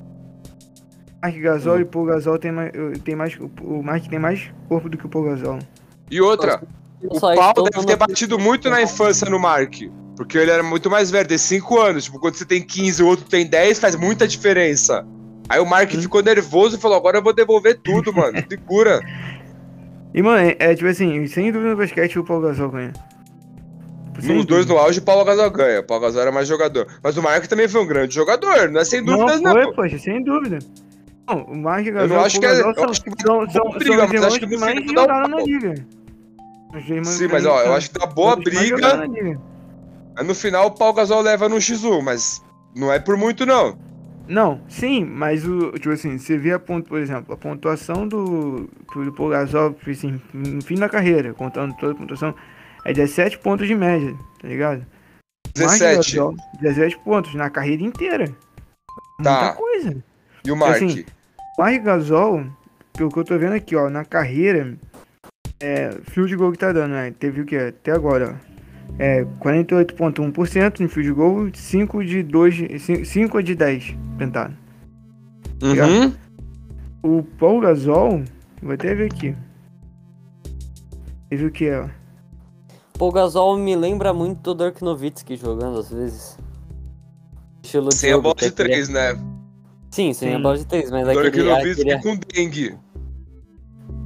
Mark 1.22 1.34
Gasol 1.38 1.78
e 1.80 1.82
o 1.84 1.86
Paul 1.86 2.04
Gasol 2.04 2.38
tem 2.38 2.52
mais, 2.52 2.70
tem 3.02 3.16
mais. 3.16 3.38
O 3.62 3.82
Mark 3.82 4.04
tem 4.06 4.18
mais 4.18 4.52
corpo 4.68 4.88
do 4.90 4.98
que 4.98 5.06
o 5.06 5.08
Paul 5.08 5.24
Gasol. 5.24 5.58
E 6.10 6.20
outra, 6.20 6.62
o 7.02 7.18
Só 7.18 7.34
pau 7.34 7.64
deve 7.70 7.86
ter 7.86 7.96
batido 7.96 8.38
muito 8.38 8.70
na 8.70 8.82
infância 8.82 9.28
no 9.28 9.38
Mark. 9.38 9.74
Porque 10.16 10.38
ele 10.38 10.50
era 10.50 10.62
muito 10.62 10.88
mais 10.88 11.10
velho, 11.10 11.28
tem 11.28 11.36
5 11.36 11.78
anos. 11.78 12.04
Tipo, 12.04 12.18
quando 12.18 12.36
você 12.36 12.46
tem 12.46 12.62
15 12.62 13.02
e 13.02 13.04
o 13.04 13.08
outro 13.08 13.26
tem 13.26 13.46
10, 13.46 13.78
faz 13.78 13.94
muita 13.96 14.26
diferença. 14.26 15.06
Aí 15.48 15.60
o 15.60 15.66
Mark 15.66 15.92
Hum. 15.94 16.00
ficou 16.00 16.22
nervoso 16.22 16.76
e 16.76 16.80
falou: 16.80 16.96
agora 16.96 17.18
eu 17.18 17.22
vou 17.22 17.34
devolver 17.34 17.78
tudo, 17.82 18.12
mano. 18.14 18.38
Segura. 18.48 19.00
E, 20.14 20.22
mano, 20.22 20.38
é, 20.38 20.56
é 20.58 20.74
tipo 20.74 20.88
assim, 20.88 21.26
sem 21.26 21.52
dúvida 21.52 21.70
no 21.70 21.76
basquete 21.76 22.18
o 22.18 22.24
Paul 22.24 22.40
Gasol 22.40 22.70
ganha. 22.70 22.92
Sem 24.18 24.36
Nos 24.36 24.46
dois 24.46 24.64
no 24.64 24.78
auge, 24.78 24.98
o 25.00 25.02
Paulo 25.02 25.24
Gasol 25.26 25.50
ganha. 25.50 25.80
O 25.80 25.84
Paulo 25.84 26.04
Gasol 26.04 26.22
era 26.22 26.32
mais 26.32 26.48
jogador. 26.48 26.86
Mas 27.02 27.18
o 27.18 27.22
Mark 27.22 27.44
também 27.46 27.68
foi 27.68 27.82
um 27.82 27.86
grande 27.86 28.14
jogador, 28.14 28.70
não 28.70 28.80
é 28.80 28.84
sem 28.84 29.04
dúvidas, 29.04 29.42
não. 29.42 29.52
não. 29.52 29.62
Foi, 29.64 29.74
poxa, 29.74 29.98
sem 29.98 30.24
dúvida. 30.24 30.58
Não, 31.28 31.42
o 31.42 31.56
Mark 31.56 31.84
Gasol 31.84 32.16
Eu 32.16 32.22
e 32.22 32.24
acho 32.24 32.40
que 32.40 32.46
é- 32.46 32.54
são, 32.56 32.70
acho 32.90 33.02
que 33.02 33.10
são, 33.22 33.50
são, 33.50 33.70
briga, 33.70 34.04
os 34.04 34.12
mas 34.12 34.24
acho 34.24 34.38
que 34.40 34.46
no 34.46 34.60
mais 34.60 34.84
jogaram 34.84 35.28
na 35.28 35.36
pau. 35.36 35.46
liga. 35.46 35.86
Sim, 37.04 37.28
mas 37.30 37.46
ó, 37.46 37.62
eu 37.62 37.74
acho 37.74 37.90
que 37.90 37.98
dá 37.98 38.06
boa 38.06 38.36
briga. 38.36 39.08
no 40.24 40.34
final 40.34 40.66
o 40.66 40.70
Paulo 40.72 40.94
Gasol 40.94 41.22
leva 41.22 41.48
no 41.48 41.56
X1, 41.56 42.02
mas 42.02 42.42
não 42.74 42.92
é 42.92 42.98
por 42.98 43.16
muito, 43.16 43.46
não. 43.46 43.78
Não, 44.28 44.60
sim, 44.68 45.04
mas 45.04 45.46
o. 45.46 45.70
Tipo 45.72 45.90
assim, 45.90 46.18
você 46.18 46.36
vê 46.36 46.52
a 46.52 46.58
ponto, 46.58 46.88
por 46.88 46.98
exemplo, 46.98 47.32
a 47.32 47.36
pontuação 47.36 48.06
do, 48.06 48.68
do 48.94 49.12
Paul 49.12 49.30
Gasol, 49.30 49.72
tipo 49.74 49.90
assim, 49.90 50.20
no 50.34 50.62
fim 50.62 50.74
da 50.74 50.88
carreira, 50.88 51.32
contando 51.32 51.74
toda 51.76 51.92
a 51.92 51.94
pontuação, 51.94 52.34
é 52.84 52.92
17 52.92 53.38
pontos 53.38 53.68
de 53.68 53.74
média, 53.74 54.14
tá 54.40 54.48
ligado? 54.48 54.84
Mark 55.56 55.78
17. 55.78 56.16
Gasol, 56.16 56.34
17 56.60 56.98
pontos 56.98 57.34
na 57.34 57.48
carreira 57.48 57.82
inteira. 57.84 58.26
Tá. 59.22 59.40
Muita 59.40 59.52
coisa. 59.54 60.04
E 60.44 60.50
o 60.50 60.56
Mark? 60.56 60.76
assim, 60.76 61.04
Mark 61.58 61.82
Gasol, 61.82 62.46
pelo 62.92 63.10
que 63.10 63.18
eu 63.18 63.24
tô 63.24 63.38
vendo 63.38 63.54
aqui, 63.54 63.74
ó, 63.76 63.88
na 63.88 64.04
carreira, 64.04 64.76
é, 65.60 65.90
field 66.02 66.34
goal 66.36 66.52
que 66.52 66.58
tá 66.58 66.72
dando, 66.72 66.92
né? 66.92 67.10
Teve 67.18 67.40
o 67.40 67.46
que? 67.46 67.56
Até 67.56 67.92
agora, 67.92 68.38
ó. 68.52 68.56
É 68.98 69.24
48,1% 69.40 70.80
em 70.80 70.88
field 70.88 71.12
goal, 71.12 71.48
5 71.52 72.04
de 72.04 72.22
2, 72.22 72.54
5 73.04 73.42
de 73.42 73.54
10 73.54 73.94
tentado. 74.18 74.54
Uhum. 75.62 76.14
O 77.02 77.22
Paul 77.22 77.60
Gasol, 77.60 78.22
vou 78.62 78.72
até 78.72 78.94
ver 78.94 79.06
aqui. 79.12 79.34
Teve 81.28 81.46
o 81.46 81.50
que, 81.50 81.70
ó? 81.72 81.88
Paul 82.98 83.12
Gasol 83.12 83.58
me 83.58 83.74
lembra 83.76 84.14
muito 84.14 84.54
do 84.54 84.64
Dirk 84.64 84.82
Nowitzki 84.82 85.36
jogando 85.36 85.80
às 85.80 85.90
vezes. 85.90 86.38
Estilo 87.62 87.88
de 87.88 87.96
Sem 87.96 88.10
a 88.10 88.12
jogo, 88.12 88.22
bola 88.22 88.34
que 88.36 88.44
é 88.44 88.48
de 88.48 88.54
aquele- 88.54 88.68
três, 88.68 88.88
né? 88.88 89.14
Sim, 89.90 90.12
sem 90.12 90.32
a 90.34 90.36
Sim. 90.36 90.42
bola 90.42 90.58
de 90.58 90.66
três, 90.66 90.90
mas 90.90 91.06
Dirk 91.06 91.28
aquele, 91.28 91.48
Nowitzki 91.50 91.90
aquele... 91.92 92.02
com 92.02 92.20
dengue. 92.34 92.78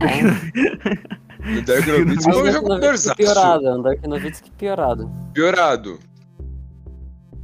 É, 0.01 1.59
O 1.59 1.62
Dirk 1.62 1.87
Nowitzki 1.91 2.24
foi 2.24 2.33
um 2.35 2.39
o 2.39 2.43
Dirk 2.43 2.53
jogador 2.53 2.81
Nowitzki 2.81 3.16
piorado, 3.16 3.66
é 3.66 3.74
um 3.74 3.83
Dirk 3.83 4.09
Nowitzki 4.09 4.51
piorado. 4.53 5.11
piorado. 5.35 5.99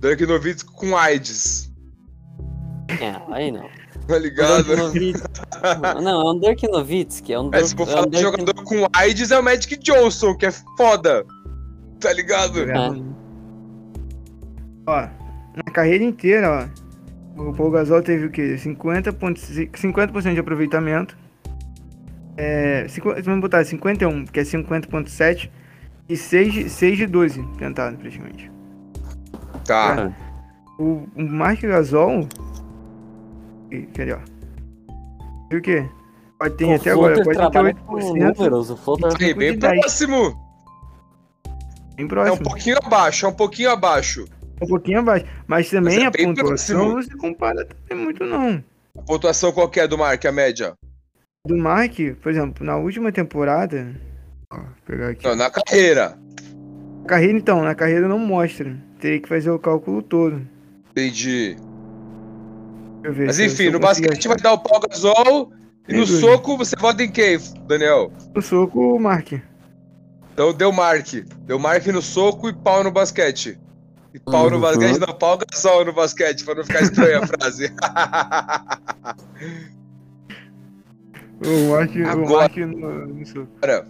Dirk 0.00 0.26
Nowitzki 0.26 0.70
com 0.72 0.96
AIDS. 0.96 1.72
É, 3.00 3.16
aí 3.34 3.50
não. 3.50 3.66
Tá 4.06 4.18
ligado? 4.18 4.66
Não, 6.00 6.20
é 6.28 6.30
um 6.32 6.38
Dirk 6.38 6.68
Nowitzki, 6.68 7.32
é 7.32 7.40
um 7.40 7.50
Mas 7.50 7.72
for 7.72 7.80
é 7.80 7.84
um 7.84 7.86
falar 7.86 8.04
de 8.04 8.10
Dirk- 8.10 8.22
jogador 8.22 8.62
com 8.62 8.86
AIDS, 8.94 9.30
é 9.32 9.38
o 9.38 9.42
Magic 9.42 9.76
Johnson, 9.78 10.36
que 10.36 10.46
é 10.46 10.52
foda. 10.76 11.26
Tá 11.98 12.12
ligado? 12.12 12.60
É. 12.70 12.76
Ó, 14.86 15.08
na 15.56 15.72
carreira 15.72 16.04
inteira, 16.04 16.48
ó, 16.48 16.85
o 17.36 17.52
Paul 17.52 17.70
Gasol 17.70 18.02
teve 18.02 18.26
o 18.26 18.30
quê? 18.30 18.56
50%, 18.58 19.76
50 19.76 20.32
de 20.32 20.40
aproveitamento. 20.40 21.16
É, 22.36 22.86
cinqu- 22.88 23.14
vamos 23.22 23.40
botar 23.40 23.64
51, 23.64 24.26
que 24.26 24.40
é 24.40 24.44
50.7 24.44 25.50
e 26.08 26.16
6, 26.16 26.52
de- 26.52 26.68
6 26.70 26.98
de 26.98 27.06
12 27.06 27.42
tentado 27.58 27.96
praticamente. 27.96 28.50
Tá. 29.64 30.12
O, 30.78 31.06
o 31.16 31.22
Mark 31.22 31.60
Gasol, 31.62 32.28
e- 33.70 33.86
cadê, 33.86 34.12
ó? 34.12 34.18
Viu 35.50 35.58
o 35.60 35.62
quê? 35.62 35.88
Tem 36.58 36.72
O 36.72 36.76
até 36.76 36.90
agora 36.90 37.14
Floater 37.14 37.50
trabalha 37.50 37.74
com 37.74 37.94
48%, 37.96 38.36
números, 38.36 38.70
o 38.70 38.76
Floater... 38.76 39.26
Aí, 39.26 39.32
bem 39.34 39.58
próximo. 39.58 40.16
bem 40.26 40.34
É 41.96 42.04
um 42.04 42.08
próximo, 42.08 42.42
pouquinho 42.42 42.76
abaixo, 42.84 43.24
é 43.24 43.28
um 43.30 43.32
pouquinho 43.32 43.70
abaixo. 43.70 44.26
Um 44.60 44.66
pouquinho 44.66 45.00
abaixo. 45.00 45.24
Mas 45.46 45.70
também 45.70 46.02
é 46.02 46.06
a 46.06 46.10
pontuação 46.10 46.76
próximo. 46.76 46.94
não 46.94 47.02
se 47.02 47.16
compara 47.16 47.64
também 47.64 48.04
muito 48.04 48.24
não. 48.24 48.62
A 48.98 49.02
pontuação 49.02 49.52
qualquer 49.52 49.86
do 49.88 49.98
Mark, 49.98 50.24
a 50.24 50.32
média? 50.32 50.74
do 51.46 51.56
Mark, 51.56 51.94
por 52.20 52.32
exemplo, 52.32 52.66
na 52.66 52.76
última 52.76 53.12
temporada. 53.12 53.94
Ó, 54.52 54.58
pegar 54.84 55.10
aqui. 55.10 55.24
Não, 55.24 55.36
na 55.36 55.48
carreira. 55.48 56.18
Carreira, 57.06 57.38
então, 57.38 57.62
na 57.62 57.72
carreira 57.74 58.08
não 58.08 58.18
mostra. 58.18 58.76
Teria 58.98 59.20
que 59.20 59.28
fazer 59.28 59.50
o 59.50 59.58
cálculo 59.58 60.02
todo. 60.02 60.42
Entendi. 60.90 61.56
Ver 63.02 63.26
Mas 63.26 63.38
enfim, 63.38 63.70
no 63.70 63.78
basquete 63.78 64.18
achar. 64.18 64.28
vai 64.30 64.38
dar 64.38 64.52
o 64.54 64.58
pau 64.58 64.80
gasol. 64.80 65.52
E 65.88 65.92
Sem 65.92 66.00
no 66.00 66.06
dúvida. 66.06 66.20
soco 66.20 66.56
você 66.56 66.74
vota 66.74 67.04
em 67.04 67.10
quem, 67.12 67.38
Daniel? 67.68 68.10
No 68.34 68.42
soco, 68.42 68.96
o 68.96 68.98
Mark. 68.98 69.34
Então 70.32 70.52
deu 70.52 70.72
Mark. 70.72 71.06
Deu 71.44 71.58
Mark 71.60 71.86
no 71.86 72.02
soco 72.02 72.48
e 72.48 72.52
pau 72.52 72.82
no 72.82 72.90
basquete. 72.90 73.56
E 74.16 74.18
pau 74.20 74.48
no 74.48 74.56
Uhum. 74.56 74.62
basquete, 74.62 74.98
não, 74.98 75.14
pau 75.14 75.38
gasol 75.38 75.84
no 75.84 75.92
basquete, 75.92 76.42
pra 76.42 76.54
não 76.54 76.64
ficar 76.64 76.80
estranha 76.82 77.20
a 77.20 77.26
frase. 77.26 77.70
O 81.44 81.70
Mark, 81.70 81.90
o 81.94 82.08
Agora- 82.08 82.38
Mark 82.40 82.56
no, 82.56 83.06
no. 83.06 83.48
Agora, 83.60 83.86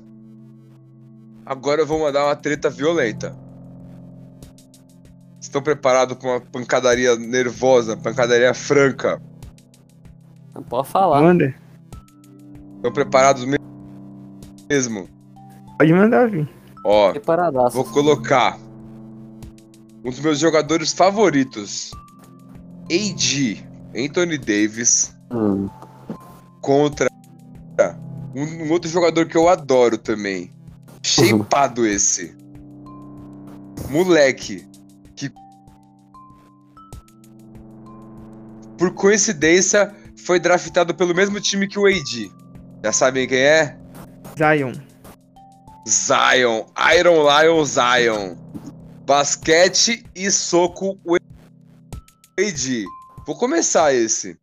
agora 1.47 1.81
eu 1.83 1.87
vou 1.87 2.01
mandar 2.01 2.25
uma 2.25 2.35
treta 2.35 2.69
violenta. 2.69 3.37
Estão 5.41 5.63
preparados 5.63 6.17
pra 6.17 6.29
uma 6.29 6.41
pancadaria 6.41 7.15
nervosa, 7.17 7.97
pancadaria 7.97 8.53
franca? 8.53 9.23
Não 10.55 10.63
pode 10.65 10.89
falar. 10.89 11.23
Manda. 11.23 11.55
Estão 12.77 12.93
preparados 12.93 13.45
me- 13.45 13.59
mesmo? 14.69 15.09
Pode 15.79 15.93
mandar, 15.93 16.29
vir. 16.29 16.49
Ó, 16.85 17.13
vou 17.71 17.85
colocar 17.85 18.59
um 20.07 20.11
dos 20.11 20.21
meus 20.21 20.39
jogadores 20.39 20.93
favoritos, 20.93 21.91
AD, 22.85 23.67
Anthony 23.97 24.39
Davis, 24.39 25.13
Hum. 25.33 25.69
contra 26.63 27.11
um, 28.33 28.65
um 28.67 28.71
outro 28.71 28.89
jogador 28.89 29.27
que 29.27 29.37
eu 29.37 29.49
adoro 29.49 29.99
também. 29.99 30.53
Shapeado 31.03 31.85
esse. 31.87 32.37
Moleque. 33.91 34.69
Que. 35.17 35.33
Por 38.79 38.93
coincidência, 38.93 39.93
foi 40.25 40.39
draftado 40.39 40.95
pelo 40.95 41.15
mesmo 41.15 41.41
time 41.41 41.67
que 41.67 41.79
o 41.79 41.87
AD. 41.87 42.31
Já 42.85 42.93
sabem 42.93 43.27
quem 43.27 43.39
é? 43.39 43.77
Zion. 44.39 44.73
Zion. 45.89 46.65
Iron 46.97 47.23
Lion 47.25 47.65
Zion. 47.65 48.37
Basquete 49.07 50.05
e 50.15 50.31
soco 50.33 50.99
o 51.05 51.15
AD. 52.39 52.85
Vou 53.27 53.37
começar 53.37 53.95
esse. 53.95 54.37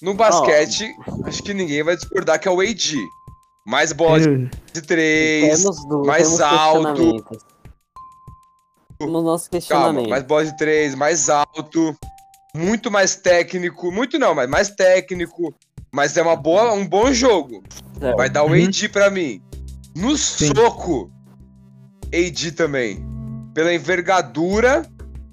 No 0.00 0.14
basquete, 0.14 0.90
acho 1.24 1.42
que 1.42 1.52
ninguém 1.54 1.82
vai 1.82 1.96
discordar 1.96 2.40
que 2.40 2.48
é 2.48 2.50
o 2.50 2.60
AD. 2.60 2.96
Mais 3.66 3.92
bola 3.92 4.20
de 4.20 4.82
três. 4.82 5.60
Temos 5.60 5.86
do, 5.86 6.02
mais 6.04 6.24
temos 6.24 6.40
alto. 6.40 6.86
questionamentos. 6.94 7.38
Temos 8.98 9.24
nossos 9.24 9.68
Calma, 9.68 10.02
mais 10.08 10.22
bola 10.24 10.44
de 10.46 10.56
três, 10.56 10.94
mais 10.94 11.28
alto. 11.28 11.94
Muito 12.54 12.90
mais 12.90 13.16
técnico. 13.16 13.92
Muito 13.92 14.18
não, 14.18 14.34
mas 14.34 14.48
mais 14.48 14.70
técnico. 14.70 15.54
Mas 15.92 16.16
é 16.16 16.22
uma 16.22 16.36
boa, 16.36 16.72
um 16.72 16.86
bom 16.86 17.12
jogo. 17.12 17.62
Certo. 17.98 18.16
Vai 18.16 18.30
dar 18.30 18.44
o 18.44 18.48
Uhum. 18.48 18.64
AD 18.64 18.88
pra 18.88 19.10
mim. 19.10 19.42
No 19.94 20.16
Sim. 20.16 20.52
soco, 20.54 21.10
AD 22.14 22.52
também. 22.52 23.04
Pela 23.56 23.72
envergadura 23.72 24.82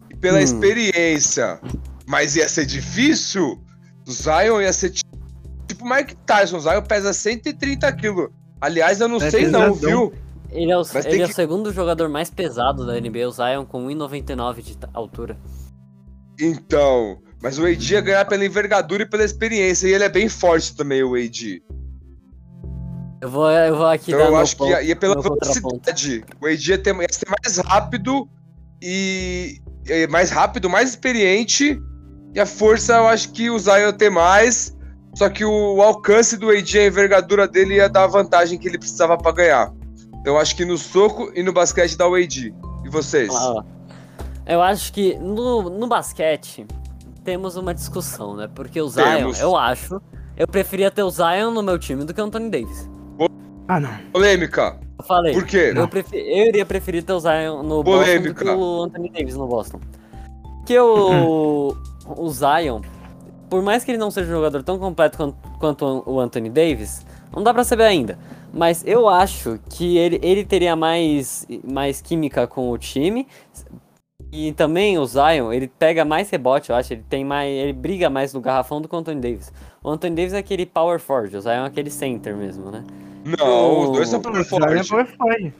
e 0.09 0.15
pela 0.15 0.37
Hum. 0.39 0.41
experiência. 0.41 1.59
Mas 2.07 2.37
ia 2.37 2.47
ser 2.47 2.65
difícil. 2.65 3.61
O 4.07 4.11
Zion 4.11 4.61
ia 4.61 4.71
ser 4.71 4.91
ti- 4.91 5.03
tipo 5.67 5.83
Mike 5.85 6.15
Tyson. 6.25 6.55
O 6.55 6.61
Zion 6.61 6.81
pesa 6.83 7.11
130 7.11 7.91
quilos. 7.91 8.29
Aliás, 8.61 9.01
eu 9.01 9.09
não 9.09 9.17
É 9.17 9.29
sei 9.29 9.47
não, 9.47 9.73
pesadão. 9.73 9.89
viu? 10.09 10.13
Ele 10.51 10.71
é, 10.71 10.77
o, 10.77 10.81
ele 11.05 11.21
é 11.21 11.25
o 11.25 11.27
que- 11.27 11.33
segundo 11.33 11.73
jogador 11.73 12.07
mais 12.07 12.29
pesado 12.29 12.85
da 12.85 12.95
NBA, 12.97 13.27
o 13.27 13.31
Zion, 13.31 13.65
com 13.65 13.85
1,99 13.87 14.61
de 14.61 14.77
altura. 14.93 15.37
Então, 16.39 17.19
mas 17.41 17.57
o 17.59 17.65
AD 17.65 17.93
ia 17.93 18.01
ganhar 18.01 18.25
pela 18.25 18.45
envergadura 18.45 19.03
e 19.03 19.05
pela 19.05 19.23
experiência. 19.23 19.87
E 19.87 19.93
ele 19.93 20.03
é 20.05 20.09
bem 20.09 20.29
forte 20.29 20.75
também, 20.75 21.03
o 21.03 21.15
AD. 21.15 21.61
Eu 23.23 23.29
vou, 23.29 23.49
eu 23.49 23.77
vou 23.77 23.85
aqui 23.85 24.11
Então 24.11 24.25
dar 24.25 24.31
eu 24.31 24.35
acho 24.35 24.51
que 24.51 24.57
ponto, 24.57 24.71
ia, 24.71 24.81
ia 24.81 24.95
pela 24.97 25.15
meu 25.15 25.23
contraponto. 25.23 25.69
velocidade. 25.85 26.25
O 26.41 26.45
AD 26.45 26.71
ia, 26.71 26.77
ter, 26.77 26.93
ia 26.93 27.07
ser 27.09 27.29
mais 27.29 27.57
rápido 27.57 28.27
e, 28.81 29.61
mais 30.09 30.29
rápido, 30.29 30.69
mais 30.69 30.89
experiente. 30.89 31.81
E 32.35 32.39
a 32.41 32.45
força 32.45 32.95
eu 32.95 33.07
acho 33.07 33.31
que 33.31 33.49
o 33.49 33.57
Zion 33.57 33.77
ia 33.77 33.93
ter 33.93 34.09
mais. 34.09 34.75
Só 35.15 35.29
que 35.29 35.45
o, 35.45 35.81
alcance 35.81 36.35
do 36.35 36.49
AD, 36.49 36.77
a 36.77 36.85
envergadura 36.87 37.47
dele 37.47 37.75
ia 37.75 37.87
dar 37.87 38.03
a 38.03 38.07
vantagem 38.07 38.59
que 38.59 38.67
ele 38.67 38.77
precisava 38.77 39.17
pra 39.17 39.31
ganhar. 39.31 39.71
Então 40.19 40.33
eu 40.33 40.37
acho 40.37 40.53
que 40.57 40.65
no 40.65 40.77
soco 40.77 41.31
e 41.33 41.41
no 41.41 41.53
basquete 41.53 41.95
dá 41.95 42.05
o 42.05 42.15
AD. 42.15 42.53
E 42.83 42.89
vocês? 42.89 43.33
Ah. 43.33 43.63
Eu 44.45 44.61
acho 44.61 44.91
que 44.91 45.17
no, 45.17 45.69
no 45.69 45.87
basquete 45.87 46.67
temos 47.23 47.55
uma 47.55 47.73
discussão, 47.73 48.35
né? 48.35 48.49
Porque 48.53 48.81
o 48.81 48.89
Zion, 48.89 49.15
Temos. 49.15 49.39
eu 49.39 49.55
acho, 49.55 50.01
eu 50.35 50.45
preferia 50.45 50.91
ter 50.91 51.03
o 51.03 51.09
Zion 51.09 51.51
no 51.51 51.63
meu 51.63 51.79
time 51.79 52.03
do 52.03 52.13
que 52.13 52.19
o 52.19 52.25
Anthony 52.25 52.49
Davis. 52.49 52.89
Ah, 53.75 53.79
não. 53.79 53.89
Polêmica. 54.11 54.77
Eu 54.99 55.03
falei. 55.05 55.33
Por 55.33 55.45
quê? 55.45 55.73
Eu, 55.75 55.87
prefe- 55.87 56.17
eu 56.17 56.47
iria 56.47 56.65
preferir 56.65 57.03
ter 57.03 57.13
o 57.13 57.19
Zion 57.19 57.63
no 57.63 57.81
Boston 57.83 57.83
do 57.83 57.83
Polêmica. 58.05 58.45
que 58.45 58.51
o 58.51 58.83
Anthony 58.83 59.09
Davis 59.09 59.35
no 59.35 59.47
Boston. 59.47 59.79
Porque 60.57 60.77
o, 60.79 61.75
o 62.07 62.29
Zion, 62.29 62.81
por 63.49 63.61
mais 63.61 63.83
que 63.83 63.91
ele 63.91 63.97
não 63.97 64.11
seja 64.11 64.29
um 64.31 64.35
jogador 64.35 64.61
tão 64.63 64.77
completo 64.77 65.17
quanto, 65.17 65.35
quanto 65.59 66.03
o 66.05 66.19
Anthony 66.19 66.49
Davis, 66.49 67.05
não 67.35 67.41
dá 67.43 67.53
pra 67.53 67.63
saber 67.63 67.83
ainda. 67.83 68.17
Mas 68.53 68.83
eu 68.85 69.09
acho 69.09 69.59
que 69.71 69.97
ele, 69.97 70.19
ele 70.21 70.45
teria 70.45 70.75
mais, 70.75 71.45
mais 71.63 71.99
química 72.01 72.45
com 72.45 72.69
o 72.69 72.77
time. 72.77 73.27
E 74.31 74.51
também 74.53 74.97
o 74.97 75.05
Zion, 75.05 75.51
ele 75.51 75.67
pega 75.67 76.05
mais 76.05 76.29
rebote, 76.29 76.69
eu 76.69 76.75
acho. 76.75 76.93
Ele 76.93 77.03
tem 77.09 77.25
mais. 77.25 77.51
Ele 77.51 77.73
briga 77.73 78.09
mais 78.09 78.33
no 78.33 78.39
garrafão 78.41 78.79
do 78.81 78.87
que 78.87 78.95
o 78.95 78.97
Anthony 78.99 79.19
Davis. 79.21 79.51
O 79.83 79.89
Anthony 79.89 80.15
Davis 80.15 80.33
é 80.33 80.37
aquele 80.37 80.65
power 80.65 80.99
forward, 80.99 81.35
o 81.35 81.41
Zion 81.41 81.63
é 81.63 81.65
aquele 81.65 81.89
center 81.89 82.35
mesmo, 82.35 82.71
né? 82.71 82.83
Não, 83.25 83.81
os 83.83 83.91
dois 83.91 84.09
são 84.09 84.21
power 84.21 84.41
O 84.41 84.43
Zion 84.43 84.57
é 84.59 84.83
forte. 84.83 84.89
power 84.89 85.07
forward. 85.17 85.53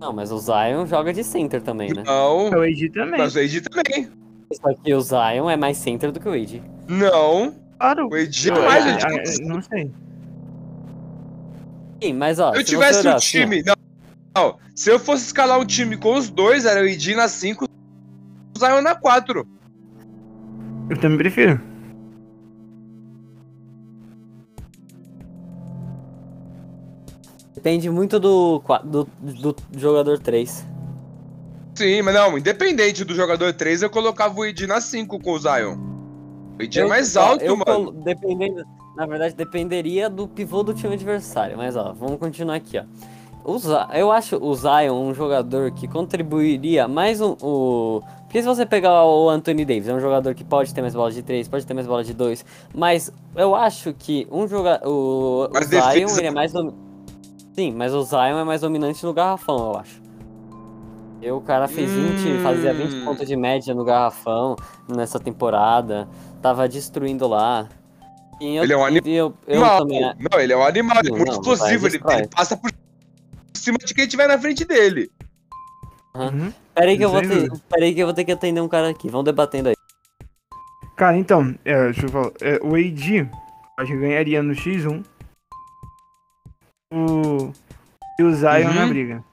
Não, 0.00 0.12
mas 0.12 0.32
o 0.32 0.38
Zion 0.38 0.86
joga 0.86 1.12
de 1.12 1.22
center 1.24 1.62
também, 1.62 1.92
né? 1.94 2.02
Não, 2.04 2.48
É 2.52 2.56
o 2.58 2.62
AD 2.62 2.90
também. 2.90 3.18
mas 3.18 3.34
o 3.36 3.38
AD 3.38 3.60
também. 3.62 4.08
Só 4.52 4.74
que 4.74 4.92
o 4.94 5.00
Zion 5.00 5.48
é 5.50 5.56
mais 5.56 5.76
center 5.78 6.10
do 6.12 6.20
que 6.20 6.28
o 6.28 6.32
AD. 6.32 6.62
Não, 6.88 7.54
Claro. 7.78 8.08
o 8.10 8.14
AD 8.14 8.48
é 8.50 8.52
mais 8.52 8.86
AD. 8.86 9.04
ah, 9.04 9.46
Não 9.46 9.62
sei. 9.62 9.90
Sim, 12.02 12.12
mas 12.14 12.38
ó, 12.38 12.50
Se 12.52 12.58
eu 12.58 12.60
se 12.60 12.66
tivesse 12.66 12.92
você 13.02 13.06
um 13.06 13.10
olhar 13.10 13.16
assim, 13.16 13.40
time. 13.40 13.62
não, 13.62 13.74
não, 14.36 14.56
se 14.74 14.90
eu 14.90 14.98
fosse 14.98 15.24
escalar 15.26 15.58
um 15.58 15.64
time 15.64 15.96
com 15.96 16.14
os 16.16 16.28
dois, 16.28 16.66
era 16.66 16.80
o 16.82 16.84
Ed 16.86 17.14
na 17.14 17.28
5, 17.28 17.64
o 17.64 18.58
Zion 18.58 18.82
na 18.82 18.94
4. 18.94 19.46
Eu 20.90 20.98
também 21.00 21.16
prefiro. 21.18 21.60
Depende 27.64 27.88
muito 27.88 28.20
do, 28.20 28.62
do, 28.84 29.08
do 29.22 29.56
jogador 29.74 30.18
3. 30.18 30.66
Sim, 31.74 32.02
mas 32.02 32.14
não, 32.14 32.36
independente 32.36 33.04
do 33.04 33.14
jogador 33.14 33.54
3, 33.54 33.82
eu 33.82 33.88
colocava 33.90 34.38
o 34.38 34.44
Ed 34.44 34.66
na 34.66 34.82
5 34.82 35.18
com 35.18 35.32
o 35.32 35.38
Zion. 35.38 35.78
O 36.58 36.62
Ed 36.62 36.78
é 36.78 36.86
mais 36.86 37.16
alto, 37.16 37.56
mano. 37.56 37.90
dependendo, 37.90 38.62
na 38.94 39.06
verdade, 39.06 39.34
dependeria 39.34 40.10
do 40.10 40.28
pivô 40.28 40.62
do 40.62 40.74
time 40.74 40.92
adversário. 40.92 41.56
Mas 41.56 41.74
ó, 41.74 41.94
vamos 41.94 42.18
continuar 42.18 42.56
aqui, 42.56 42.78
ó. 42.78 42.84
O 43.46 43.58
eu 43.94 44.10
acho 44.10 44.36
o 44.36 44.54
Zion 44.54 44.94
um 44.94 45.14
jogador 45.14 45.70
que 45.70 45.88
contribuiria 45.88 46.86
mais 46.86 47.20
um, 47.20 47.34
o. 47.42 48.02
Porque 48.24 48.40
se 48.40 48.46
você 48.48 48.64
pegar 48.66 49.04
o 49.04 49.28
Anthony 49.28 49.64
Davis, 49.64 49.88
é 49.88 49.94
um 49.94 50.00
jogador 50.00 50.34
que 50.34 50.44
pode 50.44 50.72
ter 50.74 50.80
mais 50.80 50.94
bola 50.94 51.10
de 51.10 51.22
3, 51.22 51.48
pode 51.48 51.66
ter 51.66 51.74
mais 51.74 51.86
bola 51.86 52.02
de 52.02 52.14
2, 52.14 52.44
mas 52.74 53.12
eu 53.36 53.54
acho 53.54 53.92
que 53.94 54.26
um 54.30 54.46
jogador. 54.46 54.86
O, 54.88 55.48
o 55.50 55.62
Zion, 55.62 55.80
defesa- 55.80 56.20
ele 56.20 56.28
é 56.28 56.30
mais. 56.30 56.52
Dom... 56.52 56.83
Sim, 57.54 57.72
mas 57.72 57.94
o 57.94 58.02
Zion 58.02 58.38
é 58.38 58.44
mais 58.44 58.60
dominante 58.60 59.04
no 59.04 59.12
garrafão, 59.12 59.72
eu 59.72 59.78
acho. 59.78 60.02
E 61.22 61.30
o 61.30 61.40
cara 61.40 61.66
fez 61.68 61.90
20, 61.90 62.28
Hum. 62.28 62.42
fazia 62.42 62.74
20 62.74 63.04
pontos 63.04 63.26
de 63.26 63.36
média 63.36 63.72
no 63.74 63.84
garrafão 63.84 64.56
nessa 64.88 65.18
temporada. 65.18 66.08
Tava 66.42 66.68
destruindo 66.68 67.26
lá. 67.26 67.68
E 68.40 68.56
eu, 68.56 68.64
Ele 68.64 68.72
é 68.72 68.76
um 68.76 68.88
e 68.88 68.98
eu, 69.16 69.34
eu 69.46 69.54
Animal. 69.64 69.78
também. 69.78 70.00
Não, 70.00 70.40
ele 70.40 70.52
é 70.52 70.56
um 70.56 70.64
animal, 70.64 70.98
ele 70.98 71.08
é 71.08 71.10
Não, 71.12 71.16
muito 71.18 71.30
não, 71.32 71.38
explosivo, 71.40 71.86
ele, 71.86 71.96
ele 71.96 72.28
passa 72.28 72.56
por 72.56 72.70
cima 73.54 73.78
de 73.78 73.94
quem 73.94 74.06
tiver 74.06 74.26
na 74.26 74.38
frente 74.38 74.64
dele. 74.64 75.10
Uhum. 76.14 76.52
Peraí 76.74 76.98
que, 76.98 77.04
eu 77.04 77.10
vou 77.10 77.22
ter, 77.22 77.50
peraí 77.68 77.94
que 77.94 78.00
eu 78.00 78.06
vou 78.06 78.14
ter 78.14 78.24
que 78.24 78.32
atender 78.32 78.60
um 78.60 78.68
cara 78.68 78.90
aqui. 78.90 79.08
Vamos 79.08 79.24
debatendo 79.24 79.68
aí. 79.70 79.74
Cara, 80.96 81.16
então, 81.16 81.54
é, 81.64 81.84
deixa 81.84 82.06
eu 82.06 82.08
falar. 82.10 82.30
É, 82.40 82.60
o 82.62 82.74
AD, 82.74 83.28
acho 83.78 83.92
que 83.92 83.98
ganharia 83.98 84.42
no 84.42 84.52
X1. 84.52 85.02
O. 86.94 87.52
E 88.18 88.22
o 88.22 88.32
Zion 88.34 88.68
Uhum. 88.68 88.74
na 88.74 88.86
briga. 88.86 89.24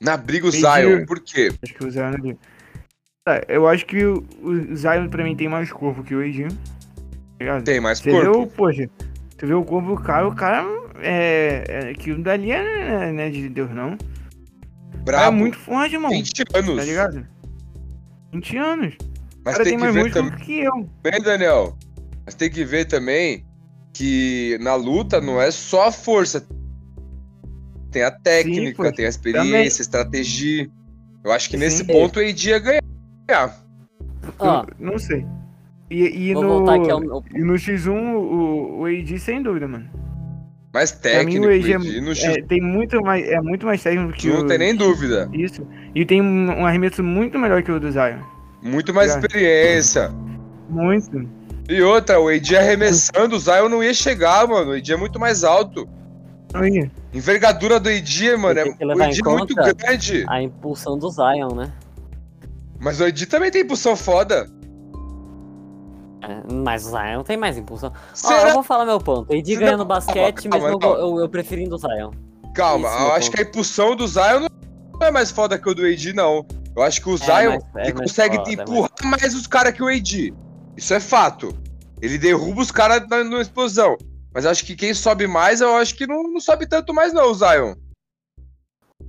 Na 0.00 0.16
briga 0.16 0.46
o 0.46 0.48
Entendi. 0.50 0.62
Zion, 0.62 1.06
por 1.06 1.20
quê? 1.20 1.50
Acho 1.62 1.74
que 1.74 1.84
o 1.86 1.90
Zion 1.90 2.10
na 2.10 2.18
briga. 2.18 2.38
Tá, 3.24 3.42
eu 3.48 3.66
acho 3.66 3.86
que 3.86 4.04
o, 4.04 4.24
o 4.42 4.76
Zion 4.76 5.08
pra 5.08 5.24
mim 5.24 5.34
tem 5.34 5.48
mais 5.48 5.72
corpo 5.72 6.02
que 6.04 6.14
o 6.14 6.20
AD. 6.20 6.48
Tá? 7.38 7.62
Tem 7.62 7.80
mais 7.80 7.98
Você 7.98 8.10
vê 8.10 8.28
o, 8.28 8.32
corpo. 8.34 8.52
poxa, 8.56 8.90
você 9.36 9.46
vê 9.46 9.54
o 9.54 9.64
corpo 9.64 9.96
do 9.96 10.02
cara, 10.02 10.28
o 10.28 10.34
cara 10.34 10.64
é. 11.00 11.64
é 11.66 11.90
aquilo 11.90 12.22
dali 12.22 12.50
é, 12.52 13.10
não 13.12 13.20
é 13.22 13.30
de 13.30 13.48
Deus, 13.48 13.70
não. 13.70 13.96
O 15.00 15.04
cara 15.04 15.26
é 15.26 15.30
muito 15.30 15.56
forte, 15.58 15.94
irmão. 15.94 16.10
20 16.10 16.44
anos. 16.54 16.76
Tá 16.76 16.84
ligado? 16.84 17.26
20 18.32 18.56
anos. 18.58 18.94
O 18.94 18.98
Mas 19.44 19.54
cara 19.54 19.64
tem 19.64 19.72
tem 19.72 19.78
que 19.78 19.84
mais 19.84 19.94
ver 19.94 20.02
músculo 20.04 20.30
também, 20.30 20.44
que 20.44 20.60
eu. 20.60 21.22
Daniel. 21.22 21.78
Mas 22.24 22.34
tem 22.34 22.50
que 22.50 22.64
ver 22.64 22.84
também 22.86 23.44
que 23.96 24.58
na 24.60 24.74
luta 24.74 25.20
não 25.20 25.40
é 25.40 25.50
só 25.50 25.88
a 25.88 25.92
força. 25.92 26.46
Tem 27.90 28.02
a 28.02 28.10
técnica, 28.10 28.76
poxa, 28.76 28.92
tem 28.92 29.06
a 29.06 29.08
experiência, 29.08 29.80
a 29.80 29.84
estratégia. 29.84 30.68
Eu 31.24 31.32
acho 31.32 31.48
que 31.48 31.56
Sim. 31.56 31.64
nesse 31.64 31.84
ponto 31.84 32.20
o 32.20 32.22
AD 32.22 32.48
ia 32.48 32.58
ganhar. 32.58 33.56
Ó, 34.38 34.64
Eu 34.78 34.86
não 34.92 34.98
sei. 34.98 35.24
E, 35.90 36.30
e 36.30 36.34
no, 36.34 36.68
ao 36.68 37.00
meu. 37.00 37.24
e 37.34 37.38
no 37.38 37.54
X1, 37.54 37.88
o, 37.88 38.80
o 38.80 38.84
AD 38.84 39.18
sem 39.18 39.42
dúvida, 39.42 39.66
mano. 39.66 39.88
Mais 40.74 40.92
Pra 40.92 41.24
mim 41.24 41.40
técnico, 41.40 41.46
o 41.46 41.48
AD 41.48 41.74
AD. 41.74 42.00
No 42.02 42.10
é, 42.10 42.14
X 42.14 42.24
é, 42.36 42.42
tem 42.42 42.60
muito 42.60 43.00
mais, 43.02 43.26
é 43.26 43.40
muito 43.40 43.64
mais 43.64 43.82
técnico 43.82 44.12
que 44.12 44.28
não 44.28 44.40
o... 44.40 44.46
tem 44.46 44.58
nem 44.58 44.74
dúvida. 44.74 45.30
Isso. 45.32 45.66
E 45.94 46.04
tem 46.04 46.20
um, 46.20 46.60
um 46.60 46.66
arremesso 46.66 47.02
muito 47.02 47.38
melhor 47.38 47.62
que 47.62 47.72
o 47.72 47.80
do 47.80 47.90
Zion. 47.90 48.18
Muito 48.62 48.92
mais 48.92 49.12
Já. 49.12 49.20
experiência. 49.20 50.10
Muito. 50.68 51.35
E 51.68 51.82
outra, 51.82 52.20
o 52.20 52.28
AD 52.28 52.56
arremessando, 52.56 53.34
o 53.36 53.38
Zion 53.38 53.68
não 53.68 53.82
ia 53.82 53.92
chegar, 53.92 54.46
mano. 54.46 54.70
O 54.70 54.74
AD 54.74 54.92
é 54.92 54.96
muito 54.96 55.18
mais 55.18 55.42
alto. 55.42 55.88
Aí, 56.54 56.88
Envergadura 57.12 57.80
do 57.80 57.88
AD, 57.88 58.36
mano, 58.36 58.60
é, 58.60 58.64
o 58.64 59.02
AD 59.02 59.20
é 59.20 59.28
muito 59.30 59.54
grande. 59.54 60.24
A 60.28 60.40
impulsão 60.42 60.96
do 60.96 61.10
Zion, 61.10 61.54
né? 61.54 61.72
Mas 62.78 63.00
o 63.00 63.04
AD 63.04 63.26
também 63.26 63.50
tem 63.50 63.62
impulsão 63.62 63.96
foda. 63.96 64.48
É, 66.22 66.52
mas 66.52 66.86
o 66.86 66.90
Zion 66.90 67.22
tem 67.24 67.36
mais 67.36 67.56
impulsão. 67.58 67.92
Ó, 67.92 68.14
Será? 68.14 68.48
eu 68.48 68.54
vou 68.54 68.62
falar 68.62 68.84
meu 68.86 69.00
ponto. 69.00 69.32
AD 69.32 69.52
Não, 69.54 69.60
ganha 69.60 69.72
no 69.72 69.78
calma, 69.78 69.84
basquete, 69.86 70.48
calma, 70.48 70.66
mesmo 70.68 70.80
não. 70.80 70.94
eu, 70.96 71.20
eu, 71.20 71.28
preferindo 71.28 71.74
o 71.74 71.78
Zion. 71.78 72.10
Calma, 72.54 72.88
Isso, 72.88 72.98
eu 72.98 73.12
acho 73.12 73.26
ponto. 73.30 73.36
que 73.36 73.42
a 73.42 73.44
impulsão 73.48 73.96
do 73.96 74.06
Zion 74.06 74.46
não 75.00 75.06
é 75.06 75.10
mais 75.10 75.30
foda 75.30 75.58
que 75.58 75.68
o 75.68 75.74
do 75.74 75.84
AD, 75.84 76.12
não. 76.12 76.46
Eu 76.76 76.82
acho 76.82 77.02
que 77.02 77.08
o 77.08 77.16
Zion 77.16 77.28
mais- 77.50 77.64
é 77.76 77.92
mais 77.92 77.92
consegue 77.92 78.36
foda, 78.36 78.50
é 78.50 78.52
empurrar 78.54 78.90
mais 79.04 79.34
os 79.34 79.46
caras 79.46 79.72
que 79.74 79.82
o 79.82 79.88
AD. 79.88 80.32
Isso 80.76 80.92
é 80.94 81.00
fato. 81.00 81.56
Ele 82.00 82.18
derruba 82.18 82.60
os 82.60 82.70
caras 82.70 83.08
na, 83.08 83.24
na 83.24 83.40
explosão. 83.40 83.96
Mas 84.32 84.44
acho 84.44 84.64
que 84.66 84.76
quem 84.76 84.92
sobe 84.92 85.26
mais, 85.26 85.60
eu 85.60 85.74
acho 85.76 85.94
que 85.94 86.06
não, 86.06 86.22
não 86.24 86.40
sobe 86.40 86.66
tanto 86.66 86.92
mais, 86.92 87.12
não, 87.12 87.30
o 87.30 87.34
Zion. 87.34 87.74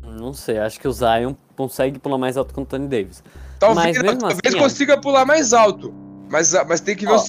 Não 0.01 0.33
sei, 0.33 0.57
acho 0.57 0.79
que 0.79 0.87
o 0.87 0.91
Zion 0.91 1.35
consegue 1.55 1.99
pular 1.99 2.17
mais 2.17 2.37
alto 2.37 2.53
que 2.53 2.59
o 2.59 2.65
Tony 2.65 2.87
Davis. 2.87 3.21
Talvez, 3.59 3.97
Mas 3.97 4.01
mesmo 4.01 4.19
talvez 4.19 4.39
assim, 4.45 4.57
consiga 4.57 4.97
pular 4.99 5.25
mais 5.25 5.51
alto. 5.51 5.93
Mas, 6.29 6.53
mas 6.67 6.79
tem 6.79 6.95
que 6.95 7.05
ver 7.05 7.13
Ó. 7.13 7.17
o 7.17 7.27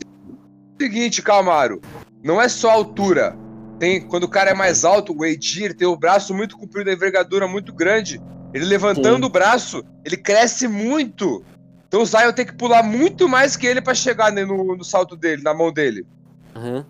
seguinte, 0.81 1.23
Camaro. 1.23 1.81
Não 2.23 2.41
é 2.41 2.49
só 2.49 2.71
a 2.71 2.75
altura. 2.75 3.37
Tem, 3.79 4.01
quando 4.01 4.25
o 4.25 4.29
cara 4.29 4.51
é 4.51 4.55
mais 4.55 4.85
alto, 4.85 5.13
o 5.17 5.25
AD 5.25 5.65
ele 5.65 5.75
tem 5.75 5.87
o 5.87 5.97
braço 5.97 6.35
muito 6.35 6.57
comprido, 6.57 6.91
a 6.91 6.93
envergadura 6.93 7.47
muito 7.49 7.73
grande. 7.73 8.21
Ele 8.53 8.65
levantando 8.65 9.25
Sim. 9.25 9.27
o 9.27 9.29
braço, 9.29 9.85
ele 10.05 10.17
cresce 10.17 10.67
muito. 10.67 11.45
Então 11.89 12.03
o 12.03 12.07
Zion 12.07 12.33
tem 12.33 12.45
que 12.47 12.53
pular 12.55 12.83
muito 12.83 13.29
mais 13.29 13.57
que 13.57 13.67
ele 13.67 13.81
pra 13.81 13.95
chegar 13.95 14.31
né, 14.31 14.45
no, 14.45 14.77
no 14.77 14.85
salto 14.85 15.17
dele, 15.17 15.43
na 15.43 15.55
mão 15.55 15.73
dele. 15.73 16.07
Aham. 16.55 16.85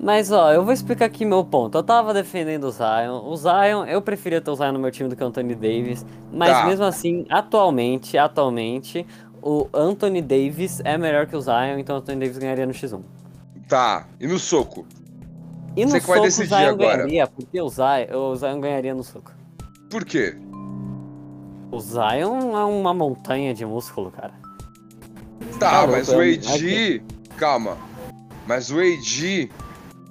Mas 0.00 0.30
ó, 0.30 0.52
eu 0.52 0.64
vou 0.64 0.72
explicar 0.72 1.06
aqui 1.06 1.24
meu 1.24 1.44
ponto. 1.44 1.76
Eu 1.76 1.82
tava 1.82 2.14
defendendo 2.14 2.64
o 2.64 2.70
Zion. 2.70 3.20
O 3.24 3.36
Zion, 3.36 3.84
eu 3.84 4.00
preferia 4.00 4.40
ter 4.40 4.50
o 4.50 4.54
Zion 4.54 4.72
no 4.72 4.78
meu 4.78 4.90
time 4.92 5.08
do 5.08 5.16
que 5.16 5.22
o 5.24 5.26
Anthony 5.26 5.54
Davis. 5.56 6.06
Mas 6.32 6.50
Tá. 6.50 6.66
mesmo 6.66 6.84
assim, 6.84 7.26
atualmente, 7.28 8.16
atualmente, 8.16 9.04
o 9.42 9.68
Anthony 9.74 10.22
Davis 10.22 10.80
é 10.84 10.96
melhor 10.96 11.26
que 11.26 11.34
o 11.36 11.40
Zion, 11.40 11.78
então 11.78 11.96
o 11.96 11.98
Anthony 11.98 12.20
Davis 12.20 12.38
ganharia 12.38 12.64
no 12.64 12.72
X1. 12.72 13.00
Tá. 13.68 14.06
E 14.20 14.26
no 14.28 14.38
soco? 14.38 14.86
E 15.76 15.84
no 15.84 15.90
Você 15.90 16.00
que 16.00 16.06
vai 16.06 16.16
soco 16.16 16.26
o 16.26 16.30
decidir 16.30 16.48
Zion 16.48 16.68
agora. 16.68 16.96
ganharia, 16.98 17.26
porque 17.26 17.60
o 17.60 17.68
Zion, 17.68 18.16
o 18.16 18.36
Zion 18.36 18.60
ganharia 18.60 18.94
no 18.94 19.02
soco. 19.02 19.32
Por 19.90 20.04
quê? 20.04 20.36
O 21.70 21.78
Zion 21.80 22.56
é 22.58 22.64
uma 22.64 22.94
montanha 22.94 23.52
de 23.52 23.64
músculo, 23.66 24.10
cara. 24.10 24.32
Tá, 25.58 25.82
Tá 25.82 25.86
mas 25.86 26.08
o 26.08 26.22
é- 26.22 26.34
AD. 26.34 27.02
Calma. 27.36 27.76
Mas 28.46 28.70
o 28.70 28.78
AD. 28.78 29.50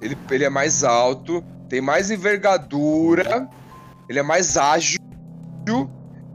Ele, 0.00 0.16
ele 0.30 0.44
é 0.44 0.50
mais 0.50 0.84
alto, 0.84 1.42
tem 1.68 1.80
mais 1.80 2.10
envergadura, 2.10 3.48
ele 4.08 4.18
é 4.20 4.22
mais 4.22 4.56
ágil. 4.56 4.98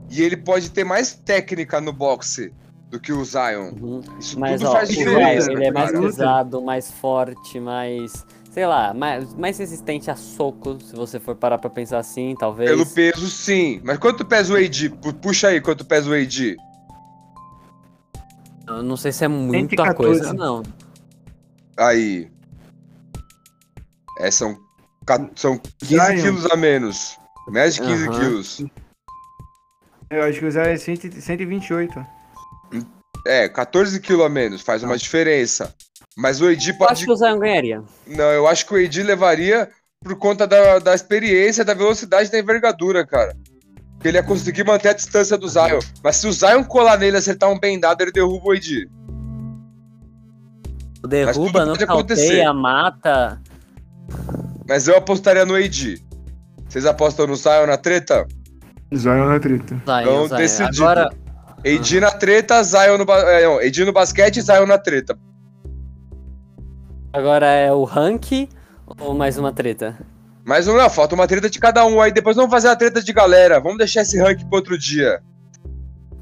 E 0.10 0.22
ele 0.22 0.36
pode 0.38 0.70
ter 0.70 0.84
mais 0.84 1.14
técnica 1.16 1.80
no 1.82 1.92
boxe 1.94 2.54
do 2.90 3.00
que 3.00 3.12
o 3.12 3.24
Zion. 3.24 3.72
Uhum. 3.82 4.02
Isso 4.20 4.38
Mas 4.40 4.60
tudo 4.62 4.70
ó, 4.70 4.74
faz 4.74 4.90
Zion, 4.90 4.98
diferença, 4.98 5.52
ele 5.52 5.66
é 5.66 5.72
mais 5.72 5.92
pesado, 5.92 6.62
mais 6.62 6.92
forte, 6.92 7.60
mais. 7.60 8.26
Sei 8.54 8.68
lá, 8.68 8.94
mais, 8.94 9.34
mais 9.34 9.58
resistente 9.58 10.12
a 10.12 10.16
soco, 10.16 10.78
se 10.80 10.96
você 10.96 11.20
for 11.20 11.36
parar 11.36 11.58
pra 11.58 11.72
pensar 11.72 11.98
assim, 11.98 12.36
talvez. 12.38 12.70
Pelo 12.70 12.86
peso, 12.86 13.28
sim. 13.28 13.82
Mas 13.84 13.98
quanto 13.98 14.24
pesa 14.24 14.54
o 14.54 14.56
AD? 14.56 14.90
Pu- 14.92 15.14
Puxa 15.16 15.48
aí 15.48 15.60
quanto 15.60 15.84
pesa 15.84 16.08
o 16.08 16.14
AD. 16.14 16.56
Eu 18.68 18.84
não 18.84 18.96
sei 18.96 19.12
se 19.12 19.26
é 19.26 19.28
muita 19.28 19.58
114. 19.70 19.96
coisa, 20.20 20.34
não. 20.34 20.62
Aí. 21.76 22.32
É, 24.20 24.30
são, 24.30 24.56
são 25.36 25.58
15 25.80 25.96
Zion. 25.96 26.22
quilos 26.22 26.46
a 26.52 26.56
menos. 26.56 27.18
Mais 27.48 27.74
de 27.74 27.82
15 27.82 28.08
Aham. 28.08 28.20
quilos. 28.20 28.66
eu 30.12 30.24
acho 30.24 30.40
que 30.40 30.46
o 30.46 30.52
Zion 30.52 30.62
é 30.62 30.78
100, 30.78 30.96
128. 31.20 32.00
ó. 32.00 32.80
É, 33.26 33.50
14 33.50 34.00
quilos 34.00 34.26
a 34.26 34.30
menos, 34.30 34.62
faz 34.62 34.84
uma 34.84 34.96
diferença. 34.98 35.74
Mas 36.16 36.40
o 36.42 36.50
Eu 36.50 36.58
pode 36.78 36.92
acho 36.94 37.06
que 37.06 37.12
o 37.12 37.16
Zion 37.16 37.40
ganharia. 37.40 37.82
Não, 38.08 38.26
eu 38.32 38.48
acho 38.48 38.66
que 38.66 38.74
o 38.74 38.78
AD 38.86 39.02
levaria 39.04 39.70
por 40.04 40.16
conta 40.18 40.46
da, 40.46 40.80
da 40.80 40.94
experiência, 40.94 41.64
da 41.66 41.74
velocidade 41.74 42.30
e 42.30 42.32
da 42.32 42.40
envergadura, 42.40 43.06
cara. 43.06 43.36
Porque 43.94 44.10
ele 44.10 44.18
ia 44.18 44.24
conseguir 44.24 44.64
manter 44.66 44.90
a 44.90 44.94
distância 44.94 45.38
do 45.38 45.48
Zion. 45.48 45.80
Mas 46.04 46.18
se 46.18 46.28
o 46.28 46.32
Zion 46.34 46.64
colar 46.66 46.98
nele 47.00 47.18
e 47.18 47.20
acertar 47.20 47.50
um 47.50 47.60
bem 47.60 47.80
dado, 47.80 48.02
ele 48.02 48.12
derruba 48.12 48.48
o 48.50 48.52
AD. 48.52 48.88
Derruba, 51.08 51.66
não 51.66 51.74
pode 51.74 51.84
acontecer. 51.84 52.22
calteia, 52.28 52.54
mata. 52.54 53.42
Mas 54.68 54.88
eu 54.88 54.96
apostaria 54.98 55.46
no 55.46 55.56
AD. 55.56 56.02
Vocês 56.68 56.86
apostam 56.86 57.28
no 57.28 57.36
Zion 57.36 57.66
na 57.68 57.78
treta? 57.78 58.26
Zion 58.96 59.26
na 59.26 59.40
treta. 59.40 59.76
Zion, 59.86 60.02
Então, 60.02 60.28
Zion. 60.28 60.38
decidido. 60.38 60.84
Agora, 60.84 61.10
AD 61.66 62.00
na 62.00 62.12
treta, 62.12 62.64
Zion 62.64 62.98
no, 62.98 63.06
ba- 63.06 63.20
é, 63.32 63.44
não, 63.46 63.58
AD 63.60 63.86
no 63.86 63.92
basquete, 63.94 64.42
Zion 64.42 64.66
na 64.66 64.78
treta. 64.78 65.18
Agora 67.14 67.46
é 67.46 67.72
o 67.72 67.84
rank 67.84 68.50
ou 69.00 69.14
mais 69.14 69.38
uma 69.38 69.54
treta? 69.54 69.98
Mas 70.44 70.68
não, 70.68 70.90
falta 70.90 71.16
uma 71.16 71.28
treta 71.28 71.50
de 71.50 71.60
cada 71.60 71.86
um 71.86 72.02
aí. 72.02 72.12
Depois 72.12 72.36
vamos 72.36 72.52
fazer 72.52 72.68
a 72.68 72.76
treta 72.76 73.02
de 73.02 73.14
galera. 73.14 73.60
Vamos 73.62 73.78
deixar 73.78 74.02
esse 74.02 74.20
ranking 74.20 74.46
pro 74.48 74.58
outro 74.58 74.78
dia. 74.78 75.22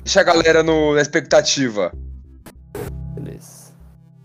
Deixa 0.04 0.20
a 0.20 0.24
galera 0.24 0.62
no, 0.62 0.94
na 0.94 1.02
expectativa. 1.02 1.92
Beleza. 3.16 3.72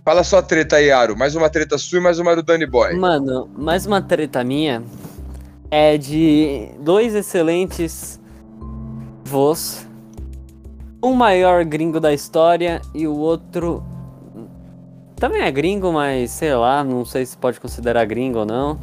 Fala 0.04 0.22
sua 0.22 0.42
treta 0.42 0.76
aí, 0.76 0.90
Aro. 0.90 1.16
Mais 1.16 1.34
uma 1.34 1.48
treta 1.48 1.78
sua 1.78 1.98
e 1.98 2.02
mais 2.02 2.18
uma 2.18 2.36
do 2.36 2.42
Danny 2.42 2.66
Boy. 2.66 2.94
Mano, 2.94 3.48
mais 3.56 3.86
uma 3.86 4.02
treta 4.02 4.44
minha 4.44 4.82
é 5.70 5.96
de 5.96 6.68
dois 6.80 7.14
excelentes 7.14 8.20
voos. 9.24 9.86
Um 11.02 11.14
maior 11.14 11.64
gringo 11.64 12.00
da 12.00 12.12
história 12.12 12.82
e 12.94 13.06
o 13.06 13.16
outro 13.16 13.82
também 15.16 15.42
é 15.42 15.50
gringo, 15.50 15.92
mas 15.92 16.30
sei 16.30 16.54
lá, 16.54 16.82
não 16.84 17.04
sei 17.04 17.24
se 17.26 17.36
pode 17.36 17.58
considerar 17.60 18.04
gringo 18.04 18.40
ou 18.40 18.46
não. 18.46 18.80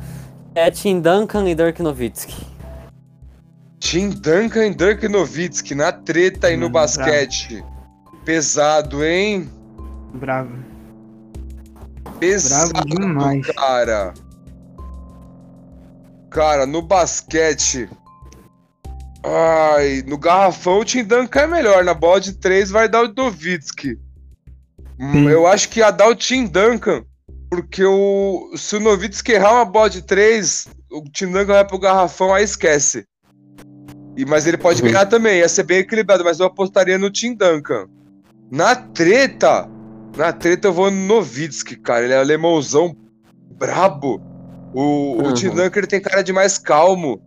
É 0.55 0.69
Tim 0.69 0.99
Duncan 0.99 1.47
e 1.49 1.55
Dirk 1.55 1.81
Nowitzki. 1.81 2.45
Tim 3.79 4.09
Duncan 4.09 4.67
e 4.67 4.75
Dirk 4.75 5.07
Nowitzki 5.07 5.75
na 5.75 5.91
treta 5.91 6.51
e 6.51 6.57
no 6.57 6.67
Hum, 6.67 6.71
basquete. 6.71 7.63
Pesado, 8.23 9.03
hein? 9.03 9.49
Bravo. 10.13 10.55
Pesado, 12.19 12.71
Bravo 12.73 12.87
demais. 12.87 13.45
cara. 13.47 14.13
Cara, 16.29 16.65
no 16.65 16.81
basquete. 16.81 17.89
Ai, 19.25 20.03
no 20.07 20.17
garrafão 20.17 20.79
o 20.79 20.85
Tim 20.85 21.03
Duncan 21.03 21.41
é 21.41 21.47
melhor. 21.47 21.83
Na 21.83 21.93
bola 21.93 22.19
de 22.21 22.33
três 22.33 22.69
vai 22.71 22.87
dar 22.89 23.03
o 23.03 23.13
Nowitzki. 23.13 23.99
Hum, 24.99 25.13
Sim. 25.13 25.29
Eu 25.29 25.47
acho 25.47 25.69
que 25.69 25.79
ia 25.79 25.91
dar 25.91 26.07
o 26.07 26.15
Tim 26.15 26.45
Duncan. 26.45 27.03
Porque 27.49 27.83
o, 27.85 28.51
se 28.57 28.75
o 28.75 28.79
Nowitzki 28.79 29.31
errar 29.33 29.53
uma 29.53 29.65
bola 29.65 29.89
de 29.89 30.01
três, 30.01 30.67
o 30.91 31.03
Tim 31.11 31.27
Duncan 31.27 31.45
vai 31.53 31.65
pro 31.67 31.77
garrafão, 31.77 32.33
aí 32.33 32.43
esquece. 32.43 33.05
E, 34.17 34.25
mas 34.25 34.47
ele 34.47 34.57
pode 34.57 34.81
Uhum. 34.81 34.87
ganhar 34.91 35.05
também, 35.05 35.37
ia 35.39 35.49
ser 35.49 35.63
bem 35.63 35.79
equilibrado, 35.79 36.23
mas 36.23 36.39
eu 36.39 36.47
apostaria 36.47 36.97
no 36.97 37.11
Tim 37.11 37.35
Duncan. 37.35 37.87
Na 38.51 38.75
treta, 38.75 39.69
na 40.17 40.31
treta 40.33 40.67
eu 40.67 40.73
vou 40.73 40.89
no 40.91 41.05
Nowitzki, 41.07 41.75
cara. 41.75 42.03
Ele 42.05 42.13
é 42.13 42.17
alemãozão 42.17 42.95
brabo. 43.57 44.21
O, 44.73 44.81
o 44.81 45.23
Uhum. 45.27 45.33
Tim 45.33 45.49
Duncan 45.49 45.79
ele 45.79 45.87
tem 45.87 46.01
cara 46.01 46.23
de 46.23 46.33
mais 46.33 46.57
calmo. 46.57 47.21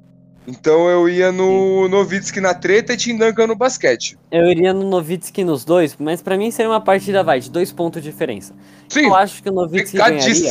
Então 0.46 0.88
eu 0.88 1.08
ia 1.08 1.32
no 1.32 1.88
Nowitzki 1.88 2.40
na 2.40 2.54
treta 2.54 2.92
e 2.92 2.96
Tim 2.96 3.16
Duncan 3.16 3.46
no 3.48 3.56
basquete. 3.56 4.16
Eu 4.30 4.46
iria 4.46 4.72
no 4.72 4.88
Nowitzki 4.88 5.42
nos 5.44 5.64
dois, 5.64 5.96
mas 5.98 6.22
pra 6.22 6.36
mim 6.36 6.50
seria 6.50 6.70
uma 6.70 6.80
partida, 6.80 7.22
vai, 7.24 7.40
de 7.40 7.50
dois 7.50 7.72
pontos 7.72 8.00
de 8.02 8.10
diferença. 8.10 8.54
Sim, 8.88 9.06
Eu 9.06 9.14
acho 9.14 9.42
que 9.42 9.48
o 9.48 9.52
Nowitzki 9.52 9.96
ganharia. 10.10 10.50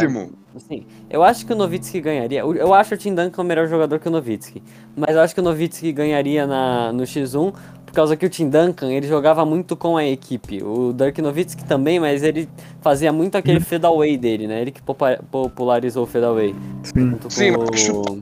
Sim, 0.57 0.85
eu 1.09 1.21
acho 1.23 1.45
que 1.45 1.51
o 1.51 1.55
Nowitzki 1.55 1.99
ganharia. 2.01 2.39
Eu- 2.39 2.73
acho 2.73 2.93
o 2.93 2.97
Tim 2.97 3.13
Duncan 3.13 3.41
o 3.41 3.45
melhor 3.45 3.67
jogador 3.67 3.99
que 3.99 4.07
o 4.07 4.11
Nowitzki. 4.11 4.61
Mas 4.95 5.15
eu 5.15 5.21
acho 5.21 5.33
que 5.33 5.39
o 5.41 5.43
Nowitzki 5.43 5.91
ganharia 5.91 6.45
na, 6.47 6.93
no 6.93 7.03
X1, 7.03 7.53
por 7.85 7.93
causa 7.93 8.15
que 8.15 8.25
o 8.25 8.29
Tim 8.29 8.49
Duncan, 8.49 8.91
ele 8.91 9.05
jogava 9.07 9.45
muito 9.45 9.75
com 9.75 9.95
a 9.97 10.05
equipe. 10.05 10.63
O 10.63 10.93
Dirk 10.93 11.21
Nowitzki 11.21 11.63
também, 11.65 11.99
mas 11.99 12.23
ele 12.23 12.47
fazia 12.81 13.11
muito 13.13 13.35
aquele 13.37 13.59
fadeaway 13.59 14.17
dele, 14.17 14.47
né? 14.47 14.61
Ele 14.61 14.71
que 14.71 14.81
popularizou 14.81 16.03
o 16.03 16.07
fadeaway. 16.07 16.55
Sim. 16.83 17.17
Sim, 17.29 17.51
o-. 17.51 18.19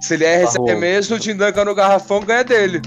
Se 0.00 0.14
ele 0.14 0.24
erra 0.24 0.44
esse 0.44 0.58
Barro. 0.58 0.68
arremesso, 0.70 1.14
o 1.14 1.18
Tim 1.18 1.34
Duncan 1.36 1.64
no 1.64 1.74
garrafão 1.74 2.20
ganha 2.20 2.44
dele. 2.44 2.80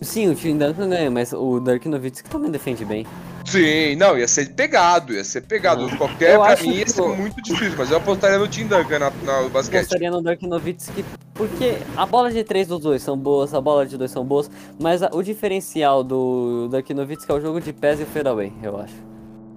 Sim, 0.00 0.28
o 0.30 0.34
Tim 0.34 0.58
Duncan 0.58 0.88
ganha, 0.88 1.10
mas 1.10 1.32
o 1.32 1.60
Dirk 1.60 1.88
Nowitzki 1.88 2.28
também 2.28 2.50
defende 2.50 2.84
bem. 2.84 3.06
Sim, 3.44 3.96
não, 3.96 4.16
ia 4.18 4.26
ser 4.28 4.52
pegado, 4.54 5.12
ia 5.12 5.22
ser 5.24 5.42
pegado. 5.42 5.86
Ah. 5.92 5.96
Qualquer, 5.96 6.34
Eu 6.34 6.40
pra 6.42 6.56
mim, 6.56 6.70
ia 6.74 6.88
ser 6.88 7.00
o- 7.02 7.14
muito 7.14 7.40
difícil, 7.42 7.74
mas 7.76 7.90
eu 7.90 7.96
apostaria 7.98 8.38
no 8.38 8.46
Tim 8.48 8.66
Duncan 8.66 8.98
na, 8.98 9.10
na 9.24 9.40
no 9.40 9.46
Eu 9.46 9.50
basquete. 9.50 9.80
gostaria 9.82 10.10
no 10.10 10.22
Dirk 10.22 10.46
Nowitzki, 10.46 11.04
porque 11.34 11.76
a 11.96 12.04
bola 12.06 12.30
de 12.32 12.42
três 12.44 12.66
dos 12.68 12.80
dois 12.80 13.02
são 13.02 13.16
boas, 13.16 13.54
a 13.54 13.60
bola 13.60 13.86
de 13.86 13.96
dois 13.96 14.10
são 14.10 14.24
boas, 14.24 14.50
mas 14.80 15.02
a- 15.02 15.10
o 15.12 15.22
diferencial 15.22 16.02
do 16.04 16.68
Dirk 16.70 16.92
Nowitzki 16.94 17.30
é 17.30 17.34
o 17.34 17.40
jogo 17.40 17.60
de 17.60 17.72
pés 17.72 17.98
e 18.00 18.02
o 18.02 18.06
fadeaway, 18.06 18.52
eu 18.62 18.78
acho. 18.80 18.94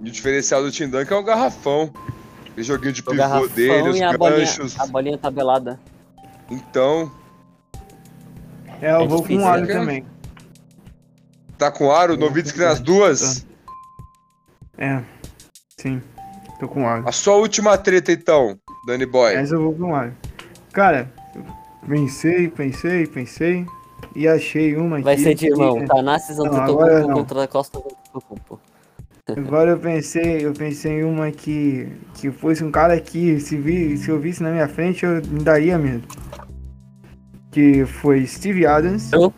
E 0.04 0.10
o 0.10 0.12
diferencial 0.12 0.62
do 0.64 0.72
Tim 0.72 0.88
Duncan 0.88 1.16
é 1.16 1.20
o 1.20 1.24
garrafão. 1.24 1.92
Aquele 2.52 2.64
joguinho 2.64 2.94
de 2.94 3.02
O 3.02 3.06
pivô 3.06 3.18
garrafão 3.18 3.48
dele, 3.50 3.90
os 3.90 3.98
e 3.98 4.04
a 4.04 4.18
bolinha, 4.18 4.40
ganchos. 4.40 4.80
a 4.80 4.86
bolinha 4.88 5.18
tabelada. 5.18 5.80
Então, 6.50 7.12
É, 8.82 8.92
eu 8.92 9.02
É 9.02 9.08
vou 9.08 9.22
difícil, 9.22 9.42
com 9.42 9.48
o 9.48 9.50
Aro 9.52 9.62
né? 9.66 9.74
também. 9.74 10.06
tá 11.58 11.72
com 11.72 11.92
aro, 11.92 12.18
Nowitzki 12.18 12.60
nas 12.60 12.80
duas. 12.80 13.46
É. 14.78 15.02
Sim. 15.78 16.02
Tô 16.60 16.68
com 16.68 16.84
o 16.84 16.88
Aro. 16.88 17.08
A 17.08 17.12
sua 17.12 17.36
última 17.36 17.78
treta, 17.78 18.12
então, 18.12 18.58
Danny 18.86 19.06
Boy. 19.06 19.36
Mas 19.36 19.52
eu 19.52 19.62
vou 19.62 19.74
com 19.74 19.92
o 19.92 19.96
Aro. 19.96 20.14
Cara, 20.74 21.10
pensei, 21.88 22.50
pensei, 22.50 23.08
pensei. 23.08 23.66
E 24.16 24.28
achei 24.28 24.76
uma 24.78 25.02
Vai 25.02 25.14
aqui 25.14 25.24
ser 25.24 25.36
de 25.36 25.46
que- 25.48 25.52
irmão, 25.52 25.86
Tanassis 25.86 26.40
agora 26.40 26.64
Antetokounmpo 26.64 27.08
não. 27.08 27.16
contra 27.16 27.44
a 27.44 27.48
Costa 27.48 27.78
Antetokounmpo. 27.80 28.60
Agora 29.28 29.72
eu 29.72 29.80
pensei, 29.80 30.46
eu 30.46 30.54
pensei 30.54 31.00
em 31.00 31.04
uma 31.04 31.32
que, 31.32 31.92
que 32.14 32.30
fosse 32.32 32.64
um 32.64 32.72
cara 32.72 33.00
que 33.00 33.40
se, 33.40 33.58
vi, 33.58 33.98
se 33.98 34.10
eu 34.10 34.20
visse 34.20 34.44
na 34.44 34.52
minha 34.52 34.68
frente 34.68 35.04
eu 35.04 35.16
me 35.26 35.42
daria 35.44 35.78
medo. 35.80 36.08
Que 37.56 37.86
foi 37.86 38.28
Steve 38.28 38.66
Adams. 38.66 39.14
Eu? 39.14 39.34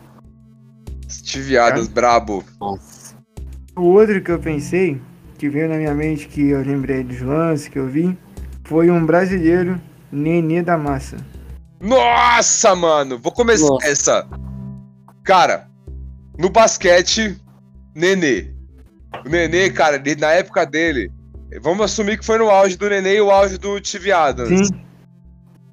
Steve 1.08 1.56
Adams, 1.56 1.86
brabo. 1.86 2.42
Nossa. 2.60 3.14
O 3.76 3.82
outro 3.82 4.20
que 4.20 4.32
eu 4.32 4.40
pensei, 4.40 5.00
que 5.38 5.48
veio 5.48 5.68
na 5.68 5.76
minha 5.76 5.94
mente, 5.94 6.26
que 6.26 6.48
eu 6.48 6.60
lembrei 6.62 7.04
dos 7.04 7.20
lances 7.20 7.68
que 7.68 7.78
eu 7.78 7.86
vi, 7.86 8.18
foi 8.64 8.90
um 8.90 9.06
brasileiro, 9.06 9.80
Nenê 10.10 10.62
da 10.64 10.76
Massa. 10.76 11.16
Nossa, 11.80 12.74
mano! 12.74 13.20
Vou 13.20 13.30
começar 13.30 13.68
Nossa. 13.68 13.86
essa. 13.86 14.26
Cara, 15.22 15.68
no 16.36 16.50
basquete, 16.50 17.40
Nenê. 17.94 18.50
O 19.24 19.28
Nenê, 19.28 19.70
cara, 19.70 19.94
ele- 19.94 20.20
na 20.20 20.32
época 20.32 20.66
dele, 20.66 21.12
vamos 21.62 21.84
assumir 21.84 22.18
que 22.18 22.26
foi 22.26 22.38
no 22.38 22.50
auge 22.50 22.76
do 22.76 22.88
Nenê 22.90 23.18
e 23.18 23.20
o 23.20 23.30
auge 23.30 23.58
do 23.58 23.78
Steve 23.78 24.10
Adams. 24.10 24.66
Sim, 24.66 24.80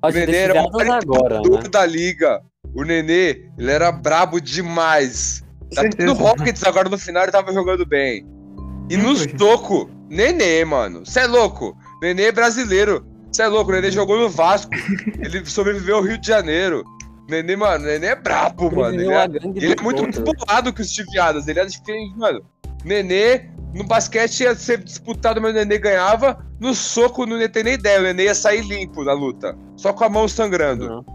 O 0.09 0.11
Nenê 0.11 0.37
era 0.37 0.53
o 0.63 0.67
Adams 0.67 0.89
agora, 1.03 1.35
jogador 1.37 1.63
né? 1.63 1.69
da 1.69 1.85
liga. 1.85 2.41
O 2.73 2.83
Nenê, 2.83 3.45
ele 3.57 3.71
era 3.71 3.91
brabo 3.91 4.39
demais. 4.39 5.43
Tá 5.73 5.83
no 6.03 6.13
Rockets 6.13 6.63
agora 6.63 6.89
no 6.89 6.97
final 6.97 7.23
ele 7.23 7.31
tava 7.31 7.51
jogando 7.53 7.85
bem. 7.85 8.25
E 8.89 8.97
Hum, 8.97 9.03
nos 9.03 9.25
toco, 9.25 9.89
Nenê, 10.09 10.63
mano. 10.63 11.05
Cê 11.05 11.21
é 11.21 11.27
louco. 11.27 11.75
Nenê 12.01 12.25
é 12.25 12.31
brasileiro. 12.31 13.05
Cê 13.31 13.41
é 13.43 13.47
louco, 13.47 13.71
o 13.71 13.73
Nenê 13.73 13.89
jogou 13.91 14.17
no 14.19 14.29
Vasco. 14.29 14.71
ele 15.19 15.45
sobreviveu 15.45 15.97
ao 15.97 16.03
Rio 16.03 16.17
de 16.17 16.27
Janeiro. 16.27 16.83
Nenê, 17.27 17.55
mano, 17.55 17.85
Nenê 17.85 18.07
é 18.07 18.15
brabo, 18.15 18.73
mano. 18.75 19.01
Ele 19.01 19.11
é, 19.11 19.17
à 19.17 19.27
gangue 19.27 19.57
ele 19.57 19.73
do 19.75 19.81
é 19.81 19.83
muito 19.83 20.03
mais 20.03 20.17
bolado 20.19 20.71
que 20.71 20.81
o 20.81 20.85
Steve 20.85 21.17
Adams. 21.17 21.47
Ele 21.47 21.59
é 21.59 21.65
diferente, 21.65 22.15
mano. 22.17 22.45
Nenê, 22.85 23.45
no 23.73 23.83
basquete 23.83 24.41
ia 24.41 24.55
ser 24.55 24.83
disputado, 24.83 25.41
mas 25.41 25.51
o 25.51 25.53
Nenê 25.55 25.77
ganhava. 25.77 26.45
No 26.59 26.73
soco, 26.73 27.23
o 27.23 27.25
Nenê 27.25 27.49
tem 27.49 27.63
nem 27.63 27.73
ideia. 27.73 27.99
O 27.99 28.03
Nenê 28.03 28.25
ia 28.25 28.35
sair 28.35 28.61
limpo 28.61 29.03
na 29.03 29.11
luta. 29.13 29.57
Só 29.75 29.91
com 29.91 30.03
a 30.05 30.09
mão 30.09 30.27
sangrando. 30.27 30.87
Não. 30.87 31.05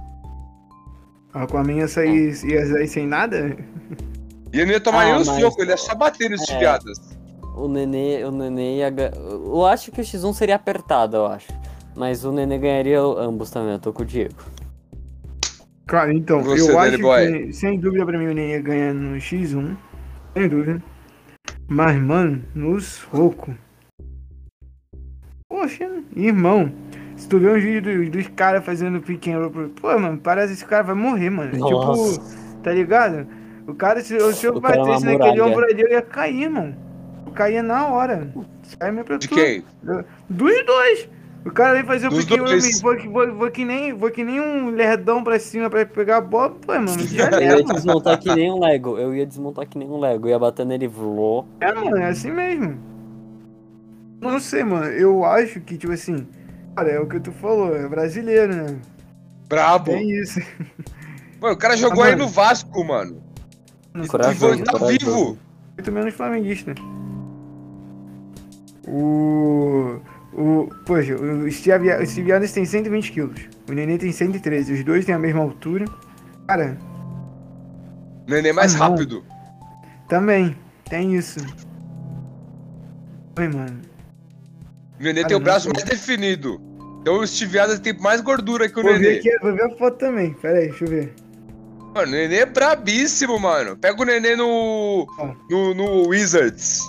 a 1.33 1.45
Aquaman 1.45 1.75
ia 1.75 1.87
sair, 1.89 2.35
ia 2.45 2.67
sair 2.67 2.89
sem 2.89 3.07
nada? 3.07 3.57
E 4.53 4.57
ele 4.57 4.67
não 4.67 4.73
ia 4.73 4.81
tomar 4.81 5.03
Ah, 5.03 5.05
nenhum 5.13 5.25
mas- 5.25 5.41
soco, 5.41 5.63
ele 5.63 5.71
ia 5.71 5.77
só 5.77 5.95
bater 5.95 6.29
no 6.29 6.37
Steve 6.37 6.65
É. 6.65 6.67
Adams. 6.67 6.99
O 7.57 7.69
Nenê, 7.69 8.25
o 8.25 8.33
Nenê 8.33 8.79
ia 8.79 8.93
Eu 9.21 9.65
acho 9.65 9.93
que 9.93 10.01
o 10.01 10.05
X1 10.05 10.33
seria 10.35 10.57
apertado, 10.57 11.17
eu 11.19 11.27
acho. 11.27 11.53
Mas 11.97 12.25
o 12.25 12.33
Nenê 12.33 12.59
ganharia 12.59 13.01
ambos 13.01 13.49
também, 13.51 13.73
eu 13.75 13.79
tô 13.79 13.93
com 13.93 14.03
o 14.03 14.05
Diego. 14.07 14.35
Cara, 15.87 16.13
então, 16.13 16.43
Você, 16.43 16.63
eu 16.63 16.75
Danny 16.75 16.95
acho 16.95 17.03
Boy. 17.03 17.47
que, 17.47 17.53
sem 17.53 17.79
dúvida 17.79 18.05
pra 18.07 18.19
mim, 18.19 18.27
o 18.27 18.35
Nenê 18.35 18.61
ganha 18.61 18.93
no 18.95 19.17
X1. 19.17 19.77
Sem 20.37 20.49
dúvida. 20.49 20.83
Mas, 21.71 21.97
mano, 22.03 22.43
no 22.53 22.81
soco. 22.81 23.55
Poxa, 25.49 25.89
irmão. 26.17 26.73
Se 27.17 27.29
tu 27.29 27.39
ver 27.39 27.57
uns 27.57 27.63
vídeos 27.63 28.11
dos, 28.11 28.11
dos 28.11 28.29
caras 28.35 28.65
fazendo 28.65 29.01
pick 29.01 29.29
and 29.29 29.39
roll, 29.39 29.69
pô, 29.81 29.97
mano, 29.97 30.19
parece 30.19 30.49
que 30.49 30.53
esse 30.55 30.65
cara 30.67 30.83
vai 30.83 30.97
morrer, 30.97 31.31
mano. 31.31 31.57
Nossa. 31.57 32.21
Tipo, 32.21 32.63
tá 32.65 32.73
ligado? 32.73 33.25
O 33.69 33.75
cara, 33.75 34.01
se, 34.01 34.19
se 34.33 34.47
eu 34.49 34.55
O 34.55 34.59
é 34.59 34.61
batesse 34.61 35.05
naquele 35.05 35.41
ombro 35.41 35.65
ali, 35.65 35.81
eu 35.81 35.89
ia 35.89 36.03
cair, 36.03 36.51
mano. 36.51 36.75
Eu 37.25 37.31
caía 37.33 37.63
na 37.63 37.87
hora. 37.87 38.35
Sai 38.65 38.91
meu 38.91 39.05
De 39.05 39.29
quem? 39.29 39.63
Dos 40.29 40.67
dois. 40.67 41.09
O 41.45 41.51
cara 41.51 41.73
vem 41.75 41.85
fazer 41.85 42.07
o 42.09 42.11
Dos 42.11 42.25
pick 42.27 42.37
and 42.39 42.43
roll, 42.43 42.47
dois. 42.51 42.81
vou, 42.83 42.97
que- 42.97 43.09
vou, 43.09 43.35
vou, 43.35 43.51
que 43.51 43.65
nem, 43.65 43.95
vou 43.95 44.11
que 44.11 44.23
nem 44.23 44.39
um 44.41 44.69
lerdão 44.71 45.25
pra 45.25 45.39
cima 45.41 45.71
pra 45.71 45.87
pegar 45.87 46.19
a 46.19 46.21
bola, 46.21 46.51
pô, 46.51 46.75
mano, 46.75 46.99
já 47.07 47.31
Eu 47.31 47.59
ia 47.59 47.65
desmontar 47.65 48.19
que 48.19 48.35
nem 48.35 48.53
um 48.53 48.59
Lego. 48.61 48.99
Eu 48.99 49.15
ia 49.15 49.25
desmontar 49.27 49.67
que 49.67 49.79
nem 49.79 49.89
um 49.89 49.99
Lego. 49.99 50.27
Eu 50.27 50.33
ia 50.33 50.39
bater 50.39 50.67
nele 50.67 50.87
vlô. 50.87 51.47
É, 51.61 51.73
mano, 51.73 51.97
é 51.97 52.09
assim 52.09 52.31
mesmo. 52.31 52.77
Não 54.21 54.39
sei, 54.39 54.63
mano, 54.65 54.85
eu 54.87 55.25
acho 55.25 55.61
que, 55.63 55.79
tipo 55.79 55.95
assim, 55.95 56.27
cara, 56.77 56.91
é 56.91 57.01
o 57.01 57.07
que 57.07 57.19
tu 57.19 57.33
falou, 57.33 57.75
é 57.75 57.89
brasileiro, 57.89 58.55
né? 58.55 58.77
Brabo. 59.49 59.87
Tem 59.93 60.11
isso. 60.11 60.41
Mano, 61.41 61.55
o 61.55 61.59
cara 61.59 61.75
jogou 61.75 62.03
Ah, 62.03 62.09
aí 62.09 62.13
mano. 62.13 62.25
no 62.25 62.29
Vasco, 62.31 62.85
mano. 62.85 63.17
Não 63.95 64.07
Corajoso, 64.07 64.57
Vivo, 64.57 64.65
tá 64.65 64.87
vivo. 64.87 65.39
muito 65.79 65.91
menos 65.91 66.13
flamenguista. 66.15 66.75
O. 68.87 70.01
O. 70.33 70.69
Poxa, 70.87 71.15
o 71.17 71.51
Steve, 71.51 71.93
o 71.93 72.07
Steve 72.07 72.33
Adams 72.33 72.53
tem 72.53 72.65
120 72.65 73.13
quilos. 73.13 73.41
O 73.69 73.73
Nenê 73.73 73.99
tem 73.99 74.13
113. 74.13 74.73
Os 74.75 74.85
dois 74.85 75.05
têm 75.05 75.15
a 75.15 75.19
mesma 75.19 75.41
altura. 75.43 75.85
Cara, 76.47 76.79
Nenê 78.29 78.53
mais 78.53 78.75
Ah, 78.75 78.79
não. 78.79 78.91
rápido. 78.91 79.25
também. 80.09 80.57
Tem 80.89 81.15
isso. 81.15 81.39
Oi, 83.39 83.49
mano. 83.49 83.81
Nenê 84.99 85.23
Cara, 85.23 85.29
tem 85.29 85.37
o 85.37 85.41
não 85.41 85.45
braço 85.45 85.65
sei. 85.65 85.73
mais 85.73 85.85
definido. 85.85 86.61
Então 87.01 87.19
o 87.21 87.27
Steve 87.27 87.59
Adams 87.59 87.81
tem 87.81 87.97
mais 87.99 88.21
gordura 88.21 88.69
que 88.69 88.79
o 88.79 88.83
Vou 88.83 88.93
ver, 88.93 88.99
Nenê. 89.01 89.19
aqui, 89.19 89.39
vou 89.41 89.55
ver 89.55 89.65
a 89.65 89.71
foto 89.77 89.97
também. 89.99 90.35
Pera 90.35 90.59
aí, 90.59 90.69
deixa 90.69 90.85
eu 90.85 90.89
ver. 90.89 91.15
Mano, 91.95 92.07
o 92.09 92.11
Nenê 92.11 92.37
é 92.37 92.47
brabíssimo, 92.47 93.39
mano. 93.39 93.77
Pega 93.77 94.01
o 94.01 94.05
Nenê 94.05 94.37
no. 94.37 95.07
Ó. 95.19 95.35
no, 95.51 95.75
no 95.75 96.09
Wizards. 96.09 96.81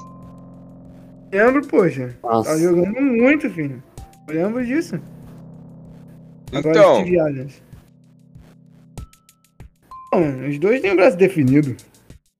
Lembro, 1.31 1.65
poxa. 1.67 2.17
Tá 2.21 2.27
Nossa. 2.29 2.59
jogando 2.59 3.01
muito, 3.01 3.49
filho. 3.49 3.81
Eu 4.27 4.33
lembro 4.35 4.65
disso. 4.65 4.99
Agora 6.53 6.77
Então, 6.77 7.25
Adams. 7.25 7.61
Bom, 10.13 10.47
os 10.49 10.59
dois 10.59 10.81
têm 10.81 10.91
o 10.91 10.95
braço 10.95 11.15
definido. 11.15 11.75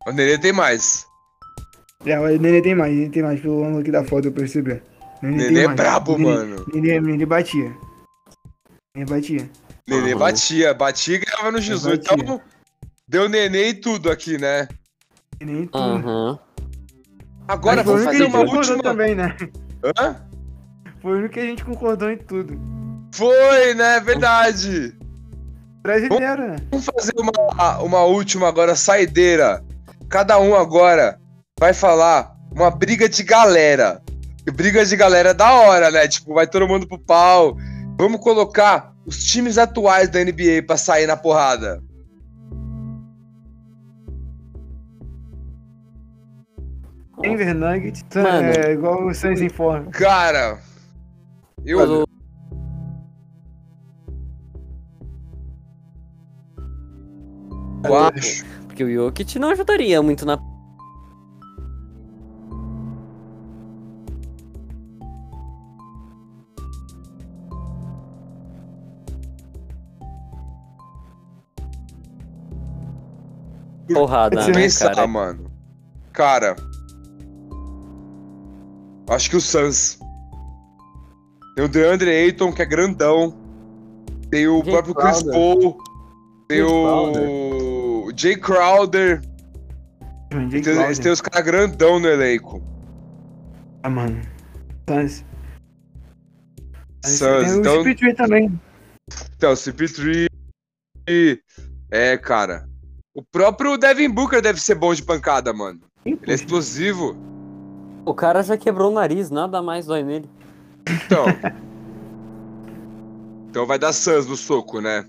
o 0.05 0.11
Nenê 0.11 0.37
tem 0.37 0.51
mais. 0.51 1.05
É, 2.05 2.19
o 2.19 2.27
Nenê 2.37 2.61
tem 2.61 2.75
mais, 2.75 2.93
Nenê 2.93 3.09
tem 3.09 3.23
mais, 3.23 3.39
pelo 3.39 3.63
ângulo 3.63 3.79
aqui 3.79 3.91
da 3.91 4.03
foto 4.03 4.27
eu 4.27 4.31
percebi. 4.33 4.81
Nenê, 5.21 5.37
tem 5.37 5.47
Nenê 5.47 5.59
é 5.61 5.65
mais. 5.67 5.77
brabo, 5.77 6.17
Nenê- 6.17 6.23
mano. 6.29 6.65
Nenê, 6.73 6.99
Nenê 6.99 7.25
batia. 7.25 7.73
Nenê 8.93 9.05
batia. 9.09 9.49
Nenê 9.87 10.13
Uhum. 10.13 10.19
batia, 10.19 10.73
batia 10.73 11.15
e 11.15 11.19
ganhava 11.19 11.51
no 11.51 11.61
Jesus. 11.61 11.99
Então, 11.99 12.41
deu 13.07 13.29
Nenê 13.29 13.69
e 13.69 13.73
tudo 13.73 14.11
aqui, 14.11 14.37
né? 14.37 14.67
Nenê 15.39 15.65
tudo. 15.67 15.77
Aham. 15.77 16.39
Agora 17.51 17.83
vamos 17.83 18.05
fazer 18.05 18.23
uma 18.23 18.39
última. 18.39 18.81
também, 18.81 19.13
né? 19.13 19.35
Hã? 19.99 20.15
Foi 21.01 21.11
o 21.11 21.17
único 21.17 21.33
que 21.33 21.39
a 21.41 21.45
gente 21.45 21.65
concordou 21.65 22.09
em 22.09 22.17
tudo. 22.17 22.57
Foi, 23.13 23.73
né? 23.73 23.99
Verdade. 23.99 24.95
Brasileiro, 25.83 26.47
né? 26.47 26.55
Vamos 26.69 26.85
fazer 26.85 27.11
uma, 27.17 27.79
uma 27.79 28.03
última 28.05 28.47
agora, 28.47 28.73
saideira. 28.73 29.61
Cada 30.07 30.39
um 30.39 30.55
agora 30.55 31.19
vai 31.59 31.73
falar 31.73 32.33
uma 32.53 32.71
briga 32.71 33.09
de 33.09 33.21
galera. 33.21 34.01
E 34.47 34.51
briga 34.51 34.85
de 34.85 34.95
galera 34.95 35.31
é 35.31 35.33
da 35.33 35.51
hora, 35.51 35.91
né? 35.91 36.07
Tipo, 36.07 36.35
vai 36.35 36.47
todo 36.47 36.69
mundo 36.69 36.87
pro 36.87 36.99
pau. 36.99 37.57
Vamos 37.99 38.21
colocar 38.21 38.93
os 39.05 39.25
times 39.25 39.57
atuais 39.57 40.07
da 40.07 40.23
NBA 40.23 40.63
pra 40.65 40.77
sair 40.77 41.05
na 41.05 41.17
porrada. 41.17 41.83
Denver 47.21 47.53
Nuggets. 47.55 48.03
Mano. 48.15 48.47
É 48.47 48.71
igual 48.73 49.05
o 49.05 49.13
Suns 49.13 49.41
informa. 49.41 49.89
Cara, 49.91 50.59
eu. 51.65 52.03
O- 52.03 52.05
eu 57.85 57.95
acho. 57.95 58.45
Porque 58.67 58.83
o 58.83 58.91
Jokic 58.93 59.37
não 59.39 59.49
ajudaria 59.49 60.01
muito 60.01 60.25
na. 60.25 60.37
Porrada, 73.93 74.35
né, 74.47 74.69
cara? 74.79 75.07
mano. 75.07 75.51
Cara. 76.13 76.55
Acho 79.11 79.29
que 79.29 79.35
o 79.35 79.41
Suns. 79.41 79.99
Tem 81.55 81.65
o 81.65 81.67
DeAndre 81.67 82.09
Ayton, 82.09 82.51
que 82.53 82.61
é 82.61 82.65
grandão. 82.65 83.37
Tem 84.29 84.47
o 84.47 84.63
Jay 84.63 84.71
próprio 84.71 84.95
Chris 84.95 85.21
Crowder. 85.21 85.33
Paul. 85.33 85.77
Tem 86.47 86.57
Jay 86.59 86.65
o 86.65 88.11
Jay 88.15 88.35
Crowder. 88.37 89.21
Jay 90.31 90.49
Tem, 90.49 90.61
Crowder. 90.61 90.85
eles 90.85 90.99
têm 90.99 91.11
os 91.11 91.21
caras 91.21 91.45
grandão 91.45 91.99
no 91.99 92.07
elenco. 92.07 92.63
Ah, 93.83 93.89
mano. 93.89 94.21
Suns. 94.89 95.25
Suns. 97.05 97.19
Tem 97.19 97.55
o 97.57 97.59
Então, 97.59 97.81
Speedway 97.81 98.13
também. 98.13 98.61
então 99.35 99.53
CP3. 99.53 100.27
É, 101.91 102.17
cara. 102.17 102.65
O 103.13 103.21
próprio 103.21 103.77
Devin 103.77 104.09
Booker 104.09 104.41
deve 104.41 104.61
ser 104.61 104.75
bom 104.75 104.93
de 104.93 105.03
pancada, 105.03 105.51
mano. 105.51 105.81
Ele 106.05 106.17
é 106.27 106.33
explosivo. 106.33 107.17
O 108.05 108.13
cara 108.13 108.41
já 108.43 108.57
quebrou 108.57 108.91
o 108.91 108.93
nariz, 108.93 109.29
nada 109.29 109.61
mais 109.61 109.85
dói 109.85 110.03
nele. 110.03 110.29
Então. 111.05 111.25
então 113.49 113.65
vai 113.65 113.77
dar 113.77 113.93
Suns 113.93 114.27
no 114.27 114.35
soco, 114.35 114.81
né? 114.81 115.05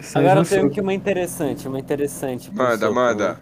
Suns 0.00 0.16
Agora 0.16 0.40
eu 0.40 0.44
tenho 0.44 0.60
soco. 0.62 0.72
aqui 0.72 0.80
uma 0.80 0.94
interessante, 0.94 1.68
uma 1.68 1.78
interessante. 1.78 2.54
Manda, 2.54 2.86
soco, 2.86 2.94
manda. 2.94 3.28
né? 3.28 3.36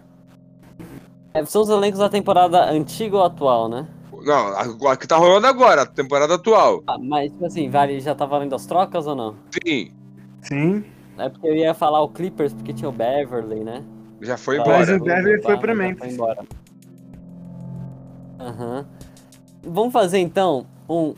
É, 1.33 1.45
são 1.45 1.61
os 1.61 1.69
elencos 1.69 1.99
da 1.99 2.09
temporada 2.09 2.69
antiga 2.71 3.17
ou 3.17 3.23
atual, 3.23 3.69
né? 3.69 3.87
Não, 4.23 4.47
a, 4.47 4.91
a 4.91 4.97
que 4.97 5.07
tá 5.07 5.15
rolando 5.15 5.45
agora, 5.45 5.83
a 5.83 5.85
temporada 5.85 6.33
atual. 6.33 6.81
Ah, 6.87 6.97
mas, 6.97 7.31
tipo 7.31 7.45
assim, 7.45 7.69
vale, 7.69 7.99
já 7.99 8.15
tá 8.15 8.25
valendo 8.25 8.55
as 8.55 8.65
trocas 8.65 9.05
ou 9.05 9.15
não? 9.15 9.35
Sim, 9.63 9.91
Sim. 10.41 10.83
É 11.17 11.29
porque 11.29 11.47
eu 11.47 11.55
ia 11.55 11.73
falar 11.73 12.01
o 12.01 12.09
Clippers, 12.09 12.53
porque 12.53 12.73
tinha 12.73 12.89
o 12.89 12.91
Beverly, 12.91 13.63
né? 13.63 13.83
já 14.21 14.37
foi 14.37 14.57
Mas 14.57 14.67
embora. 14.89 14.97
o 14.97 15.03
Beverly 15.03 15.41
foi 15.43 15.57
pra 15.57 15.73
já 15.73 15.79
Memphis. 15.79 15.99
Foi 15.99 16.09
embora. 16.09 16.43
Aham. 18.39 18.85
Vamos 19.63 19.91
fazer 19.93 20.19
então 20.19 20.65
um 20.89 21.13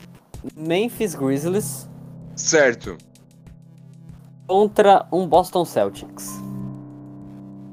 Memphis 0.56 1.14
Grizzlies 1.14 1.88
Certo. 2.34 2.96
contra 4.46 5.06
um 5.12 5.26
Boston 5.26 5.64
Celtics. 5.64 6.40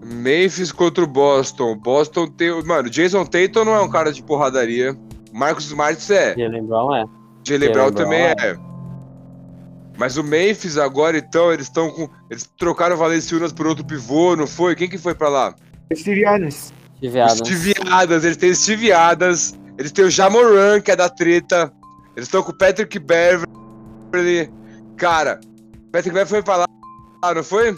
Memphis 0.03 0.71
contra 0.71 1.03
o 1.03 1.07
Boston. 1.07 1.75
Boston 1.77 2.27
tem. 2.27 2.51
o- 2.51 2.65
Mano, 2.65 2.89
Jason 2.89 3.25
Tatum 3.25 3.65
não 3.65 3.73
é 3.75 3.81
um 3.81 3.89
cara 3.89 4.11
de 4.11 4.21
porradaria. 4.23 4.97
Marcos 5.33 5.65
Smart 5.65 6.13
é. 6.13 6.35
Jalen 6.37 6.65
Brown 6.65 6.95
é. 6.95 7.05
Jalen 7.45 7.71
Brown 7.71 7.91
também 7.91 8.21
é. 8.21 8.33
é. 8.39 8.57
Mas 9.97 10.15
o 10.15 10.23
Memphis 10.23 10.77
agora, 10.77 11.17
então, 11.17 11.51
eles 11.51 11.65
estão 11.67 11.89
com. 11.91 12.07
Eles 12.29 12.49
trocaram 12.57 12.95
o 12.95 12.99
Valenciunas 12.99 13.51
por 13.51 13.65
outro 13.65 13.83
pivô, 13.85 14.35
não 14.35 14.45
foi? 14.47 14.75
Quem 14.75 14.87
que 14.87 14.97
foi 14.97 15.15
pra 15.15 15.27
lá? 15.27 15.55
Steve 15.95 16.23
O. 17.01 17.29
Steve 17.45 17.73
Adams, 17.89 18.23
eles 18.23 18.37
têm 18.37 18.49
o 18.51 18.55
Steve 18.55 18.91
Adams, 18.91 19.53
eles 19.77 19.91
têm 19.91 20.05
o 20.05 20.09
Jamoran, 20.09 20.81
que 20.81 20.91
é 20.91 20.95
da 20.95 21.09
treta. 21.09 21.71
Eles 22.15 22.27
estão 22.27 22.41
com 22.41 22.51
o 22.51 22.57
Patrick 22.57 22.97
Beverly. 22.99 24.51
Cara, 24.97 25.39
Patrick 25.91 26.09
Beverly 26.13 26.29
foi 26.29 26.43
pra 26.43 26.57
lá, 26.57 26.65
ah, 27.23 27.33
não 27.33 27.43
foi? 27.43 27.75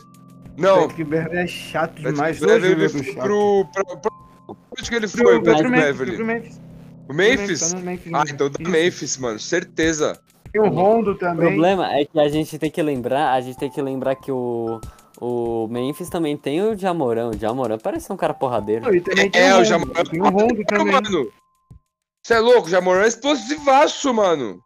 Não, 0.58 0.82
Patrick 0.88 1.04
Beverly 1.04 1.38
é 1.38 1.48
chato 1.48 1.96
demais. 1.96 2.40
Patrick 2.40 2.46
Hoje 2.46 2.76
Beverly 2.76 2.90
foi 2.90 3.04
chato. 3.14 3.24
pro, 3.24 3.66
pro, 3.74 3.98
pro... 3.98 4.58
Onde 4.78 4.90
que 4.90 4.96
ele 4.96 5.08
foi, 5.08 5.38
o 5.38 5.42
pro 5.44 5.52
Patrick 5.54 5.70
Memphis, 5.72 5.86
Beverly? 5.86 6.16
pro 6.16 6.26
Memphis. 6.26 6.62
O 7.10 7.14
Memphis? 7.14 7.72
Tá 7.72 7.78
Memphis 7.80 8.14
Ah, 8.14 8.24
então 8.30 8.50
da. 8.50 8.70
Memphis, 8.70 9.18
mano, 9.18 9.40
certeza. 9.40 10.18
Tem 10.54 10.62
o 10.62 10.70
Rondo 10.70 11.12
O 11.12 11.16
também. 11.18 11.48
problema 11.48 11.92
é 11.94 12.06
que 12.06 12.20
a 12.20 12.30
gente 12.30 12.58
tem 12.58 12.72
que 12.72 12.82
lembrar, 12.82 13.34
a 13.34 13.42
gente 13.42 13.58
tem 13.58 13.70
que 13.70 13.82
lembrar 13.82 14.16
que 14.16 14.32
o, 14.32 14.80
o 15.22 15.68
Memphis 15.70 16.10
também 16.10 16.38
tem 16.38 16.62
o 16.62 16.78
Jamoran. 16.78 17.30
O 17.30 17.38
Jamoran 17.38 17.78
parece 17.78 18.12
um 18.12 18.18
cara 18.18 18.34
porradeiro. 18.34 18.94
E 18.96 19.02
também 19.02 19.30
tem 19.30 19.42
É, 19.42 19.50
o 19.54 19.56
o 19.56 19.58
Rondo. 19.58 19.66
Jamoran. 19.66 20.04
Tem 20.04 20.22
o 20.22 20.30
Rondo 20.30 20.66
também. 20.66 20.94
Mano, 20.94 21.32
você 22.24 22.34
é 22.34 22.40
louco, 22.40 22.68
o 22.68 22.70
Jamoran 22.70 23.04
é 23.04 23.08
explosivaço, 23.08 24.14
mano. 24.14 24.60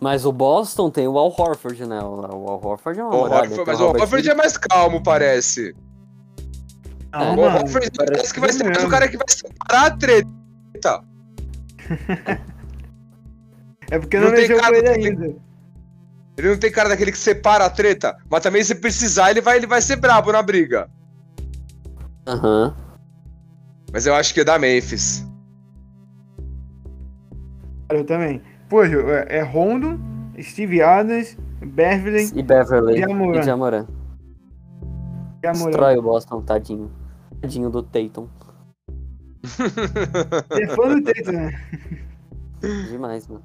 Mas 0.00 0.24
o 0.26 0.32
Boston 0.32 0.90
tem 0.90 1.08
o 1.08 1.18
Al 1.18 1.34
Horford, 1.36 1.86
né? 1.86 2.00
O, 2.00 2.24
Al 2.24 2.60
Horford 2.64 3.00
é 3.00 3.02
uma 3.04 3.14
O 3.14 3.18
morada, 3.18 3.36
Horford, 3.42 3.56
tem 3.56 3.64
mas 3.66 3.80
o 3.80 3.82
o 3.82 3.86
Robert 3.86 4.02
Horford 4.02 4.30
é 4.30 4.34
mais 4.34 4.56
calmo, 4.58 5.02
parece. 5.02 5.74
Ah, 7.12 7.24
É, 7.24 7.30
o 7.32 7.36
mano, 7.36 7.58
Horford 7.58 7.90
parece 7.96 8.34
que 8.34 8.40
vai 8.40 8.52
ser 8.52 8.64
mais 8.64 8.84
o 8.84 8.88
cara 8.88 9.08
que 9.08 9.16
vai 9.16 9.26
separar 9.28 9.86
a 9.86 9.96
treta. 9.96 11.04
É 13.90 13.98
porque 13.98 14.18
Não 14.18 14.28
não, 14.28 14.34
tem 14.34 14.48
com 14.48 14.56
cara 14.58 14.78
ele 14.78 14.88
ainda. 14.88 15.36
Ele 16.36 16.48
não 16.48 16.58
tem 16.58 16.70
cara 16.72 16.88
daquele 16.88 17.12
que 17.12 17.18
separa 17.18 17.64
a 17.64 17.70
treta, 17.70 18.16
mas 18.28 18.42
também 18.42 18.64
se 18.64 18.74
precisar, 18.74 19.30
ele 19.30 19.40
vai, 19.40 19.56
ele 19.56 19.66
vai 19.66 19.80
ser 19.80 19.96
brabo 19.96 20.32
na 20.32 20.42
briga. 20.42 20.90
Aham. 22.26 22.74
Mas 23.92 24.06
eu 24.06 24.14
acho 24.14 24.34
que 24.34 24.40
é 24.40 24.44
da 24.44 24.58
Memphis. 24.58 25.24
Eu 27.90 28.04
também. 28.04 28.42
Pô, 28.68 28.82
é, 28.82 29.26
é 29.28 29.42
Rondo, 29.42 30.00
Steve 30.42 30.82
Adams, 30.82 31.36
Beverly 31.64 32.30
E 32.34 32.42
Beverly. 32.42 32.98
Jamoran. 32.98 33.40
E 33.40 33.42
Jamoran. 33.44 33.86
e 35.42 35.46
Amorão. 35.46 35.66
Destrói 35.66 35.96
o 35.98 36.02
Boston, 36.02 36.40
tadinho. 36.42 36.90
Tadinho 37.40 37.70
do 37.70 37.82
Tatum. 37.82 38.26
É 40.50 40.66
fã 40.74 40.88
do 40.88 41.02
Tatum, 41.04 41.32
né? 41.32 41.60
Demais, 42.90 43.28
mano. 43.28 43.44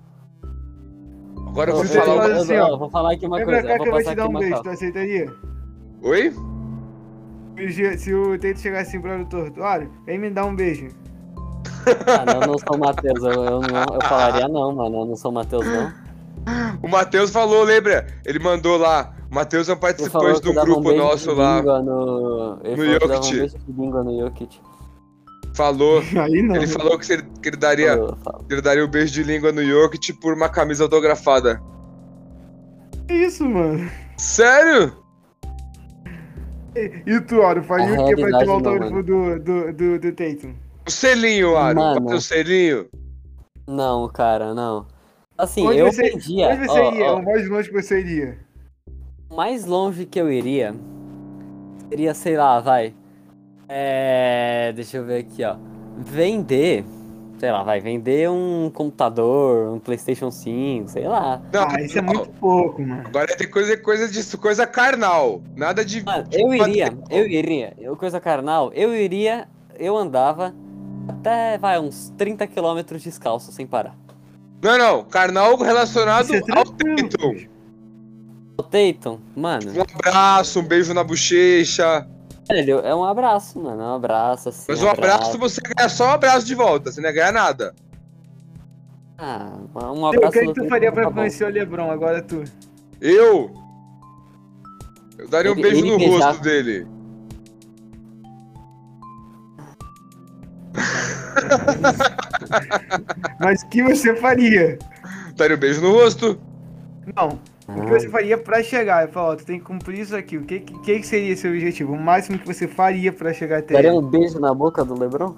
Agora 1.49 1.71
eu 1.71 1.75
vou 1.75 1.85
falar 1.85 2.05
fala 2.05 2.15
uma... 2.15 2.27
eu- 2.35 2.41
assim, 2.41 2.57
ó. 2.57 2.77
vou 2.77 2.89
falar 2.89 3.13
aqui 3.13 3.25
uma 3.25 3.37
Vem 3.37 3.45
coisa. 3.45 3.61
pra 3.61 3.69
cá 3.69 3.75
Eu 3.77 3.83
que 3.83 3.87
eu 3.89 3.93
vou 3.93 4.03
te 4.03 4.15
dar 4.15 4.27
um 4.27 4.33
beijo, 4.33 4.53
cal- 4.53 4.63
tu 4.63 4.69
aceitaria? 4.69 5.33
Oi? 6.03 6.33
Se- 7.97 8.13
o 8.13 8.39
Tatum 8.39 8.57
chegasse 8.57 8.89
assim 8.89 9.01
pra 9.01 9.17
do 9.17 9.25
Tortuário, 9.25 9.91
vem 10.05 10.17
me 10.17 10.29
dar 10.29 10.45
um 10.45 10.55
beijo. 10.55 10.87
Ah, 12.07 12.25
não, 12.25 12.41
eu 12.41 12.47
não 12.47 12.57
sou 12.57 12.75
o 12.75 12.79
Matheus. 12.79 13.23
Eu, 13.23 13.31
eu, 13.43 13.61
não, 13.61 13.95
eu 13.95 14.01
falaria 14.07 14.47
não, 14.47 14.75
mano. 14.75 15.01
Eu 15.01 15.05
não 15.05 15.15
sou 15.15 15.31
o 15.31 15.33
Matheus, 15.33 15.65
não. 15.65 15.91
O 16.81 16.87
Matheus 16.87 17.31
falou, 17.31 17.63
lembra? 17.63 18.07
Ele 18.25 18.39
mandou 18.39 18.77
lá. 18.77 19.13
O 19.29 19.35
Matheus 19.35 19.67
é 19.69 19.73
um 19.73 19.77
participante 19.77 20.41
de 20.41 20.51
que 20.53 20.57
um 20.59 20.61
grupo 20.63 20.81
beijo 20.89 21.03
nosso 21.03 21.29
de 21.29 21.35
lá. 21.35 21.61
No... 21.61 22.59
Ele 22.63 22.75
No 22.75 22.83
falou 22.85 22.99
que 22.99 23.07
dava 23.07 23.19
um 23.19 23.23
Jokic. 23.23 23.39
beijo 23.39 23.57
de 23.57 23.71
língua 23.73 24.03
no 24.03 24.19
Jokic. 24.19 24.61
Falou. 25.55 26.01
Aí 26.21 26.41
não. 26.41 26.55
Ele 26.55 26.67
falou 26.67 26.97
que 26.97 27.11
ele, 27.11 27.23
que 27.41 27.49
ele 27.49 27.57
daria, 27.57 27.93
Falou, 27.97 28.17
falou. 28.23 28.45
ele 28.49 28.61
daria 28.61 28.85
um 28.85 28.89
beijo 28.89 29.13
de 29.13 29.23
língua 29.23 29.51
no 29.51 29.63
Jokic 29.63 30.13
por 30.13 30.33
uma 30.33 30.49
camisa 30.49 30.83
autografada. 30.83 31.61
Que 33.07 33.13
isso, 33.13 33.47
mano? 33.47 33.89
Sério? 34.17 34.93
E 37.05 37.19
tu, 37.21 37.41
Aro, 37.41 37.63
faria 37.63 37.99
o 38.01 38.05
que 38.07 38.15
pra 38.15 38.37
ter 38.39 38.43
o 38.43 38.47
não, 38.47 38.53
autógrafo 38.53 39.03
do, 39.03 39.39
do, 39.39 39.73
do, 39.73 39.99
do 39.99 40.11
Tatum? 40.13 40.53
O 40.87 40.91
selinho, 40.91 41.57
Aro. 41.57 41.75
Mano. 41.79 42.03
Fazer 42.03 42.15
o 42.15 42.21
selinho. 42.21 42.85
Não, 43.67 44.07
cara, 44.09 44.53
não. 44.53 44.87
Assim, 45.37 45.65
Onde 45.67 45.79
eu 45.79 45.91
você- 45.91 46.09
vendia. 46.11 46.49
Onde 46.49 46.67
você 46.67 46.79
ó, 46.79 46.91
iria? 46.91 47.05
ó, 47.11 47.19
O 47.19 47.25
mais 47.25 47.49
longe 47.49 47.69
que 47.69 47.81
você 47.81 47.99
iria? 47.99 48.37
o 49.29 49.35
mais 49.35 49.65
longe 49.65 50.05
que 50.05 50.19
eu 50.19 50.31
iria 50.31 50.73
seria, 51.89 52.13
sei 52.13 52.37
lá, 52.37 52.59
vai. 52.59 52.93
É. 53.69 54.73
Deixa 54.75 54.97
eu 54.97 55.05
ver 55.05 55.19
aqui, 55.19 55.43
ó. 55.43 55.55
Vender. 55.97 56.83
Sei 57.39 57.49
lá, 57.49 57.63
vai 57.63 57.79
vender 57.79 58.29
um 58.29 58.69
computador, 58.69 59.73
um 59.73 59.79
PlayStation 59.79 60.29
5, 60.29 60.89
sei 60.89 61.07
lá. 61.07 61.41
Não, 61.53 61.69
ah, 61.69 61.81
isso 61.81 61.97
é 61.97 62.01
muito 62.01 62.29
pouco, 62.31 62.81
mano. 62.81 63.03
Agora 63.05 63.27
tem 63.37 63.49
coisa, 63.49 63.77
coisa 63.77 64.09
de 64.09 64.37
coisa 64.37 64.67
carnal. 64.67 65.41
Nada 65.55 65.85
de. 65.85 66.03
Mano, 66.03 66.25
de 66.25 66.41
eu 66.41 66.53
iria, 66.53 66.91
material. 66.91 67.03
eu 67.09 67.27
iria. 67.29 67.73
Eu, 67.79 67.95
coisa 67.95 68.19
carnal, 68.19 68.73
eu 68.73 68.93
iria, 68.93 69.47
eu 69.77 69.95
andava 69.95 70.53
até, 71.07 71.57
vai, 71.57 71.79
uns 71.79 72.13
30 72.17 72.45
quilômetros 72.47 73.01
descalço, 73.01 73.53
sem 73.53 73.65
parar. 73.65 73.95
Não, 74.61 74.77
não. 74.77 75.03
Carnal 75.05 75.55
relacionado 75.57 76.33
é 76.33 76.39
ao. 76.51 76.65
Tatum. 76.65 77.47
O 78.57 78.63
Tatum, 78.63 79.19
mano, 79.33 79.71
Um 79.71 79.81
abraço, 79.81 80.59
um 80.59 80.63
beijo 80.63 80.93
na 80.93 81.05
bochecha. 81.05 82.05
Velho, 82.49 82.79
é 82.79 82.93
um 82.95 83.03
abraço, 83.03 83.59
mano, 83.59 83.81
é 83.81 83.85
um 83.85 83.95
abraço, 83.95 84.49
assim. 84.49 84.65
Mas 84.69 84.81
um 84.81 84.89
abraço 84.89 85.37
você 85.37 85.61
ganha 85.61 85.87
só 85.89 86.07
um 86.07 86.11
abraço 86.13 86.45
de 86.45 86.55
volta. 86.55 86.91
Você 86.91 86.99
não 87.01 87.09
ia 87.09 87.13
ganhar 87.15 87.31
nada. 87.31 87.73
Ah, 89.17 89.51
um 89.75 90.01
O 90.01 90.05
abraço 90.07 90.31
que, 90.31 90.39
é 90.39 90.45
que 90.47 90.53
tu 90.53 90.67
faria 90.67 90.89
tá 90.89 90.95
pra 90.95 91.09
bom. 91.09 91.15
conhecer 91.15 91.43
o 91.45 91.49
Lebron? 91.49 91.91
Agora 91.91 92.21
tu. 92.21 92.43
Eu. 93.01 93.51
Eu 95.17 95.27
daria 95.27 95.51
um 95.51 95.55
Ele- 95.55 95.61
beijo 95.63 95.79
ele 95.81 95.91
no 95.91 95.97
beijava. 95.97 96.25
rosto 96.31 96.41
dele. 96.43 96.87
Mas 103.39 103.63
o 103.63 103.67
que 103.69 103.83
você 103.83 104.15
faria? 104.15 104.77
Daria 105.35 105.55
um 105.55 105.59
beijo 105.59 105.81
no 105.81 105.91
rosto. 105.91 106.39
Não. 107.15 107.39
O 107.77 107.81
que 107.85 107.91
você 107.91 108.09
faria 108.09 108.37
pra 108.37 108.63
chegar? 108.63 109.05
Eu 109.05 109.11
falo, 109.11 109.33
ó, 109.33 109.35
tu 109.35 109.45
tem 109.45 109.59
que 109.59 109.65
cumprir 109.65 109.99
isso 109.99 110.15
aqui. 110.15 110.37
O 110.37 110.43
que, 110.43 110.59
que, 110.59 110.99
que 110.99 111.07
seria 111.07 111.35
seu 111.35 111.51
objetivo? 111.51 111.93
O 111.93 111.99
máximo 112.01 112.39
que 112.39 112.47
você 112.47 112.67
faria 112.67 113.13
pra 113.13 113.31
chegar 113.33 113.59
até 113.59 113.75
Daria 113.75 113.89
ele? 113.91 113.99
um 113.99 114.09
beijo 114.09 114.39
na 114.39 114.53
boca 114.53 114.83
do 114.83 114.97
Lebron? 114.99 115.35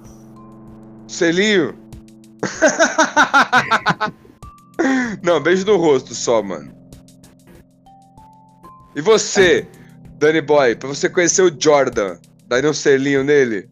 Selinho. 1.07 1.75
Não, 5.23 5.41
beijo 5.41 5.65
no 5.65 5.77
rosto 5.77 6.13
só, 6.15 6.41
mano. 6.41 6.73
E 8.95 9.01
você, 9.01 9.67
Danny 10.17 10.41
Boy, 10.41 10.75
pra 10.75 10.87
você 10.89 11.09
conhecer 11.09 11.41
o 11.43 11.61
Jordan, 11.61 12.17
daria 12.47 12.69
um 12.69 12.73
selinho 12.73 13.23
nele? 13.23 13.69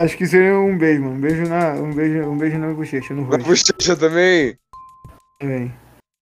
Acho 0.00 0.16
que 0.16 0.26
seria 0.26 0.56
um 0.58 0.78
beijo, 0.78 1.02
mano. 1.02 1.16
Um 1.16 1.20
beijo 1.20 1.42
na, 1.48 1.72
um 1.74 1.92
beijo, 1.92 2.28
um 2.28 2.38
beijo 2.38 2.58
na 2.58 2.72
bochecha, 2.72 3.12
no 3.14 3.22
Na 3.22 3.36
rosto. 3.36 3.46
bochecha 3.48 3.96
também? 3.96 4.56
também. 5.40 5.72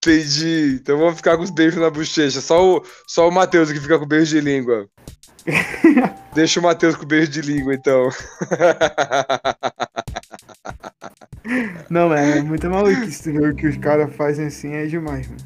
Entendi. 0.07 0.79
Então 0.81 0.97
vamos 0.97 1.17
ficar 1.17 1.37
com 1.37 1.43
os 1.43 1.51
beijos 1.51 1.81
na 1.81 1.91
bochecha. 1.91 2.41
Só 2.41 2.77
o, 2.77 2.83
só 3.09 3.29
o 3.29 3.33
Matheus 3.33 3.73
que 3.73 3.81
fica 3.81 3.99
com 3.99 4.07
beijo 4.07 4.37
de 4.37 4.41
língua. 4.41 4.89
Deixa 6.33 6.61
o 6.61 6.63
Matheus 6.63 6.95
com 6.95 7.05
beijo 7.05 7.33
de 7.33 7.41
língua, 7.41 7.75
então. 7.75 8.09
Não, 11.91 12.15
é 12.15 12.41
muita 12.41 12.71
maluquice. 12.71 13.33
ver 13.33 13.53
O 13.53 13.57
que 13.57 13.67
os 13.67 13.77
caras 13.79 14.15
fazem 14.15 14.47
assim 14.47 14.75
é 14.75 14.87
demais, 14.87 15.27
mano. 15.29 15.41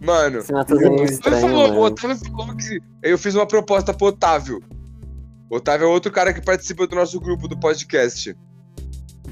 Mano, 0.00 0.38
Esse 0.38 0.52
Matheus 0.52 0.80
é 0.80 0.88
o 0.88 1.04
estranho, 1.04 1.40
falou. 1.40 1.84
Otávio 1.84 2.16
falou 2.30 2.56
que. 2.56 2.80
Eu 3.02 3.18
fiz 3.18 3.34
uma 3.34 3.46
proposta 3.46 3.92
pro 3.92 4.06
Otávio. 4.06 4.62
O 5.50 5.56
Otávio 5.56 5.84
é 5.84 5.88
outro 5.88 6.10
cara 6.10 6.32
que 6.32 6.40
participa 6.40 6.86
do 6.86 6.96
nosso 6.96 7.20
grupo 7.20 7.46
do 7.46 7.58
podcast. 7.58 8.34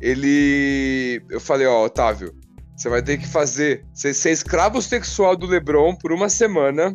Ele. 0.02 1.22
Eu 1.30 1.40
falei, 1.40 1.66
ó, 1.66 1.84
Otávio, 1.84 2.34
você 2.76 2.88
vai 2.88 3.02
ter 3.02 3.18
que 3.18 3.26
fazer. 3.26 3.84
Você 3.92 4.12
ser 4.14 4.30
escravo 4.30 4.80
sexual 4.82 5.36
do 5.36 5.46
Lebron 5.46 5.94
por 5.96 6.12
uma 6.12 6.28
semana. 6.28 6.92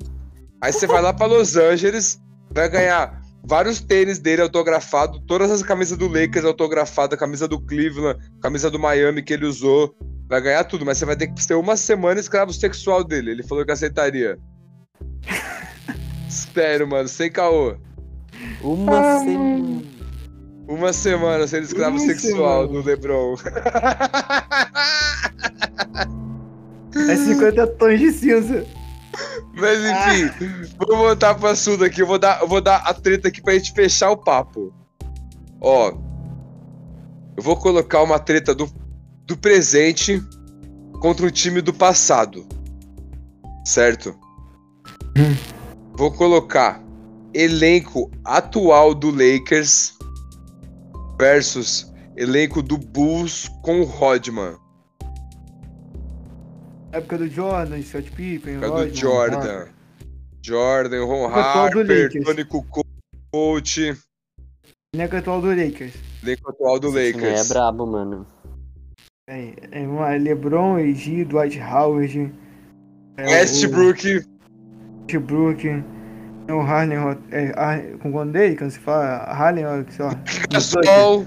Aí 0.61 0.73
você 0.73 0.85
vai 0.85 1.01
lá 1.01 1.13
pra 1.13 1.25
Los 1.25 1.55
Angeles, 1.55 2.19
vai 2.51 2.67
ganhar 2.69 3.21
vários 3.45 3.79
tênis 3.79 4.19
dele 4.19 4.41
autografado, 4.41 5.21
todas 5.21 5.49
as 5.49 5.63
camisas 5.63 5.97
do 5.97 6.07
Lakers 6.07 6.43
autografadas, 6.45 7.17
camisa 7.17 7.47
do 7.47 7.59
Cleveland, 7.61 8.19
camisa 8.41 8.69
do 8.69 8.77
Miami 8.77 9.23
que 9.23 9.33
ele 9.33 9.45
usou. 9.45 9.95
Vai 10.27 10.41
ganhar 10.41 10.63
tudo, 10.65 10.85
mas 10.85 10.97
você 10.97 11.05
vai 11.05 11.15
ter 11.15 11.27
que 11.27 11.41
ser 11.41 11.55
uma 11.55 11.75
semana 11.77 12.19
escravo 12.19 12.53
sexual 12.53 13.03
dele. 13.03 13.31
Ele 13.31 13.43
falou 13.43 13.65
que 13.65 13.71
aceitaria. 13.71 14.37
Sério, 16.29 16.87
mano, 16.87 17.07
sem 17.07 17.31
caô. 17.31 17.75
Uma 18.61 18.99
Ah, 18.99 19.19
semana. 19.19 19.81
Uma 20.67 20.93
semana 20.93 21.47
sendo 21.47 21.63
escravo 21.63 21.97
Uma 21.97 22.05
sexual 22.05 22.67
semana. 22.67 22.81
do 22.81 22.87
Lebron. 22.87 23.35
É 26.95 27.15
50 27.15 27.67
tons 27.67 27.99
de 27.99 28.11
cinza. 28.11 28.65
Mas 29.53 29.79
enfim, 29.79 30.73
vamos 30.77 30.97
voltar 30.97 31.35
pro 31.35 31.47
assunto 31.47 31.83
aqui. 31.83 32.01
Eu 32.01 32.07
vou, 32.07 32.19
dar, 32.19 32.41
eu 32.41 32.47
vou 32.47 32.61
dar 32.61 32.77
a 32.77 32.93
treta 32.93 33.27
aqui 33.27 33.41
pra 33.41 33.53
gente 33.53 33.73
fechar 33.73 34.11
o 34.11 34.17
papo. 34.17 34.73
Ó, 35.61 35.93
eu 37.35 37.43
vou 37.43 37.57
colocar 37.57 38.01
uma 38.01 38.19
treta 38.19 38.55
do, 38.55 38.69
do 39.25 39.37
presente 39.37 40.21
contra 41.01 41.25
o 41.25 41.31
time 41.31 41.61
do 41.61 41.73
passado. 41.73 42.47
Certo? 43.65 44.17
Vou 45.93 46.11
colocar 46.11 46.81
elenco 47.33 48.09
atual 48.23 48.95
do 48.95 49.11
Lakers 49.11 49.97
versus 51.19 51.91
elenco 52.15 52.61
do 52.61 52.77
Bulls 52.77 53.49
com 53.61 53.81
o 53.81 53.85
Rodman. 53.85 54.55
Época 56.91 57.17
do 57.17 57.27
Jordan, 57.29 57.81
Scott 57.81 58.11
Pippen, 58.11 58.55
Época 58.55 58.67
Rodman, 58.69 58.89
do 58.89 58.95
Jordan. 58.95 59.37
Harper. 59.37 59.73
Jordan, 60.41 61.05
Ron 61.05 61.27
do 61.27 61.33
Harper, 61.35 61.85
Lakers. 61.87 62.25
Tony 62.25 62.45
Kukoc, 62.45 62.87
Elenco 64.95 65.15
atual 65.17 65.41
do 65.41 65.47
Lakers. 65.49 65.93
elenco 66.23 66.49
atual 66.49 66.79
do 66.79 66.87
Esse 66.97 67.11
time 67.13 67.23
É 67.25 67.29
Lakers. 67.29 67.49
brabo, 67.49 67.85
mano. 67.85 68.25
É, 69.29 69.53
é 69.71 69.87
uma 69.87 70.09
LeBron, 70.15 70.77
AG, 70.77 71.25
Dwight 71.25 71.59
Howard. 71.59 72.33
É, 73.17 73.23
Westbrook, 73.25 74.07
O 74.07 74.21
Westbrook. 75.03 75.61
tem 76.47 76.55
O 76.55 76.61
Harlem, 76.61 76.97
é, 77.31 77.97
com 78.01 78.09
o 78.09 78.11
dele, 78.31 78.55
quando 78.57 78.71
se 78.71 78.79
fala 78.79 79.17
Harlem, 79.25 79.65
ó, 79.65 79.83
sei 79.91 80.05
lá. 80.05 80.13
Gasol, 80.51 81.25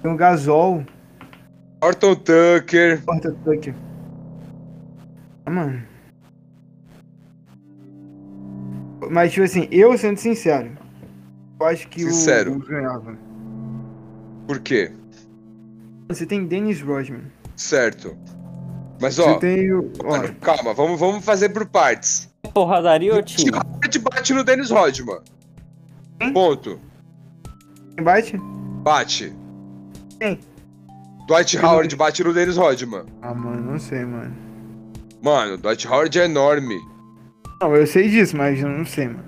Tem 0.00 0.10
o 0.10 0.16
Gasol, 0.16 0.84
Horton 1.84 2.14
Tucker. 2.14 3.04
Porta 3.04 3.32
Tucker. 3.44 3.74
Ah, 5.46 5.50
mano. 5.50 5.82
Mas, 9.10 9.32
tipo 9.32 9.44
assim, 9.44 9.68
eu 9.70 9.96
sendo 9.96 10.18
sincero, 10.18 10.76
eu 11.60 11.66
acho 11.66 11.88
que 11.88 12.00
Sincero. 12.00 12.54
o 12.54 12.58
ganhava. 12.58 13.16
Por 14.46 14.58
quê? 14.60 14.92
Você 16.08 16.26
tem 16.26 16.44
Dennis 16.46 16.80
Rodman. 16.80 17.22
Certo. 17.56 18.16
Mas 19.00 19.16
Você 19.16 19.22
ó, 19.28 19.38
tem 19.38 19.72
o. 19.72 19.92
Ó, 20.04 20.10
mano, 20.10 20.34
calma, 20.40 20.74
vamos, 20.74 20.98
vamos 20.98 21.24
fazer 21.24 21.50
por 21.50 21.66
partes. 21.66 22.28
Porradaria 22.54 23.14
ou 23.14 23.22
time? 23.22 23.50
Howard 23.52 23.98
bate 23.98 24.32
no 24.34 24.42
Dennis 24.44 24.70
Rodman. 24.70 25.20
Hein? 26.20 26.32
Ponto. 26.32 26.80
quem 27.94 28.04
bate? 28.04 28.36
Bate. 28.82 29.32
Quem? 30.18 30.40
Dwight 31.28 31.58
Howard 31.58 31.94
bate 31.96 32.24
no 32.24 32.32
Dennis 32.32 32.56
Rodman. 32.56 33.04
Ah, 33.20 33.34
mano, 33.34 33.72
não 33.72 33.78
sei, 33.78 34.04
mano. 34.04 34.45
Mano, 35.22 35.56
Dwight 35.56 35.86
Howard 35.88 36.18
é 36.18 36.24
enorme. 36.24 36.78
Não, 37.60 37.74
eu 37.74 37.86
sei 37.86 38.08
disso, 38.08 38.36
mas 38.36 38.60
eu 38.60 38.68
não 38.68 38.84
sei, 38.84 39.08
mano. 39.08 39.24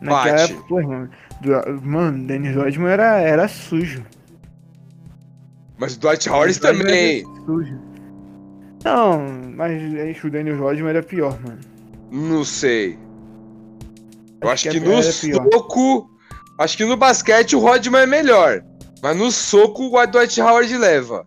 Naquela 0.00 0.36
Bate. 0.38 0.52
época, 0.52 0.74
mano. 0.86 1.10
Do, 1.40 1.82
mano, 1.82 2.26
Dennis 2.26 2.54
Rodman 2.56 2.90
era, 2.92 3.20
era 3.20 3.48
sujo. 3.48 4.04
Mas 5.78 5.96
o 5.96 6.00
Dwight 6.00 6.28
Howard 6.28 6.60
também. 6.60 7.24
Sujo. 7.46 7.78
Não, 8.84 9.20
mas 9.56 9.80
acho 10.10 10.20
que 10.22 10.26
o 10.26 10.30
Dennis 10.30 10.58
Rodman 10.58 10.90
era 10.90 11.02
pior, 11.02 11.38
mano. 11.40 11.60
Não 12.10 12.44
sei. 12.44 12.98
Eu 14.40 14.50
acho 14.50 14.68
que 14.68 14.76
era- 14.76 14.88
no 14.88 15.02
soco. 15.02 16.10
Acho 16.58 16.76
que 16.76 16.84
no 16.84 16.96
basquete 16.96 17.54
o 17.56 17.60
Rodman 17.60 18.02
é 18.02 18.06
melhor. 18.06 18.62
Mas 19.02 19.16
no 19.16 19.30
soco 19.32 19.84
o 19.96 20.06
Dwight 20.06 20.40
Howard 20.40 20.76
leva. 20.76 21.26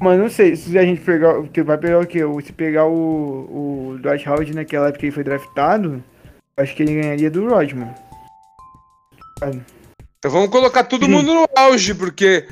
Mas 0.00 0.18
não 0.18 0.28
sei, 0.30 0.54
se 0.54 0.76
a 0.78 0.82
gente 0.84 1.00
pegar. 1.00 1.32
Vai 1.64 1.78
pegar 1.78 1.98
o 2.00 2.06
quê? 2.06 2.20
Se 2.44 2.52
pegar 2.52 2.86
o, 2.86 3.92
o 3.94 3.98
Dwight 4.00 4.28
Howard 4.28 4.54
naquela 4.54 4.86
época 4.88 5.00
que 5.00 5.06
ele 5.06 5.12
foi 5.12 5.24
draftado, 5.24 6.02
acho 6.56 6.74
que 6.76 6.82
ele 6.82 7.00
ganharia 7.00 7.30
do 7.30 7.48
Rodman. 7.48 7.92
Então 10.18 10.30
vamos 10.30 10.50
colocar 10.50 10.84
todo 10.84 11.04
Sim. 11.04 11.10
mundo 11.12 11.32
no 11.34 11.48
auge, 11.56 11.94
porque 11.94 12.46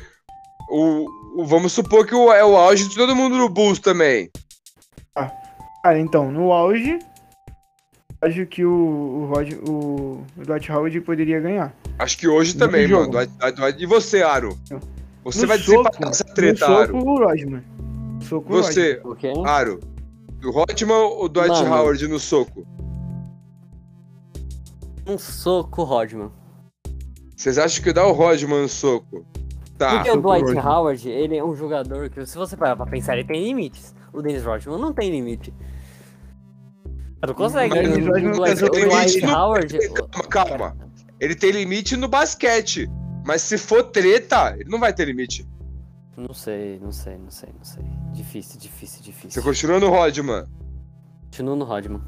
o, 0.70 1.06
o- 1.40 1.46
vamos 1.46 1.72
supor 1.72 2.06
que 2.06 2.14
o, 2.14 2.32
é 2.32 2.44
o 2.44 2.56
auge 2.56 2.88
de 2.88 2.94
todo 2.94 3.14
mundo 3.16 3.36
no 3.36 3.48
Bulls 3.48 3.78
também. 3.80 4.30
Cara, 5.82 6.00
então, 6.00 6.32
no 6.32 6.52
auge, 6.52 6.98
acho 8.20 8.44
que 8.46 8.64
o, 8.64 8.72
o, 8.72 9.26
Rod, 9.32 9.52
o, 9.68 10.24
o 10.36 10.44
Dwight 10.44 10.72
Howard 10.72 11.00
poderia 11.02 11.38
ganhar. 11.38 11.72
Acho 11.96 12.18
que 12.18 12.26
hoje 12.26 12.54
No 12.54 12.58
também, 12.58 12.88
jogo. 12.88 13.12
mano. 13.12 13.12
Dwight- 13.12 13.38
Dwight- 13.38 13.56
Dwight- 13.60 13.82
E 13.82 13.86
você, 13.86 14.22
Aro? 14.22 14.58
Você 15.26 15.42
No 15.42 15.48
vai 15.48 15.58
soco, 15.58 15.70
desempatar 15.70 16.08
essa 16.08 16.24
treta, 16.24 16.68
no 16.68 16.74
soco, 16.76 16.82
Aro. 16.82 16.96
o 16.96 17.18
Rodman. 17.18 17.64
Soco, 18.20 18.52
o 18.52 18.56
Rodman. 18.56 18.62
Você, 18.62 19.00
O 19.04 19.14
quê? 19.16 19.32
Aro. 19.44 19.80
O 20.44 20.56
Hotman 20.56 20.94
ou 20.94 21.28
Dwight 21.28 21.50
Mano. 21.50 21.74
Howard 21.74 22.06
no 22.08 22.20
soco? 22.20 22.64
Um 25.06 25.18
soco, 25.18 25.82
Rodman. 25.82 26.30
Vocês 27.36 27.58
acham 27.58 27.82
que 27.82 27.92
dá 27.92 28.06
o 28.06 28.12
Rodman 28.12 28.62
no 28.62 28.68
soco? 28.68 29.26
Tá. 29.76 29.96
Porque 29.96 30.10
o 30.10 30.14
soco, 30.14 30.28
Dwight 30.28 30.44
Rodman. 30.44 30.64
Howard, 30.64 31.08
ele 31.08 31.36
é 31.36 31.44
um 31.44 31.56
jogador 31.56 32.08
que, 32.08 32.24
se 32.24 32.36
você 32.38 32.56
parar 32.56 32.76
pra 32.76 32.86
pensar, 32.86 33.18
ele 33.18 33.26
tem 33.26 33.42
limites. 33.42 33.94
O 34.12 34.22
Dennis 34.22 34.44
Rodman 34.44 34.78
não 34.78 34.92
tem 34.92 35.10
limite. 35.10 35.52
Tu 37.26 37.34
consegue. 37.34 37.74
Mas 37.74 37.88
o, 37.88 38.00
o 38.00 38.06
Rodman 38.06 38.32
o 38.32 38.36
Dwight, 38.36 39.20
Dwight 39.20 39.26
Howard. 39.26 39.78
Calma, 39.88 40.28
calma. 40.28 40.76
Ele 41.18 41.34
tem 41.34 41.50
limite 41.50 41.96
no 41.96 42.06
basquete. 42.06 42.88
Mas 43.26 43.42
se 43.42 43.58
for 43.58 43.82
treta, 43.82 44.54
ele 44.58 44.70
não 44.70 44.78
vai 44.78 44.92
ter 44.92 45.04
limite. 45.04 45.46
Não 46.16 46.32
sei, 46.32 46.78
não 46.80 46.92
sei, 46.92 47.18
não 47.18 47.30
sei, 47.30 47.48
não 47.58 47.64
sei. 47.64 47.82
Difícil, 48.12 48.58
difícil, 48.58 48.98
Você 48.98 49.02
difícil. 49.02 49.42
continua 49.42 49.78
no 49.80 49.90
Rodman. 49.90 50.44
Continua 51.24 51.56
no 51.56 51.64
Rodman. 51.64 52.00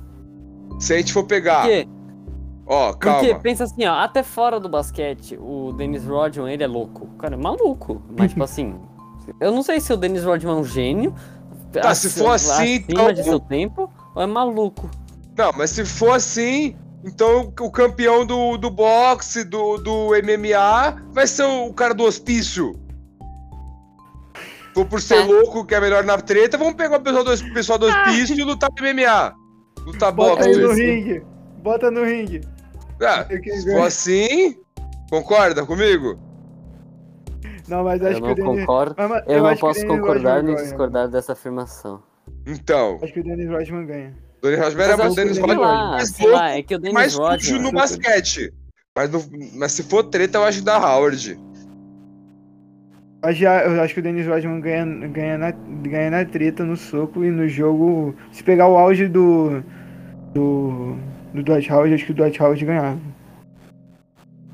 Se 0.80 0.94
a 0.94 0.96
gente 0.96 1.12
for 1.12 1.24
pegar. 1.24 1.62
Por 1.62 1.68
quê? 1.70 1.88
Ó, 2.66 2.92
Porque, 2.92 3.06
calma. 3.06 3.40
pensa 3.40 3.64
assim, 3.64 3.84
ó, 3.86 3.94
até 3.94 4.22
fora 4.22 4.60
do 4.60 4.68
basquete, 4.68 5.36
o 5.40 5.72
Dennis 5.72 6.04
Rodman, 6.04 6.52
ele 6.52 6.62
é 6.62 6.66
louco. 6.66 7.06
Cara 7.18 7.34
é 7.34 7.38
maluco. 7.38 8.00
Mas, 8.16 8.30
tipo 8.30 8.42
assim, 8.44 8.78
eu 9.40 9.50
não 9.52 9.62
sei 9.62 9.80
se 9.80 9.92
o 9.92 9.96
Dennis 9.96 10.22
Rodman 10.24 10.54
é 10.54 10.56
um 10.60 10.64
gênio. 10.64 11.14
Tá, 11.72 11.94
se 11.94 12.08
for 12.10 12.30
assim, 12.30 12.76
acima 12.78 12.84
então- 12.88 13.12
de 13.12 13.24
seu 13.24 13.40
tempo, 13.40 13.90
ou 14.14 14.22
é 14.22 14.26
maluco. 14.26 14.88
Não, 15.36 15.52
mas 15.52 15.70
se 15.70 15.84
for 15.84 16.12
assim, 16.12 16.76
então 17.04 17.52
o 17.60 17.70
campeão 17.70 18.24
do, 18.26 18.56
do 18.56 18.70
boxe, 18.70 19.44
do, 19.44 19.78
do 19.78 20.08
MMA, 20.22 21.02
vai 21.12 21.26
ser 21.26 21.44
o 21.44 21.72
cara 21.72 21.94
do 21.94 22.04
hospício. 22.04 22.72
For 24.74 24.84
por 24.86 25.00
ser 25.00 25.16
É. 25.16 25.24
louco, 25.24 25.64
que 25.64 25.74
é 25.74 25.80
melhor 25.80 26.04
na 26.04 26.18
treta, 26.18 26.56
vamos 26.58 26.74
pegar 26.74 26.98
o 26.98 27.00
pessoal 27.00 27.24
do, 27.24 27.32
o 27.34 27.52
pessoal 27.54 27.78
do 27.78 27.86
hospício 27.86 28.38
e 28.38 28.44
lutar 28.44 28.70
MMA. 28.80 29.34
Lutar 29.84 30.12
Bota 30.12 30.36
boxe. 30.44 30.50
ele 30.50 30.62
no 30.66 30.72
ringue. 30.74 31.22
Bota 31.62 31.90
no 31.90 32.04
ringue. 32.04 32.40
Ah, 33.00 33.26
Eu 33.30 33.42
se 33.42 33.72
for 33.72 33.86
assim, 33.86 34.56
concorda 35.10 35.64
comigo? 35.64 36.18
Não, 37.68 37.84
mas 37.84 38.02
acho 38.02 38.18
Eu 38.18 38.22
que 38.22 38.24
o 38.24 38.28
não 38.28 38.34
Dennis... 38.34 38.60
concordo. 38.66 38.94
Mas, 38.98 39.08
mas 39.10 39.24
Eu 39.26 39.38
não 39.42 39.46
acho 39.46 39.60
que 39.60 39.64
o 39.64 39.68
posso 39.68 39.86
concordar 39.86 40.42
nem 40.42 40.54
discordar 40.54 41.08
dessa 41.08 41.32
afirmação. 41.32 42.02
Então, 42.46 42.98
Acho 43.02 43.12
que 43.12 43.20
o 43.20 43.24
Dennis 43.24 43.48
Rodman 43.48 43.86
ganha. 43.86 44.14
Mas 44.42 44.52
era 44.52 44.94
acho 44.94 45.14
que, 45.14 45.14
Dennis 45.16 45.38
Rodman 45.38 45.58
lá, 45.58 45.90
mais 45.90 46.08
sei 46.10 46.30
lá, 46.30 46.50
é 46.50 46.62
que 46.62 46.74
o 46.74 46.78
Dennis 46.78 46.94
mais 46.94 47.12
sujo 47.12 47.26
Rodman... 47.26 47.62
no 47.62 47.72
basquete. 47.72 48.52
Mas, 48.96 49.10
no- 49.10 49.24
mas 49.54 49.72
se 49.72 49.82
for 49.82 50.04
treta, 50.04 50.38
eu 50.38 50.44
acho 50.44 50.58
que 50.58 50.64
dá 50.64 50.78
Howard. 50.78 51.38
Mas 53.22 53.36
já, 53.36 53.64
eu 53.64 53.80
acho 53.82 53.94
que 53.94 54.00
o 54.00 54.02
Dennis 54.02 54.26
Rodman 54.26 54.60
ganha, 54.60 54.84
ganha, 55.08 55.38
na, 55.38 55.50
ganha 55.50 56.10
na 56.10 56.24
treta, 56.24 56.64
no 56.64 56.76
soco 56.76 57.24
e 57.24 57.30
no 57.30 57.48
jogo. 57.48 58.14
Se 58.32 58.42
pegar 58.42 58.68
o 58.68 58.76
auge 58.76 59.08
do. 59.08 59.62
do. 60.32 60.96
do 61.34 61.42
Dwight 61.42 61.72
Howard, 61.72 61.94
acho 61.94 62.06
que 62.06 62.12
o 62.12 62.14
Dwight 62.14 62.40
Howard 62.40 62.64
ganhava. 62.64 62.98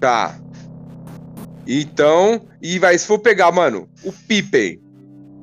Tá. 0.01 0.35
Então, 1.67 2.43
e 2.61 2.79
vai, 2.79 2.97
se 2.99 3.07
for 3.07 3.19
pegar, 3.19 3.51
mano, 3.53 3.89
o 4.03 4.13
Pippen. 4.13 4.81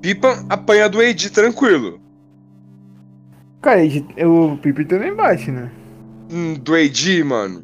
Pippen 0.02 0.32
apanha 0.50 0.90
do 0.90 1.00
AD 1.00 1.30
tranquilo. 1.30 2.00
Cara, 3.62 3.80
o 4.28 4.58
Pippen 4.58 4.86
também 4.86 5.14
bate, 5.14 5.52
né? 5.52 5.72
Hum, 6.32 6.56
do 6.56 6.74
AD, 6.74 7.24
mano. 7.24 7.64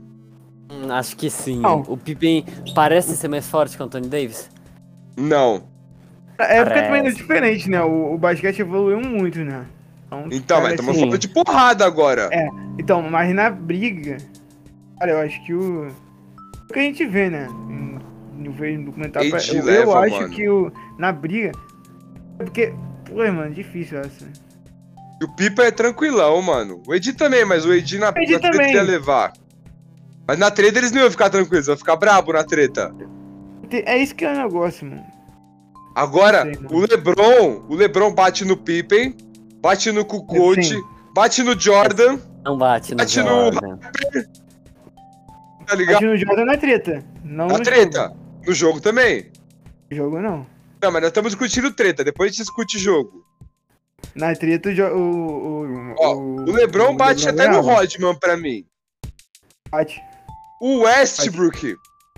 Hum, 0.69 0.91
Acho 0.91 1.15
que 1.15 1.29
sim. 1.29 1.59
Não. 1.61 1.81
O 1.87 1.97
Pippen 1.97 2.45
parece 2.75 3.15
ser 3.15 3.27
mais 3.27 3.47
forte 3.49 3.75
que 3.75 3.81
o 3.81 3.85
Anthony 3.85 4.07
Davis. 4.07 4.49
Não. 5.17 5.63
A 6.37 6.43
época 6.43 6.83
também 6.83 7.07
é 7.07 7.11
diferente, 7.11 7.69
né? 7.69 7.81
O, 7.81 8.13
o 8.13 8.17
basquete 8.17 8.59
evoluiu 8.59 8.99
muito, 9.01 9.39
né? 9.39 9.65
Então, 10.31 10.61
mas 10.61 10.61
cara, 10.61 10.69
estamos 10.69 10.91
assim, 10.91 10.99
falando 11.01 11.17
de 11.17 11.27
porrada 11.27 11.85
agora. 11.85 12.29
É. 12.31 12.47
Então, 12.77 13.01
mas 13.01 13.33
na 13.33 13.49
briga. 13.49 14.17
Cara, 14.99 15.11
eu 15.11 15.19
acho 15.19 15.43
que 15.45 15.53
o. 15.53 15.87
O 16.69 16.73
que 16.73 16.79
a 16.79 16.83
gente 16.83 17.05
vê, 17.05 17.29
né? 17.29 17.47
Eu 18.43 18.51
vejo 18.51 18.79
no 18.79 18.85
documentário. 18.85 19.33
AD 19.35 19.57
Eu, 19.57 19.65
eu 19.65 19.97
acho 19.97 20.15
mano. 20.15 20.29
que 20.29 20.47
o. 20.47 20.71
Na 20.97 21.11
briga. 21.11 21.51
É 22.39 22.43
porque. 22.43 22.73
Pô, 23.05 23.15
mano, 23.15 23.53
difícil 23.53 23.99
essa. 23.99 24.25
E 25.21 25.25
o 25.25 25.27
Pippen 25.29 25.65
é 25.65 25.71
tranquilão, 25.71 26.41
mano. 26.41 26.81
O 26.87 26.93
AD 26.93 27.13
também, 27.13 27.43
mas 27.45 27.65
o 27.65 27.71
AD 27.71 27.97
na, 27.97 28.05
na 28.05 28.07
AD 28.09 28.25
treta 28.25 28.51
também. 28.51 28.73
ia 28.73 28.81
levar. 28.83 29.33
Mas 30.27 30.37
na 30.37 30.51
treta 30.51 30.77
eles 30.77 30.91
não 30.91 31.01
iam 31.01 31.11
ficar 31.11 31.29
tranquilos, 31.29 31.67
iam 31.67 31.77
ficar 31.77 31.95
brabo 31.95 32.33
na 32.33 32.43
treta. 32.43 32.93
É 33.71 33.97
isso 33.97 34.13
que 34.15 34.23
é 34.25 34.31
o 34.33 34.37
negócio, 34.37 34.85
mano. 34.85 35.03
Agora, 35.95 36.43
sei, 36.43 36.57
não. 36.61 36.71
o 36.77 36.79
LeBron, 36.81 37.65
o 37.67 37.75
LeBron 37.75 38.13
bate 38.13 38.45
no 38.45 38.55
Pippen, 38.55 39.15
bate 39.61 39.91
no 39.91 40.05
Kukoc, 40.05 40.57
bate 41.15 41.41
no 41.41 41.59
Jordan, 41.59 42.19
Não 42.45 42.57
bate 42.57 42.91
no 42.91 42.97
Bate 42.97 43.19
no- 43.21 43.27
Jordan. 43.27 43.77
tá 45.65 45.75
ligado? 45.75 45.93
Bate 45.95 46.05
no 46.05 46.17
jogo 46.17 46.45
na 46.45 46.57
treta. 46.57 47.03
Não 47.23 47.47
Na 47.47 47.57
no 47.57 47.63
treta. 47.63 48.13
No 48.45 48.53
jogo 48.53 48.79
também. 48.79 49.21
Jogo. 49.21 49.31
No 49.89 49.97
jogo 49.97 50.21
não. 50.21 50.45
Não, 50.81 50.91
mas 50.91 51.01
nós 51.01 51.07
estamos 51.09 51.31
discutindo 51.31 51.71
treta, 51.73 52.03
depois 52.03 52.27
a 52.27 52.31
gente 52.31 52.43
discute 52.43 52.77
jogo. 52.77 53.25
Na 54.17 54.35
treta 54.35 54.69
o. 54.69 54.97
o, 54.97 55.65
o, 55.65 55.95
Ó, 55.99 56.15
o 56.15 56.51
LeBron 56.51 56.95
bate 56.95 57.25
LeBron 57.25 57.41
até 57.43 57.51
no 57.51 57.61
ganhava. 57.61 57.79
Rodman 57.81 58.15
pra 58.15 58.35
mim. 58.35 58.65
Bate. 59.69 60.01
O 60.59 60.79
Westbrook, 60.79 61.75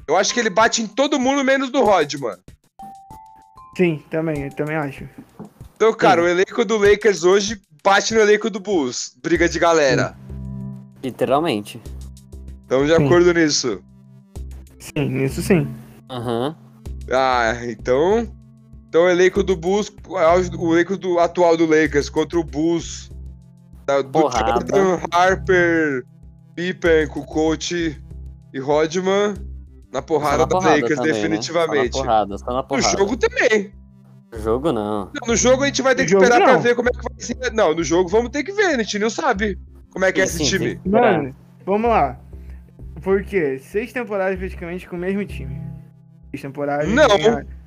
eu 0.08 0.16
acho 0.16 0.34
que 0.34 0.40
ele 0.40 0.50
bate 0.50 0.82
em 0.82 0.88
todo 0.88 1.20
mundo 1.20 1.44
menos 1.44 1.72
no 1.72 1.84
Rodman. 1.84 2.38
Sim, 3.76 4.04
também, 4.10 4.44
eu 4.44 4.50
também 4.56 4.76
acho. 4.76 5.08
Então, 5.76 5.94
cara, 5.94 6.22
Sim. 6.22 6.28
o 6.28 6.30
elenco 6.30 6.66
do 6.66 6.78
Lakers 6.78 7.24
hoje 7.24 7.62
bate 7.84 8.14
no 8.14 8.20
elenco 8.22 8.50
do 8.50 8.60
Bulls. 8.60 9.14
Briga 9.22 9.48
de 9.50 9.60
galera. 9.60 10.16
Literalmente. 11.04 11.82
Estamos 12.62 12.88
de 12.88 12.96
Sim. 12.96 13.06
acordo 13.06 13.34
nisso. 13.34 13.84
Sim, 14.80 15.24
isso 15.24 15.42
sim. 15.42 15.68
Aham. 16.10 16.56
Ah, 17.12 17.54
então. 17.66 18.28
Então 18.90 19.04
o 19.04 19.10
elenco 19.10 19.44
do 19.44 19.56
Bulls, 19.56 19.92
o 20.58 20.74
elenco 20.74 20.98
do, 20.98 21.20
atual 21.20 21.56
do 21.56 21.66
Lakers 21.66 22.10
contra 22.10 22.40
o 22.40 22.44
Bulls. 22.44 23.12
da- 23.86 24.02
do 24.02 24.10
Porrada. 24.10 24.52
Jordan, 24.76 25.00
Harper, 25.12 26.04
Pippen, 26.56 27.08
Kukoc 27.08 27.72
e 28.54 28.60
Rodman 28.60 29.36
na 29.92 30.02
porrada 30.02 30.38
na 30.40 30.46
da 30.46 30.48
porrada 30.48 30.76
Lakers, 30.76 30.96
também, 30.98 31.12
né? 31.14 31.18
definitivamente. 31.18 31.92
Só 31.98 32.00
na 32.00 32.06
porrada, 32.06 32.38
só 32.38 32.46
na 32.46 32.66
No 32.70 32.82
jogo 32.82 33.18
também. 33.18 33.74
No 34.32 34.40
jogo 34.40 34.72
não. 34.72 35.12
No 35.28 35.36
jogo 35.36 35.64
a 35.64 35.66
gente 35.68 35.82
vai 35.82 35.96
ter 35.96 36.04
No 36.04 36.10
que 36.10 36.16
esperar 36.16 36.40
pra 36.42 36.54
não. 36.54 36.62
ver 36.62 36.76
como 36.76 36.90
é 36.90 36.92
que 36.92 36.98
vai 36.98 37.14
ser. 37.20 37.54
Não, 37.54 37.74
no 37.74 37.84
jogo 37.84 38.10
vamos 38.10 38.30
ter 38.30 38.44
que 38.44 38.52
ver, 38.52 38.76
a 38.76 38.78
gente 38.84 39.00
não 39.00 39.10
sabe 39.10 39.58
como 39.92 40.06
é 40.06 40.12
que 40.12 40.22
é 40.22 40.28
Sim, 40.28 40.44
esse 40.44 40.52
sim, 40.52 40.58
time. 40.58 40.82
Mano, 40.86 41.36
vamos 41.66 41.90
lá. 41.90 42.20
Por 43.02 43.24
quê? 43.24 43.58
Seis 43.60 43.92
temporadas 43.94 44.38
praticamente 44.38 44.88
com 44.88 44.96
o 44.96 45.00
mesmo 45.00 45.26
time. 45.26 45.60
Seis 46.30 46.42
temporadas. 46.44 46.88
Não. 46.88 47.08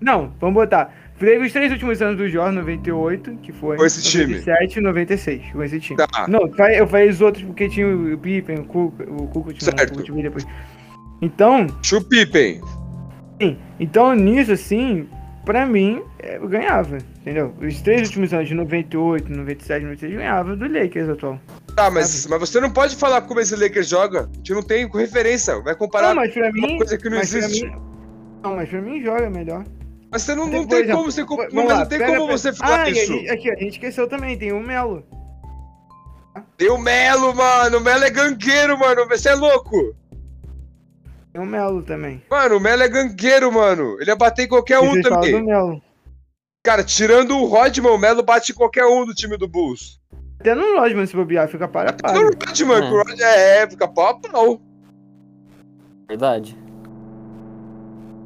Não, 0.01 0.33
vamos 0.39 0.55
botar. 0.55 0.95
Teve 1.23 1.47
os 1.47 1.53
três 1.53 1.71
últimos 1.71 2.03
anos 2.03 2.17
do 2.17 2.29
Jordan, 2.29 2.53
98, 2.61 3.37
que 3.37 3.53
foi. 3.53 3.77
Com 3.77 3.87
esse 3.87 4.03
time. 4.03 4.35
97 4.41 4.77
e 4.79 4.83
96, 4.83 5.43
com 5.53 5.63
esse 5.63 5.79
time. 5.81 5.97
Tá. 5.97 6.27
Não, 6.29 6.41
eu 6.75 6.87
falei 6.89 7.09
os 7.09 7.21
outros 7.21 7.45
porque 7.45 7.69
tinha 7.69 7.87
o 7.87 8.19
Pippen, 8.19 8.59
o 8.59 8.65
Kukoc, 8.65 9.03
o 9.09 9.27
Kukoc, 9.29 9.53
não, 9.65 9.79
Certo. 9.79 10.13
o 10.13 10.23
depois. 10.23 10.45
Então, 11.21 11.67
Chu 11.83 12.03
Pippen. 12.03 12.61
sim. 13.41 13.57
Então, 13.79 14.15
nisso, 14.15 14.51
assim, 14.53 15.09
pra 15.45 15.65
mim, 15.65 16.03
é, 16.19 16.39
eu 16.39 16.49
ganhava, 16.49 16.99
entendeu? 17.21 17.55
Os 17.63 17.81
três 17.83 18.09
últimos 18.09 18.33
anos, 18.35 18.49
de 18.49 18.55
98, 18.55 19.31
97, 19.33 19.83
96, 19.85 20.15
ganhava 20.15 20.57
do 20.57 20.67
Lakers 20.67 21.09
atual. 21.09 21.41
Tá, 21.77 21.89
mas, 21.91 22.27
mas 22.27 22.41
você 22.41 22.61
não 22.61 22.71
pode 22.71 22.97
falar 22.97 23.23
como 23.23 23.39
esse 23.41 23.55
Lakers 23.55 23.89
joga. 23.89 24.29
A 24.33 24.37
gente 24.39 24.53
não 24.53 24.63
tem 24.63 24.89
referência. 24.91 25.59
Vai 25.61 25.75
comparar 25.77 26.09
Não, 26.09 26.17
mas 26.17 26.33
pra 26.35 26.43
uma 26.51 26.53
mim... 26.53 26.77
coisa 26.79 26.99
que 26.99 27.09
não 27.09 27.19
existe. 27.19 27.65
mim- 27.65 27.73
Não, 28.43 28.57
mas 28.57 28.69
pra 28.69 28.83
mim 28.83 29.01
joga 29.03 29.31
melhor. 29.31 29.65
Mas 30.13 30.23
você 30.23 30.35
não, 30.35 30.45
Tem, 30.51 30.61
não 30.61 30.67
tem 30.67 30.79
exemplo, 30.81 30.97
como 30.99 31.11
você, 31.11 31.25
mas 31.55 31.69
lá, 31.69 31.79
não 31.79 31.87
tem 31.87 31.99
como 32.05 32.27
você 32.27 32.53
falar 32.53 32.83
ah, 32.83 32.89
e 32.91 32.93
isso. 32.93 33.13
a 33.13 33.17
gente- 33.17 33.31
aqui, 33.31 33.51
a 33.51 33.55
gente 33.57 33.71
esqueceu 33.73 34.07
também, 34.07 34.37
tem 34.37 34.53
o 34.53 34.61
Melo. 34.61 35.03
Tem 36.59 36.71
o 36.71 36.77
Melo, 36.79 37.35
mano. 37.35 37.79
O 37.79 37.81
Melo 37.81 38.05
é 38.05 38.11
gangueiro, 38.11 38.79
mano. 38.79 39.09
Você 39.09 39.31
é 39.31 39.35
louco. 39.35 39.97
Tem 41.33 41.41
o 41.43 41.47
Melo 41.47 41.83
também. 41.83 42.23
Mano, 42.31 42.59
o 42.59 42.61
Melo 42.61 42.83
é 42.83 42.89
gangueiro, 42.89 43.51
mano. 43.51 43.97
Ele 44.01 44.11
ia 44.11 44.17
bater 44.17 44.45
em 44.45 44.49
qualquer 44.49 44.75
E 44.75 44.87
um 44.87 45.03
falam 45.03 45.03
do 45.03 45.09
também. 45.09 45.43
Melo. 45.43 45.83
Cara, 46.63 46.85
tirando 46.85 47.37
o 47.37 47.47
Rodman, 47.47 47.93
o 47.93 47.99
Melo 47.99 48.23
bate 48.23 48.53
qualquer 48.53 48.85
um 48.85 49.05
do 49.07 49.15
time 49.15 49.37
do 49.39 49.49
Bulls. 49.49 49.99
Até 50.39 50.55
no 50.55 50.79
Rodman 50.79 51.07
se 51.07 51.17
bobear, 51.17 51.49
fica 51.49 51.67
para 51.67 51.91
a 51.91 51.93
para. 51.95 52.13
No 52.13 52.25
Rodman, 52.27 52.77
É. 52.77 52.81
o 52.81 52.97
Rodman 52.99 53.25
é, 53.27 53.67
fica 53.69 53.89
pau 53.89 54.09
a 54.09 54.21
pau. 54.21 54.61
Verdade. 56.07 56.57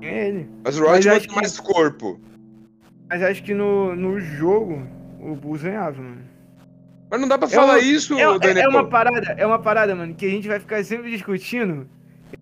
É 0.03 0.29
ele. 0.29 0.49
Mas 0.65 0.79
o 0.79 0.85
Rodman 0.85 1.19
tem 1.21 1.29
que- 1.29 1.35
mais 1.35 1.59
corpo. 1.61 2.21
Mas 3.09 3.23
acho 3.23 3.43
que 3.43 3.55
no, 3.55 3.95
no 3.95 4.19
jogo 4.21 4.83
o 5.21 5.35
Bulls 5.35 5.63
ganhava, 5.63 6.01
mano. 6.03 6.23
Mas 7.11 7.21
não 7.21 7.29
dá 7.29 7.39
pra 7.39 7.47
É 7.47 7.51
falar 7.51 7.75
uma- 7.75 7.79
isso, 7.81 8.19
É, 8.19 8.23
é- 8.23 8.39
Daniel. 8.39 8.65
é 8.65 8.69
uma 8.69 8.89
parada, 8.89 9.35
é 9.39 9.47
uma 9.47 9.59
parada, 9.61 9.95
mano, 9.95 10.15
que 10.15 10.27
a 10.27 10.29
gente 10.29 10.49
vai 10.49 10.59
ficar 10.59 10.83
sempre 10.85 11.11
discutindo. 11.11 11.87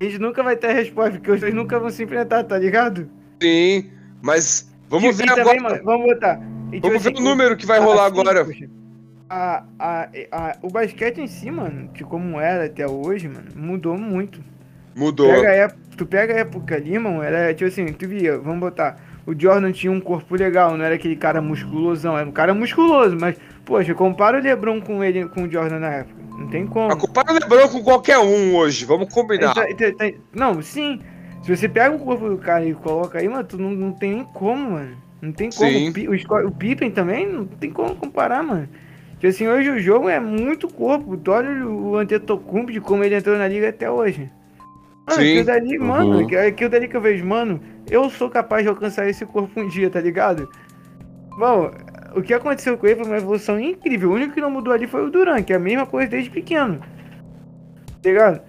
e 0.00 0.06
A 0.06 0.08
gente 0.08 0.18
nunca 0.18 0.42
vai 0.42 0.56
ter 0.56 0.68
a 0.68 0.72
resposta, 0.72 1.12
porque 1.18 1.30
os 1.30 1.40
dois 1.40 1.52
nunca 1.54 1.78
vão 1.78 1.90
se 1.90 2.02
enfrentar, 2.02 2.42
tá 2.44 2.58
ligado? 2.58 3.08
Sim, 3.42 3.90
mas 4.22 4.72
vamos 4.88 5.14
E- 5.14 5.18
ver 5.18 5.26
e 5.26 5.30
agora. 5.30 5.44
também, 5.44 5.60
mano, 5.60 5.84
vamos 5.84 6.06
botar. 6.06 6.40
E, 6.72 6.76
tipo 6.76 6.88
vamos 6.88 7.02
ver 7.02 7.10
assim, 7.12 7.20
o 7.20 7.22
número 7.24 7.54
que 7.56 7.66
vai 7.66 7.78
rolar 7.78 8.06
assim, 8.06 8.18
agora. 8.20 8.44
poxa, 8.46 8.66
a, 9.28 9.64
a, 9.78 10.08
a- 10.32 10.56
o 10.62 10.68
basquete 10.70 11.18
em 11.20 11.26
si, 11.26 11.50
mano, 11.50 11.90
de 11.92 12.02
como 12.02 12.40
era 12.40 12.64
até 12.64 12.86
hoje, 12.88 13.28
mano, 13.28 13.48
mudou 13.54 13.98
muito. 13.98 14.42
Mudou. 14.94 15.28
Pega 15.28 15.48
época, 15.48 15.80
tu 15.96 16.06
pega 16.06 16.34
a 16.34 16.38
época 16.38 16.74
ali, 16.76 16.98
mano, 16.98 17.22
era 17.22 17.52
tipo 17.52 17.68
assim, 17.68 17.86
tu 17.86 18.06
via, 18.08 18.38
vamos 18.38 18.60
botar, 18.60 19.00
o 19.26 19.38
Jordan 19.38 19.72
tinha 19.72 19.90
um 19.90 20.00
corpo 20.00 20.36
legal, 20.36 20.76
não 20.76 20.84
era 20.84 20.94
aquele 20.94 21.16
cara 21.16 21.40
musculosão, 21.40 22.16
era 22.16 22.28
um 22.28 22.32
cara 22.32 22.54
musculoso, 22.54 23.16
mas, 23.18 23.36
poxa, 23.64 23.94
compara 23.94 24.38
o 24.38 24.42
LeBron 24.42 24.80
com 24.80 25.02
ele, 25.02 25.26
com 25.26 25.44
o 25.44 25.50
Jordan 25.50 25.80
na 25.80 25.90
época, 25.90 26.14
não 26.38 26.48
tem 26.48 26.66
como. 26.66 26.92
A 26.92 26.96
compara 26.96 27.32
o 27.32 27.34
Lebron 27.34 27.68
com 27.68 27.82
qualquer 27.82 28.18
um 28.18 28.54
hoje, 28.54 28.84
vamos 28.84 29.12
combinar. 29.12 29.54
Não, 30.32 30.60
sim, 30.62 31.00
se 31.42 31.54
você 31.54 31.68
pega 31.68 31.94
o 31.94 31.98
corpo 31.98 32.28
do 32.28 32.38
cara 32.38 32.64
e 32.64 32.74
coloca 32.74 33.18
aí, 33.18 33.28
mano, 33.28 33.44
tu 33.44 33.58
não, 33.58 33.70
não 33.70 33.92
tem 33.92 34.14
nem 34.14 34.24
como, 34.24 34.72
mano, 34.72 34.96
não 35.20 35.32
tem 35.32 35.50
como. 35.50 35.70
Sim. 35.70 35.92
O, 36.08 36.48
o, 36.48 36.50
Pippen 36.52 36.90
também, 36.90 37.30
não 37.30 37.46
tem 37.46 37.70
como 37.70 37.94
comparar, 37.96 38.42
mano. 38.42 38.68
Tipo 39.14 39.26
assim, 39.26 39.46
hoje 39.46 39.70
o 39.70 39.78
jogo 39.78 40.08
é 40.08 40.20
muito 40.20 40.68
corpo, 40.68 41.16
tu 41.16 41.30
olha 41.30 41.66
o 41.66 41.96
Antetokounmpo 41.96 42.70
de 42.70 42.80
como 42.80 43.02
ele 43.02 43.16
entrou 43.16 43.38
na 43.38 43.48
liga 43.48 43.68
até 43.68 43.90
hoje. 43.90 44.30
Mano, 45.08 45.20
Sim. 45.22 45.28
aquilo 45.32 45.44
dali, 45.44 45.78
mano, 45.78 46.10
Uhum. 46.18 46.24
aquilo- 46.24 46.40
aquilo 46.40 46.70
dali 46.70 46.88
que 46.88 46.96
eu 46.96 47.00
vejo, 47.00 47.24
mano, 47.26 47.60
eu 47.90 48.08
sou 48.10 48.30
capaz 48.30 48.62
de 48.62 48.68
alcançar 48.68 49.06
esse 49.08 49.24
corpo 49.26 49.60
um 49.60 49.68
dia, 49.68 49.90
tá 49.90 50.00
ligado? 50.00 50.48
Bom, 51.38 51.70
o 52.16 52.22
que 52.22 52.32
aconteceu 52.32 52.78
com 52.78 52.86
ele 52.86 52.96
foi 52.96 53.04
uma 53.06 53.16
evolução 53.16 53.58
incrível. 53.60 54.10
O 54.10 54.14
único 54.14 54.32
que 54.34 54.40
não 54.40 54.50
mudou 54.50 54.72
ali 54.72 54.86
foi 54.86 55.04
o 55.04 55.10
Duran, 55.10 55.42
que 55.42 55.52
é 55.52 55.56
a 55.56 55.58
mesma 55.58 55.84
coisa 55.84 56.08
desde 56.08 56.30
pequeno. 56.30 56.78
Tá 58.02 58.08
ligado? 58.10 58.40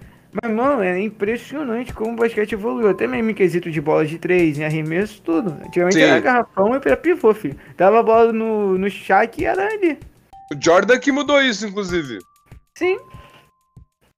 Mas, 0.44 0.52
mano, 0.54 0.84
é 0.84 1.00
impressionante 1.00 1.94
como 1.94 2.12
o 2.12 2.16
basquete 2.16 2.52
evoluiu. 2.54 2.90
Até 2.90 3.08
mesmo 3.08 3.32
em 3.32 3.34
quesito 3.34 3.72
de 3.72 3.80
bola 3.80 4.06
de 4.06 4.18
três, 4.20 4.60
em 4.60 4.66
arremesso, 4.66 5.22
tudo. 5.22 5.56
Antigamente 5.66 5.96
Sim. 5.98 6.04
era 6.04 6.20
garrafão 6.20 6.74
e 6.74 6.82
era 6.86 6.98
pivô, 6.98 7.34
filho. 7.34 7.56
Dava 7.78 8.00
a 8.02 8.04
bola 8.04 8.34
no, 8.34 8.78
no 8.78 8.90
Shaq 8.90 9.42
e 9.42 9.46
era 9.46 9.66
ali. 9.66 9.98
O 10.54 10.56
Jordan 10.62 11.00
que 11.00 11.12
mudou 11.12 11.42
isso, 11.42 11.66
inclusive. 11.66 12.20
Sim. 12.78 12.98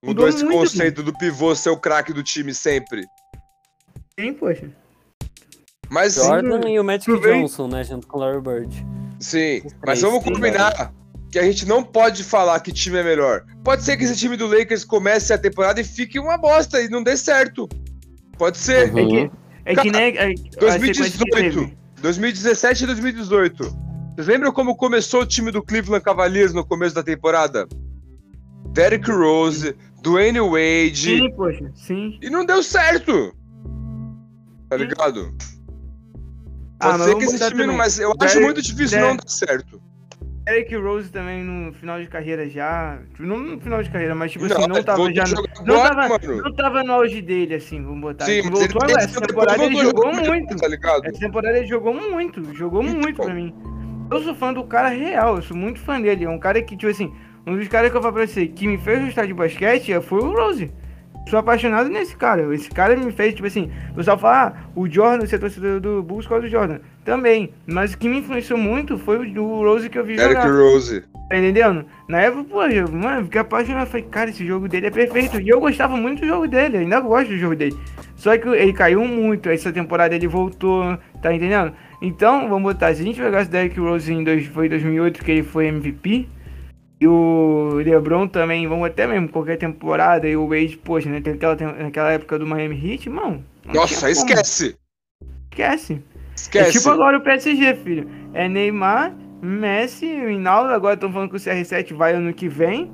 Mudou, 0.03 0.25
Mudou 0.25 0.29
esse 0.29 0.43
muito, 0.45 0.57
conceito 0.59 1.01
do 1.03 1.11
pivô 1.17 1.55
ser 1.55 1.69
o 1.69 1.77
craque 1.77 2.13
do 2.13 2.21
time 2.23 2.53
sempre. 2.53 3.03
Sim, 4.19 4.33
poxa. 4.33 4.69
Mas 5.89 6.13
sim, 6.13 6.21
Jordan 6.25 6.69
e 6.69 6.79
o 6.79 6.83
Magic 6.83 7.19
Johnson, 7.19 7.67
né? 7.67 7.83
Junto 7.83 8.07
com 8.07 8.17
o 8.17 8.21
Larry 8.21 8.41
Bird. 8.41 8.85
sim. 9.19 9.63
Mas 9.85 10.01
vamos 10.01 10.23
sim, 10.23 10.33
combinar 10.33 10.93
que 11.31 11.39
a 11.39 11.43
gente 11.43 11.65
não 11.67 11.83
pode 11.83 12.23
falar 12.23 12.59
que 12.59 12.71
time 12.71 12.97
é 12.97 13.03
melhor. 13.03 13.43
Pode 13.63 13.83
ser 13.83 13.97
que 13.97 14.03
esse 14.03 14.15
time 14.15 14.37
do 14.37 14.47
Lakers 14.47 14.83
comece 14.85 15.33
a 15.33 15.37
temporada 15.37 15.79
e 15.81 15.83
fique 15.83 16.19
uma 16.19 16.37
bosta 16.37 16.81
e 16.81 16.89
não 16.89 17.01
dê 17.03 17.15
certo. 17.17 17.67
Pode 18.37 18.57
ser. 18.57 18.93
Uhum. 18.93 19.29
É 19.65 19.73
que, 19.73 19.79
é 19.79 19.83
que 19.83 19.91
nem. 19.91 20.17
a- 20.17 20.23
a 20.67 20.71
sequência 20.73 21.09
que 21.09 21.31
teve. 21.31 21.51
2018, 21.51 21.77
2017 22.01 22.83
e 22.83 22.87
2018. 22.87 23.63
Vocês 24.15 24.27
lembram 24.27 24.51
como 24.51 24.75
começou 24.75 25.21
o 25.21 25.25
time 25.25 25.51
do 25.51 25.63
Cleveland 25.63 26.03
Cavaliers 26.03 26.53
no 26.53 26.65
começo 26.65 26.93
da 26.95 27.03
temporada? 27.03 27.67
Derrick 28.77 29.09
Rose, 29.11 29.75
Dwayne 30.03 30.39
Wade, 30.39 31.17
Sim, 31.17 31.31
poxa. 31.35 31.71
Sim. 31.73 32.19
e 32.21 32.29
não 32.29 32.45
deu 32.45 32.61
certo. 32.61 33.35
Tá 34.69 34.77
ligado? 34.77 35.33
Ah, 36.79 36.91
Pode 36.91 37.03
ser 37.05 37.15
que 37.15 37.23
esse 37.23 37.37
time 37.39 37.49
não, 37.51 37.57
também. 37.65 37.77
mas 37.77 37.99
eu 37.99 38.09
acho 38.09 38.17
Derrick- 38.19 38.39
muito 38.45 38.61
difícil 38.61 38.99
não 38.99 39.07
Derrick- 39.07 39.25
dar 39.25 39.31
certo. 39.31 39.81
Eric 40.47 40.75
Rose 40.77 41.09
também 41.09 41.43
no 41.43 41.73
final 41.73 41.99
de 41.99 42.07
carreira 42.07 42.47
já. 42.47 42.99
tipo, 43.11 43.23
Não 43.23 43.37
no 43.39 43.59
final 43.59 43.81
de 43.83 43.89
carreira, 43.89 44.13
mas 44.15 44.31
tipo 44.31 44.45
assim, 44.45 44.61
Não, 44.61 44.67
não 44.67 44.83
tava 44.83 45.11
já. 45.11 45.23
Não 45.65 45.83
agora, 45.83 46.19
tava, 46.19 46.35
não 46.35 46.53
tava 46.53 46.83
no 46.83 46.93
auge 46.93 47.21
dele, 47.21 47.55
assim, 47.55 47.83
vamos 47.83 47.99
botar. 47.99 48.25
Sim, 48.25 48.31
Ele 48.33 48.39
ele 48.41 48.49
voltou, 48.51 48.85
esse 48.87 48.97
essa 49.09 49.21
temporada 49.21 49.63
ele 49.65 49.75
jogou 49.75 50.05
jogando, 50.13 50.25
muito. 50.27 50.55
Tá 50.55 50.67
ligado? 50.67 51.05
Essa 51.05 51.19
temporada 51.19 51.57
ele 51.57 51.67
jogou 51.67 51.93
muito, 51.93 52.55
jogou 52.55 52.81
Então. 52.83 52.95
muito 53.01 53.21
pra 53.21 53.33
mim. 53.33 53.53
Eu 54.09 54.21
sou 54.23 54.35
fã 54.35 54.53
do 54.53 54.63
cara 54.63 54.87
real, 54.89 55.35
eu 55.37 55.41
sou 55.41 55.57
muito 55.57 55.79
fã 55.81 55.99
dele. 55.99 56.23
É 56.23 56.29
um 56.29 56.39
cara 56.39 56.61
que, 56.61 56.77
tipo 56.77 56.89
assim, 56.91 57.11
um 57.47 57.55
dos 57.55 57.67
caras 57.69 57.89
que 57.89 57.97
eu 57.97 58.01
você, 58.01 58.45
que 58.45 58.67
me 58.67 58.77
fez 58.77 59.05
gostar 59.05 59.25
de 59.25 59.33
basquete 59.33 59.99
foi 60.01 60.19
o 60.19 60.33
Rose. 60.33 60.69
Sou 61.29 61.39
apaixonado 61.39 61.89
nesse 61.89 62.15
cara. 62.15 62.53
Esse 62.53 62.69
cara 62.69 62.95
me 62.95 63.11
fez, 63.11 63.33
tipo 63.33 63.47
assim, 63.47 63.71
o 63.91 63.95
pessoal 63.95 64.17
fala, 64.17 64.47
ah, 64.47 64.69
o 64.75 64.89
Jordan, 64.89 65.25
você 65.25 65.35
é 65.35 65.39
torcedor 65.39 65.79
do 65.79 66.03
Bulls 66.03 66.27
por 66.27 66.41
do 66.41 66.47
Jordan. 66.47 66.79
Também. 67.05 67.53
Mas 67.65 67.93
o 67.93 67.97
que 67.97 68.07
me 68.07 68.19
influenciou 68.19 68.59
muito 68.59 68.97
foi 68.97 69.17
o, 69.17 69.43
o 69.43 69.63
Rose 69.63 69.89
que 69.89 69.97
eu 69.97 70.05
vi 70.05 70.15
Derrick 70.15 70.41
jogar. 70.41 70.53
Rose. 70.53 71.03
Tá 71.29 71.37
entendendo? 71.37 71.85
Na 72.07 72.21
época, 72.21 72.45
pô, 72.45 72.63
eu, 72.63 72.89
mano, 72.89 73.25
fiquei 73.25 73.41
apaixonado. 73.41 73.87
Falei, 73.87 74.05
cara, 74.09 74.29
esse 74.29 74.45
jogo 74.45 74.67
dele 74.67 74.87
é 74.87 74.91
perfeito. 74.91 75.39
E 75.39 75.49
eu 75.49 75.59
gostava 75.59 75.95
muito 75.97 76.21
do 76.21 76.27
jogo 76.27 76.47
dele, 76.47 76.77
ainda 76.77 76.99
gosto 76.99 77.29
do 77.29 77.37
jogo 77.37 77.55
dele. 77.55 77.77
Só 78.15 78.37
que 78.37 78.47
ele 78.47 78.71
caiu 78.71 79.05
muito. 79.05 79.49
Essa 79.49 79.71
temporada 79.71 80.15
ele 80.15 80.27
voltou, 80.27 80.97
tá 81.21 81.33
entendendo? 81.33 81.73
Então, 82.01 82.47
vamos 82.47 82.73
botar, 82.73 82.93
se 82.93 83.01
a 83.01 83.05
gente 83.05 83.21
pegasse 83.21 83.49
Derrick 83.49 83.79
Rose 83.79 84.11
em 84.13 84.23
dois, 84.23 84.45
foi 84.47 84.69
2008 84.69 85.23
que 85.23 85.31
ele 85.31 85.43
foi 85.43 85.67
MVP. 85.67 86.29
E 86.99 87.07
o 87.07 87.75
LeBron 87.75 88.27
também, 88.27 88.67
vamos 88.67 88.87
até 88.87 89.05
mesmo, 89.05 89.29
qualquer 89.29 89.57
temporada. 89.57 90.27
E 90.27 90.35
o 90.35 90.47
Wade, 90.47 90.77
poxa, 90.77 91.09
né, 91.09 91.21
naquela, 91.23 91.55
naquela 91.55 92.11
época 92.11 92.39
do 92.39 92.47
Miami 92.47 92.75
Heat, 92.75 93.09
mano. 93.09 93.43
Nossa, 93.65 94.09
esquece. 94.09 94.75
Esquece. 95.51 96.01
Esquece. 96.35 96.69
É 96.69 96.71
tipo 96.71 96.89
agora 96.89 97.17
o 97.17 97.21
PSG, 97.21 97.75
filho. 97.75 98.09
É 98.33 98.47
Neymar, 98.47 99.13
Messi, 99.41 100.05
Rinaldo. 100.05 100.73
Agora 100.73 100.95
estão 100.95 101.11
falando 101.11 101.29
que 101.29 101.35
o 101.35 101.39
CR7 101.39 101.93
vai 101.93 102.13
ano 102.13 102.33
que 102.33 102.47
vem. 102.47 102.91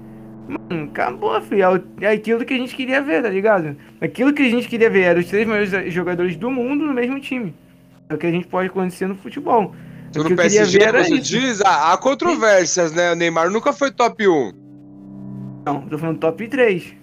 Mano, 0.48 0.90
acabou, 0.90 1.40
filho. 1.42 1.84
É 2.02 2.08
aquilo 2.08 2.44
que 2.44 2.54
a 2.54 2.58
gente 2.58 2.76
queria 2.76 3.02
ver, 3.02 3.24
tá 3.24 3.30
ligado? 3.30 3.78
Aquilo 4.02 4.34
que 4.34 4.42
a 4.42 4.50
gente 4.50 4.68
queria 4.68 4.90
ver 4.90 5.04
era 5.04 5.20
os 5.20 5.28
três 5.28 5.48
melhores 5.48 5.94
jogadores 5.94 6.36
do 6.36 6.52
mundo 6.52 6.86
no 6.86 6.94
mesmo 6.94 7.20
time. 7.22 7.54
É 8.10 8.16
o 8.16 8.18
que 8.18 8.28
a 8.28 8.32
gente 8.32 8.48
pode 8.48 8.68
acontecer 8.68 9.08
no 9.08 9.16
futebol. 9.16 9.74
Se 10.14 10.20
O 10.20 10.24
no 10.24 10.30
que 10.30 10.36
PSG 10.36 10.92
você 10.92 11.16
isso. 11.16 11.22
diz, 11.24 11.62
ah, 11.62 11.92
há 11.92 11.98
controvérsias, 11.98 12.92
né? 12.92 13.12
O 13.12 13.16
Neymar 13.16 13.50
nunca 13.50 13.74
foi 13.74 13.92
top 13.92 14.28
1. 14.28 14.54
Não, 15.66 15.82
tô 15.88 15.98
falando 15.98 16.20
top 16.20 16.48
3. 16.48 16.94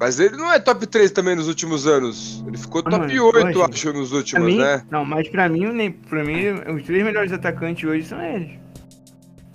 Mas 0.00 0.18
ele 0.18 0.36
não 0.36 0.50
é 0.52 0.58
top 0.58 0.86
3 0.86 1.10
também 1.10 1.36
nos 1.36 1.48
últimos 1.48 1.86
anos. 1.86 2.42
Ele 2.46 2.56
ficou 2.56 2.82
Ah, 2.84 2.90
top 2.90 3.06
mano, 3.06 3.24
8, 3.26 3.58
poxa. 3.58 3.70
acho, 3.72 3.92
nos 3.92 4.12
últimos, 4.12 4.46
mim, 4.46 4.58
né? 4.58 4.82
não, 4.90 5.04
mas 5.04 5.28
pra 5.28 5.48
mim, 5.48 5.90
pra 6.08 6.24
mim, 6.24 6.50
os 6.74 6.82
três 6.84 7.04
melhores 7.04 7.32
atacantes 7.32 7.88
hoje 7.88 8.04
são 8.06 8.20
eles. 8.22 8.58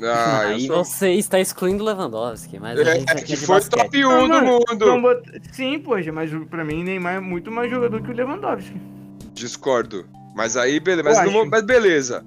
Ah, 0.02 0.40
Aí 0.48 0.66
sou... 0.66 0.84
você 0.86 1.12
está 1.14 1.40
excluindo 1.42 1.84
Lewandowski, 1.84 2.58
mas 2.58 2.80
a 2.80 2.82
É, 2.84 2.96
que 3.04 3.12
é 3.12 3.16
de 3.36 3.38
foi 3.38 3.56
basquete. 3.56 3.82
top 3.84 4.06
1 4.06 4.10
Ah, 4.12 4.22
do 4.22 4.28
mano, 4.30 4.60
Então, 4.72 4.88
mundo. 4.98 5.02
bota- 5.02 5.32
Sim, 5.52 5.80
poxa, 5.80 6.12
mas 6.12 6.32
pra 6.50 6.64
mim, 6.64 6.84
Neymar 6.86 7.16
é 7.16 7.20
muito 7.20 7.52
mais 7.52 7.70
jogador 7.70 8.02
que 8.02 8.10
o 8.10 8.14
Lewandowski. 8.16 8.80
Discordo. 9.34 10.06
Mas 10.36 10.56
aí, 10.56 10.80
beleza. 10.80 11.10
Mas, 11.10 11.32
não 11.34 11.42
acho. 11.42 11.50
mas 11.50 11.64
beleza. 11.64 12.24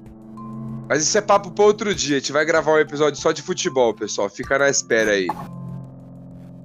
Mas 0.93 1.05
isso 1.05 1.17
é 1.17 1.23
papo 1.23 1.51
pra 1.51 1.65
outro 1.65 1.95
dia. 1.95 2.19
A 2.19 2.21
gente 2.21 2.33
vai 2.33 2.45
gravar 2.45 2.75
um 2.75 2.79
episódio 2.79 3.19
só 3.19 3.33
de 3.33 3.41
futebol, 3.41 3.95
pessoal. 3.95 4.29
Fica 4.29 4.59
na 4.59 4.69
espera 4.69 5.13
aí. 5.13 5.27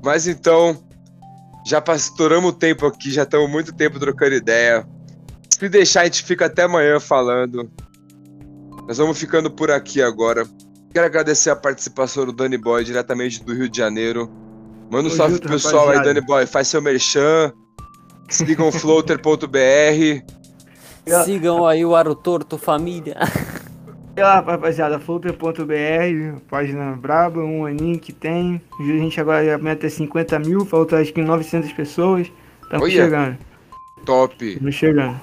Mas 0.04 0.28
então, 0.28 0.78
já 1.66 1.82
estouramos 1.96 2.50
o 2.50 2.54
tempo 2.54 2.86
aqui, 2.86 3.10
já 3.10 3.24
estamos 3.24 3.50
muito 3.50 3.74
tempo 3.74 3.98
trocando 3.98 4.36
ideia. 4.36 4.86
Se 5.58 5.70
deixar, 5.70 6.02
a 6.02 6.04
gente 6.04 6.24
fica 6.24 6.48
até 6.48 6.64
amanhã 6.64 7.00
falando. 7.00 7.72
Nós 8.86 8.98
vamos 8.98 9.18
ficando 9.18 9.50
por 9.50 9.72
aqui 9.72 10.02
agora. 10.02 10.46
Quero 10.94 11.06
agradecer 11.06 11.50
a 11.50 11.56
participação 11.56 12.26
do 12.26 12.34
Danny 12.34 12.58
Boy, 12.58 12.84
diretamente 12.84 13.42
do 13.42 13.54
Rio 13.54 13.70
de 13.70 13.78
Janeiro. 13.78 14.30
Manda 14.92 15.08
um 15.08 15.12
salve 15.12 15.40
pro 15.40 15.52
pessoal 15.52 15.84
aí, 15.84 15.96
rapaziada. 15.96 16.14
Danny 16.16 16.28
Boy. 16.28 16.46
Faz 16.46 16.68
seu 16.68 16.82
merchan. 16.82 17.54
Sigam 18.28 18.74
floater.br. 18.74 20.22
Sigam 21.24 21.66
aí 21.66 21.86
o 21.86 21.96
Aro 21.96 22.14
Torto 22.14 22.58
Família. 22.58 23.16
Sei 24.18 24.24
lá, 24.24 24.40
rapaziada, 24.40 25.00
fluper.br, 25.00 26.40
página 26.50 26.96
braba, 26.96 27.40
um 27.40 27.68
aninho 27.68 28.00
que 28.00 28.12
tem. 28.12 28.60
A 28.80 28.84
gente 28.84 29.22
agora 29.22 29.54
a 29.54 29.60
meta 29.60 29.86
é 29.86 29.90
50 29.92 30.40
mil, 30.40 30.66
falta 30.66 30.98
acho 31.00 31.14
que 31.14 31.22
900 31.22 31.72
pessoas. 31.74 32.32
Estamos 32.64 32.92
chegando, 32.92 33.38
Top. 34.08 34.44
estamos 34.44 34.74
chegando. 34.74 35.22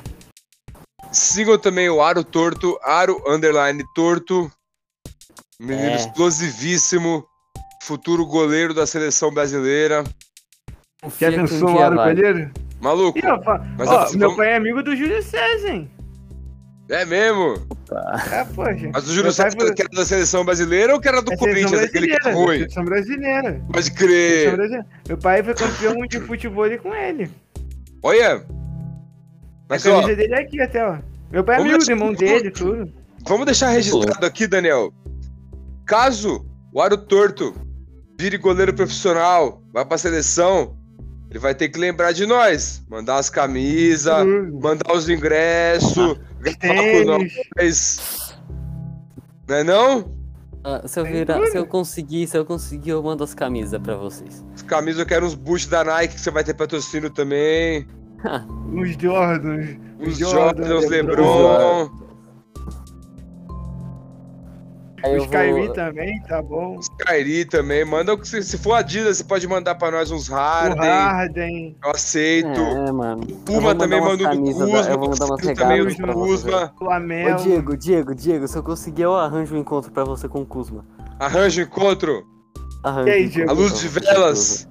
Sigam 1.11 1.59
também 1.59 1.89
o 1.91 2.01
Aro 2.01 2.23
Torto, 2.23 2.79
Aro 2.85 3.21
Underline 3.27 3.83
Torto. 3.97 4.49
Menino 5.59 5.89
É. 5.89 5.97
explosivíssimo. 5.97 7.25
Futuro 7.83 8.25
goleiro 8.25 8.73
da 8.73 8.87
seleção 8.87 9.35
brasileira. 9.35 10.05
Já 11.21 11.31
um 11.31 11.33
pensou 11.33 11.69
hora 11.77 11.97
vai. 11.97 12.15
goleiro? 12.15 12.51
Maluco. 12.81 13.19
Ih, 13.19 13.27
ó, 13.27 13.41
ó, 13.45 13.59
meu 13.59 13.87
vamos- 13.87 14.37
pai 14.37 14.51
é 14.53 14.57
amigo 14.57 14.85
do 14.85 14.95
Júlio 14.95 15.21
César, 15.21 15.69
hein? 15.69 15.91
É 16.89 17.05
mesmo? 17.05 17.67
É, 18.31 18.45
poxa. 18.55 18.91
Mas 18.93 19.09
o 19.09 19.33
César 19.33 19.51
foi- 19.59 19.75
que 19.75 19.83
era 19.83 19.91
da 19.91 20.05
seleção 20.05 20.45
brasileira 20.45 20.93
ou 20.95 21.01
que 21.01 21.09
era 21.09 21.23
do 21.23 21.33
É 21.33 21.37
Corinthians, 21.37 21.83
aquele 21.83 22.09
que 22.09 22.29
é 22.29 22.33
ruim? 22.33 22.59
Seleção 22.59 22.85
brasileira. 22.85 23.61
Pode 23.73 23.91
crer. 23.93 24.55
brasileira. 24.57 24.87
Meu 25.09 25.17
pai 25.19 25.43
foi 25.43 25.55
campeão 25.55 26.07
de 26.07 26.21
futebol 26.21 26.79
com 26.79 26.95
ele. 26.95 27.31
Olha. 28.03 28.37
A 28.37 28.43
Mas 29.69 29.87
ó, 29.87 30.01
camisa 30.01 30.17
dele 30.17 30.35
é 30.35 30.41
aqui 30.43 30.61
até, 30.61 30.87
ó. 30.87 30.99
Meu 31.33 31.43
pai 31.43 31.57
é 31.57 31.61
amigo 31.61 31.79
deixar- 31.79 31.93
irmão 31.93 32.13
dele, 32.13 32.51
tudo. 32.51 32.93
vamos 33.27 33.47
deixar 33.47 33.69
registrado 33.71 34.27
aqui, 34.27 34.47
Daniel. 34.47 34.93
Caso 35.87 36.45
o 36.73 36.81
Aro 36.83 36.99
Torto 36.99 37.55
vire 38.19 38.37
goleiro 38.37 38.75
profissional, 38.75 39.63
vai 39.73 39.85
pra 39.85 39.97
seleção, 39.99 40.77
ele 41.31 41.39
vai 41.39 41.55
ter 41.55 41.69
que 41.71 41.79
lembrar 41.79 42.13
de 42.13 42.27
nós. 42.27 42.83
Mandar 42.89 43.17
as 43.17 43.31
camisas, 43.31 44.25
mandar 44.63 44.93
os 44.95 45.09
ingressos, 45.09 46.19
nós. 47.05 48.35
Não 49.49 49.57
é 49.57 49.65
não? 49.65 50.15
Ah, 50.67 50.83
se 50.89 50.99
eu 50.99 51.05
virar, 51.05 51.47
se 51.49 51.59
eu 51.59 51.67
conseguir, 51.67 52.27
se 52.27 52.39
eu 52.39 52.45
conseguir, 52.45 52.91
eu 52.91 53.03
mando 53.03 53.23
as 53.23 53.35
camisas 53.35 53.79
pra 53.83 53.97
vocês. 53.97 54.43
As 54.55 54.63
camisas 54.63 55.01
eu 55.01 55.07
quero 55.07 55.27
uns 55.27 55.35
boots 55.35 55.67
da 55.67 55.85
Nike 55.85 56.15
que 56.15 56.21
você 56.21 56.31
vai 56.31 56.43
ter 56.43 56.55
patrocínio 56.55 57.11
também. 57.11 57.87
Os 58.73 58.97
Jordans. 58.97 59.77
Os 60.01 60.17
Jordan, 60.19 60.67
Jordans, 60.67 60.91
LeBron. 60.91 61.83
LeBron. 61.83 62.04
Aí 65.05 65.17
Os 65.19 65.25
eu 65.25 65.29
Kyrie 65.29 65.67
vou... 65.67 65.73
também, 65.75 66.23
tá 66.23 66.41
bom. 66.41 66.79
Os 66.79 66.89
Kyrie 66.89 67.45
também. 67.45 67.85
Manda 67.85 68.15
o 68.15 68.19
que 68.19 68.27
se, 68.27 68.43
se 68.43 68.57
for 68.57 68.73
Adidas, 68.73 69.19
você 69.19 69.25
pode 69.25 69.47
mandar 69.47 69.75
pra 69.75 69.91
nós 69.91 70.11
uns 70.11 70.31
O 70.31 70.33
Harden. 70.33 70.81
Harden. 70.81 71.77
Eu 71.85 71.91
aceito. 71.91 72.49
É, 72.61 72.91
mano. 72.91 73.23
Eu 73.29 73.37
Puma 73.45 73.75
também 73.75 74.01
manda 74.01 74.23
um 74.23 74.27
da- 74.27 74.37
Kuzma. 74.37 74.81
Eu 74.91 74.99
vou 74.99 75.11
mandar 75.11 75.27
umas 75.27 75.41
aceito 75.41 75.59
também 75.59 75.85
você. 75.85 76.03
Kuzma. 76.03 76.75
Ô, 76.81 76.85
Lamelo. 76.85 77.43
Diego, 77.43 77.77
Diego, 77.77 78.15
Diego, 78.15 78.49
se 78.49 78.57
eu 78.57 78.63
conseguir, 78.63 79.03
eu 79.03 79.15
arranjo 79.15 79.55
um 79.55 79.59
encontro 79.59 79.93
pra 79.93 80.05
você 80.05 80.27
com 80.27 80.41
o 80.41 80.47
Kuzma. 80.47 80.87
Arranja 81.21 81.61
o 81.61 81.65
encontro. 81.65 82.25
Arranjo 82.83 83.09
E 83.09 83.13
aí, 83.13 83.27
um 83.27 83.29
Diego? 83.29 83.51
A 83.51 83.53
luz 83.55 83.79
de 83.79 83.87
o 83.87 83.91
velas. 83.91 84.69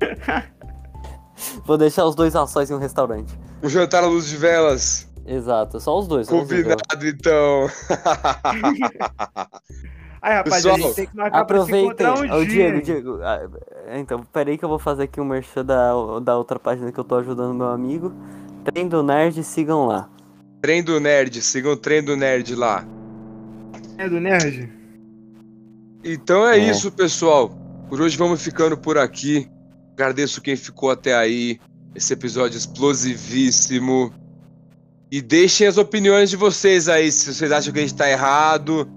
Vou 1.64 1.76
deixar 1.76 2.04
os 2.04 2.14
dois 2.14 2.34
açóis 2.34 2.70
em 2.70 2.74
um 2.74 2.78
restaurante. 2.78 3.38
Um 3.62 3.68
jantar 3.68 4.02
à 4.02 4.06
luz 4.06 4.26
de 4.28 4.36
velas. 4.36 5.07
Exato, 5.30 5.78
só 5.78 5.98
os 5.98 6.08
dois. 6.08 6.26
só 6.26 6.40
os 6.40 6.48
dois. 6.48 6.62
Combinado, 6.62 7.06
então. 7.06 7.66
Aí, 10.20 10.34
rapaz, 10.34 10.56
Pessoal, 10.56 10.74
a 10.74 10.78
gente 10.78 10.94
tem 10.96 11.06
que 11.06 11.16
marcar 11.16 11.44
pra 11.44 11.56
se 11.58 11.62
Aproveitem. 11.62 11.84
encontrar 11.86 12.14
um 12.18 12.44
dia. 12.44 12.46
Diego, 12.46 12.82
Diego. 12.82 13.18
ah, 13.22 13.48
Então, 13.96 14.20
peraí 14.32 14.58
que 14.58 14.64
eu 14.64 14.68
vou 14.68 14.78
fazer 14.78 15.04
aqui 15.04 15.20
um 15.20 15.24
merchan 15.24 15.64
da, 15.64 15.92
da 16.20 16.36
outra 16.36 16.58
página 16.58 16.90
que 16.90 16.98
eu 16.98 17.04
tô 17.04 17.14
ajudando 17.16 17.54
meu 17.54 17.68
amigo. 17.68 18.12
Trem 18.64 18.88
do 18.88 19.02
Nerd, 19.02 19.42
sigam 19.44 19.86
lá. 19.86 20.08
Trem 20.60 20.82
do 20.82 20.98
Nerd. 20.98 21.40
Sigam 21.40 21.72
o 21.72 21.76
Trem 21.76 22.02
do 22.02 22.16
Nerd 22.16 22.54
lá. 22.56 22.84
É 23.96 24.08
do 24.08 24.18
Nerd? 24.18 24.68
Então 26.02 26.48
é, 26.48 26.58
É. 26.58 26.70
isso, 26.70 26.90
pessoal. 26.90 27.50
Por 27.88 28.00
hoje 28.00 28.16
vamos 28.16 28.42
ficando 28.42 28.76
por 28.76 28.98
aqui. 28.98 29.48
Agradeço 29.94 30.40
quem 30.42 30.56
ficou 30.56 30.90
até 30.90 31.14
aí. 31.14 31.60
Esse 31.94 32.12
episódio 32.12 32.56
explosivíssimo. 32.56 34.12
E 35.10 35.22
deixem 35.22 35.66
as 35.66 35.78
opiniões 35.78 36.28
de 36.30 36.36
vocês 36.36 36.88
aí, 36.88 37.10
se 37.10 37.32
vocês 37.34 37.50
acham 37.50 37.72
que 37.72 37.78
a 37.78 37.82
gente 37.82 37.94
tá 37.94 38.08
errado, 38.10 38.88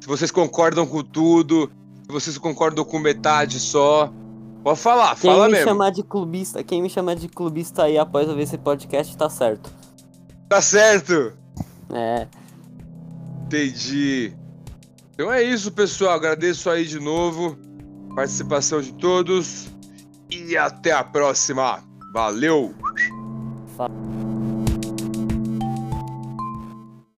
se 0.00 0.06
vocês 0.08 0.30
concordam 0.30 0.86
com 0.86 1.02
tudo, 1.02 1.70
se 2.06 2.10
vocês 2.12 2.38
concordam 2.38 2.84
com 2.84 2.98
metade 2.98 3.60
só. 3.60 4.10
Pode 4.64 4.80
falar, 4.80 5.14
Quem 5.16 5.30
fala 5.30 5.46
me 5.46 5.52
mesmo. 5.52 5.68
chamar 5.68 5.90
de 5.90 6.02
clubista, 6.02 6.64
quem 6.64 6.82
me 6.82 6.88
chamar 6.90 7.14
de 7.14 7.28
clubista 7.28 7.84
aí 7.84 7.96
após 7.98 8.28
ouvir 8.28 8.42
esse 8.42 8.58
podcast 8.58 9.16
tá 9.16 9.28
certo. 9.30 9.70
Tá 10.48 10.60
certo? 10.62 11.32
É. 11.92 12.26
Entendi. 13.44 14.32
Então 15.14 15.32
é 15.32 15.42
isso, 15.42 15.70
pessoal. 15.72 16.14
Agradeço 16.14 16.68
aí 16.70 16.84
de 16.86 16.98
novo 17.00 17.58
a 18.10 18.14
participação 18.14 18.80
de 18.80 18.92
todos. 18.94 19.68
E 20.30 20.56
até 20.56 20.92
a 20.92 21.02
próxima. 21.04 21.82
Valeu! 22.12 22.74
Fa- 23.76 23.88